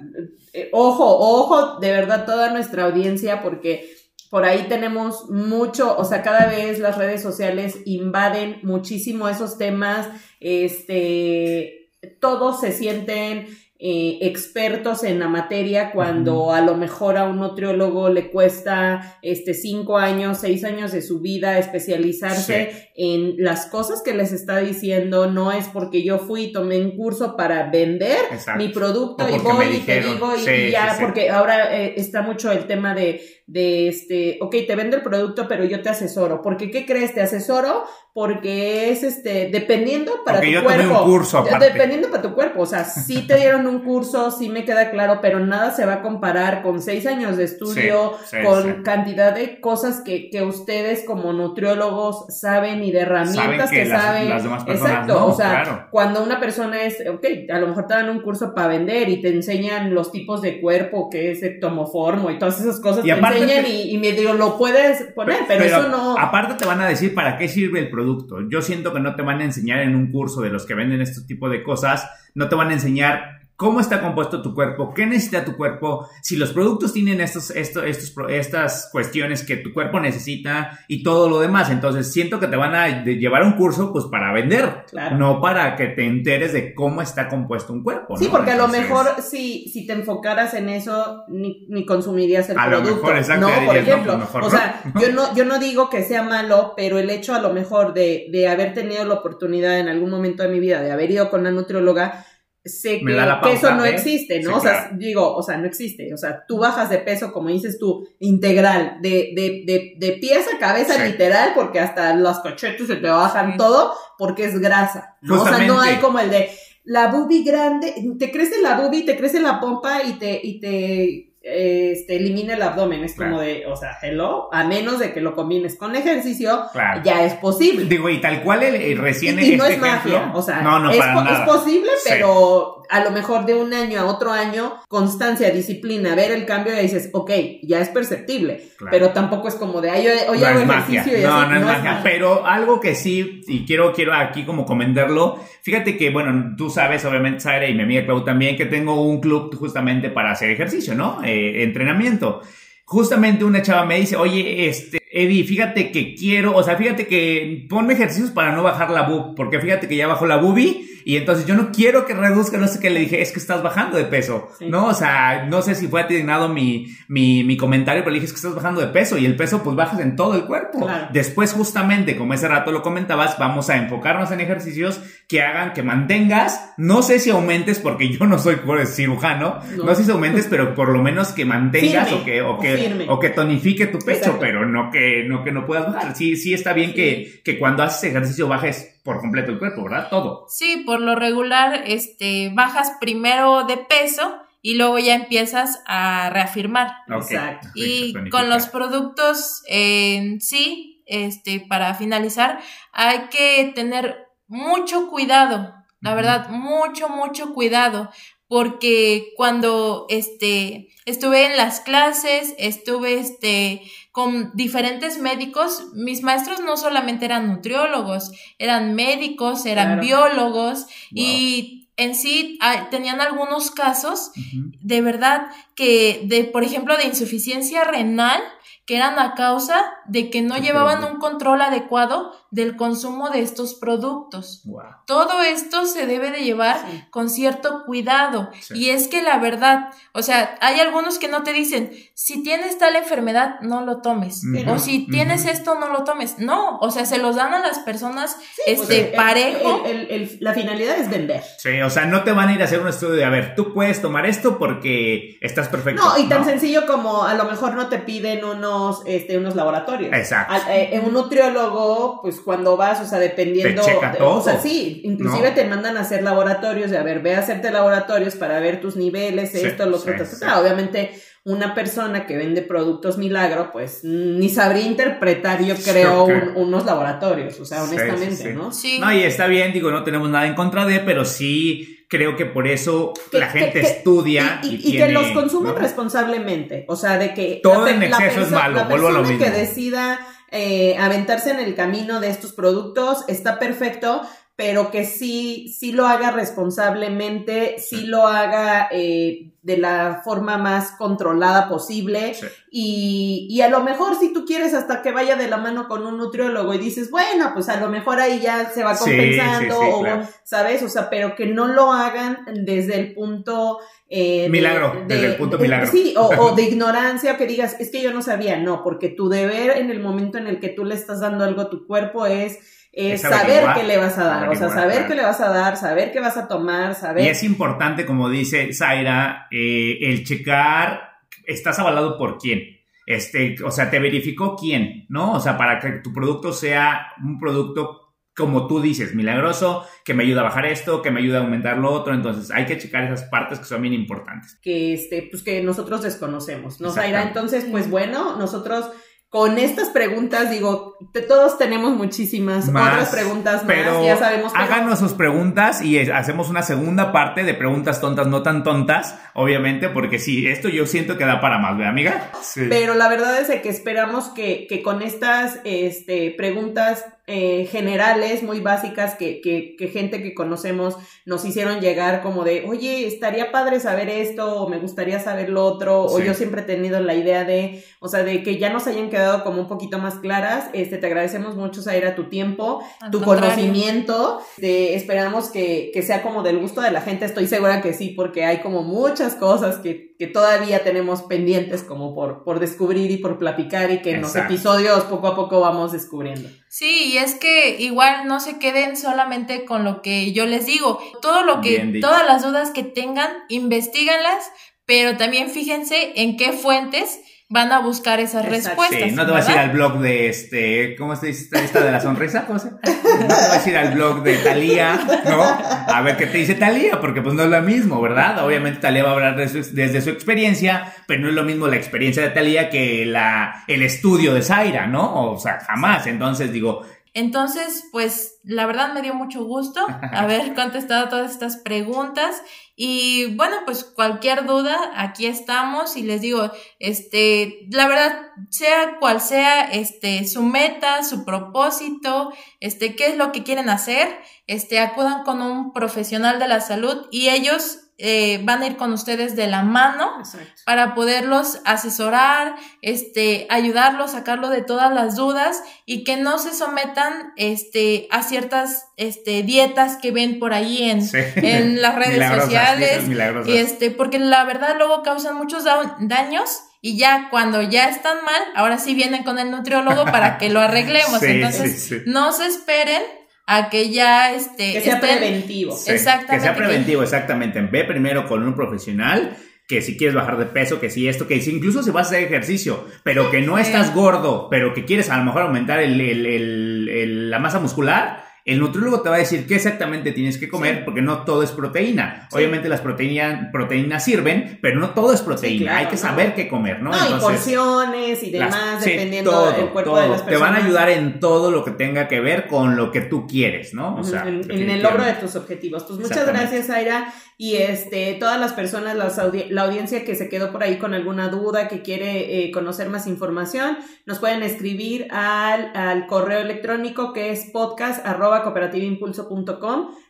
eh, 0.52 0.70
ojo, 0.72 1.04
ojo, 1.06 1.78
de 1.78 1.90
verdad, 1.90 2.24
toda 2.24 2.50
nuestra 2.52 2.84
audiencia, 2.84 3.42
porque 3.42 3.90
por 4.30 4.44
ahí 4.44 4.66
tenemos 4.68 5.28
mucho, 5.28 5.96
o 5.98 6.04
sea, 6.04 6.22
cada 6.22 6.46
vez 6.46 6.78
las 6.78 6.96
redes 6.96 7.20
sociales 7.20 7.78
invaden 7.84 8.60
muchísimo 8.62 9.28
esos 9.28 9.58
temas, 9.58 10.08
este, 10.40 11.90
todos 12.20 12.60
se 12.60 12.72
sienten 12.72 13.46
eh, 13.82 14.18
expertos 14.20 15.04
en 15.04 15.18
la 15.18 15.28
materia 15.28 15.90
cuando 15.92 16.52
a 16.52 16.60
lo 16.60 16.76
mejor 16.76 17.16
a 17.16 17.24
un 17.24 17.38
nutriólogo 17.38 18.10
le 18.10 18.30
cuesta 18.30 19.18
este 19.22 19.54
cinco 19.54 19.96
años, 19.96 20.36
seis 20.38 20.64
años 20.64 20.92
de 20.92 21.00
su 21.00 21.20
vida 21.20 21.58
especializarse 21.58 22.89
en 23.02 23.36
las 23.38 23.64
cosas 23.64 24.02
que 24.02 24.12
les 24.12 24.30
está 24.30 24.58
diciendo, 24.58 25.26
no 25.30 25.52
es 25.52 25.68
porque 25.68 26.02
yo 26.02 26.18
fui 26.18 26.42
y 26.44 26.52
tomé 26.52 26.82
un 26.82 26.98
curso 26.98 27.34
para 27.34 27.70
vender 27.70 28.18
Exacto. 28.30 28.62
mi 28.62 28.68
producto 28.68 29.26
y 29.26 29.38
voy 29.38 29.76
y 29.76 29.78
te 29.78 30.02
digo 30.02 30.34
y, 30.36 30.40
Sí, 30.40 30.50
y 30.50 30.70
ya, 30.72 30.90
sí, 30.90 30.96
sí. 30.98 31.02
porque 31.02 31.30
ahora 31.30 31.74
eh, 31.74 31.94
está 31.96 32.20
mucho 32.20 32.52
el 32.52 32.66
tema 32.66 32.94
de, 32.94 33.22
de 33.46 33.88
este, 33.88 34.38
ok, 34.42 34.54
te 34.66 34.76
vendo 34.76 34.96
el 34.96 35.02
producto, 35.02 35.48
pero 35.48 35.64
yo 35.64 35.80
te 35.80 35.88
asesoro. 35.88 36.42
Porque, 36.42 36.70
¿qué 36.70 36.84
crees? 36.84 37.14
Te 37.14 37.22
asesoro 37.22 37.84
porque 38.12 38.90
es 38.90 39.02
este, 39.02 39.48
dependiendo 39.52 40.24
para 40.24 40.38
Porque 40.38 40.48
tu 40.48 40.52
yo 40.54 40.62
tomé 40.62 40.74
cuerpo. 40.76 41.04
un 41.04 41.10
curso 41.10 41.38
aparte. 41.38 41.64
Dependiendo 41.72 42.10
para 42.10 42.22
tu 42.22 42.34
cuerpo. 42.34 42.62
O 42.62 42.66
sea, 42.66 42.84
sí 42.84 43.26
te 43.26 43.36
dieron 43.36 43.66
un 43.66 43.80
curso, 43.82 44.30
sí 44.30 44.48
me 44.48 44.64
queda 44.64 44.90
claro, 44.90 45.20
pero 45.22 45.40
nada 45.40 45.70
se 45.72 45.86
va 45.86 45.94
a 45.94 46.02
comparar 46.02 46.62
con 46.62 46.82
seis 46.82 47.06
años 47.06 47.36
de 47.36 47.44
estudio, 47.44 48.12
con 48.44 48.82
cantidad 48.82 49.34
de 49.34 49.60
cosas 49.60 50.00
que, 50.00 50.30
que 50.30 50.42
ustedes 50.42 51.04
como 51.04 51.32
nutriólogos 51.32 52.26
saben 52.28 52.82
y 52.84 52.89
de 52.90 53.00
herramientas 53.00 53.36
Saben 53.44 53.60
que, 53.70 53.76
que 53.76 53.84
las- 53.88 54.02
saben. 54.02 54.28
las 54.28 54.42
demás 54.42 54.64
personas 54.64 54.90
Exacto. 54.92 55.14
no, 55.18 55.26
o 55.26 55.32
sea, 55.34 55.50
claro. 55.62 55.86
cuando 55.90 56.22
una 56.22 56.38
persona 56.40 56.82
es, 56.82 56.96
ok, 57.08 57.24
a 57.52 57.58
lo 57.58 57.68
mejor 57.68 57.86
te 57.86 57.94
dan 57.94 58.10
un 58.10 58.20
curso 58.20 58.54
para 58.54 58.68
vender 58.68 59.08
y 59.08 59.20
te 59.20 59.28
enseñan 59.28 59.94
los 59.94 60.12
tipos 60.12 60.42
de 60.42 60.60
cuerpo, 60.60 61.08
que 61.10 61.30
es 61.32 61.42
ectomoformo 61.42 62.30
y 62.30 62.38
todas 62.38 62.60
esas 62.60 62.80
cosas, 62.80 63.04
Y 63.04 63.08
te 63.08 63.18
enseñan 63.18 63.64
te- 63.64 63.68
y, 63.70 63.94
y 63.94 63.98
medio 63.98 64.34
lo 64.34 64.56
puedes 64.58 65.02
poner, 65.14 65.38
pero, 65.48 65.64
eso 65.64 65.88
no... 65.88 66.16
Aparte 66.18 66.54
te 66.54 66.66
van 66.66 66.80
a 66.80 66.88
decir 66.88 67.14
para 67.14 67.38
qué 67.38 67.48
sirve 67.48 67.78
el 67.80 67.90
producto. 67.90 68.38
Yo 68.48 68.62
siento 68.62 68.92
que 68.92 69.00
no 69.00 69.14
te 69.14 69.22
van 69.22 69.40
a 69.40 69.44
enseñar 69.44 69.80
en 69.80 69.94
un 69.94 70.10
curso 70.10 70.40
de 70.40 70.50
los 70.50 70.66
que 70.66 70.74
venden 70.74 71.00
este 71.00 71.22
tipo 71.26 71.48
de 71.48 71.62
cosas, 71.62 72.08
no 72.34 72.48
te 72.48 72.54
van 72.54 72.68
a 72.70 72.72
enseñar 72.74 73.39
cómo 73.60 73.78
está 73.78 74.00
compuesto 74.00 74.40
tu 74.40 74.54
cuerpo, 74.54 74.94
qué 74.94 75.04
necesita 75.04 75.44
tu 75.44 75.54
cuerpo, 75.54 76.08
si 76.22 76.36
los 76.36 76.50
productos 76.54 76.94
tienen 76.94 77.20
estos, 77.20 77.50
estos, 77.50 77.84
estos, 77.84 78.14
estas 78.30 78.88
cuestiones 78.90 79.42
que 79.44 79.58
tu 79.58 79.74
cuerpo 79.74 80.00
necesita 80.00 80.78
y 80.88 81.02
todo 81.02 81.28
lo 81.28 81.40
demás. 81.40 81.68
Entonces 81.68 82.10
siento 82.10 82.40
que 82.40 82.46
te 82.46 82.56
van 82.56 82.74
a 82.74 83.04
llevar 83.04 83.42
a 83.42 83.44
un 83.44 83.52
curso 83.58 83.92
pues 83.92 84.06
para 84.06 84.32
vender, 84.32 84.86
Claro. 84.90 85.18
no 85.18 85.42
para 85.42 85.76
que 85.76 85.88
te 85.88 86.06
enteres 86.06 86.54
de 86.54 86.74
cómo 86.74 87.02
está 87.02 87.28
compuesto 87.28 87.74
un 87.74 87.82
cuerpo. 87.82 88.16
Sí, 88.16 88.24
¿no? 88.24 88.30
porque 88.30 88.52
a 88.52 88.56
lo 88.56 88.66
mejor 88.66 89.06
si, 89.20 89.68
si 89.68 89.86
te 89.86 89.92
enfocaras 89.92 90.54
en 90.54 90.70
eso, 90.70 91.24
ni, 91.28 91.66
ni 91.68 91.84
consumirías 91.84 92.48
el 92.48 92.58
A 92.58 92.66
lo 92.66 92.78
producto. 92.78 93.02
mejor, 93.02 93.16
exacto, 93.18 93.46
no, 93.46 93.54
por 93.66 93.74
dirías, 93.74 93.74
no, 93.74 93.92
ejemplo. 93.92 94.12
pues 94.14 94.18
mejor 94.24 94.42
o 94.42 94.44
no. 94.46 94.50
sea, 94.50 94.82
yo 95.02 95.12
no, 95.12 95.34
yo 95.34 95.44
no 95.44 95.58
digo 95.58 95.90
que 95.90 96.02
sea 96.02 96.22
malo, 96.22 96.72
pero 96.78 96.98
el 96.98 97.10
hecho 97.10 97.34
a 97.34 97.40
lo 97.40 97.52
mejor 97.52 97.92
de, 97.92 98.28
de 98.32 98.48
haber 98.48 98.72
tenido 98.72 99.04
la 99.04 99.12
oportunidad 99.16 99.78
en 99.78 99.88
algún 99.90 100.08
momento 100.08 100.42
de 100.44 100.48
mi 100.48 100.60
vida 100.60 100.80
de 100.80 100.92
haber 100.92 101.10
ido 101.10 101.28
con 101.28 101.44
la 101.44 101.50
nutrióloga, 101.50 102.24
sé 102.64 103.00
que, 103.00 103.12
da 103.14 103.24
la 103.26 103.40
que 103.40 103.52
eso 103.52 103.62
pauta 103.68 103.76
no 103.76 103.84
existe, 103.84 104.40
¿no? 104.40 104.50
Sí, 104.50 104.56
o 104.56 104.60
sea, 104.60 104.72
claro. 104.72 104.96
digo, 104.98 105.34
o 105.36 105.42
sea, 105.42 105.56
no 105.56 105.66
existe. 105.66 106.12
O 106.12 106.16
sea, 106.16 106.44
tú 106.46 106.58
bajas 106.58 106.90
de 106.90 106.98
peso, 106.98 107.32
como 107.32 107.48
dices 107.48 107.78
tú, 107.78 108.06
integral, 108.18 108.98
de, 109.00 109.32
de, 109.34 109.62
de, 109.66 109.94
de 109.98 110.12
pies 110.18 110.46
a 110.54 110.58
cabeza 110.58 110.94
Sí. 110.94 111.12
literal, 111.12 111.52
porque 111.54 111.80
hasta 111.80 112.14
los 112.14 112.38
cochetes 112.40 112.86
se 112.86 112.96
te 112.96 113.08
bajan 113.08 113.52
Sí. 113.52 113.56
todo, 113.58 113.94
porque 114.18 114.44
es 114.44 114.58
grasa. 114.60 115.16
¿no? 115.22 115.42
O 115.42 115.46
sea, 115.46 115.58
no 115.66 115.80
hay 115.80 115.96
como 115.96 116.18
el 116.18 116.30
de 116.30 116.50
la 116.84 117.08
boobie 117.08 117.44
grande, 117.44 117.94
te 118.18 118.30
crece 118.30 118.60
la 118.62 118.78
boobie, 118.80 119.04
te 119.04 119.16
crece 119.16 119.40
la 119.40 119.60
pompa 119.60 120.02
y 120.02 120.14
te, 120.18 120.40
y 120.42 120.60
te 120.60 121.29
este, 121.42 122.16
elimina 122.16 122.54
el 122.54 122.62
abdomen. 122.62 123.02
Es 123.04 123.14
como 123.14 123.40
de, 123.40 123.64
o 123.66 123.76
sea, 123.76 123.96
hello, 124.02 124.48
a 124.52 124.64
menos 124.64 124.98
de 124.98 125.12
que 125.12 125.20
lo 125.20 125.34
combines 125.34 125.76
con 125.76 125.96
ejercicio, 125.96 126.64
Claro. 126.72 127.00
ya 127.04 127.24
es 127.24 127.34
posible. 127.34 127.86
Digo, 127.86 128.08
y 128.10 128.20
tal 128.20 128.42
cual 128.42 128.62
el, 128.62 128.74
el 128.76 128.98
recién 128.98 129.38
Y, 129.38 129.54
y 129.54 129.56
no 129.56 129.64
es 129.64 129.72
ejemplo- 129.78 129.86
magia, 129.90 130.32
o 130.34 130.42
sea, 130.42 130.60
no, 130.60 130.78
no, 130.78 130.90
es, 130.90 130.98
para 130.98 131.14
po- 131.14 131.22
nada. 131.22 131.38
es 131.44 131.48
posible, 131.48 131.90
Sí. 132.02 132.10
pero 132.12 132.76
a 132.90 133.04
lo 133.04 133.12
mejor 133.12 133.46
de 133.46 133.54
un 133.54 133.72
año 133.72 134.00
a 134.00 134.04
otro 134.06 134.32
año, 134.32 134.74
constancia, 134.88 135.50
disciplina, 135.50 136.14
ver 136.16 136.32
el 136.32 136.44
cambio 136.44 136.74
y 136.76 136.82
dices, 136.82 137.08
ok, 137.12 137.30
ya 137.62 137.80
es 137.80 137.88
perceptible, 137.88 138.64
Claro. 138.76 138.90
pero 138.90 139.08
tampoco 139.10 139.46
es 139.48 139.54
como 139.54 139.80
de, 139.80 139.90
ay, 139.90 140.06
hoy, 140.28 140.38
no 140.40 140.46
hago 140.46 140.58
es 140.60 140.66
magia. 140.66 141.00
ejercicio 141.00 141.20
y 141.20 141.22
No, 141.22 141.40
así, 141.40 141.50
no 141.50 141.56
es 141.58 141.64
magia. 141.64 142.00
Pero 142.02 142.44
algo 142.46 142.80
que 142.80 142.94
sí, 142.96 143.42
y 143.46 143.64
quiero, 143.64 143.92
quiero 143.92 144.12
aquí 144.14 144.44
como 144.44 144.64
comentarlo. 144.66 145.38
Fíjate 145.62 145.96
que, 145.96 146.10
bueno, 146.10 146.54
tú 146.56 146.68
sabes, 146.70 147.04
obviamente, 147.04 147.40
Sara 147.40 147.68
y 147.68 147.74
mi 147.74 147.82
amiga 147.84 148.04
Clau 148.04 148.24
también, 148.24 148.56
que 148.56 148.66
tengo 148.66 149.00
un 149.02 149.20
club 149.20 149.54
justamente 149.56 150.08
para 150.10 150.32
hacer 150.32 150.50
ejercicio, 150.50 150.94
¿no? 150.94 151.22
Eh, 151.30 151.62
entrenamiento. 151.62 152.42
Justamente 152.84 153.44
una 153.44 153.62
chava 153.62 153.84
me 153.84 154.00
dice, 154.00 154.16
oye, 154.16 154.68
este, 154.68 154.99
Eddie, 155.12 155.44
fíjate 155.44 155.90
que 155.90 156.14
quiero, 156.14 156.54
o 156.54 156.62
sea, 156.62 156.76
fíjate 156.76 157.06
que 157.06 157.66
ponme 157.68 157.94
ejercicios 157.94 158.30
para 158.30 158.52
no 158.52 158.62
bajar 158.62 158.90
la 158.90 159.02
boob, 159.02 159.34
porque 159.34 159.58
fíjate 159.58 159.88
que 159.88 159.96
ya 159.96 160.06
bajó 160.06 160.26
la 160.26 160.36
boobie 160.36 160.86
y 161.02 161.16
entonces 161.16 161.46
yo 161.46 161.54
no 161.56 161.72
quiero 161.72 162.04
que 162.04 162.12
reduzca, 162.14 162.58
no 162.58 162.68
sé 162.68 162.78
qué, 162.78 162.90
le 162.90 163.00
dije, 163.00 163.22
es 163.22 163.32
que 163.32 163.38
estás 163.40 163.62
bajando 163.62 163.96
de 163.96 164.04
peso, 164.04 164.48
Sí. 164.58 164.66
¿no? 164.68 164.86
O 164.86 164.94
sea, 164.94 165.46
no 165.48 165.62
sé 165.62 165.74
si 165.74 165.88
fue 165.88 166.02
atinado 166.02 166.48
mi, 166.50 166.94
mi, 167.08 167.42
mi 167.42 167.56
comentario, 167.56 168.02
pero 168.02 168.10
le 168.12 168.16
dije, 168.20 168.26
es 168.26 168.32
que 168.32 168.36
estás 168.36 168.54
bajando 168.54 168.82
de 168.82 168.88
peso 168.88 169.16
y 169.18 169.24
el 169.24 169.34
peso 169.34 169.62
pues 169.64 169.74
bajas 169.74 169.98
en 170.00 170.14
todo 170.14 170.34
el 170.36 170.44
cuerpo. 170.44 170.80
Claro. 170.84 171.08
Después, 171.12 171.54
justamente, 171.54 172.16
como 172.16 172.34
ese 172.34 172.46
rato 172.48 172.70
lo 172.70 172.82
comentabas, 172.82 173.38
vamos 173.38 173.70
a 173.70 173.76
enfocarnos 173.78 174.30
en 174.30 174.40
ejercicios 174.40 175.00
que 175.26 175.40
hagan 175.42 175.72
que 175.72 175.82
mantengas, 175.82 176.74
no 176.76 177.02
sé 177.02 177.18
si 177.18 177.30
aumentes, 177.30 177.78
porque 177.78 178.10
yo 178.10 178.26
no 178.26 178.38
soy 178.38 178.56
cirujano, 178.86 179.58
no, 179.76 179.84
No. 179.84 179.94
sé 179.94 180.04
si 180.04 180.10
aumentes, 180.10 180.46
pero 180.50 180.74
por 180.74 180.90
lo 180.90 181.02
menos 181.02 181.28
que 181.32 181.44
mantengas 181.46 182.08
Firme, 182.08 182.20
o 182.20 182.24
que, 182.24 182.42
o 182.42 182.58
que, 182.58 183.06
o 183.08 183.18
que 183.18 183.30
tonifique 183.30 183.86
tu 183.86 183.98
pecho, 183.98 184.18
Exacto. 184.18 184.38
pero 184.40 184.66
no 184.66 184.90
que, 184.90 184.99
no 185.26 185.44
que 185.44 185.52
no 185.52 185.66
puedas 185.66 185.86
bajar. 185.92 186.14
Sí, 186.14 186.36
sí 186.36 186.54
está 186.54 186.72
bien 186.72 186.90
Sí. 186.90 186.96
que, 186.96 187.42
que 187.44 187.58
cuando 187.58 187.82
haces 187.82 188.04
ejercicio 188.10 188.48
bajes 188.48 189.00
por 189.04 189.20
completo 189.20 189.52
el 189.52 189.58
cuerpo, 189.58 189.84
¿verdad? 189.84 190.08
Todo. 190.10 190.46
Sí, 190.48 190.82
por 190.86 191.00
lo 191.00 191.14
regular, 191.14 191.84
este, 191.86 192.50
bajas 192.54 192.92
primero 193.00 193.64
de 193.64 193.76
peso 193.76 194.36
y 194.62 194.74
luego 194.74 194.98
ya 194.98 195.14
empiezas 195.14 195.82
a 195.86 196.30
reafirmar. 196.30 196.92
Exacto. 197.08 197.68
Y 197.74 198.12
con 198.30 198.50
los 198.50 198.66
productos 198.68 199.62
en 199.66 200.40
sí, 200.40 201.02
este, 201.06 201.60
para 201.60 201.94
finalizar, 201.94 202.60
hay 202.92 203.28
que 203.30 203.72
tener 203.74 204.26
mucho 204.46 205.08
cuidado, 205.08 205.74
la 206.00 206.14
verdad, 206.14 206.48
mucho, 206.50 207.08
mucho 207.08 207.52
cuidado, 207.54 208.10
porque 208.48 209.32
cuando 209.36 210.06
este, 210.08 210.88
estuve 211.04 211.46
en 211.46 211.56
las 211.56 211.80
clases, 211.80 212.54
estuve 212.58 213.14
este, 213.14 213.82
con 214.12 214.50
diferentes 214.54 215.18
médicos, 215.18 215.84
mis 215.94 216.22
maestros 216.22 216.60
no 216.60 216.76
solamente 216.76 217.24
eran 217.26 217.46
nutriólogos, 217.48 218.32
eran 218.58 218.94
médicos, 218.94 219.66
eran 219.66 219.86
Claro. 219.86 220.02
biólogos 220.02 220.86
y 221.12 221.88
en 221.96 222.14
sí 222.14 222.58
tenían 222.90 223.20
algunos 223.20 223.70
casos 223.70 224.32
de 224.80 225.00
verdad 225.02 225.48
que 225.76 226.22
de 226.24 226.44
por 226.44 226.64
ejemplo 226.64 226.96
de 226.96 227.04
insuficiencia 227.04 227.84
renal 227.84 228.40
que 228.86 228.96
eran 228.96 229.18
a 229.18 229.34
causa 229.34 229.84
de 230.10 230.28
que 230.28 230.42
no 230.42 230.56
llevaban 230.58 231.04
un 231.04 231.18
control 231.20 231.62
adecuado 231.62 232.32
del 232.50 232.76
consumo 232.76 233.30
de 233.30 233.42
estos 233.42 233.74
productos. 233.74 234.62
Wow. 234.64 234.82
Todo 235.06 235.40
esto 235.42 235.86
se 235.86 236.06
debe 236.06 236.32
de 236.32 236.42
llevar 236.42 236.78
Sí. 236.90 237.04
con 237.10 237.30
cierto 237.30 237.84
cuidado. 237.86 238.50
Sí. 238.60 238.74
Y 238.76 238.90
es 238.90 239.06
que 239.06 239.22
la 239.22 239.38
verdad, 239.38 239.90
o 240.12 240.22
sea, 240.22 240.56
hay 240.60 240.80
algunos 240.80 241.18
que 241.20 241.28
no 241.28 241.44
te 241.44 241.52
dicen, 241.52 241.92
si 242.14 242.42
tienes 242.42 242.76
tal 242.76 242.96
enfermedad, 242.96 243.60
no 243.60 243.82
lo 243.82 244.02
tomes. 244.02 244.42
O 244.68 244.78
si 244.80 245.06
tienes 245.06 245.46
esto, 245.46 245.76
no 245.78 245.88
lo 245.92 246.02
tomes. 246.02 246.38
No, 246.40 246.78
o 246.78 246.90
sea, 246.90 247.06
se 247.06 247.18
los 247.18 247.36
dan 247.36 247.54
a 247.54 247.60
las 247.60 247.78
personas 247.78 248.36
Pues, 248.66 248.80
este 248.80 249.12
parejo. 249.16 249.84
el- 249.86 250.00
el- 250.00 250.10
el- 250.10 250.38
la 250.40 250.52
finalidad 250.52 250.96
es 250.98 251.08
vender. 251.08 251.42
Sí, 251.58 251.80
o 251.82 251.88
sea, 251.90 252.06
no 252.06 252.24
te 252.24 252.32
van 252.32 252.48
a 252.48 252.52
ir 252.52 252.60
a 252.62 252.64
hacer 252.64 252.80
un 252.80 252.88
estudio 252.88 253.12
de, 253.14 253.24
a 253.24 253.30
ver, 253.30 253.54
tú 253.54 253.72
puedes 253.72 254.02
tomar 254.02 254.26
esto 254.26 254.58
porque 254.58 255.38
estás 255.40 255.68
perfecto. 255.68 256.02
No, 256.02 256.18
y 256.18 256.28
tan 256.28 256.44
sencillo 256.44 256.84
como 256.86 257.22
a 257.22 257.34
lo 257.34 257.44
mejor 257.44 257.74
no 257.74 257.86
te 257.88 257.98
piden 257.98 258.44
unos, 258.44 259.02
este, 259.06 259.38
unos 259.38 259.54
laboratorios. 259.54 259.99
Exacto. 260.06 260.54
Al- 260.54 260.62
eh, 260.70 261.00
un 261.04 261.12
nutriólogo, 261.12 262.20
pues 262.22 262.40
cuando 262.40 262.76
vas, 262.76 263.00
o 263.00 263.04
sea, 263.04 263.18
dependiendo. 263.18 263.82
Te 263.82 263.92
checa 263.92 264.12
de- 264.12 264.18
todo. 264.18 264.38
O 264.38 264.42
sea, 264.42 264.58
sí, 264.60 265.00
inclusive 265.04 265.48
¿No? 265.50 265.54
te 265.54 265.64
mandan 265.66 265.96
a 265.96 266.00
hacer 266.00 266.22
laboratorios 266.22 266.90
de, 266.90 266.98
a 266.98 267.02
ver, 267.02 267.20
ve 267.20 267.34
a 267.34 267.40
hacerte 267.40 267.70
laboratorios 267.70 268.36
para 268.36 268.60
ver 268.60 268.80
tus 268.80 268.96
niveles, 268.96 269.52
Sí, 269.52 269.58
esto, 269.64 269.86
lo 269.86 269.96
otro. 269.96 270.12
sí. 270.24 270.44
Obviamente, 270.58 271.10
una 271.44 271.74
persona 271.74 272.26
que 272.26 272.36
vende 272.36 272.60
productos 272.62 273.16
milagro, 273.16 273.70
pues 273.72 274.00
ni 274.04 274.48
sabría 274.50 274.84
interpretar, 274.84 275.62
yo 275.64 275.74
creo, 275.76 276.26
Sí, 276.26 276.32
un- 276.32 276.56
unos 276.66 276.84
laboratorios, 276.84 277.58
o 277.60 277.64
sea, 277.64 277.78
Sí, 277.84 277.90
honestamente, 277.94 278.36
sí, 278.36 278.42
sí. 278.42 278.48
¿no? 278.52 278.72
Sí. 278.72 278.98
No, 279.00 279.10
y 279.12 279.22
está 279.22 279.46
bien, 279.46 279.72
digo, 279.72 279.90
no 279.90 280.04
tenemos 280.04 280.28
nada 280.28 280.46
en 280.46 280.54
contra 280.54 280.84
de, 280.84 281.00
pero 281.00 281.24
sí 281.24 281.99
creo 282.10 282.36
que 282.36 282.44
por 282.44 282.66
eso 282.66 283.14
Que- 283.30 283.38
la 283.38 283.46
gente 283.48 283.80
que- 283.80 283.86
estudia 283.86 284.60
y, 284.64 284.66
y, 284.66 284.70
y- 284.70 284.74
y 284.74 284.80
tiene, 284.90 285.06
que 285.06 285.12
los 285.12 285.26
consumen 285.28 285.72
¿no? 285.74 285.78
responsablemente. 285.78 286.84
O 286.88 286.96
sea, 286.96 287.16
de 287.16 287.32
que 287.34 287.60
Todo 287.62 287.86
en 287.86 288.02
exceso 288.02 288.40
es 288.42 288.50
malo, 288.50 288.84
vuelvo 288.86 289.06
a 289.06 289.10
lo 289.12 289.18
persona 289.22 289.38
que 289.38 289.50
mismo. 289.50 289.58
decida 289.58 290.20
eh, 290.52 290.96
aventarse 290.98 291.52
en 291.52 291.60
el 291.60 291.76
camino 291.76 292.18
de 292.20 292.28
estos 292.28 292.52
productos 292.52 293.24
está 293.28 293.60
perfecto, 293.60 294.22
pero 294.60 294.90
que 294.90 295.06
sí, 295.06 295.74
sí 295.74 295.90
lo 295.92 296.06
haga 296.06 296.32
responsablemente, 296.32 297.78
sí 297.78 298.02
lo 298.06 298.26
haga 298.26 298.88
eh, 298.92 299.52
de 299.62 299.78
la 299.78 300.20
forma 300.22 300.58
más 300.58 300.90
controlada 300.98 301.66
posible. 301.66 302.34
Sí. 302.34 302.46
Y, 302.70 303.46
y 303.48 303.62
a 303.62 303.70
lo 303.70 303.80
mejor 303.80 304.18
si 304.20 304.34
tú 304.34 304.44
quieres 304.44 304.74
hasta 304.74 305.00
que 305.00 305.12
vaya 305.12 305.36
de 305.36 305.48
la 305.48 305.56
mano 305.56 305.88
con 305.88 306.06
un 306.06 306.18
nutriólogo 306.18 306.74
y 306.74 306.78
dices, 306.78 307.10
bueno, 307.10 307.52
pues 307.54 307.70
a 307.70 307.80
lo 307.80 307.88
mejor 307.88 308.20
ahí 308.20 308.40
ya 308.40 308.68
se 308.68 308.84
va 308.84 308.98
compensando, 308.98 309.74
sí, 309.80 309.82
sí, 309.86 309.90
o, 309.94 310.00
claro. 310.02 310.28
¿sabes? 310.44 310.82
O 310.82 310.90
sea, 310.90 311.08
pero 311.08 311.34
que 311.36 311.46
no 311.46 311.66
lo 311.66 311.90
hagan 311.92 312.44
desde 312.64 312.96
el 313.00 313.14
punto... 313.14 313.78
eh, 314.10 314.42
de- 314.42 314.48
Milagro, 314.50 315.04
desde 315.08 315.26
el 315.26 315.36
punto 315.36 315.58
milagro. 315.58 315.86
Sí, 315.90 316.12
o, 316.18 316.26
o 316.38 316.54
de 316.54 316.64
ignorancia, 316.64 317.32
o 317.32 317.36
que 317.38 317.46
digas, 317.46 317.76
es 317.80 317.90
que 317.90 318.02
yo 318.02 318.12
no 318.12 318.20
sabía, 318.20 318.58
no, 318.58 318.82
porque 318.84 319.08
tu 319.08 319.30
deber 319.30 319.78
en 319.78 319.90
el 319.90 320.00
momento 320.00 320.36
en 320.36 320.48
el 320.48 320.60
que 320.60 320.68
tú 320.68 320.84
le 320.84 320.96
estás 320.96 321.20
dando 321.20 321.44
algo 321.44 321.62
a 321.62 321.70
tu 321.70 321.86
cuerpo 321.86 322.26
es... 322.26 322.58
es 322.92 323.20
saber 323.22 323.64
qué 323.74 323.84
le 323.84 323.96
vas 323.96 324.18
a 324.18 324.24
dar, 324.24 324.48
o 324.48 324.54
sea, 324.54 324.68
saber 324.68 324.92
claro. 324.92 325.08
qué 325.08 325.14
le 325.14 325.22
vas 325.22 325.40
a 325.40 325.48
dar, 325.50 325.76
saber 325.76 326.12
qué 326.12 326.20
vas 326.20 326.36
a 326.36 326.48
tomar, 326.48 326.94
saber... 326.94 327.24
Y 327.24 327.28
es 327.28 327.42
importante, 327.44 328.04
como 328.04 328.28
dice 328.28 328.72
Zaira, 328.72 329.46
eh, 329.50 329.98
el 330.00 330.24
checar, 330.24 331.18
estás 331.46 331.78
avalado 331.78 332.18
por 332.18 332.38
quién. 332.38 332.80
Este, 333.06 333.56
o 333.64 333.70
sea, 333.70 333.90
te 333.90 333.98
verificó 333.98 334.56
quién, 334.56 335.06
¿no? 335.08 335.32
O 335.32 335.40
sea, 335.40 335.56
para 335.56 335.78
que 335.78 335.90
tu 336.02 336.12
producto 336.12 336.52
sea 336.52 337.12
un 337.22 337.38
producto 337.38 338.00
como 338.36 338.66
tú 338.66 338.80
dices, 338.80 339.14
milagroso, 339.14 339.84
que 340.04 340.14
me 340.14 340.22
ayuda 340.22 340.40
a 340.40 340.44
bajar 340.44 340.66
esto, 340.66 341.02
que 341.02 341.10
me 341.10 341.20
ayuda 341.20 341.38
a 341.38 341.42
aumentar 341.42 341.76
lo 341.76 341.92
otro. 341.92 342.14
Entonces, 342.14 342.50
hay 342.50 342.64
que 342.64 342.78
checar 342.78 343.04
esas 343.04 343.24
partes 343.24 343.58
que 343.58 343.66
son 343.66 343.82
bien 343.82 343.92
importantes. 343.94 344.58
que 344.62 344.94
este, 344.94 345.28
pues 345.30 345.42
que 345.42 345.62
nosotros 345.62 346.02
desconocemos, 346.02 346.80
¿no? 346.80 346.90
Zaira? 346.90 347.22
Entonces, 347.22 347.66
pues 347.70 347.90
bueno, 347.90 348.36
nosotros 348.38 348.90
con 349.28 349.58
estas 349.58 349.90
preguntas, 349.90 350.50
digo, 350.50 350.89
te- 351.12 351.22
todos 351.22 351.58
tenemos 351.58 351.92
muchísimas 351.96 352.68
Más, 352.68 352.92
otras 352.92 353.08
preguntas 353.10 353.64
más, 353.64 353.64
Pero 353.66 354.04
ya 354.04 354.16
sabemos 354.16 354.52
que 354.52 354.58
háganos 354.58 354.98
sus 354.98 355.12
preguntas 355.12 355.82
y 355.82 355.98
es- 355.98 356.10
hacemos 356.10 356.48
una 356.50 356.62
segunda 356.62 357.12
parte 357.12 357.44
de 357.44 357.54
preguntas 357.54 358.00
tontas, 358.00 358.26
no 358.26 358.42
tan 358.42 358.62
tontas, 358.64 359.18
obviamente, 359.34 359.88
porque 359.88 360.18
sí, 360.18 360.46
esto 360.46 360.68
yo 360.68 360.86
siento 360.86 361.16
que 361.18 361.24
da 361.24 361.40
para 361.40 361.58
más, 361.58 361.76
¿verdad, 361.76 361.90
amiga? 361.92 362.30
Sí. 362.42 362.62
Pero 362.68 362.94
la 362.94 363.08
verdad 363.08 363.40
es 363.40 363.48
de 363.48 363.62
que 363.62 363.68
esperamos 363.68 364.28
que, 364.28 364.66
que 364.68 364.82
con 364.82 365.02
estas 365.02 365.60
este, 365.64 366.32
preguntas 366.36 367.04
eh, 367.32 367.68
generales, 367.70 368.42
muy 368.42 368.58
básicas, 368.58 369.14
que, 369.14 369.40
que, 369.40 369.76
que 369.78 369.86
gente 369.86 370.20
que 370.20 370.34
conocemos 370.34 370.96
nos 371.26 371.44
hicieron 371.44 371.80
llegar 371.80 372.22
como 372.22 372.42
de, 372.42 372.64
oye, 372.68 373.06
estaría 373.06 373.52
padre 373.52 373.78
saber 373.78 374.08
esto, 374.08 374.62
o 374.62 374.68
me 374.68 374.78
gustaría 374.78 375.20
saber 375.20 375.48
lo 375.48 375.64
otro, 375.64 376.02
o 376.06 376.18
yo 376.18 376.34
siempre 376.34 376.62
he 376.62 376.64
tenido 376.64 376.98
la 377.00 377.14
idea 377.14 377.44
de, 377.44 377.84
o 378.00 378.08
sea, 378.08 378.24
de 378.24 378.42
que 378.42 378.58
ya 378.58 378.70
nos 378.72 378.88
hayan 378.88 379.10
quedado 379.10 379.44
como 379.44 379.60
un 379.60 379.68
poquito 379.68 379.98
más 380.00 380.14
claras. 380.16 380.70
Este, 380.90 380.98
te 381.00 381.06
agradecemos 381.06 381.54
mucho, 381.54 381.82
Zaira, 381.82 382.16
tu 382.16 382.24
tiempo, 382.28 382.82
Al 382.98 383.12
tu 383.12 383.22
contrario. 383.22 383.54
conocimiento. 383.54 384.42
Este, 384.56 384.96
esperamos 384.96 385.48
que, 385.48 385.92
que 385.94 386.02
sea 386.02 386.20
como 386.20 386.42
del 386.42 386.58
gusto 386.58 386.80
de 386.80 386.90
la 386.90 387.00
gente, 387.00 387.26
estoy 387.26 387.46
segura 387.46 387.80
que 387.80 387.94
sí, 387.94 388.08
porque 388.08 388.44
hay 388.44 388.58
como 388.58 388.82
muchas 388.82 389.36
cosas 389.36 389.76
que, 389.76 390.16
que 390.18 390.26
todavía 390.26 390.82
tenemos 390.82 391.22
pendientes 391.22 391.84
como 391.84 392.12
por, 392.12 392.42
por 392.42 392.58
descubrir 392.58 393.08
y 393.12 393.18
por 393.18 393.38
platicar 393.38 393.92
y 393.92 394.02
que 394.02 394.10
en 394.10 394.22
los 394.22 394.34
episodios 394.34 395.04
poco 395.04 395.28
a 395.28 395.36
poco 395.36 395.60
vamos 395.60 395.92
descubriendo. 395.92 396.48
Sí, 396.68 397.12
y 397.12 397.18
es 397.18 397.36
que 397.36 397.76
igual 397.80 398.26
no 398.26 398.40
se 398.40 398.58
queden 398.58 398.96
solamente 398.96 399.64
con 399.64 399.84
lo 399.84 400.02
que 400.02 400.32
yo 400.32 400.44
les 400.44 400.66
digo. 400.66 400.98
Todo 401.22 401.44
lo 401.44 401.60
que, 401.60 402.00
todas 402.00 402.26
las 402.26 402.42
dudas 402.42 402.72
que 402.72 402.82
tengan, 402.82 403.30
investiganlas, 403.48 404.50
pero 404.86 405.16
también 405.16 405.50
fíjense 405.50 406.14
en 406.16 406.36
qué 406.36 406.50
fuentes 406.52 407.20
van 407.52 407.72
a 407.72 407.80
buscar 407.80 408.20
esas 408.20 408.44
Exacto. 408.46 408.68
respuestas. 408.80 409.10
Sí, 409.10 409.14
no 409.16 409.26
te 409.26 409.32
vas 409.32 409.48
a 409.48 409.52
ir 409.52 409.58
al 409.58 409.70
blog 409.70 409.98
de 409.98 410.28
este, 410.28 410.94
¿cómo 410.96 411.16
se 411.16 411.26
dice 411.26 411.48
esta 411.62 411.80
de 411.82 411.90
la 411.90 412.00
sonrisa? 412.00 412.46
¿Cómo 412.46 412.60
se? 412.60 412.70
No 412.70 412.78
te 412.80 413.26
vas 413.26 413.66
a 413.66 413.68
ir 413.70 413.76
al 413.76 413.92
blog 413.94 414.22
de 414.22 414.36
Talía, 414.38 414.98
¿no? 415.24 415.42
A 415.42 416.00
ver 416.02 416.16
qué 416.16 416.26
te 416.26 416.38
dice 416.38 416.54
Talía, 416.54 417.00
porque 417.00 417.20
pues 417.22 417.34
no 417.34 417.42
es 417.42 417.50
lo 417.50 417.60
mismo, 417.62 418.00
¿verdad? 418.00 418.44
Obviamente 418.46 418.78
Talía 418.80 419.02
va 419.02 419.10
a 419.10 419.14
hablar 419.14 419.36
de 419.36 419.48
su- 419.48 419.74
desde 419.74 420.00
su 420.00 420.10
experiencia, 420.10 420.94
pero 421.08 421.22
no 421.22 421.28
es 421.28 421.34
lo 421.34 421.42
mismo 421.42 421.66
la 421.66 421.74
experiencia 421.76 422.22
de 422.22 422.30
Talía 422.30 422.70
que 422.70 423.04
la, 423.04 423.64
el 423.66 423.82
estudio 423.82 424.32
de 424.32 424.42
Zaira, 424.42 424.86
¿no? 424.86 425.32
O 425.32 425.38
sea, 425.38 425.58
jamás. 425.66 426.06
Entonces 426.06 426.52
digo, 426.52 426.82
Entonces, 427.12 427.88
pues 427.90 428.38
la 428.42 428.66
verdad 428.66 428.92
me 428.94 429.02
dio 429.02 429.14
mucho 429.14 429.44
gusto 429.44 429.86
haber 430.12 430.54
contestado 430.54 431.08
todas 431.08 431.30
estas 431.30 431.56
preguntas 431.58 432.42
y 432.82 433.34
bueno, 433.36 433.56
pues 433.66 433.84
cualquier 433.84 434.46
duda, 434.46 434.74
aquí 434.96 435.26
estamos 435.26 435.98
y 435.98 436.02
les 436.02 436.22
digo, 436.22 436.50
este, 436.78 437.66
la 437.70 437.86
verdad, 437.86 438.22
sea 438.48 438.96
cual 438.98 439.20
sea 439.20 439.64
este 439.64 440.26
su 440.26 440.42
meta, 440.42 441.04
su 441.04 441.26
propósito, 441.26 442.32
este, 442.58 442.96
qué 442.96 443.08
es 443.08 443.18
lo 443.18 443.32
que 443.32 443.42
quieren 443.42 443.68
hacer, 443.68 444.08
este, 444.46 444.78
acudan 444.78 445.24
con 445.24 445.42
un 445.42 445.74
profesional 445.74 446.38
de 446.38 446.48
la 446.48 446.62
salud 446.62 447.06
y 447.10 447.28
ellos 447.28 447.90
eh, 448.02 448.40
van 448.44 448.62
a 448.62 448.66
ir 448.66 448.78
con 448.78 448.94
ustedes 448.94 449.36
de 449.36 449.46
la 449.46 449.62
mano 449.62 450.20
Exacto. 450.20 450.62
para 450.64 450.94
poderlos 450.94 451.60
asesorar, 451.66 452.54
este, 452.80 453.46
ayudarlos, 453.50 454.12
sacarlo 454.12 454.48
de 454.48 454.62
todas 454.62 454.90
las 454.94 455.16
dudas 455.16 455.62
y 455.84 456.02
que 456.02 456.16
no 456.16 456.38
se 456.38 456.54
sometan, 456.54 457.34
este, 457.36 458.08
a 458.10 458.22
ciertas, 458.30 458.86
este, 458.96 459.42
dietas 459.42 459.98
que 460.00 460.10
ven 460.10 460.38
por 460.38 460.54
ahí 460.54 460.88
en, 460.90 461.04
sí. 461.04 461.18
en 461.36 461.82
las 461.82 461.94
redes 461.96 462.14
Milagrosas, 462.14 462.44
sociales, 462.46 463.06
milagrosas. 463.06 463.52
este, 463.54 463.90
porque 463.90 464.18
la 464.18 464.44
verdad 464.44 464.76
luego 464.78 465.02
causan 465.02 465.36
muchos 465.36 465.64
da- 465.64 465.96
daños 466.00 466.48
y 466.80 466.96
ya 466.96 467.28
cuando 467.30 467.60
ya 467.60 467.90
están 467.90 468.24
mal, 468.24 468.40
ahora 468.54 468.78
sí 468.78 468.94
vienen 468.94 469.22
con 469.24 469.38
el 469.38 469.50
nutriólogo 469.50 470.06
para 470.06 470.38
que 470.38 470.48
lo 470.48 470.60
arreglemos. 470.60 471.20
Sí, 471.20 471.26
Entonces, 471.26 471.72
sí, 471.82 471.96
sí. 471.98 472.02
no 472.06 472.32
se 472.32 472.46
esperen 472.46 473.02
a 473.46 473.68
que 473.68 473.90
ya, 473.90 474.32
este, 474.32 474.72
Que 474.74 474.80
sea 474.80 474.94
estén- 474.94 475.18
preventivo. 475.18 475.76
Sí, 475.76 475.90
Exactamente, 475.90 476.36
Que 476.36 476.40
sea 476.40 476.54
preventivo, 476.54 477.02
exactamente. 477.02 477.60
Ve 477.60 477.84
primero 477.84 478.26
con 478.26 478.42
un 478.46 478.54
profesional. 478.54 479.36
Que 479.68 479.82
si 479.82 479.96
quieres 479.96 480.16
bajar 480.16 480.36
de 480.36 480.46
peso, 480.46 480.80
que 480.80 480.90
si 480.90 481.06
esto, 481.06 481.28
que 481.28 481.40
si 481.40 481.52
incluso 481.52 481.84
si 481.84 481.92
vas 481.92 482.06
a 482.08 482.10
hacer 482.10 482.24
ejercicio, 482.24 482.88
pero 483.04 483.30
que 483.30 483.40
no 483.40 483.54
Sí. 483.56 483.62
estás 483.62 483.94
gordo, 483.94 484.48
pero 484.50 484.74
que 484.74 484.84
quieres 484.84 485.10
a 485.10 485.16
lo 485.16 485.22
mejor 485.24 485.42
aumentar 485.42 485.78
el- 485.78 486.00
el- 486.00 486.26
el- 486.26 486.69
el- 487.02 487.30
la 487.30 487.38
masa 487.38 487.58
muscular, 487.58 488.24
el 488.46 488.58
nutriólogo 488.58 489.02
te 489.02 489.10
va 489.10 489.16
a 489.16 489.18
decir 489.18 489.46
qué 489.46 489.56
exactamente 489.56 490.12
tienes 490.12 490.38
que 490.38 490.48
comer, 490.48 490.84
porque 490.84 491.02
no 491.02 491.24
todo 491.24 491.42
es 491.42 491.50
proteína. 491.52 492.26
Obviamente 492.32 492.70
las 492.70 492.80
proteínas, 492.80 493.48
proteínas 493.52 494.02
sirven, 494.02 494.58
pero 494.62 494.80
no 494.80 494.90
todo 494.90 495.12
es 495.12 495.20
proteína. 495.20 495.76
Hay 495.76 495.86
que 495.86 495.98
saber 495.98 496.34
qué 496.34 496.48
comer, 496.48 496.80
¿no? 496.82 496.90
no 496.90 496.96
y 497.16 497.20
porciones 497.20 498.22
y 498.22 498.30
demás, 498.30 498.82
dependiendo 498.82 499.52
del 499.52 499.68
cuerpo 499.68 499.94
de 499.96 500.08
las 500.08 500.22
personas. 500.22 500.26
Te 500.26 500.36
van 500.38 500.54
a 500.54 500.64
ayudar 500.64 500.88
en 500.88 501.20
todo 501.20 501.50
lo 501.50 501.64
que 501.64 501.72
tenga 501.72 502.08
que 502.08 502.20
ver 502.20 502.46
con 502.46 502.76
lo 502.76 502.90
que 502.90 503.02
tú 503.02 503.26
quieres, 503.26 503.74
¿no? 503.74 503.96
O 503.96 504.04
sea, 504.04 504.26
en, 504.26 504.50
el 504.70 504.82
logro 504.82 505.04
de 505.04 505.12
tus 505.14 505.36
objetivos. 505.36 505.84
Pues 505.84 506.00
muchas 506.00 506.26
gracias, 506.26 506.70
Aira. 506.70 507.12
Y 507.42 507.56
este, 507.56 508.18
todas 508.20 508.38
las 508.38 508.52
personas, 508.52 508.96
la 508.96 509.62
audiencia 509.62 510.04
que 510.04 510.14
se 510.14 510.28
quedó 510.28 510.52
por 510.52 510.62
ahí 510.62 510.76
con 510.76 510.92
alguna 510.92 511.30
duda, 511.30 511.68
que 511.68 511.80
quiere 511.80 512.44
eh, 512.44 512.50
conocer 512.52 512.90
más 512.90 513.06
información, 513.06 513.78
nos 514.04 514.18
pueden 514.18 514.42
escribir 514.42 515.08
al, 515.10 515.74
al 515.74 516.06
correo 516.06 516.40
electrónico 516.40 517.14
que 517.14 517.30
es 517.30 517.46
podcast 517.46 518.04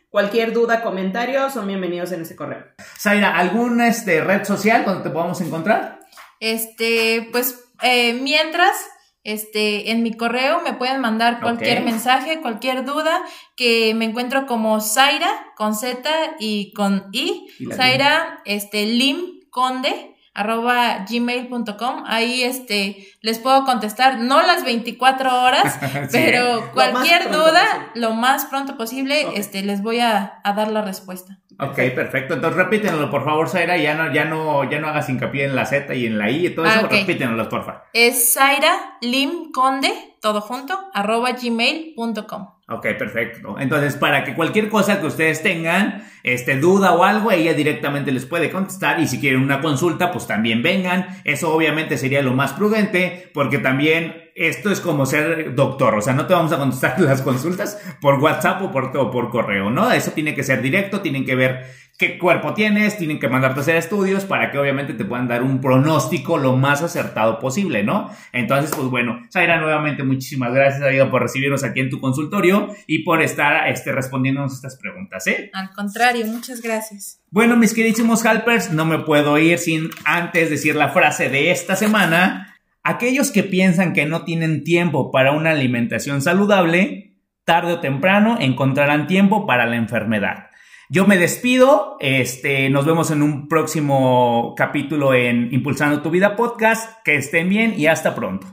Cualquier 0.09 0.51
duda, 0.51 0.83
comentario, 0.83 1.49
son 1.49 1.67
bienvenidos 1.67 2.11
en 2.11 2.23
ese 2.23 2.35
correo. 2.35 2.65
Zaira, 2.99 3.37
¿alguna 3.37 3.87
este, 3.87 4.19
red 4.19 4.43
social 4.43 4.83
donde 4.83 5.03
te 5.03 5.09
podamos 5.09 5.39
encontrar? 5.39 6.01
Este, 6.41 7.29
pues, 7.31 7.63
eh, 7.81 8.11
mientras, 8.11 8.75
este, 9.23 9.91
en 9.91 10.03
mi 10.03 10.13
correo 10.13 10.61
me 10.63 10.73
pueden 10.73 10.99
mandar 11.01 11.41
cualquier 11.41 11.83
mensaje, 11.83 12.41
cualquier 12.41 12.85
duda, 12.85 13.21
que 13.55 13.93
me 13.93 14.05
encuentro 14.05 14.47
como 14.47 14.79
Zaira, 14.81 15.29
con 15.55 15.75
Z 15.75 16.09
y 16.39 16.73
con 16.73 17.05
I, 17.11 17.47
Zaira, 17.73 18.41
este, 18.45 18.85
Lim 18.85 19.41
Conde, 19.49 20.10
arroba 20.33 21.05
gmail.com. 21.09 22.03
Ahí 22.05 22.43
este, 22.43 23.07
les 23.21 23.39
puedo 23.39 23.65
contestar, 23.65 24.19
no 24.19 24.41
las 24.41 24.63
24 24.63 25.43
horas, 25.43 25.79
pero 26.11 26.71
cualquier 26.73 27.31
duda, 27.31 27.91
lo 27.95 28.13
más 28.13 28.45
pronto 28.45 28.77
posible, 28.77 29.27
este, 29.35 29.63
les 29.63 29.81
voy 29.81 29.99
a, 29.99 30.39
a, 30.43 30.53
dar 30.53 30.71
la 30.71 30.81
respuesta. 30.81 31.39
Ok, 31.59 31.75
perfecto. 31.93 32.33
Entonces 32.33 32.57
repítenlo, 32.57 33.11
por 33.11 33.23
favor, 33.23 33.49
Zaira, 33.49 33.77
ya 33.77 33.93
no, 33.93 34.11
ya 34.13 34.25
no, 34.25 34.69
ya 34.69 34.79
no 34.79 34.87
hagas 34.87 35.09
hincapié 35.09 35.45
en 35.45 35.55
la 35.55 35.65
Z 35.65 35.93
y 35.93 36.05
en 36.05 36.17
la 36.17 36.29
I 36.29 36.47
y 36.47 36.49
todo 36.55 36.65
eso, 36.65 36.79
ah, 36.83 36.87
repítenlo, 36.89 37.47
por 37.49 37.63
favor. 37.63 37.83
Es 37.93 38.33
Zaira 38.33 38.97
Lim 39.01 39.51
Conde, 39.51 39.91
todo 40.21 40.41
junto, 40.41 40.79
arroba 40.93 41.33
gmail.com. 41.33 42.47
Ok, 42.71 42.87
perfecto. 42.97 43.57
Entonces, 43.59 43.95
para 43.95 44.23
que 44.23 44.33
cualquier 44.33 44.69
cosa 44.69 45.01
que 45.01 45.07
ustedes 45.07 45.43
tengan, 45.43 46.05
este, 46.23 46.57
duda 46.57 46.93
o 46.93 47.03
algo, 47.03 47.29
ella 47.29 47.53
directamente 47.53 48.13
les 48.13 48.25
puede 48.25 48.49
contestar 48.49 49.01
y 49.01 49.07
si 49.07 49.19
quieren 49.19 49.41
una 49.41 49.59
consulta, 49.59 50.11
pues 50.11 50.25
también 50.25 50.63
vengan. 50.63 51.21
Eso 51.25 51.53
obviamente 51.53 51.97
sería 51.97 52.21
lo 52.21 52.33
más 52.33 52.53
prudente, 52.53 53.29
porque 53.33 53.57
también 53.57 54.30
esto 54.47 54.71
es 54.71 54.79
como 54.79 55.05
ser 55.05 55.53
doctor, 55.55 55.95
o 55.95 56.01
sea, 56.01 56.13
no 56.13 56.25
te 56.25 56.33
vamos 56.33 56.51
a 56.51 56.57
contestar 56.57 56.99
las 56.99 57.21
consultas 57.21 57.79
por 57.99 58.19
WhatsApp 58.19 58.61
o 58.61 58.71
por, 58.71 58.95
o 58.97 59.11
por 59.11 59.29
correo, 59.29 59.69
¿no? 59.69 59.91
Eso 59.91 60.11
tiene 60.11 60.35
que 60.35 60.43
ser 60.43 60.61
directo, 60.61 61.01
tienen 61.01 61.25
que 61.25 61.35
ver 61.35 61.65
qué 62.01 62.17
cuerpo 62.17 62.55
tienes, 62.55 62.97
tienen 62.97 63.19
que 63.19 63.27
mandarte 63.27 63.59
a 63.59 63.61
hacer 63.61 63.75
estudios 63.75 64.25
para 64.25 64.49
que 64.49 64.57
obviamente 64.57 64.95
te 64.95 65.05
puedan 65.05 65.27
dar 65.27 65.43
un 65.43 65.61
pronóstico 65.61 66.39
lo 66.39 66.55
más 66.55 66.81
acertado 66.81 67.37
posible, 67.37 67.83
¿no? 67.83 68.09
Entonces, 68.33 68.71
pues 68.75 68.87
bueno, 68.87 69.21
Zaira, 69.31 69.59
nuevamente 69.59 70.01
muchísimas 70.03 70.51
gracias, 70.51 70.81
amigo, 70.81 71.11
por 71.11 71.21
recibirnos 71.21 71.63
aquí 71.63 71.79
en 71.79 71.91
tu 71.91 71.99
consultorio 71.99 72.73
y 72.87 73.03
por 73.03 73.21
estar 73.21 73.69
este, 73.69 73.91
respondiéndonos 73.91 74.51
estas 74.51 74.77
preguntas, 74.77 75.27
¿eh? 75.27 75.51
Al 75.53 75.69
contrario, 75.73 76.25
muchas 76.25 76.63
gracias. 76.63 77.21
Bueno, 77.29 77.55
mis 77.55 77.75
queridísimos 77.75 78.25
helpers, 78.25 78.71
no 78.71 78.85
me 78.85 78.97
puedo 78.97 79.37
ir 79.37 79.59
sin 79.59 79.91
antes 80.03 80.49
decir 80.49 80.75
la 80.75 80.89
frase 80.89 81.29
de 81.29 81.51
esta 81.51 81.75
semana. 81.75 82.50
Aquellos 82.83 83.29
que 83.29 83.43
piensan 83.43 83.93
que 83.93 84.07
no 84.07 84.23
tienen 84.23 84.63
tiempo 84.63 85.11
para 85.11 85.33
una 85.33 85.51
alimentación 85.51 86.21
saludable, 86.23 87.15
tarde 87.45 87.73
o 87.73 87.79
temprano 87.79 88.37
encontrarán 88.39 89.05
tiempo 89.05 89.45
para 89.45 89.67
la 89.67 89.75
enfermedad. 89.75 90.47
Yo 90.89 91.05
me 91.05 91.17
despido, 91.17 91.95
este, 91.99 92.71
nos 92.71 92.85
vemos 92.85 93.11
en 93.11 93.21
un 93.21 93.47
próximo 93.47 94.55
capítulo 94.57 95.13
en 95.13 95.53
Impulsando 95.53 96.01
tu 96.01 96.09
Vida 96.09 96.35
Podcast, 96.35 97.03
que 97.05 97.17
estén 97.17 97.49
bien 97.49 97.75
y 97.77 97.85
hasta 97.85 98.15
pronto. 98.15 98.47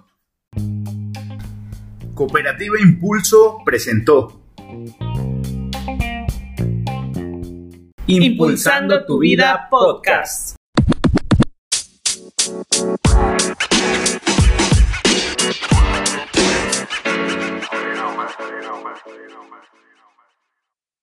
Cooperativa 2.15 2.79
Impulso 2.81 3.63
presentó 3.65 4.43
Impulsando 8.07 9.07
tu 9.07 9.21
Vida 9.21 9.69
Podcast. 9.71 10.57
so 19.05 19.13
you 19.15 19.29
know, 19.29 19.43
man. 19.51 19.68